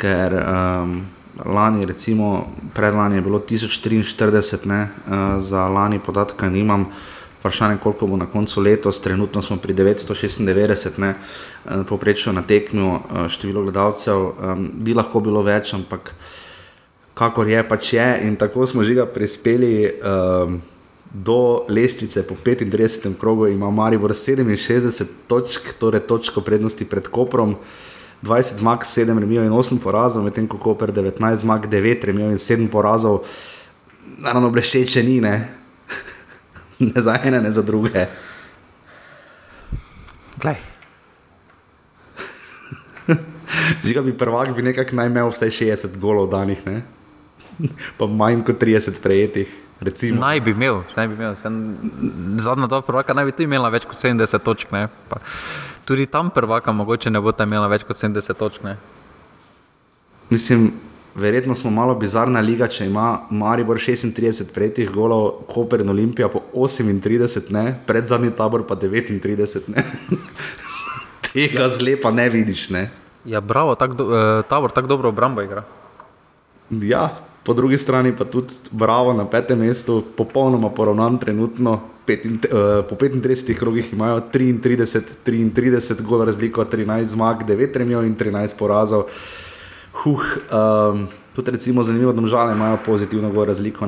ker 0.00 0.32
um, 0.32 1.04
lani, 1.44 1.84
recimo 1.86 2.48
predlani 2.74 3.20
je 3.20 3.20
bilo 3.20 3.38
1043, 3.38 4.66
ne, 4.66 4.82
uh, 4.82 5.42
za 5.42 5.68
lani 5.68 6.00
podatka 6.00 6.48
nimam. 6.48 6.88
Vprašanje, 7.40 7.78
koliko 7.80 8.06
bo 8.06 8.16
na 8.20 8.26
koncu 8.28 8.60
letos, 8.60 9.00
trenutno 9.00 9.42
smo 9.42 9.56
pri 9.56 9.74
996, 9.74 10.98
ne, 11.00 11.14
uh, 11.14 11.84
poprečno 11.88 12.32
na 12.32 12.42
tekmju, 12.42 12.88
uh, 12.88 13.28
število 13.28 13.62
gledalcev, 13.62 14.20
um, 14.20 14.68
bi 14.74 14.94
lahko 14.94 15.20
bilo 15.24 15.42
več, 15.42 15.74
ampak 15.74 16.12
kakor 17.20 17.48
je, 17.48 17.60
pač 17.68 17.92
je. 17.92 18.08
In 18.24 18.36
tako 18.40 18.64
smo 18.64 18.84
že 18.84 19.04
prispeli 19.04 19.92
um, 20.00 20.60
do 21.12 21.68
lestvice 21.68 22.24
po 22.24 22.34
35. 22.34 23.12
krogu, 23.20 23.46
ima 23.46 23.70
Maribor 23.70 24.16
67 24.16 25.28
točk, 25.28 25.76
torej 25.76 26.06
točko 26.08 26.40
prednosti 26.40 26.84
pred 26.84 27.08
Koprom. 27.08 27.56
20 28.22 28.60
zmag, 28.60 28.84
7 28.84 29.16
remijo 29.16 29.44
in 29.44 29.52
8 29.52 29.80
porazov, 29.80 30.24
medtem 30.24 30.44
ko 30.44 30.60
Koper 30.60 30.92
19 30.92 31.40
zmag, 31.40 31.66
9 31.72 32.04
remijo 32.04 32.28
in 32.28 32.36
7 32.36 32.68
porazov. 32.68 33.24
Naravno, 34.20 34.52
bleščeče 34.52 35.02
ni, 35.02 35.20
ne? 35.24 35.48
ne 36.92 37.00
za 37.00 37.16
ene, 37.24 37.40
ne 37.40 37.50
za 37.50 37.64
druge. 37.64 38.04
Glej. 40.36 40.60
Žiga 43.88 44.04
bi 44.04 44.12
prvak, 44.12 44.52
bi 44.52 44.68
nekako 44.68 45.00
naj 45.00 45.08
imel 45.08 45.32
vsaj 45.32 45.56
60 45.64 45.96
golov 45.96 46.28
danih, 46.28 46.60
ne? 46.68 46.99
Pa 47.98 48.06
manj 48.06 48.44
kot 48.46 48.62
30 48.62 49.02
prejetih. 49.02 49.50
Recimo. 49.80 50.20
Naj 50.20 50.42
bi 50.44 50.52
imel, 50.52 50.82
naj 50.92 51.06
bi 51.08 51.14
imel. 51.16 51.36
Sem, 51.40 51.54
zadnja 52.44 52.66
dva 52.68 52.82
prvaka 52.84 53.14
naj 53.16 53.30
bi 53.30 53.32
tu 53.32 53.46
imela 53.46 53.70
več 53.72 53.86
kot 53.88 53.96
70 53.96 54.44
točk. 54.44 54.74
Tudi 55.88 56.04
tam 56.06 56.28
prvaka 56.30 56.72
mogoče 56.72 57.10
ne 57.10 57.20
bo 57.20 57.32
ta 57.32 57.46
imela 57.48 57.68
več 57.72 57.86
kot 57.88 57.96
70 57.96 58.36
točk. 58.36 58.60
Ne? 58.66 58.76
Mislim, 60.28 60.68
verjetno 61.16 61.56
smo 61.56 61.72
malo 61.72 61.94
bizarna 61.96 62.42
liga, 62.44 62.68
če 62.68 62.90
ima 62.90 63.22
Maribor 63.30 63.80
36 63.80 64.52
prejetih 64.52 64.92
golov, 64.92 65.46
Koper 65.48 65.80
in 65.80 65.88
Olimpija 65.88 66.28
po 66.28 66.44
38, 66.52 67.48
ne? 67.50 67.64
pred 67.86 68.04
zadnji 68.04 68.34
tabor 68.36 68.66
pa 68.68 68.76
39. 68.76 69.80
Tega 71.32 71.68
zlepa 71.72 72.12
ne 72.12 72.28
vidiš. 72.28 72.68
Ne? 72.70 72.90
Ja, 73.24 73.40
bravo, 73.40 73.74
tak 73.80 73.96
do, 73.96 74.12
eh, 74.12 74.42
tabor 74.48 74.76
tako 74.76 74.92
dobro 74.92 75.08
obrambo 75.08 75.40
igra. 75.42 75.64
Ja, 76.70 77.08
po 77.44 77.54
drugi 77.54 77.78
strani 77.78 78.16
pa 78.16 78.24
tudi 78.24 78.54
Bravo 78.70 79.12
na 79.12 79.24
petem 79.24 79.58
mestu, 79.58 80.04
popolnoma 80.16 80.70
poravnan 80.70 81.18
trenutno. 81.18 81.80
Petin, 82.06 82.40
uh, 82.50 82.84
po 82.88 82.96
35 82.96 83.54
krogih 83.54 83.92
imajo 83.92 84.20
33, 84.32 85.22
33 85.26 86.02
gol 86.02 86.24
razliko, 86.24 86.64
13 86.64 87.04
zmag, 87.04 87.44
9 87.46 87.76
remijo 87.76 88.02
in 88.02 88.16
13 88.16 88.58
porazov. 88.58 89.04
Huh, 89.92 90.20
um, 90.50 91.06
tudi 91.34 91.50
recimo 91.50 91.82
zanimivo, 91.82 92.12
da 92.12 92.26
žale 92.26 92.52
imajo 92.52 92.78
pozitivno 92.86 93.30
gol 93.30 93.44
razliko. 93.44 93.86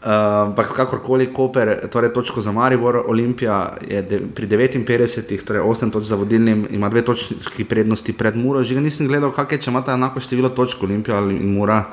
Ampak 0.00 0.70
uh, 0.70 0.76
kakorkoli, 0.76 1.26
Koper, 1.32 1.88
torej 1.90 2.12
točko 2.12 2.40
za 2.40 2.52
Maribor, 2.52 3.02
Olimpija 3.06 3.76
je 3.88 4.02
de, 4.02 4.20
pri 4.34 4.46
59, 4.46 5.44
torej 5.44 5.62
8 5.62 5.92
točk 5.92 6.06
za 6.06 6.16
vodilnim, 6.16 6.66
ima 6.70 6.88
dve 6.88 7.02
točki 7.02 7.64
prednosti 7.64 8.12
pred 8.12 8.36
Muro. 8.36 8.62
Že 8.62 8.80
nisem 8.80 9.06
gledal, 9.06 9.32
kakšne 9.32 9.62
če 9.62 9.70
imata 9.70 9.94
enako 9.94 10.20
število 10.20 10.48
točk 10.48 10.82
Olimpija 10.82 11.20
in 11.30 11.54
Mura. 11.54 11.84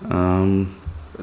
Um, 0.00 0.66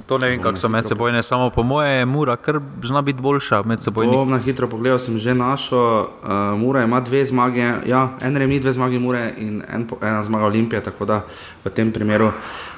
to 0.07 0.18
ne 0.18 0.30
vem, 0.30 0.41
kako 0.41 0.57
so 0.57 0.69
med 0.69 0.88
seboj, 0.88 1.23
samo 1.23 1.49
po 1.49 1.64
moje, 1.64 2.06
mura, 2.06 2.35
ker 2.35 2.60
zna 2.84 3.02
biti 3.02 3.22
boljša 3.22 3.61
med 3.65 3.81
seboj. 3.81 4.07
Bom 4.11 4.30
na 4.30 4.38
hitro 4.43 4.68
pogledal, 4.68 4.99
sem 4.99 5.19
že 5.19 5.34
našel. 5.34 5.80
Uh, 5.80 6.60
mura 6.60 6.84
ima 6.84 6.99
dve 6.99 7.26
zmage, 7.26 7.72
ja, 7.88 8.10
en 8.22 8.38
remi, 8.38 8.60
dve 8.60 8.73
zmage, 8.73 8.99
mure 8.99 9.31
in 9.38 9.64
en, 9.73 9.88
ena 10.02 10.23
zmaga 10.23 10.45
Olimpije, 10.45 10.84
tako 10.84 11.06
da 11.06 11.22
v 11.64 11.72
tem 11.72 11.91
primeru 11.91 12.31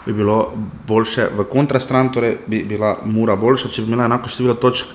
bi 0.06 0.14
bilo 0.14 0.54
boljše 0.88 1.30
v 1.36 1.48
kontrastran, 1.50 2.12
torej 2.14 2.38
bi 2.48 2.64
bila 2.64 2.98
mura 3.06 3.36
boljša, 3.36 3.70
če 3.70 3.82
bi 3.82 3.92
imela 3.92 4.06
enako 4.06 4.30
število 4.30 4.56
točk. 4.62 4.94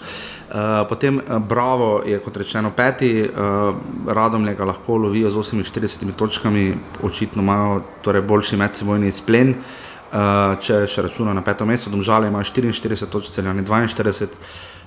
Uh, 0.53 0.87
potem 0.89 1.17
uh, 1.19 1.39
Bravo 1.39 2.03
je 2.07 2.19
kot 2.21 2.37
rečeno 2.37 2.71
peti, 2.77 3.25
uh, 3.25 3.75
radom 4.07 4.45
ga 4.55 4.65
lahko 4.65 4.97
lovijo 4.97 5.31
z 5.31 5.37
48 5.37 6.13
točkami, 6.15 6.75
očitno 7.03 7.43
imajo 7.43 7.81
torej 8.03 8.23
boljši 8.23 8.57
medsebojni 8.57 9.11
splen. 9.11 9.51
Uh, 9.51 9.83
Uh, 10.13 10.59
če 10.61 10.83
še 10.93 11.07
računa 11.07 11.33
na 11.33 11.41
peto 11.41 11.65
mesto, 11.65 11.89
domžale 11.89 12.29
ima 12.29 12.43
44 12.45 13.07
točk, 13.09 13.31
celjani 13.33 13.63
42, 13.65 14.29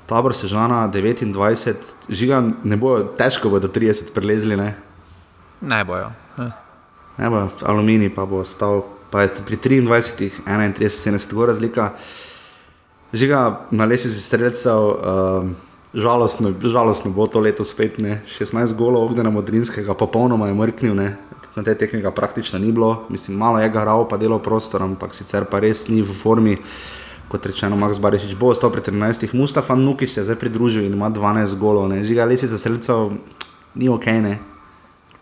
tabor 0.06 0.36
sežana 0.38 0.84
29, 0.94 1.96
žiga 2.14 2.44
ne 2.62 2.78
bojo, 2.78 3.08
težko 3.18 3.50
bodo 3.50 3.66
30 3.74 4.14
prelezli. 4.14 4.54
Ne, 4.60 4.76
ne 5.66 5.82
bojo. 5.82 6.12
Ne. 6.38 6.52
ne 7.18 7.32
bojo, 7.34 7.50
aluminij 7.66 8.14
pa 8.14 8.28
bo 8.30 8.44
stal, 8.46 8.84
pa 9.10 9.26
je 9.26 9.34
pri 9.48 9.58
23, 9.58 10.46
31, 10.46 10.94
70 10.94 11.34
gor 11.34 11.50
razlika. 11.50 11.96
Žiga 13.10 13.42
na 13.74 13.90
lesi 13.90 14.14
si 14.14 14.22
streljcev, 14.22 14.78
uh, 14.78 15.50
žalostno, 15.96 16.54
žalostno 16.62 17.12
bo 17.12 17.26
to 17.28 17.40
leto 17.40 17.64
spet, 17.64 17.98
ne? 17.98 18.22
16 18.38 18.76
golov 18.76 19.10
ognjena 19.10 19.30
modrinskega, 19.30 19.94
popolnoma 19.94 20.48
je 20.48 20.54
mrknil, 20.54 20.96
ne? 20.96 21.16
Na 21.56 21.64
tej 21.64 21.76
tehniki 21.76 22.08
praktično 22.16 22.60
ni 22.60 22.72
bilo, 22.72 23.06
mislim, 23.10 23.38
malo 23.38 23.60
je 23.60 23.70
garal, 23.70 24.08
pa 24.08 24.18
delo 24.18 24.40
prostor, 24.40 24.84
ampak 24.84 25.16
sicer 25.16 25.46
pa 25.50 25.60
res 25.60 25.88
ni 25.88 26.02
v 26.02 26.14
formi. 26.14 26.58
Kot 27.26 27.46
rečeno, 27.46 27.74
Max 27.74 27.98
Barišič 27.98 28.36
bo 28.38 28.52
ostal 28.54 28.70
pri 28.70 28.86
13, 28.86 29.34
Mustafa 29.34 29.76
Nukič 29.76 30.14
se 30.14 30.20
je 30.22 30.24
zdaj 30.30 30.38
pridružil 30.38 30.86
in 30.86 30.94
ima 30.94 31.10
12 31.10 31.58
golov, 31.58 31.90
ne 31.90 32.04
žiga 32.06 32.26
lesi 32.26 32.48
za 32.48 32.58
srce, 32.58 32.94
ni 33.76 33.90
ok. 33.90 34.06
Ne? 34.06 34.38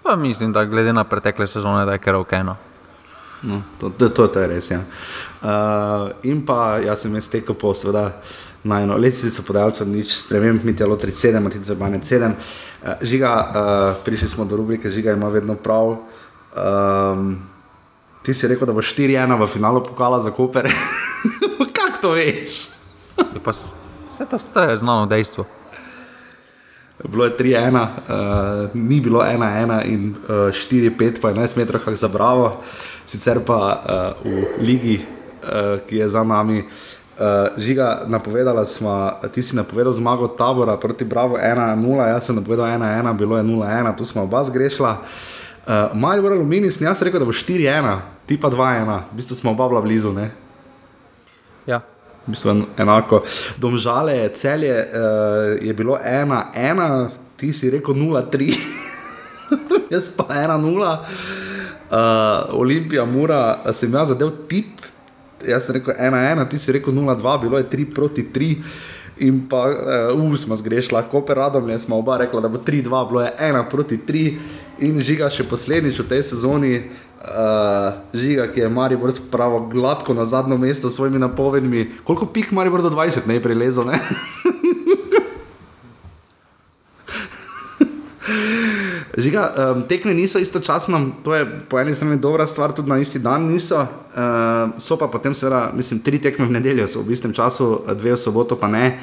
Pa 0.04 0.16
mislim, 0.16 0.52
da 0.52 0.66
glede 0.66 0.94
na 0.94 1.04
pretekle 1.04 1.48
sezone, 1.48 1.86
da 1.86 1.96
je 1.96 2.04
kar 2.04 2.16
ok. 2.16 2.32
No. 2.44 2.56
No, 3.44 3.62
to, 3.80 3.90
to, 3.90 4.10
to, 4.10 4.28
to 4.28 4.40
je 4.40 4.48
res. 4.48 4.72
Ja. 4.72 4.80
Uh, 5.44 6.12
in 6.24 6.46
pa 6.48 6.80
jaz 6.84 7.04
sem 7.04 7.16
jaz 7.16 7.28
tekel 7.32 7.56
po, 7.56 7.74
seveda, 7.76 8.22
najno, 8.64 8.96
lesi 9.00 9.32
so 9.32 9.44
podajalci, 9.44 9.84
nič 9.88 10.14
sprememb, 10.24 10.64
mi 10.64 10.76
telo 10.76 10.96
37, 10.96 11.52
ti 11.52 11.60
dve 11.60 11.76
bane 11.76 12.00
7. 12.00 12.32
Uh, 12.32 13.04
žiga, 13.04 13.32
uh, 13.32 14.04
prišli 14.04 14.32
smo 14.32 14.48
do 14.48 14.60
rubrike, 14.60 14.92
žiga 14.92 15.16
ima 15.16 15.32
vedno 15.32 15.56
prav. 15.56 15.98
Um, 16.54 17.42
ti 18.22 18.34
si 18.34 18.48
rekel, 18.48 18.68
da 18.70 18.74
bo 18.74 18.82
4-1 18.82 19.42
v 19.42 19.48
finalu 19.48 19.82
pokala 19.84 20.22
za 20.22 20.32
Koper. 20.32 20.70
Kako 21.78 21.98
to 22.02 22.10
veš? 22.14 22.70
Vse 24.14 24.26
to, 24.54 24.60
je 24.62 24.78
znano 24.78 25.06
dejstvo. 25.06 25.46
Bilo 27.04 27.26
je 27.26 27.38
3-1, 27.38 27.74
uh, 27.74 28.70
ni 28.74 29.02
bilo 29.02 29.20
1-1 29.20 29.86
in 29.86 30.16
uh, 30.30 30.54
4-5, 30.54 31.22
pa 31.22 31.34
11 31.34 31.58
metrov, 31.58 31.82
kako 31.82 31.98
za 31.98 32.08
Bravo, 32.08 32.62
sicer 33.08 33.42
pa 33.44 33.58
uh, 33.58 34.32
v 34.32 34.46
ligi, 34.62 35.02
uh, 35.02 35.82
ki 35.90 35.98
je 35.98 36.10
za 36.10 36.24
nami. 36.24 36.64
Uh, 36.64 37.58
žiga, 37.58 38.06
napovedala 38.08 38.66
smo, 38.66 39.12
ti 39.34 39.42
si 39.42 39.56
napovedal 39.56 39.94
zmago 39.94 40.28
tabora 40.28 40.78
proti 40.78 41.04
Bravo 41.06 41.36
1-0, 41.36 42.08
jaz 42.08 42.24
sem 42.26 42.36
napovedal 42.36 42.66
1-1, 42.66 43.18
bilo 43.18 43.38
je 43.38 43.44
0-1, 43.44 43.98
tu 43.98 44.06
smo 44.06 44.24
oba 44.24 44.44
zgrešila. 44.44 45.02
Uh, 45.64 45.96
Maj 45.96 46.20
bo 46.22 46.28
aluminij, 46.28 46.76
jaz 46.84 47.02
rekel, 47.02 47.22
da 47.24 47.26
bo 47.26 47.32
4-1, 47.32 48.00
ti 48.28 48.36
pa 48.36 48.50
2-1, 48.52 48.90
v 49.12 49.16
bistvu 49.16 49.36
smo 49.36 49.52
oba 49.56 49.70
bila 49.72 49.82
blizu. 49.82 50.12
Ne? 50.12 50.28
Ja. 51.64 51.80
V 52.28 52.36
bistvu 52.36 52.68
enako. 52.78 53.22
Domžale, 53.58 54.28
celje 54.36 54.76
uh, 54.76 55.56
je 55.64 55.74
bilo 55.74 55.96
1-1, 55.96 57.08
ti 57.40 57.54
si 57.56 57.72
rekel 57.72 57.96
0-3, 57.96 58.52
jaz 59.94 60.12
pa 60.12 60.28
1-0. 60.28 60.60
Uh, 60.64 61.00
eh, 61.94 62.56
Olimpija, 62.58 63.06
mora, 63.06 63.72
sem 63.72 63.94
jaz 63.94 64.12
zadev 64.12 64.34
tip, 64.50 64.82
jaz 65.48 65.64
sem 65.64 65.78
rekel 65.78 65.96
1-1, 65.96 66.44
ti 66.50 66.60
si 66.60 66.76
rekel 66.76 66.92
0-2, 66.92 67.40
bilo 67.40 67.56
je 67.62 67.70
3 67.72 67.94
proti 67.94 68.28
3. 68.34 68.56
In 69.18 69.44
pa, 69.50 69.70
uh, 70.14 70.38
smo 70.38 70.56
zgrešili, 70.56 71.02
Koper 71.12 71.38
Radom, 71.38 71.70
jaz 71.70 71.86
smo 71.86 71.98
oba 71.98 72.18
rekla, 72.18 72.42
da 72.42 72.48
bo 72.48 72.58
3-2, 72.58 73.08
bilo 73.10 73.22
je 73.22 73.32
1 73.40 73.70
proti 73.70 73.98
3 74.08 74.38
in 74.80 75.02
žiga 75.02 75.30
še 75.30 75.44
poslednjič 75.46 76.00
v 76.00 76.08
tej 76.10 76.24
sezoni. 76.24 76.90
Uh, 77.24 78.04
žiga, 78.12 78.50
ki 78.52 78.60
je 78.60 78.70
Maribor 78.70 79.12
spravil 79.16 79.70
gladko 79.72 80.14
na 80.14 80.26
zadnjo 80.26 80.58
mesto 80.58 80.90
s 80.90 80.96
svojimi 80.98 81.20
napovedmi. 81.24 82.04
Koliko 82.04 82.26
pik 82.26 82.52
Maribor 82.52 82.82
do 82.82 82.90
20 82.90 83.28
ne 83.28 83.40
je 83.40 83.44
prilezel? 83.44 83.86
Ne? 83.88 84.00
Žiga, 89.18 89.44
um, 89.54 89.84
tekme 89.86 90.14
niso 90.18 90.40
istočasno, 90.42 91.22
to 91.24 91.36
je 91.36 91.46
po 91.70 91.78
eni 91.80 91.94
strani 91.96 92.18
dobra 92.18 92.48
stvar, 92.50 92.72
tudi 92.74 92.90
na 92.90 92.98
isti 92.98 93.20
dan 93.20 93.46
niso. 93.46 93.84
Uh, 93.84 94.74
so 94.82 94.98
pa 94.98 95.08
potem, 95.08 95.34
seveda, 95.38 95.70
mislim, 95.76 96.02
tri 96.02 96.18
tekme 96.22 96.48
v 96.50 96.58
nedeljo, 96.58 96.88
so 96.88 97.04
v 97.06 97.14
istem 97.14 97.34
času, 97.34 97.86
dve 97.94 98.16
v 98.16 98.18
soboto, 98.18 98.58
pa 98.58 98.68
ne. 98.68 98.98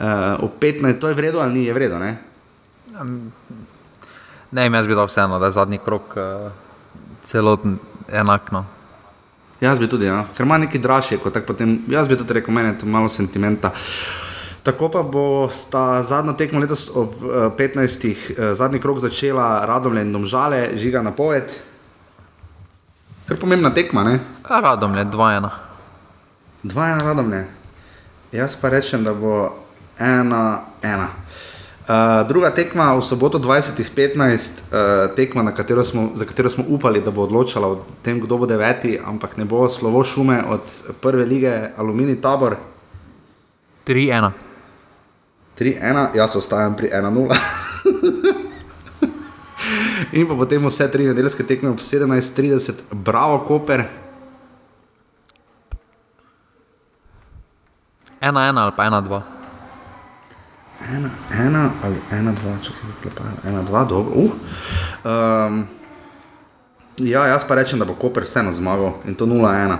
Uh, 0.00 0.48
v 0.48 0.50
15, 0.60 0.96
to 0.96 1.12
je 1.12 1.14
vredno 1.14 1.44
ali 1.44 1.60
ni, 1.60 1.64
je 1.68 1.76
vredno. 1.76 2.00
Ne, 2.00 2.16
Ne, 4.50 4.62
vem, 4.66 4.74
jaz 4.74 4.86
bi 4.86 4.94
dal 4.94 5.06
vseeno, 5.06 5.38
da 5.38 5.46
je 5.46 5.54
zadnji 5.54 5.78
krok 5.78 6.16
uh, 6.16 6.50
celoten 7.22 7.78
enakno. 8.08 8.64
Jaz 9.60 9.78
bi 9.80 9.86
tudi, 9.88 10.08
ja. 10.08 10.24
ker 10.36 10.46
ima 10.46 10.58
neki 10.58 10.78
dražje, 10.78 11.18
kot 11.20 11.36
tak 11.36 11.46
potem, 11.46 11.82
jaz 11.88 12.08
bi 12.08 12.16
tudi 12.16 12.34
rekel, 12.40 12.54
meni 12.54 12.72
je 12.72 12.78
to 12.80 12.86
malo 12.86 13.08
sentimenta. 13.08 13.70
Tako 14.62 14.88
pa 14.92 15.02
bo 15.02 15.48
sta 15.52 16.02
zadnjo 16.02 16.32
tekmo 16.36 16.60
letos 16.60 16.90
ob 16.94 17.14
eh, 17.24 17.50
15. 17.56 18.06
eh, 18.06 18.54
zadnji 18.54 18.80
krok 18.80 18.98
začela 18.98 19.64
Radomlje 19.66 20.02
in 20.02 20.12
Domžale, 20.12 20.76
žiga 20.76 21.02
na 21.02 21.10
poved. 21.16 21.48
Ker 23.28 23.38
pomembna 23.40 23.70
tekma, 23.70 24.04
ne? 24.04 24.18
A 24.42 24.60
radom 24.60 24.94
je 24.96 25.04
2-1. 25.04 25.48
Dva 26.62 26.88
ena 26.88 27.04
Radomlje. 27.04 27.46
Jaz 28.32 28.56
pa 28.60 28.68
rečem, 28.68 29.04
da 29.04 29.14
bo 29.14 29.54
ena, 29.98 30.66
ena. 30.82 31.08
Uh, 31.90 32.26
druga 32.28 32.50
tekma 32.54 32.94
v 32.94 33.02
soboto 33.02 33.38
20.15, 33.38 33.82
uh, 33.82 35.14
tekma, 35.16 35.50
katero 35.54 35.82
smo, 35.84 36.10
za 36.14 36.24
katero 36.24 36.50
smo 36.50 36.64
upali, 36.68 37.00
da 37.00 37.10
bo 37.10 37.22
odločala 37.22 37.66
o 37.66 37.80
tem, 38.02 38.20
kdo 38.20 38.38
bo 38.38 38.46
deveti, 38.46 38.98
ampak 38.98 39.34
ne 39.36 39.44
bo 39.44 39.66
slovo 39.70 40.04
šume 40.04 40.42
od 40.46 40.62
prve 41.00 41.26
lige 41.26 41.70
Alumini 41.76 42.20
Tabor 42.20 42.56
3-1. 43.86 44.49
3-1, 45.60 46.16
jaz 46.16 46.36
ostajam 46.36 46.76
pri 46.76 46.88
1-0. 46.88 47.36
In 50.18 50.26
pa 50.26 50.34
potem 50.34 50.66
vse 50.66 50.88
tri 50.90 51.06
nedeljske 51.06 51.44
tekme 51.46 51.70
ob 51.70 51.78
17:30, 51.78 52.72
bravo, 52.90 53.44
Koper, 53.44 53.84
1-1 58.20 58.58
ali 58.58 58.72
pa 58.76 58.84
1-2. 58.84 59.22
ena, 60.96 61.10
ena 61.46 61.70
ali 61.82 61.96
ena, 62.12 62.32
dva, 62.32 62.56
če 62.62 62.72
kaj 62.76 62.90
klepaj, 63.02 63.32
ena, 63.48 63.62
dva, 63.62 63.84
dobro. 63.84 64.12
Uh. 64.12 64.32
Um, 65.04 65.64
ja, 66.98 67.24
jaz 67.26 67.46
pa 67.48 67.56
rečem, 67.56 67.80
da 67.80 67.88
bo 67.88 67.96
Koper 67.96 68.28
vseeno 68.28 68.52
zmagal 68.52 69.00
in 69.08 69.16
to 69.16 69.26
0-1 69.26 69.76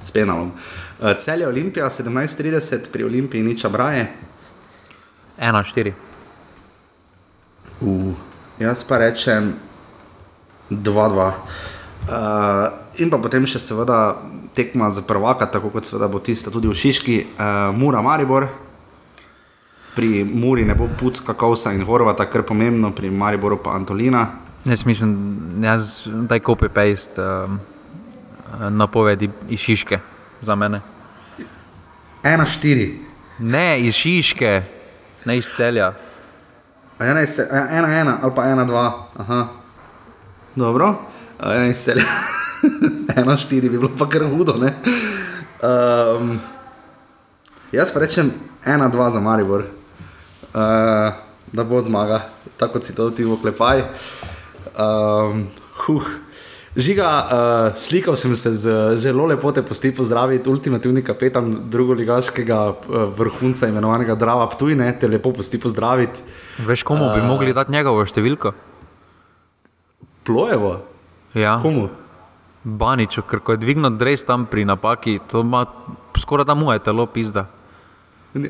s 0.00 0.10
penalom. 0.10 0.52
Uh, 1.00 1.12
Celje 1.20 1.48
Olimpija 1.48 1.90
17:30, 1.90 2.88
pri 2.92 3.04
Olimpiji 3.04 3.42
nič 3.44 3.66
braje. 3.68 4.08
1-4. 5.42 5.92
Uh, 7.82 8.14
jaz 8.62 8.84
pa 8.86 9.02
rečem 9.02 9.54
2-2. 10.70 11.32
Uh, 12.02 12.70
in 13.02 13.10
pa 13.10 13.18
potem 13.18 13.42
še 13.46 13.58
seveda 13.58 14.22
tekma 14.54 14.90
za 14.94 15.02
prvaka, 15.02 15.50
tako 15.50 15.72
kot 15.74 15.88
seveda 15.88 16.06
bo 16.06 16.22
tista 16.22 16.52
tudi 16.54 16.70
v 16.70 16.76
Šiški, 16.78 17.16
uh, 17.34 17.74
Mura 17.74 18.02
Maribor. 18.02 18.46
Pri 19.92 20.22
Muri 20.24 20.64
ne 20.64 20.78
bo 20.78 20.86
Pucka, 20.88 21.34
Kausa 21.34 21.74
in 21.74 21.82
Horvata, 21.84 22.24
kar 22.30 22.46
pomembno, 22.48 22.94
pri 22.94 23.10
Mariboru 23.10 23.58
pa 23.60 23.74
Antolina. 23.76 24.24
Jaz 24.64 24.86
mislim, 24.86 25.12
jaz, 25.58 26.06
da 26.06 26.38
je 26.38 26.44
copy-paste 26.46 27.18
um, 27.18 27.58
napovedi 28.70 29.28
iz 29.50 29.58
Šiške 29.58 29.98
za 30.40 30.54
mene. 30.54 30.80
1-4. 32.22 32.88
Ne, 33.38 33.80
iz 33.82 33.94
Šiške, 33.94 34.62
ne 35.24 35.38
iz 35.38 35.48
celja. 35.56 35.92
A 36.98 37.06
ena, 37.06 37.26
se- 37.26 37.48
a 37.50 37.66
ena, 37.70 37.88
ena 37.90 38.18
ali 38.22 38.32
pa 38.34 38.44
ena, 38.44 38.64
dva. 38.64 39.08
Aha. 39.16 39.48
Dobro, 40.54 40.94
A 41.38 41.54
ena 41.54 41.66
iz 41.66 41.78
celja. 41.78 42.04
ena, 43.16 43.36
štiri 43.36 43.68
bi 43.68 43.78
bilo 43.78 43.90
pa 43.98 44.06
kar 44.06 44.22
hudo. 44.22 44.54
ne. 44.54 44.72
Um, 45.60 46.38
jaz 47.72 47.92
pa 47.92 48.00
rečem 48.00 48.30
ena, 48.64 48.88
dva 48.88 49.10
za 49.10 49.20
Maribor, 49.20 49.64
uh, 50.54 51.14
da 51.52 51.64
bo 51.64 51.80
zmaga, 51.80 52.22
tako 52.56 52.72
kot 52.72 52.84
si 52.84 52.94
to 52.94 53.10
ti 53.10 53.24
v 53.24 53.32
oklepaj. 53.32 53.82
Um, 54.72 55.46
huh. 55.76 56.06
Žiga, 56.76 57.08
uh, 57.08 57.76
slikal 57.76 58.16
sem 58.16 58.32
se 58.36 58.54
z 58.56 58.96
zelo 58.96 59.26
lepo 59.28 59.52
te 59.52 59.60
posti 59.62 59.90
pozdraviti, 59.92 60.48
ultimativni 60.48 61.02
kapetan 61.04 61.68
drugoligaškega 61.68 62.60
uh, 62.68 63.02
vrhunca 63.18 63.68
imenovanega 63.68 64.14
Drava 64.16 64.46
Ptujne, 64.48 64.88
te 65.00 65.08
lepo 65.08 65.34
posti 65.36 65.60
pozdraviti. 65.60 66.24
Veš, 66.64 66.82
komu 66.82 67.10
bi 67.14 67.20
mogli 67.20 67.52
dati 67.52 67.72
njegovo 67.72 68.06
številko? 68.08 68.54
Plojevo, 70.24 70.78
Ja, 71.34 71.58
komu? 71.60 71.88
Baniču, 72.64 73.22
ker 73.26 73.40
ko 73.40 73.52
je 73.56 73.62
dvignil 73.64 73.96
dres 73.98 74.24
tam 74.24 74.46
pri 74.46 74.64
napaki, 74.68 75.18
to 75.30 75.40
ima 75.40 75.64
skoraj 76.20 76.44
da 76.46 76.54
moje 76.54 76.78
telo 76.84 77.06
pizda. 77.06 77.46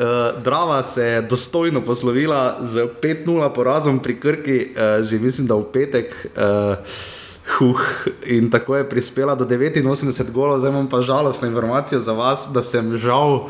Uh, 0.00 0.42
Drava 0.42 0.82
se 0.82 1.04
je 1.04 1.22
dostojno 1.22 1.84
poslovila 1.84 2.56
z 2.64 2.88
5-0 3.02 3.54
porazom 3.54 3.98
pri 4.00 4.20
Krki, 4.20 4.58
uh, 4.72 5.04
že 5.04 5.18
mislim, 5.18 5.46
da 5.46 5.54
v 5.54 5.68
petek. 5.72 6.14
Uh, 6.36 6.80
Huh, 7.58 7.82
in 8.30 8.50
tako 8.50 8.76
je 8.76 8.88
prispela 8.88 9.34
do 9.34 9.44
89 9.44 10.30
golov, 10.30 10.58
zdaj 10.58 10.70
imam 10.70 10.86
pa 10.88 11.00
žalostno 11.02 11.48
informacijo 11.48 12.00
za 12.00 12.12
vas, 12.12 12.46
da 12.54 12.62
sem 12.62 12.96
žal 12.98 13.48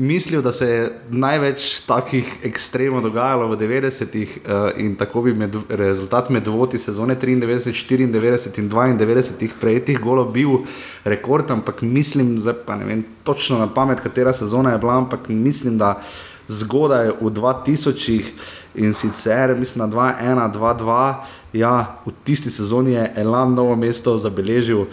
mislil, 0.00 0.42
da 0.42 0.52
se 0.52 0.66
je 0.66 0.84
največ 1.10 1.80
takih 1.84 2.28
ekstremov 2.48 3.02
dogajalo 3.04 3.50
v 3.52 3.58
90-ih 3.60 4.38
uh, 4.38 4.70
in 4.80 4.94
tako 4.96 5.26
bi 5.26 5.34
med, 5.36 5.56
rezultat 5.68 6.30
med 6.32 6.48
voti 6.48 6.78
sezone 6.80 7.18
93, 7.20 7.74
94 8.08 8.58
in 8.62 8.70
92 8.70 9.50
prejetih 9.60 10.00
golov 10.00 10.32
bil 10.32 10.64
rekord, 11.04 11.50
ampak 11.52 11.82
mislim, 11.82 12.38
zdaj 12.40 12.62
pa 12.66 12.78
ne 12.80 12.88
vem 12.88 13.04
točno 13.24 13.58
na 13.58 13.68
pamet, 13.68 14.00
katera 14.00 14.32
sezona 14.32 14.72
je 14.72 14.78
bila, 14.78 14.96
ampak 15.04 15.28
mislim, 15.28 15.76
da 15.78 16.00
zgodaj 16.48 17.12
v 17.20 17.30
2000-ih 17.36 18.32
in 18.74 18.94
sicer 18.94 19.54
mislim 19.58 19.84
na 19.84 19.92
2-1, 19.92 20.52
2-2. 20.56 21.14
Ja, 21.52 21.96
v 22.06 22.12
tisti 22.24 22.50
sezoni 22.50 22.92
je 22.92 23.12
Elan 23.16 23.54
novo 23.54 23.76
mesto 23.76 24.16
zabeležil 24.18 24.86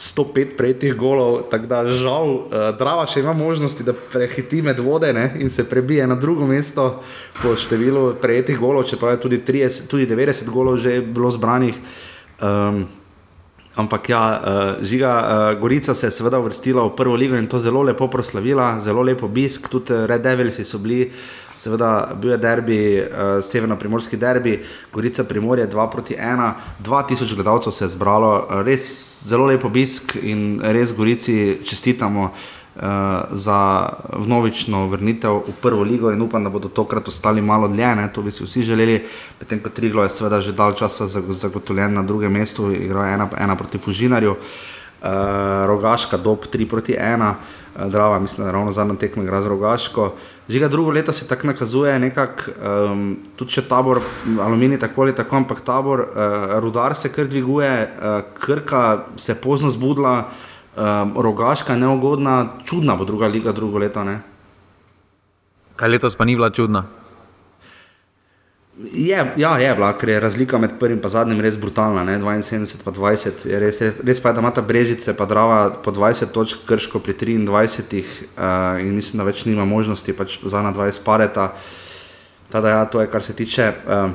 105 0.00 0.56
prejetih 0.56 0.94
golov, 0.96 1.42
tako 1.52 1.66
da 1.68 1.82
žal, 1.84 2.30
uh, 2.48 2.70
Drava 2.78 3.04
še 3.04 3.20
ima 3.20 3.34
možnosti, 3.36 3.84
da 3.84 3.92
prehiti 3.92 4.62
med 4.64 4.80
vode 4.80 5.12
ne, 5.12 5.26
in 5.44 5.52
se 5.52 5.66
prebije 5.68 6.06
na 6.08 6.16
drugo 6.16 6.48
mesto 6.48 7.02
po 7.42 7.52
številu 7.52 8.14
prejetih 8.22 8.56
golov, 8.56 8.86
čeprav 8.88 9.18
je 9.18 9.20
tudi, 9.26 9.42
30, 9.44 9.90
tudi 9.92 10.08
90 10.08 10.48
golov 10.48 10.80
že 10.80 11.02
bilo 11.04 11.28
zbranih. 11.28 11.76
Um, 12.40 12.86
Ampak 13.78 14.08
ja, 14.10 14.22
uh, 14.34 14.82
žiga, 14.82 15.12
uh, 15.14 15.60
Gorica 15.60 15.94
se 15.94 16.08
je 16.08 16.10
seveda 16.10 16.40
uvrstila 16.42 16.82
v 16.88 16.96
prvo 16.96 17.14
ligo 17.14 17.36
in 17.38 17.46
to 17.46 17.60
zelo 17.62 17.84
lepo 17.86 18.08
proslavila, 18.10 18.80
zelo 18.80 19.04
lepo 19.06 19.28
obisk, 19.28 19.68
tudi 19.70 19.94
Red 20.10 20.24
Devilsi 20.26 20.64
so 20.64 20.80
bili, 20.82 21.06
seveda 21.60 22.12
bil 22.16 22.30
je 22.32 22.38
derbi, 22.38 22.80
uh, 23.00 23.44
severno-primorski 23.44 24.16
derbi, 24.16 24.60
Gorica 24.92 25.24
Primorje 25.24 25.68
2 25.68 25.90
proti 25.92 26.16
1, 26.16 26.52
2000 26.84 27.34
gledalcev 27.34 27.72
se 27.72 27.84
je 27.84 27.88
zbralo, 27.88 28.32
uh, 28.38 28.62
res 28.64 28.86
zelo 29.28 29.46
lep 29.46 29.64
obisk 29.64 30.16
in 30.22 30.60
res 30.64 30.94
Gorici 30.96 31.58
čestitamo 31.68 32.30
uh, 32.30 32.82
za 33.30 33.88
vnovično 34.16 34.86
vrnitev 34.88 35.42
v 35.48 35.56
prvo 35.60 35.84
ligo 35.84 36.12
in 36.12 36.22
upam, 36.22 36.44
da 36.44 36.50
bodo 36.50 36.68
tokrat 36.68 37.08
ostali 37.08 37.42
malo 37.42 37.68
dlje, 37.68 37.94
ne? 37.96 38.08
to 38.12 38.22
bi 38.22 38.30
si 38.30 38.44
vsi 38.44 38.64
želeli, 38.72 39.02
medtem 39.40 39.60
ko 39.60 39.68
Triglo 39.68 40.02
je 40.02 40.16
seveda 40.16 40.40
že 40.40 40.56
dal 40.56 40.72
časa 40.72 41.08
zago- 41.08 41.36
zagotovljen 41.36 41.94
na 41.94 42.02
drugem 42.02 42.32
mestu, 42.32 42.72
igra 42.72 43.08
ena, 43.12 43.28
ena 43.36 43.56
proti 43.56 43.78
Fužinarju, 43.78 44.30
uh, 44.32 45.08
Rogaška 45.68 46.16
dob 46.16 46.48
3 46.48 46.68
proti 46.68 46.96
1. 46.96 47.20
uh, 47.20 47.60
Drava, 47.88 48.18
mislim, 48.18 48.46
da 48.46 48.52
ravno 48.52 48.72
zadnjo 48.72 48.94
tekmo 48.94 49.22
igra 49.22 49.42
z 49.42 49.46
Rogaško. 49.46 50.12
Žiga 50.50 50.68
drugo 50.68 50.90
leto 50.90 51.12
se 51.12 51.28
tako 51.28 51.46
nakazuje, 51.46 51.98
nekako, 51.98 52.50
um, 52.90 53.16
tudi 53.38 53.52
če 53.54 53.62
tabor, 53.70 54.00
aluminij 54.42 54.80
tako 54.82 55.04
ali 55.04 55.14
tako, 55.14 55.36
ampak 55.36 55.60
tabor, 55.62 56.00
uh, 56.00 56.56
rudar 56.58 56.96
se 56.98 57.12
kar 57.12 57.28
dviguje, 57.30 57.70
uh, 57.86 58.16
krka 58.34 59.04
se 59.16 59.36
pozno 59.40 59.70
zbudila, 59.70 60.24
um, 60.74 61.14
rogaška 61.22 61.76
neugodna, 61.76 62.48
čudna 62.66 62.96
bo 62.98 63.06
druga 63.06 63.30
liga 63.30 63.52
drugo 63.52 63.78
leto. 63.78 64.02
Ne? 64.04 64.20
Kaj 65.76 65.88
letos 65.88 66.18
pa 66.18 66.26
ni 66.26 66.34
bila 66.34 66.50
čudna. 66.50 66.82
Je, 68.92 69.32
ja, 69.36 69.58
je 69.58 69.74
bila, 69.74 69.90
ker 69.92 70.08
je 70.08 70.20
razlika 70.20 70.58
med 70.58 70.78
prvim 70.80 71.00
in 71.02 71.08
zadnjim 71.08 71.40
res 71.40 71.56
brutalna, 71.60 72.04
ne? 72.04 72.16
72 72.18 72.84
pa 72.84 72.90
20. 72.90 73.44
Je 73.44 73.58
res, 73.60 73.80
je, 73.80 73.92
res 74.04 74.20
pa 74.22 74.28
je, 74.28 74.34
da 74.34 74.40
ima 74.40 74.50
ta 74.50 74.62
Brežice 74.62 75.12
pa 75.16 75.26
Drava 75.26 75.70
po 75.84 75.92
20 75.92 76.32
točk, 76.32 76.64
krško 76.66 76.98
pri 76.98 77.14
23 77.14 78.00
uh, 78.00 78.80
in 78.80 78.94
mislim, 78.94 79.18
da 79.18 79.24
več 79.28 79.44
nima 79.44 79.64
možnosti, 79.64 80.12
pač 80.12 80.38
za 80.44 80.62
na 80.62 80.72
20 80.72 81.04
pareta. 81.04 81.52
Tada, 82.48 82.68
ja, 82.68 82.84
to 82.84 83.00
je, 83.00 83.10
kar 83.10 83.22
se 83.22 83.36
tiče 83.36 83.72
uh, 83.86 84.10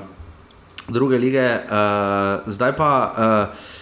druge 0.87 1.17
lige. 1.17 1.45
Uh, 1.45 2.49
zdaj 2.49 2.75
pa. 2.75 2.91
Uh, 3.13 3.74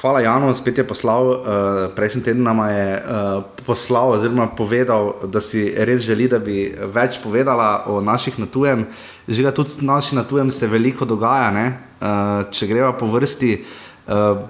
hvala 0.00 0.20
Janu, 0.20 0.54
spet 0.54 0.78
je 0.78 0.84
poslal, 0.84 1.26
uh, 1.26 1.38
prejšnji 1.94 2.22
teden 2.22 2.42
nam 2.42 2.60
je 2.68 2.86
uh, 2.96 3.42
poslal, 3.66 4.12
oziroma 4.12 4.46
povedal, 4.46 5.14
da 5.24 5.40
si 5.40 5.72
res 5.76 6.02
želi, 6.02 6.28
da 6.28 6.38
bi 6.38 6.68
več 6.94 7.20
povedala 7.22 7.84
o 7.86 8.00
naših 8.00 8.38
natujem. 8.38 8.86
Že 9.28 9.42
ga 9.42 9.52
tudi 9.54 9.86
naši 9.86 10.16
natujem 10.16 10.50
se 10.50 10.66
veliko 10.66 11.04
dogaja, 11.04 11.50
uh, 11.52 12.50
če 12.52 12.66
greva 12.66 12.92
po 12.92 13.06
vrsti. 13.06 13.52
Uh, 14.10 14.42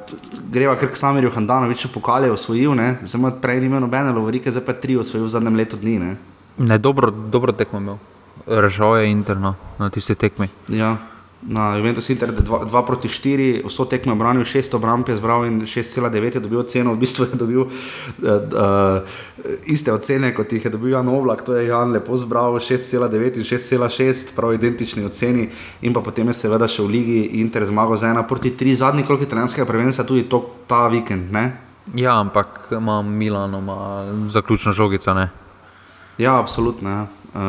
greva 0.51 0.77
kar 0.81 0.89
k 0.89 0.97
Samirju 0.97 1.31
Handanoviču 1.35 1.91
pokale 1.93 2.31
osvojil, 2.31 2.73
zdaj 3.03 3.37
prej 3.43 3.61
ni 3.61 3.67
imel 3.69 3.85
nobene 3.85 4.15
lovorike, 4.17 4.51
zdaj 4.51 4.65
pa 4.65 4.73
tri 4.73 4.97
osvojil 4.97 5.27
v 5.27 5.35
zadnjem 5.37 5.59
letu 5.59 5.77
dni. 5.77 5.99
Ne, 5.99 6.17
ne 6.59 6.79
dobro, 6.79 7.11
dobro 7.11 7.53
tekmo 7.53 7.79
imel, 7.79 7.99
rešal 8.47 9.03
je 9.03 9.11
interno 9.11 9.55
na 9.79 9.91
tisti 9.91 10.15
tekmi. 10.15 10.49
Ja 10.69 10.97
na 11.43 11.77
Juventus 11.77 12.11
Inter 12.11 12.33
2 12.33 12.87
proti 12.87 13.09
4, 13.09 13.65
vso 13.65 13.85
tekmo 13.85 14.13
je 14.13 14.19
branil, 14.19 14.45
6 14.45 14.77
obramb 14.77 15.09
je 15.09 15.17
zbral 15.17 15.49
in 15.49 15.65
6,9 15.65 16.37
je 16.37 16.41
dobil 16.41 16.61
oceno, 16.61 16.93
v 16.93 17.01
bistvu 17.01 17.25
je 17.33 17.37
dobil 17.41 17.61
uh, 17.65 17.71
uh, 18.21 19.01
iste 19.65 19.93
ocene, 19.93 20.35
kot 20.37 20.53
jih 20.53 20.65
je 20.65 20.71
dobil 20.71 20.93
Jan 20.93 21.09
Oblak, 21.09 21.43
to 21.43 21.57
je 21.57 21.67
Jan 21.73 21.97
lepo 21.97 22.17
zbral, 22.17 22.61
6,9 22.61 23.41
in 23.41 23.45
6,6, 23.45 24.37
prav 24.37 24.53
identični 24.53 25.05
oceni 25.05 25.49
in 25.81 25.97
pa 25.97 26.05
potem 26.05 26.29
je 26.29 26.37
seveda 26.37 26.69
še 26.69 26.85
v 26.85 26.93
ligi 26.93 27.21
Inter 27.41 27.65
zmagal 27.65 27.97
za 27.97 28.13
1 28.13 28.29
proti 28.29 28.53
3, 28.53 28.77
zadnji 28.85 29.09
krok 29.09 29.25
italijanskega 29.25 29.65
prvenstva 29.65 30.05
tudi 30.05 30.29
to, 30.29 30.45
ta 30.69 30.93
vikend, 30.93 31.33
ne? 31.33 31.57
Ja, 31.97 32.21
ampak 32.21 32.69
ima 32.71 33.01
Milano, 33.03 33.59
ima 33.59 34.05
zaključno 34.29 34.77
žogico, 34.77 35.15
ne? 35.17 35.31
Ja, 36.21 36.37
absolutno. 36.37 37.09
Uh, 37.33 37.41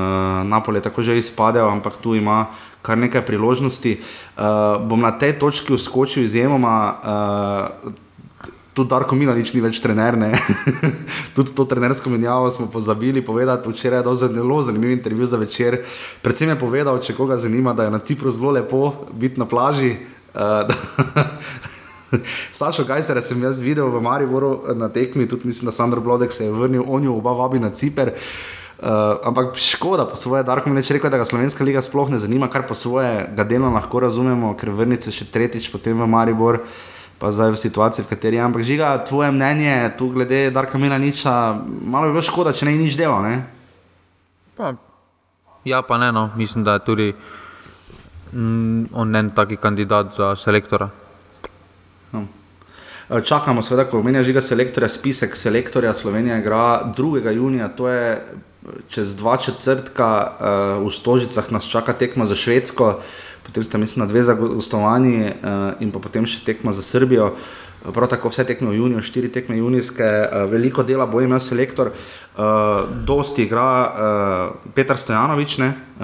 Napoli 0.48 0.78
je 0.78 0.88
tako 0.88 1.02
že 1.02 1.18
izpadel, 1.18 1.68
ampak 1.68 1.98
tu 2.00 2.16
ima 2.16 2.46
kar 2.82 2.98
nekaj 2.98 3.26
priložnosti. 3.26 3.98
Uh, 3.98 4.82
bom 4.86 5.02
na 5.02 5.14
tej 5.14 5.38
točki 5.40 5.74
uskočil 5.74 6.26
izjemoma. 6.26 6.76
Uh, 7.86 7.94
Tudi 8.72 8.88
Darko 8.88 9.18
Milanič 9.20 9.52
ni 9.52 9.60
več 9.60 9.82
trener. 9.84 10.16
Tudi 11.36 11.52
to 11.52 11.66
trenersko 11.68 12.08
menjavo 12.08 12.48
smo 12.56 12.70
pozabili 12.72 13.20
povedati. 13.20 13.68
Včeraj 13.68 14.00
je 14.00 14.06
dal 14.08 14.16
zelo 14.16 14.62
zanimiv 14.64 14.96
intervju 14.96 15.28
za 15.28 15.38
večer. 15.38 15.82
Predvsem 16.24 16.54
je 16.54 16.60
povedal, 16.60 17.02
če 17.04 17.18
koga 17.18 17.36
zanima, 17.36 17.76
da 17.76 17.84
je 17.84 17.92
na 17.92 18.00
Cipru 18.00 18.32
zelo 18.32 18.56
lepo 18.56 18.94
biti 19.12 19.44
na 19.44 19.46
plaži. 19.46 19.98
Uh, 20.32 20.72
Sašo 22.58 22.88
Gajser 22.88 23.20
sem 23.20 23.44
jaz 23.44 23.60
videl 23.60 23.92
v 23.92 24.00
Mariboru 24.04 24.64
na 24.76 24.88
tekmi, 24.88 25.28
tudi 25.28 25.52
mislim, 25.52 25.68
da 25.68 25.76
Sandro 25.76 26.00
Blodek 26.02 26.32
se 26.32 26.48
je 26.48 26.56
vrnil, 26.56 26.88
on 26.88 27.04
jo 27.04 27.20
oba 27.20 27.36
vabi 27.36 27.60
na 27.60 27.76
Ciper. 27.76 28.16
Uh, 28.16 28.61
Uh, 28.82 29.22
ampak 29.22 29.54
škoda, 29.62 30.10
po 30.10 30.18
svoje, 30.18 30.42
da 30.44 30.56
lahko 30.58 30.74
reče, 30.74 30.98
da 30.98 31.18
ga 31.22 31.26
slovenska 31.26 31.64
liga 31.64 31.82
sploh 31.86 32.10
ne 32.10 32.18
zanima, 32.18 32.48
kar 32.50 32.66
po 32.66 32.74
svoje 32.74 33.30
ga 33.38 33.44
delno 33.44 33.70
lahko 33.70 34.00
razumemo, 34.02 34.56
ker 34.58 34.74
vrnice 34.74 35.14
še 35.14 35.28
tretjič, 35.30 35.68
potem 35.70 36.02
v 36.02 36.08
Maribor, 36.10 36.58
pa 37.22 37.30
zdaj 37.30 37.54
v 37.54 37.62
situaciji, 37.62 38.06
v 38.06 38.10
kateri 38.10 38.42
je. 38.42 38.42
Ampak 38.42 38.66
žiga, 38.66 38.98
tvoje 39.06 39.30
mnenje 39.30 39.94
tu 40.02 40.10
glede 40.10 40.50
Darka 40.50 40.82
Mila 40.82 40.98
niča, 40.98 41.62
malo 41.62 42.10
bi 42.10 42.18
bilo 42.18 42.26
škoda, 42.26 42.58
če 42.58 42.66
ne 42.66 42.74
bi 42.74 42.90
nič 42.90 42.98
delal. 42.98 43.46
Pa, 44.58 44.74
ja, 45.62 45.86
pa 45.86 46.02
ne, 46.02 46.10
no. 46.10 46.32
mislim, 46.34 46.66
da 46.66 46.82
je 46.82 46.86
tudi 46.90 47.10
mm, 48.34 48.98
on 48.98 49.16
en 49.16 49.30
taki 49.30 49.62
kandidat 49.62 50.18
za 50.18 50.34
selektora. 50.34 50.90
No. 52.18 52.26
Čakamo, 53.14 53.62
seveda, 53.62 53.86
ko 53.86 54.02
omenja 54.02 54.26
žiga 54.26 54.42
selektorja, 54.42 54.90
spisek 54.90 55.38
selektorja 55.38 55.94
Slovenije 55.94 56.42
igra 56.42 56.82
2. 56.98 57.30
junija, 57.30 57.70
to 57.78 57.86
je 57.86 58.24
čez 58.90 59.16
dva 59.16 59.38
četrtka 59.38 60.08
uh, 60.80 60.88
v 60.88 60.94
Stožicah 60.94 61.52
nas 61.52 61.66
čaka 61.66 61.94
tekma 61.94 62.26
za 62.26 62.36
Švedsko, 62.36 63.00
potem 63.44 63.64
sta 63.64 63.78
mislim 63.78 64.06
na 64.06 64.10
dve 64.10 64.24
za 64.24 64.34
gostovanje 64.34 65.34
uh, 65.34 65.82
in 65.82 65.92
potem 65.92 66.26
še 66.26 66.46
tekma 66.46 66.72
za 66.72 66.86
Srbijo. 66.86 67.34
Prav 67.82 68.12
tako 68.14 68.30
vse 68.30 68.46
tekme 68.46 68.70
v 68.70 68.78
juniju, 68.78 69.02
štiri 69.02 69.32
tekme 69.34 69.58
junijske, 69.58 70.06
uh, 70.06 70.46
veliko 70.46 70.86
dela 70.86 71.10
bo 71.10 71.22
imel 71.22 71.42
selektor. 71.42 71.90
Uh, 71.90 72.86
dosti 73.06 73.50
igra 73.50 73.72
uh, 73.82 74.70
Petr 74.78 74.98
Stojanovič, 74.98 75.58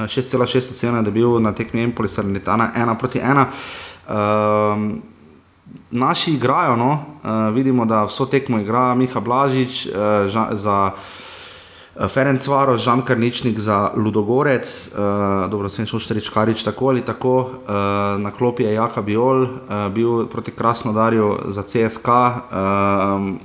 6,6 0.10 0.74
ocena 0.74 1.06
je 1.06 1.10
dobil 1.14 1.38
na 1.40 1.54
tekmi 1.54 1.86
Empoli 1.86 2.10
Sarnitana 2.10 2.74
1 2.74 2.98
proti 2.98 3.22
1. 3.22 3.46
Uh, 4.10 4.98
naši 5.94 6.34
igrajo, 6.34 6.76
no? 6.76 6.92
uh, 7.22 7.54
vidimo, 7.54 7.86
da 7.86 8.04
vso 8.10 8.26
tekmo 8.26 8.60
igra 8.60 8.96
Miha 8.96 9.22
Blažič 9.22 9.86
uh, 9.94 10.26
za. 10.58 10.98
Eh, 12.00 12.08
Ferenc 12.08 12.48
Varo, 12.48 12.78
Žan 12.78 13.02
Karničnik 13.02 13.60
za 13.60 13.92
Ludogorec, 13.96 14.70
uh, 14.94 15.50
dobro, 15.50 15.70
sem 15.70 15.86
šel 15.90 16.00
štirič 16.00 16.30
Karič 16.30 16.62
tako 16.64 16.90
ali 16.94 17.02
tako, 17.02 17.38
uh, 17.40 18.22
na 18.22 18.32
klopi 18.32 18.64
je 18.64 18.74
Jaka 18.74 19.02
Biol, 19.02 19.42
uh, 19.42 19.50
bil 19.90 20.28
proti 20.30 20.52
Krasnodarju 20.52 21.50
za 21.50 21.64
CSK. 21.64 22.08
Uh, 22.08 23.42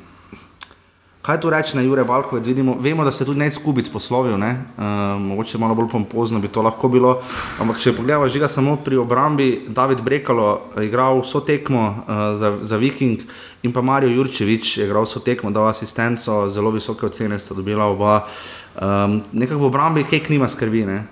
kaj 1.22 1.40
tu 1.40 1.50
reče 1.50 1.76
na 1.76 1.82
Jure 1.82 2.02
Valkovec? 2.02 2.46
Vidimo, 2.46 2.76
vemo, 2.80 3.04
da 3.04 3.12
se 3.12 3.24
tudi 3.24 3.38
nekaj 3.38 3.54
skubic 3.60 3.88
poslovil, 3.88 4.38
ne? 4.38 4.50
uh, 4.76 4.84
mogoče 5.20 5.58
malo 5.58 5.74
bolj 5.74 5.88
pompozno 5.92 6.38
bi 6.38 6.48
to 6.48 6.62
lahko 6.62 6.88
bilo, 6.88 7.20
ampak 7.60 7.78
če 7.78 7.94
pogledamo 7.96 8.28
žiga 8.28 8.48
samo 8.48 8.76
pri 8.76 8.96
obrambi, 8.96 9.64
David 9.68 10.02
Brekalo 10.02 10.60
je 10.78 10.86
igral 10.86 11.20
vso 11.22 11.40
tekmo 11.40 11.88
uh, 11.88 12.14
za, 12.38 12.56
za 12.62 12.76
Viking. 12.76 13.22
In 13.62 13.72
pa 13.72 13.80
Marijo 13.80 14.10
Jurčevič 14.10 14.78
je 14.78 14.84
igral 14.84 15.06
so 15.06 15.20
tekmo, 15.22 15.50
dal 15.50 15.68
asistenco, 15.70 16.48
zelo 16.50 16.70
visoke 16.70 17.06
ocene 17.06 17.38
sta 17.38 17.54
dobila 17.54 17.86
oba. 17.86 18.26
Um, 18.74 19.20
Nekako 19.32 19.60
v 19.60 19.70
obrambi, 19.70 20.04
kaj 20.04 20.26
nima 20.28 20.48
skrbi. 20.48 20.82
Ne? 20.86 21.04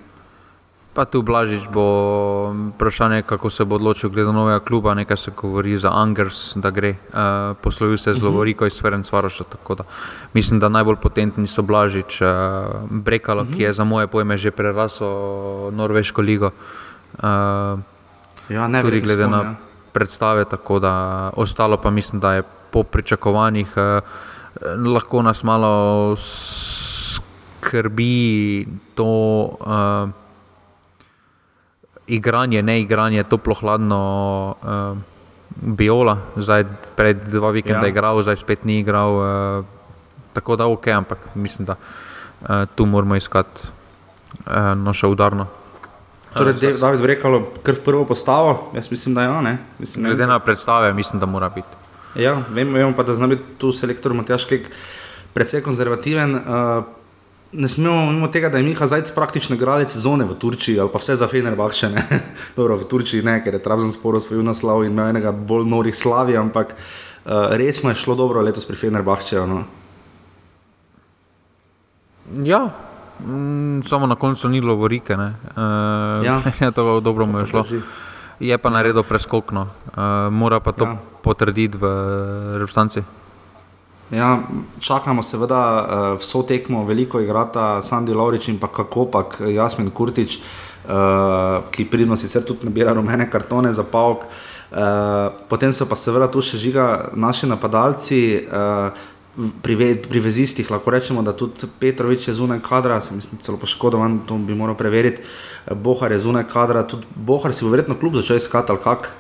Pa 0.94 1.04
tu 1.04 1.22
blažiš, 1.22 1.68
bo 1.72 1.84
vprašanje, 2.74 3.22
kako 3.22 3.50
se 3.50 3.64
bo 3.64 3.78
odločil 3.78 4.10
glede 4.10 4.32
novega 4.32 4.58
kluba. 4.58 4.94
Nekaj 4.94 5.16
se 5.16 5.30
govori 5.36 5.78
za 5.78 5.92
Angers, 5.94 6.56
da 6.56 6.70
gre. 6.70 6.90
Uh, 6.90 7.56
poslovil 7.62 7.98
se 7.98 8.10
je 8.10 8.14
z 8.14 8.22
Lovoriko 8.22 8.66
iz 8.66 8.80
Ferencvaroša. 8.82 9.44
Mislim, 10.34 10.60
da 10.60 10.68
najbolj 10.68 10.96
potentni 10.96 11.46
so 11.46 11.62
blažič, 11.62 12.20
uh, 12.20 12.28
Brekalo, 12.90 13.42
uh 13.42 13.48
-huh. 13.48 13.56
ki 13.56 13.62
je 13.62 13.72
za 13.72 13.84
moje 13.84 14.06
pojme 14.06 14.38
že 14.38 14.50
prerasel 14.50 15.70
Norveško 15.72 16.22
ligo. 16.22 16.50
Uh, 17.22 17.78
ja, 18.48 18.68
ne 18.68 18.82
bi 18.82 19.00
gledal 19.00 19.30
na. 19.30 19.42
Ja 19.42 19.54
predstave, 19.92 20.44
tako 20.44 20.78
da 20.78 21.30
ostalo 21.36 21.76
pa 21.76 21.90
mislim, 21.90 22.20
da 22.20 22.32
je 22.32 22.42
po 22.70 22.82
pričakovanjih 22.82 23.72
eh, 23.76 24.00
lahko 24.86 25.22
nas 25.22 25.42
malo 25.42 26.16
skrbi 27.60 28.66
to 28.94 29.48
eh, 29.60 30.06
igranje, 32.14 32.62
ne 32.62 32.80
igranje, 32.80 33.22
toplo 33.24 33.54
hladno. 33.54 34.00
Eh, 34.64 35.10
Biola, 35.50 36.16
zdaj 36.38 36.64
pred 36.96 37.18
dva 37.26 37.50
vikenda 37.50 37.82
ja. 37.82 37.90
je 37.90 37.92
igral, 37.92 38.22
zdaj 38.22 38.38
spet 38.38 38.64
ni 38.64 38.78
igral, 38.80 39.10
eh, 39.18 39.64
tako 40.32 40.56
da 40.56 40.66
ok, 40.70 40.86
ampak 40.88 41.18
mislim, 41.34 41.66
da 41.66 41.74
eh, 41.76 42.66
tu 42.74 42.86
moramo 42.86 43.16
iskati 43.16 43.60
eh, 44.46 44.74
naše 44.74 45.06
udarno. 45.06 45.46
Torej, 46.34 46.78
David 46.78 47.02
Brekalo, 47.02 47.42
kar 47.66 47.74
v 47.74 47.82
prvo 47.84 48.04
postavo, 48.06 48.70
jaz 48.74 48.90
mislim, 48.90 49.14
da 49.14 49.22
je 49.22 49.26
ja, 49.26 49.34
on. 49.34 49.56
Glede 49.96 50.26
na 50.26 50.38
predstave, 50.38 50.92
mislim, 50.94 51.20
da 51.20 51.26
mora 51.26 51.48
biti. 51.48 51.68
Ja, 52.14 52.38
vemo, 52.50 52.78
vemo 52.78 52.94
pa, 52.96 53.02
da 53.02 53.14
zna 53.14 53.26
biti 53.26 53.42
tu 53.58 53.72
selektor 53.72 54.14
Matjaš 54.14 54.44
Kek 54.44 54.70
precej 55.34 55.62
konzervativen. 55.62 56.34
Uh, 56.34 56.84
ne 57.52 57.68
smemo 57.68 58.12
mimo 58.12 58.28
tega, 58.28 58.48
da 58.48 58.58
je 58.58 58.64
Miha 58.64 58.86
Zajc 58.86 59.10
praktično 59.14 59.56
igralec 59.56 59.92
sezone 59.92 60.24
v 60.24 60.34
Turčiji 60.38 60.80
ali 60.80 60.90
pa 60.92 60.98
vse 60.98 61.16
za 61.16 61.28
Fenerbahče. 61.28 61.90
Dobro, 62.56 62.76
v 62.76 62.84
Turčiji 62.84 63.22
ne, 63.22 63.40
ker 63.44 63.54
je 63.54 63.62
Trabzon 63.62 63.92
sporo 63.92 64.20
svoj 64.20 64.44
naslov 64.44 64.84
in 64.84 64.92
ima 64.92 65.08
enega 65.10 65.32
bolj 65.32 65.66
norih 65.68 65.96
slavi, 65.96 66.36
ampak 66.36 66.74
uh, 66.74 67.56
res 67.58 67.82
mu 67.82 67.90
je 67.90 68.02
šlo 68.04 68.14
dobro 68.14 68.42
letos 68.42 68.66
pri 68.66 68.76
Fenerbahče. 68.76 69.46
No. 69.46 69.64
Ja, 72.46 72.68
Mm, 73.26 73.82
samo 73.84 74.06
na 74.06 74.14
koncu 74.14 74.48
ni 74.48 74.60
bilo 74.60 74.74
vorike. 74.74 75.14
Uh, 75.14 75.22
ja. 76.24 76.42
je 76.60 76.70
to 76.70 77.00
dobro 77.00 77.26
mu 77.26 77.38
je 77.38 77.46
šlo. 77.46 77.64
Je 78.40 78.58
pa 78.58 78.70
naredil 78.70 79.02
preskokno, 79.02 79.60
uh, 79.60 80.32
mora 80.32 80.60
pa 80.60 80.72
to 80.72 80.84
ja. 80.84 80.96
potrditi 81.22 81.78
v 81.78 81.84
reprezentanci. 82.58 83.02
Ja, 84.10 84.42
čakamo 84.80 85.22
seveda 85.22 85.60
uh, 85.60 86.18
vso 86.18 86.42
tekmo, 86.42 86.84
veliko 86.84 87.20
igrata 87.20 87.78
Sandy 87.82 88.14
Laurič 88.14 88.48
in 88.48 88.58
pa 88.58 88.66
kako 88.66 89.06
pa 89.06 89.22
Jasmin 89.46 89.90
Kurtič, 89.90 90.40
uh, 90.40 91.62
ki 91.70 91.86
pridno 91.90 92.16
sicer 92.18 92.42
tudi 92.42 92.66
nabira 92.66 92.92
rumene 92.92 93.30
kartone 93.30 93.72
za 93.72 93.84
pavk. 93.86 94.26
Uh, 94.70 95.30
potem 95.48 95.72
so 95.72 95.86
pa 95.86 95.96
seveda 95.96 96.26
tu 96.30 96.42
še 96.42 96.58
žiga 96.58 97.10
naši 97.14 97.46
napadalci. 97.46 98.20
Uh, 98.50 99.08
pri, 99.62 99.94
pri 100.02 100.20
vezistih 100.20 100.70
lahko 100.70 100.90
rečemo, 100.90 101.22
da 101.22 101.32
tudi 101.32 101.70
Petrovič 101.80 102.28
je 102.28 102.34
zunaj 102.34 102.58
kadra, 102.66 103.00
se 103.00 103.14
mislim, 103.14 103.38
celo 103.40 103.58
poškodovan, 103.58 104.20
to 104.26 104.34
bi 104.36 104.54
moral 104.54 104.74
preveriti. 104.74 105.22
Bohar 105.70 106.12
je 106.12 106.18
zunaj 106.18 106.48
kadra, 106.50 106.82
tudi 106.82 107.06
Bohar 107.14 107.54
si 107.54 107.64
bo 107.64 107.70
verjetno 107.70 107.94
kljub 107.94 108.18
začel 108.20 108.36
iskati 108.36 108.72
ali 108.72 108.82
kak. 108.84 109.12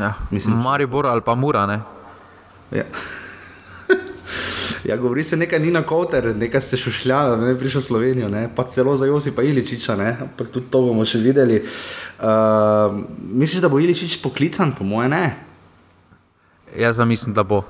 Ja, 0.00 0.14
mislim, 0.30 0.56
Mari 0.56 0.86
Bor 0.86 1.06
ali 1.06 1.20
pa 1.20 1.34
Mura, 1.34 1.66
ne? 1.66 1.82
Ja. 2.72 2.84
Ja, 4.84 4.96
govori 4.96 5.22
se 5.24 5.36
nekaj, 5.36 5.60
ni 5.62 5.70
na 5.70 5.82
koter, 5.86 6.32
nekaj 6.36 6.60
se 6.60 6.76
šušlja, 6.76 7.36
ne 7.36 7.52
prišel 7.58 7.80
v 7.80 7.84
Slovenijo, 7.84 8.28
ne? 8.28 8.48
pa 8.56 8.64
celo 8.66 8.96
za 8.96 9.06
Josipa 9.06 9.42
Iličiča, 9.42 9.94
ampak 9.94 10.50
tudi 10.50 10.66
to 10.70 10.80
bomo 10.82 11.04
še 11.06 11.20
videli. 11.22 11.60
Uh, 12.18 12.98
misliš, 13.30 13.62
da 13.62 13.70
bo 13.70 13.78
Iličič 13.78 14.18
poklican, 14.22 14.74
po 14.74 14.84
moje 14.84 15.08
ne? 15.12 15.24
Jaz 16.74 16.98
mislim, 16.98 17.34
da 17.34 17.46
bo. 17.46 17.62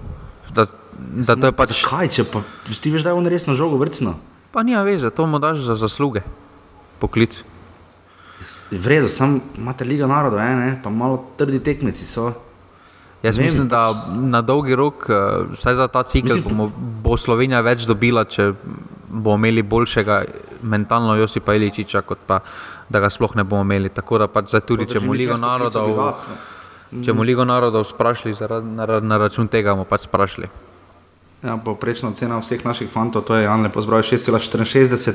Da, 0.55 0.65
da 0.97 1.37
to 1.37 1.51
je 1.51 1.57
pač. 1.57 1.75
Kaj, 1.85 2.09
če 2.17 2.25
pa 2.25 2.41
ti 2.81 2.93
veš, 2.93 3.05
da 3.05 3.13
je 3.13 3.21
on 3.21 3.29
resno 3.29 3.57
žogo 3.59 3.77
vrcno? 3.81 4.17
Pa 4.53 4.65
nima 4.65 4.81
veze, 4.87 5.11
to 5.11 5.27
mu 5.27 5.41
daš 5.43 5.65
za 5.67 5.77
zasluge, 5.77 6.25
poklic. 7.01 7.43
V 8.73 8.85
redu, 8.89 9.09
sam 9.13 9.41
imate 9.59 9.85
Liga 9.85 10.09
narodov, 10.09 10.41
eh, 10.41 10.57
ne? 10.57 10.71
pa 10.83 10.91
malo 10.91 11.21
trdi 11.37 11.61
tekmeci 11.61 12.09
so. 12.09 12.33
Jaz 13.23 13.39
Ne 13.39 13.45
mislim, 13.45 13.69
da 13.69 13.93
na 14.09 14.41
dolgi 14.43 14.75
rok, 14.75 15.07
eh, 15.09 15.15
vsaj 15.53 15.75
za 15.75 15.89
ta 15.89 16.03
cikl, 16.03 16.27
Mislim, 16.27 16.45
bomo, 16.49 16.71
bo 17.03 17.17
Slovenija 17.17 17.61
več 17.61 17.85
dobila, 17.85 18.25
če 18.25 18.53
bomo 19.09 19.37
imeli 19.37 19.63
boljšega 19.63 20.25
mentalno 20.65 21.15
Josipa 21.15 21.55
Iličiča, 21.55 22.03
kot 22.03 22.19
pa 22.27 22.41
da 22.89 23.01
ga 23.01 23.11
sploh 23.11 23.37
ne 23.37 23.45
bomo 23.45 23.63
imeli. 23.63 23.89
Tako 23.91 24.19
da 24.19 24.27
pač 24.27 24.49
zdaj 24.49 24.61
tudi, 24.63 24.87
če 24.87 25.01
bomo 25.01 25.13
Ligo 25.15 25.37
narodov, 25.37 26.15
če 26.95 27.13
bomo 27.13 27.23
Ligo 27.23 27.45
narodov 27.45 27.85
sprašili 27.85 28.35
zaradi- 28.35 28.67
na, 28.69 28.85
ra- 28.85 29.01
na 29.01 29.17
račun 29.19 29.49
tega, 29.49 29.71
bomo 29.71 29.85
pač 29.85 30.01
sprašili. 30.03 30.49
Ja, 31.43 31.57
Poprečna 31.59 32.13
cena 32.15 32.39
vseh 32.39 32.65
naših 32.65 32.87
fantov, 32.87 33.25
to 33.27 33.35
je 33.35 33.45
Jan 33.45 33.63
lepo 33.67 33.83
zbral 33.83 34.03
6,64. 34.07 35.11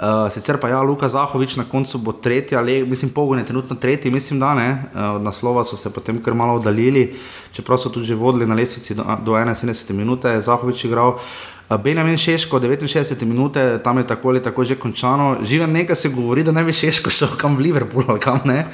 Uh, 0.00 0.32
sicer 0.32 0.56
pa 0.56 0.68
ja, 0.72 0.80
Luka 0.80 1.08
Zahovič 1.08 1.56
na 1.56 1.64
koncu 1.68 1.98
bo 1.98 2.12
tretja, 2.16 2.60
le, 2.64 2.80
mislim, 2.88 3.10
pogon 3.12 3.38
je 3.38 3.44
trenutno 3.44 3.76
tretji, 3.76 4.10
mislim, 4.10 4.40
da 4.40 4.54
ne. 4.54 4.70
Uh, 4.94 5.20
od 5.20 5.22
naslova 5.22 5.64
so 5.64 5.76
se 5.76 5.92
potem 5.92 6.22
kar 6.22 6.34
malo 6.34 6.56
oddaljili, 6.56 7.16
čeprav 7.52 7.78
so 7.78 7.92
tudi 7.92 8.14
vodili 8.14 8.46
na 8.46 8.54
lestvici 8.54 8.94
do, 8.94 9.04
do 9.24 9.36
71 9.36 9.92
minute, 9.92 10.28
je 10.28 10.40
Zahovič 10.48 10.84
igral. 10.84 11.20
Uh, 11.68 11.76
Benjamin 11.82 12.16
Šeško, 12.16 12.60
69 12.60 13.24
minute, 13.24 13.78
tam 13.84 13.98
je 13.98 14.06
tako 14.06 14.28
ali 14.28 14.42
tako 14.42 14.64
že 14.64 14.76
končano. 14.76 15.36
Žive 15.42 15.66
nekaj 15.66 15.96
se 15.96 16.08
govori, 16.08 16.42
da 16.42 16.52
ne 16.52 16.64
bi 16.64 16.72
Šeško 16.72 17.10
šel 17.10 17.28
kam 17.36 17.56
v 17.56 17.60
Liverpool 17.60 18.04
ali 18.08 18.20
kam 18.20 18.40
ne. 18.44 18.66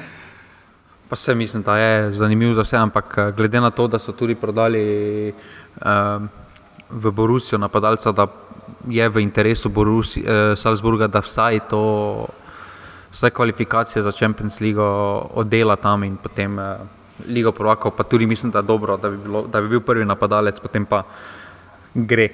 Pa 1.08 1.16
se 1.16 1.34
mislim, 1.34 1.62
da 1.62 1.76
je 1.78 2.12
zanimivo 2.12 2.54
za 2.54 2.62
vse, 2.62 2.76
ampak 2.76 3.14
eh, 3.18 3.32
glede 3.36 3.60
na 3.60 3.70
to, 3.70 3.88
da 3.88 3.98
so 3.98 4.12
tudi 4.12 4.34
prodali 4.34 5.32
um, 5.84 6.28
v 6.92 7.10
Borusijo 7.10 7.58
napadalca, 7.58 8.12
da 8.12 8.26
je 8.88 9.08
v 9.08 9.22
interesu 9.22 9.68
Borusi, 9.68 10.20
eh, 10.20 10.56
Salzburga, 10.56 11.06
da 11.06 11.20
vsaj 11.20 11.60
to, 11.70 12.26
vsaj 13.12 13.30
kvalifikacije 13.30 14.02
za 14.02 14.12
Champions 14.12 14.60
League 14.60 14.82
oddela 15.34 15.76
tam 15.76 16.04
in 16.04 16.16
potem 16.16 16.58
eh, 16.58 16.76
Ligo 17.28 17.52
prvakov, 17.52 17.92
pa 17.96 18.02
tudi 18.02 18.26
mislim, 18.26 18.50
da 18.50 18.58
je 18.58 18.62
dobro, 18.62 18.96
da 18.96 19.10
bi, 19.10 19.16
bilo, 19.16 19.46
da 19.46 19.60
bi 19.60 19.68
bil 19.68 19.80
prvi 19.80 20.04
napadalec, 20.04 20.60
potem 20.60 20.86
pa 20.86 21.02
gre. 21.94 22.28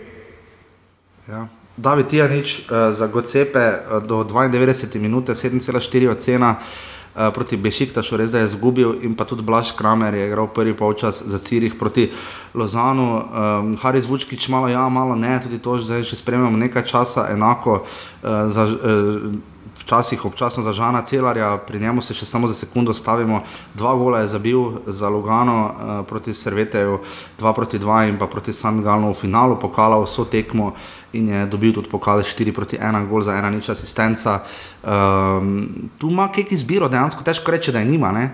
Ja. 1.28 1.47
David 1.76 2.06
Tijanič 2.06 2.59
uh, 2.59 2.90
za 2.93 3.06
Gocepe 3.06 3.59
uh, 3.59 4.02
do 4.02 4.24
92 4.24 4.98
minut, 4.98 5.28
7,4 5.28 6.10
ocena 6.10 6.51
uh, 6.51 6.88
proti 7.34 7.56
Bešiktašu, 7.56 8.16
res 8.16 8.32
da 8.32 8.38
je 8.38 8.50
izgubil, 8.52 8.94
in 9.02 9.14
pa 9.14 9.24
tudi 9.24 9.42
Blaž 9.42 9.72
Kramer 9.78 10.14
je 10.14 10.26
igral 10.26 10.46
prvi 10.54 10.74
polčas 10.76 11.22
za 11.26 11.38
Cirih 11.38 11.74
proti 11.74 12.10
Lozanu. 12.54 13.08
Um, 13.18 13.76
Haris 13.76 14.08
Vučkič 14.08 14.48
malo 14.48 14.68
ja, 14.68 14.88
malo 14.88 15.16
ne, 15.16 15.40
tudi 15.42 15.58
to 15.58 15.78
zdaj 15.78 16.02
že 16.02 16.16
spremljamo 16.16 16.56
nekaj 16.56 16.86
časa, 16.86 17.28
enako 17.32 17.82
uh, 17.82 18.28
za. 18.46 18.64
Uh, 18.64 19.38
Včasih 19.78 20.24
občasno 20.24 20.62
za 20.62 20.72
Žana 20.72 21.02
Celarja, 21.02 21.56
pri 21.59 21.80
njemu 21.80 22.02
se 22.02 22.14
še 22.14 22.26
samo 22.26 22.48
za 22.48 22.55
sekundo 22.55 22.94
stavimo. 22.94 23.42
Dva 23.74 23.94
gola 23.94 24.20
je 24.20 24.28
zabil 24.28 24.59
za 24.86 25.09
Lugano 25.09 25.59
uh, 25.62 25.70
proti 26.06 26.34
Serveteju, 26.34 26.98
dva 27.38 27.52
proti 27.52 27.78
dva 27.78 28.05
in 28.05 28.18
pa 28.18 28.26
proti 28.26 28.52
San 28.52 28.82
Galnu 28.82 29.12
v 29.12 29.16
finalu 29.16 29.56
pokala 29.56 30.00
vso 30.02 30.24
tekmo 30.24 30.74
in 31.12 31.28
je 31.28 31.46
dobil 31.46 31.72
tudi 31.72 31.88
pokal 31.88 32.20
4 32.20 32.52
proti 32.52 32.76
1, 32.76 33.09
gol 33.09 33.22
za 33.22 33.32
ena 33.38 33.50
nič 33.50 33.68
asistenca. 33.68 34.42
Um, 34.84 35.88
tu 35.98 36.10
ima 36.10 36.28
kek 36.28 36.52
izbiro, 36.52 36.88
dejansko 36.88 37.24
težko 37.24 37.50
reči, 37.50 37.72
da 37.72 37.80
je 37.80 37.88
nima. 37.88 38.12
Ne? 38.12 38.26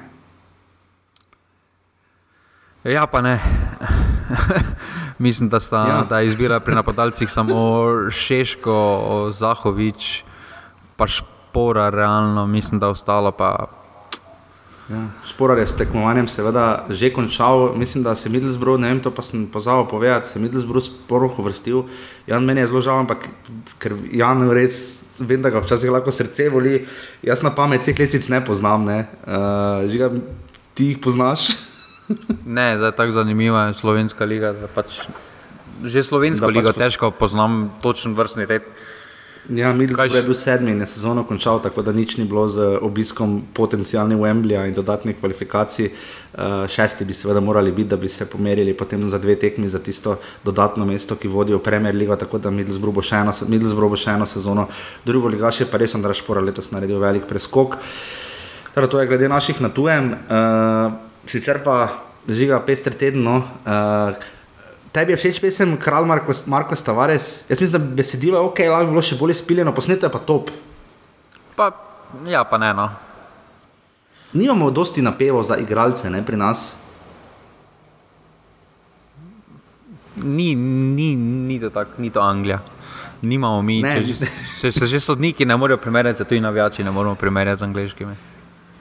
Ja, 2.85 3.07
pa 3.07 3.21
ne. 3.21 3.39
mislim, 5.19 5.49
da, 5.49 5.61
sta, 5.61 5.87
Ja. 5.89 6.05
da 6.09 6.21
izbira 6.23 6.61
pri 6.61 6.75
napadalcih 6.75 7.31
samo 7.31 7.55
Šeško, 8.11 9.29
Zahovič, 9.31 10.25
pa 10.97 11.07
Špora, 11.55 11.91
realno, 11.91 12.47
mislim, 12.47 12.81
da 12.81 12.89
ostalo 12.89 13.31
pa. 13.31 13.69
Ja. 14.91 15.07
Šporar 15.27 15.59
je 15.59 15.67
s 15.67 15.77
tekmovanjem 15.77 16.27
seveda 16.29 16.85
že 16.91 17.13
končal, 17.15 17.71
mislim, 17.77 18.03
da 18.05 18.15
se 18.15 18.29
je 18.29 18.33
Middlesbrough, 18.33 18.81
ne 18.81 18.89
vem, 18.89 19.01
to 19.01 19.11
pa 19.15 19.23
sem 19.23 19.47
pozabil 19.47 19.87
povedati, 19.87 20.29
se 20.29 20.39
je 20.39 20.43
Middlesbrough 20.43 20.85
sporoh 20.85 21.39
uvrstil. 21.39 21.85
Jan 22.27 22.45
meni 22.45 22.61
je 22.61 22.67
zelo 22.67 22.81
žal, 22.83 22.99
ampak 23.07 23.29
ker 23.79 23.95
Jan 24.13 24.43
res, 24.51 25.07
vem, 25.23 25.43
da 25.47 25.55
ga 25.55 25.63
včasih 25.63 25.95
lahko 25.95 26.11
srce 26.11 26.49
voli, 26.51 26.83
jaz 27.23 27.47
na 27.47 27.55
pamet 27.55 27.87
vseh 27.87 28.03
lestvic 28.03 28.27
ne 28.35 28.43
poznam, 28.45 28.85
ne. 28.91 29.07
Uh, 29.23 29.87
žiga, 29.87 30.11
ti 30.75 30.91
jih 30.91 30.99
poznaš? 30.99 31.55
Ne, 32.45 32.75
zdaj 32.77 32.91
je 32.91 32.97
tako 32.99 33.13
zanimiva 33.17 33.63
je 33.71 33.79
slovenska 33.79 34.27
liga. 34.29 34.53
da 34.53 34.67
Pač, 34.69 35.07
že 35.87 36.03
slovensko 36.05 36.45
Da 36.45 36.51
pač 36.51 36.57
ligo 36.59 36.73
po- 36.75 36.81
težko 36.83 37.11
poznam 37.15 37.71
točen 37.81 38.13
vrstni 38.13 38.45
red. 38.45 38.67
Ja, 39.49 39.73
Middlesbrough 39.73 40.17
je 40.17 40.23
bil 40.23 40.35
sedmi 40.35 40.71
in 40.73 40.81
je 40.81 40.87
sezono 40.87 41.25
končal, 41.25 41.59
tako 41.61 41.83
da 41.83 41.93
nič 41.93 42.17
ni 42.17 42.25
bilo 42.25 42.49
z 42.49 42.79
obiskom 42.81 43.43
potencijalnih 43.53 44.17
Wembleya 44.17 44.65
in 44.69 44.75
dodatnih 44.75 45.19
kvalifikacij. 45.21 45.91
Uh, 46.35 46.65
šesti 46.69 47.05
bi 47.05 47.13
seveda 47.13 47.41
morali 47.41 47.73
biti, 47.73 47.89
da 47.89 47.97
bi 47.97 48.09
se 48.09 48.27
pomerili 48.27 48.75
potem 48.75 49.09
za 49.11 49.19
dve 49.19 49.37
tekmi 49.37 49.69
za 49.69 49.79
tisto 49.79 50.17
dodatno 50.45 50.85
mesto, 50.85 51.17
ki 51.17 51.29
vodijo 51.29 51.59
Premier 51.59 51.95
League, 51.95 52.17
tako 52.17 52.39
da 52.39 52.51
Middlesbrough 52.51 52.95
bo 52.95 53.03
še 53.03 53.21
eno, 53.21 53.33
Middlesbrough 53.49 53.93
bo 53.93 54.01
še 54.01 54.17
eno 54.17 54.27
sezono. 54.27 54.67
Drugo 55.05 55.29
ligaš 55.29 55.61
je 55.61 55.67
pa 55.67 55.77
res 55.77 55.95
Andrej 55.95 56.23
Špora 56.23 56.41
letos 56.41 56.73
naredil 56.73 56.99
velik 56.99 57.29
preskok. 57.29 57.77
Torej, 58.75 58.91
to 58.91 59.01
je 59.01 59.07
glede 59.07 59.29
naših 59.29 59.61
na 59.61 59.69
tujem. 59.69 60.15
Uh, 60.25 60.97
sicer 61.29 61.61
pa 61.65 61.93
žiga 62.29 62.65
pester 62.65 62.97
teden. 62.97 63.23
No. 63.23 63.45
Uh, 63.69 64.17
tebi 64.95 65.13
je 65.13 65.19
všeč 65.19 65.41
pesem 65.43 65.75
Kralj 65.77 66.07
Marko, 66.07 66.33
Marko 66.47 66.79
Tavares? 66.79 67.51
Jaz 67.51 67.61
mislim, 67.61 67.81
da 67.81 67.97
besedilo 67.99 68.39
je 68.39 68.47
ok, 68.47 68.59
lahko 68.71 68.87
bi 68.87 68.95
bilo 68.95 69.03
še 69.03 69.19
bolj 69.19 69.35
izpiljeno, 69.35 69.75
posneto 69.75 70.07
je 70.07 70.13
pa 70.15 70.23
top. 70.23 70.53
Pa, 71.59 71.71
ja, 72.31 72.45
pa 72.47 72.59
ne. 72.59 72.71
No. 72.75 72.89
Nimamo 74.35 74.71
dosti 74.71 75.03
napevov 75.03 75.43
za 75.47 75.59
igralce 75.59 76.11
ne, 76.11 76.23
pri 76.27 76.37
nas. 76.37 76.81
Ni, 80.17 80.55
ni, 80.55 81.15
ni 81.17 81.59
to 81.61 81.71
tako, 81.75 81.99
ni 81.99 82.11
to 82.11 82.23
Anglija. 82.23 82.61
Nimamo 83.23 83.63
mi, 83.63 83.81
Ne. 83.83 83.97
če, 84.07 84.27
če 84.61 84.71
se 84.73 84.87
že 84.87 85.01
sodniki 85.01 85.47
ne 85.47 85.57
morejo 85.57 85.79
primerjati, 85.81 86.25
tudi 86.25 86.41
navijači 86.41 86.85
ne 86.85 86.91
moremo 86.91 87.15
primerjati 87.15 87.61
z 87.61 87.65
angliškimi. 87.65 88.15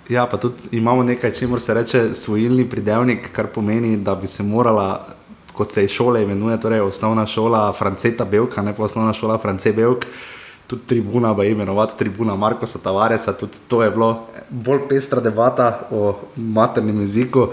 Ja, 0.10 0.26
pa 0.28 0.38
tudi 0.38 0.76
imamo 0.78 1.04
nekaj, 1.04 1.32
čemu 1.32 1.60
se 1.60 1.74
reče 1.74 2.02
svojilni 2.16 2.66
pridevnik, 2.70 3.32
kar 3.32 3.48
pomeni, 3.48 3.98
da 3.98 4.16
bi 4.16 4.28
se 4.28 4.44
morala, 4.44 5.08
kot 5.54 5.72
se 5.72 5.88
šole 5.88 6.24
imenuje, 6.24 6.60
torej 6.62 6.82
osnovna 6.82 7.26
šola 7.26 7.74
Franceta 7.74 8.26
Belka, 8.26 8.62
ne 8.62 8.74
pa 8.76 8.84
osnovna 8.84 9.14
šola 9.14 9.38
France 9.38 9.74
Belk, 9.74 10.06
tudi 10.68 10.82
tribuna, 10.88 11.36
pa 11.36 11.44
imenovati 11.44 11.98
tribuna 11.98 12.36
Markoša 12.36 12.80
Tavaresa, 12.84 13.38
tudi 13.38 13.58
to 13.68 13.84
je 13.84 13.92
bilo 13.92 14.28
bolj 14.50 14.88
pestra 14.90 15.22
debata 15.22 15.88
o 15.92 16.16
maternem 16.36 17.02
jeziku. 17.02 17.48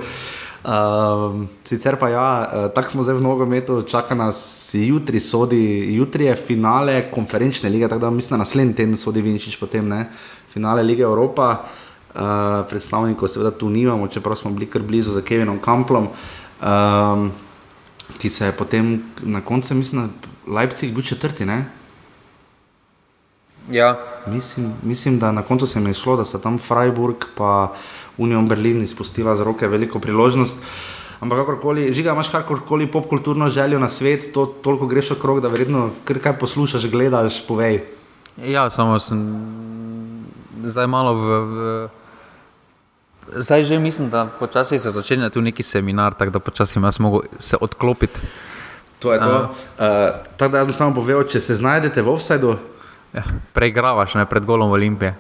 Um, 0.61 1.49
sicer 1.65 1.97
pa 1.97 2.09
ja, 2.09 2.51
eh, 2.53 2.69
tako 2.75 2.91
smo 2.91 3.03
zdaj 3.03 3.17
v 3.17 3.23
nogometu, 3.25 3.83
čaka 3.83 4.15
nas 4.15 4.71
jutri, 4.77 5.21
sodi, 5.21 5.95
jutri 5.97 6.25
je 6.25 6.37
finale 6.37 7.09
konferenčne 7.11 7.71
lige, 7.71 7.89
tako 7.89 8.01
da 8.01 8.11
mislim, 8.11 8.37
da 8.37 8.45
naslednji 8.45 8.75
teden 8.75 8.97
sodi 8.97 9.23
Vinčič, 9.25 9.57
potem 9.57 9.89
ne, 9.89 10.05
finale 10.53 10.83
lige 10.83 11.03
Evropa. 11.03 11.57
Uh, 12.11 12.67
predstavnikov 12.67 13.29
seveda 13.31 13.53
tu 13.55 13.69
nimamo, 13.71 14.09
čeprav 14.11 14.35
smo 14.35 14.51
bili 14.51 14.67
kar 14.67 14.83
blizu 14.83 15.13
za 15.15 15.21
Kevinom 15.23 15.61
Kamplom, 15.63 16.09
um, 16.59 17.31
ki 18.19 18.31
se 18.31 18.47
je 18.47 18.53
potem 18.53 19.03
na 19.23 19.41
koncu, 19.41 19.75
mislim, 19.75 20.03
da 20.03 20.53
Leipzig 20.53 20.95
bil 20.95 21.05
četrti, 21.05 21.47
ne? 21.47 21.65
Ja, 23.71 23.99
Mislim, 24.27 24.73
mislim, 24.83 25.19
da 25.19 25.33
na 25.33 25.43
koncu 25.43 25.67
se 25.67 25.81
mi 25.81 25.91
je 25.91 25.95
šlo, 25.95 26.17
da 26.17 26.25
sta 26.25 26.39
tam 26.39 26.59
Freiburg 26.59 27.25
in 27.39 27.69
Union 28.19 28.49
Berlin 28.49 28.83
izpustila 28.83 29.37
z 29.37 29.43
roke 29.43 29.69
veliko 29.69 29.99
priložnost. 29.99 30.63
Ampak 31.21 31.39
kakorkoli, 31.39 31.93
žiga, 31.93 32.13
imaš 32.13 32.29
kakorkoli 32.29 32.87
popkulturno 32.87 33.49
željo 33.49 33.79
na 33.79 33.89
svet, 33.89 34.33
to 34.33 34.47
toliko 34.47 34.87
greš 34.87 35.11
okrog, 35.11 35.41
da 35.41 35.49
verjetno 35.49 35.91
kar 36.05 36.19
kaj 36.19 36.39
poslušaš, 36.39 36.87
gledaš, 36.91 37.47
povej. 37.47 37.81
ja, 38.45 38.71
samo 38.71 38.99
sem 38.99 39.45
zdaj 40.65 40.87
malo 40.87 41.15
v. 41.15 41.41
v 41.45 42.00
Zdaj 43.37 43.63
že 43.65 43.79
mislim, 43.79 44.11
da 44.11 44.27
počasi 44.39 44.79
se 44.79 44.91
začenja 44.91 45.31
tu 45.31 45.41
neki 45.41 45.63
seminar, 45.63 46.15
tako 46.15 46.31
da 46.31 46.39
počasi 46.39 46.81
jaz 46.81 47.01
mogo 47.01 47.23
se 47.39 47.57
odklopiti. 47.61 48.21
To 48.99 49.13
je 49.13 49.19
to. 49.19 49.37
Uh, 49.79 49.87
tako 50.37 50.53
da 50.53 50.59
jaz 50.59 50.67
bi 50.67 50.73
samo 50.73 50.95
povedal, 50.95 51.25
če 51.25 51.41
se 51.41 51.57
znajdete 51.57 52.03
v 52.03 52.09
offsajdu, 52.09 52.57
Ja, 53.15 53.25
preigravaš 53.53 54.15
ne, 54.15 54.27
pred 54.27 54.45
golom 54.47 54.71
Olimpije. 54.71 55.15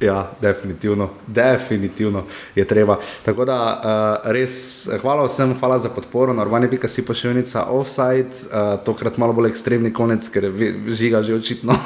Ja, 0.00 0.26
definitivno, 0.40 1.08
definitivno 1.26 2.24
je 2.54 2.64
treba. 2.64 2.98
Tako 3.24 3.44
da 3.44 3.58
uh, 3.58 4.32
res 4.32 4.88
hvala 5.02 5.22
vsem, 5.28 5.54
hvala 5.60 5.78
za 5.78 5.88
podporo, 5.88 6.34
normalni.ka 6.34 6.88
si 6.88 7.06
pošiljnica 7.06 7.68
offside, 7.70 8.34
uh, 8.50 8.74
tokrat 8.84 9.18
malo 9.22 9.32
bolj 9.32 9.52
ekstremni 9.52 9.92
konec, 9.94 10.26
ker 10.28 10.50
žiga 10.88 11.22
že 11.22 11.38
očitno. 11.38 11.78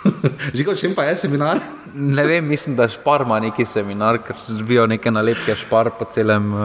žiga, 0.56 0.78
čem 0.78 0.94
pa 0.94 1.10
je 1.10 1.16
seminar? 1.26 1.58
Ne 1.94 2.24
vem, 2.24 2.46
mislim, 2.46 2.76
da 2.76 2.88
špar 2.88 3.22
ima 3.26 3.40
neki 3.40 3.64
seminar, 3.64 4.18
ker 4.22 4.36
zbijo 4.46 4.86
neke 4.86 5.10
nalepke 5.10 5.54
špar 5.56 5.90
po 5.98 6.04
celem 6.04 6.52
uh, 6.54 6.60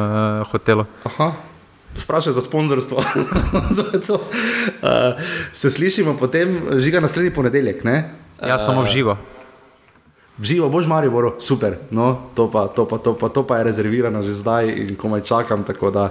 hotelu. 0.52 0.86
Aha. 1.04 1.32
vprašaj 2.04 2.34
za 2.34 2.42
sponzorstvo. 2.42 3.04
Je 3.94 4.14
uh, 4.14 4.20
se 5.54 5.72
slišimo 5.72 6.18
potem, 6.18 6.62
žiga 6.80 7.00
naslednji 7.00 7.34
ponedeljek. 7.34 7.84
Ne? 7.84 8.10
Ja, 8.42 8.60
samo 8.60 8.82
v 8.82 8.88
živo. 8.88 9.18
V 10.38 10.44
živo 10.50 10.70
boš 10.70 10.88
Maribor, 10.90 11.36
super, 11.40 11.78
no, 11.94 12.34
to 12.34 12.50
pa, 12.50 12.66
to, 12.68 12.88
pa, 12.90 12.98
to, 12.98 13.14
pa, 13.14 13.30
to 13.30 13.44
pa 13.46 13.62
je 13.62 13.70
rezervirano 13.70 14.24
že 14.26 14.34
zdaj 14.34 14.66
in 14.66 14.96
komaj 14.98 15.22
čakam, 15.22 15.62
tako 15.64 15.92
da 15.94 16.10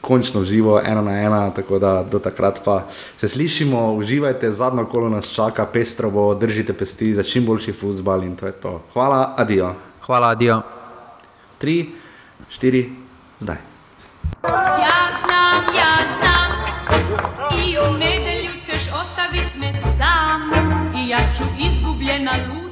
končno 0.00 0.44
živo, 0.44 0.80
ena 0.84 1.02
na 1.02 1.12
ena, 1.20 1.50
tako 1.50 1.78
da 1.78 2.02
do 2.02 2.18
takrat 2.18 2.60
pa 2.64 2.82
se 3.16 3.28
slišimo, 3.28 3.92
uživajte, 3.92 4.52
zadnjo 4.52 4.86
kolo 4.86 5.08
nas 5.08 5.28
čaka, 5.28 5.66
pestro 5.66 6.10
bo, 6.10 6.34
držite 6.34 6.72
pesti 6.72 7.14
za 7.14 7.22
čim 7.22 7.46
boljši 7.46 7.72
futbal 7.72 8.22
in 8.22 8.36
to 8.36 8.46
je 8.46 8.52
to. 8.52 8.82
Hvala, 8.92 9.34
adijo. 9.36 9.74
Hvala, 10.06 10.28
adijo. 10.28 10.62
Tri, 11.58 11.90
štiri, 12.50 12.90
zdaj. 13.40 13.56
Ja 14.82 15.00
znam, 15.24 15.76
ja 15.76 15.94
znam 16.18 16.50
I 17.64 17.76
u 17.78 17.98
nedelju 17.98 18.50
ćeš 18.66 18.88
ostavit 19.02 19.54
me 19.60 19.72
sam 19.98 20.50
I 20.96 21.08
ja 21.08 21.18
ću 21.18 21.42
izgubljena 21.58 22.32
luda 22.48 22.65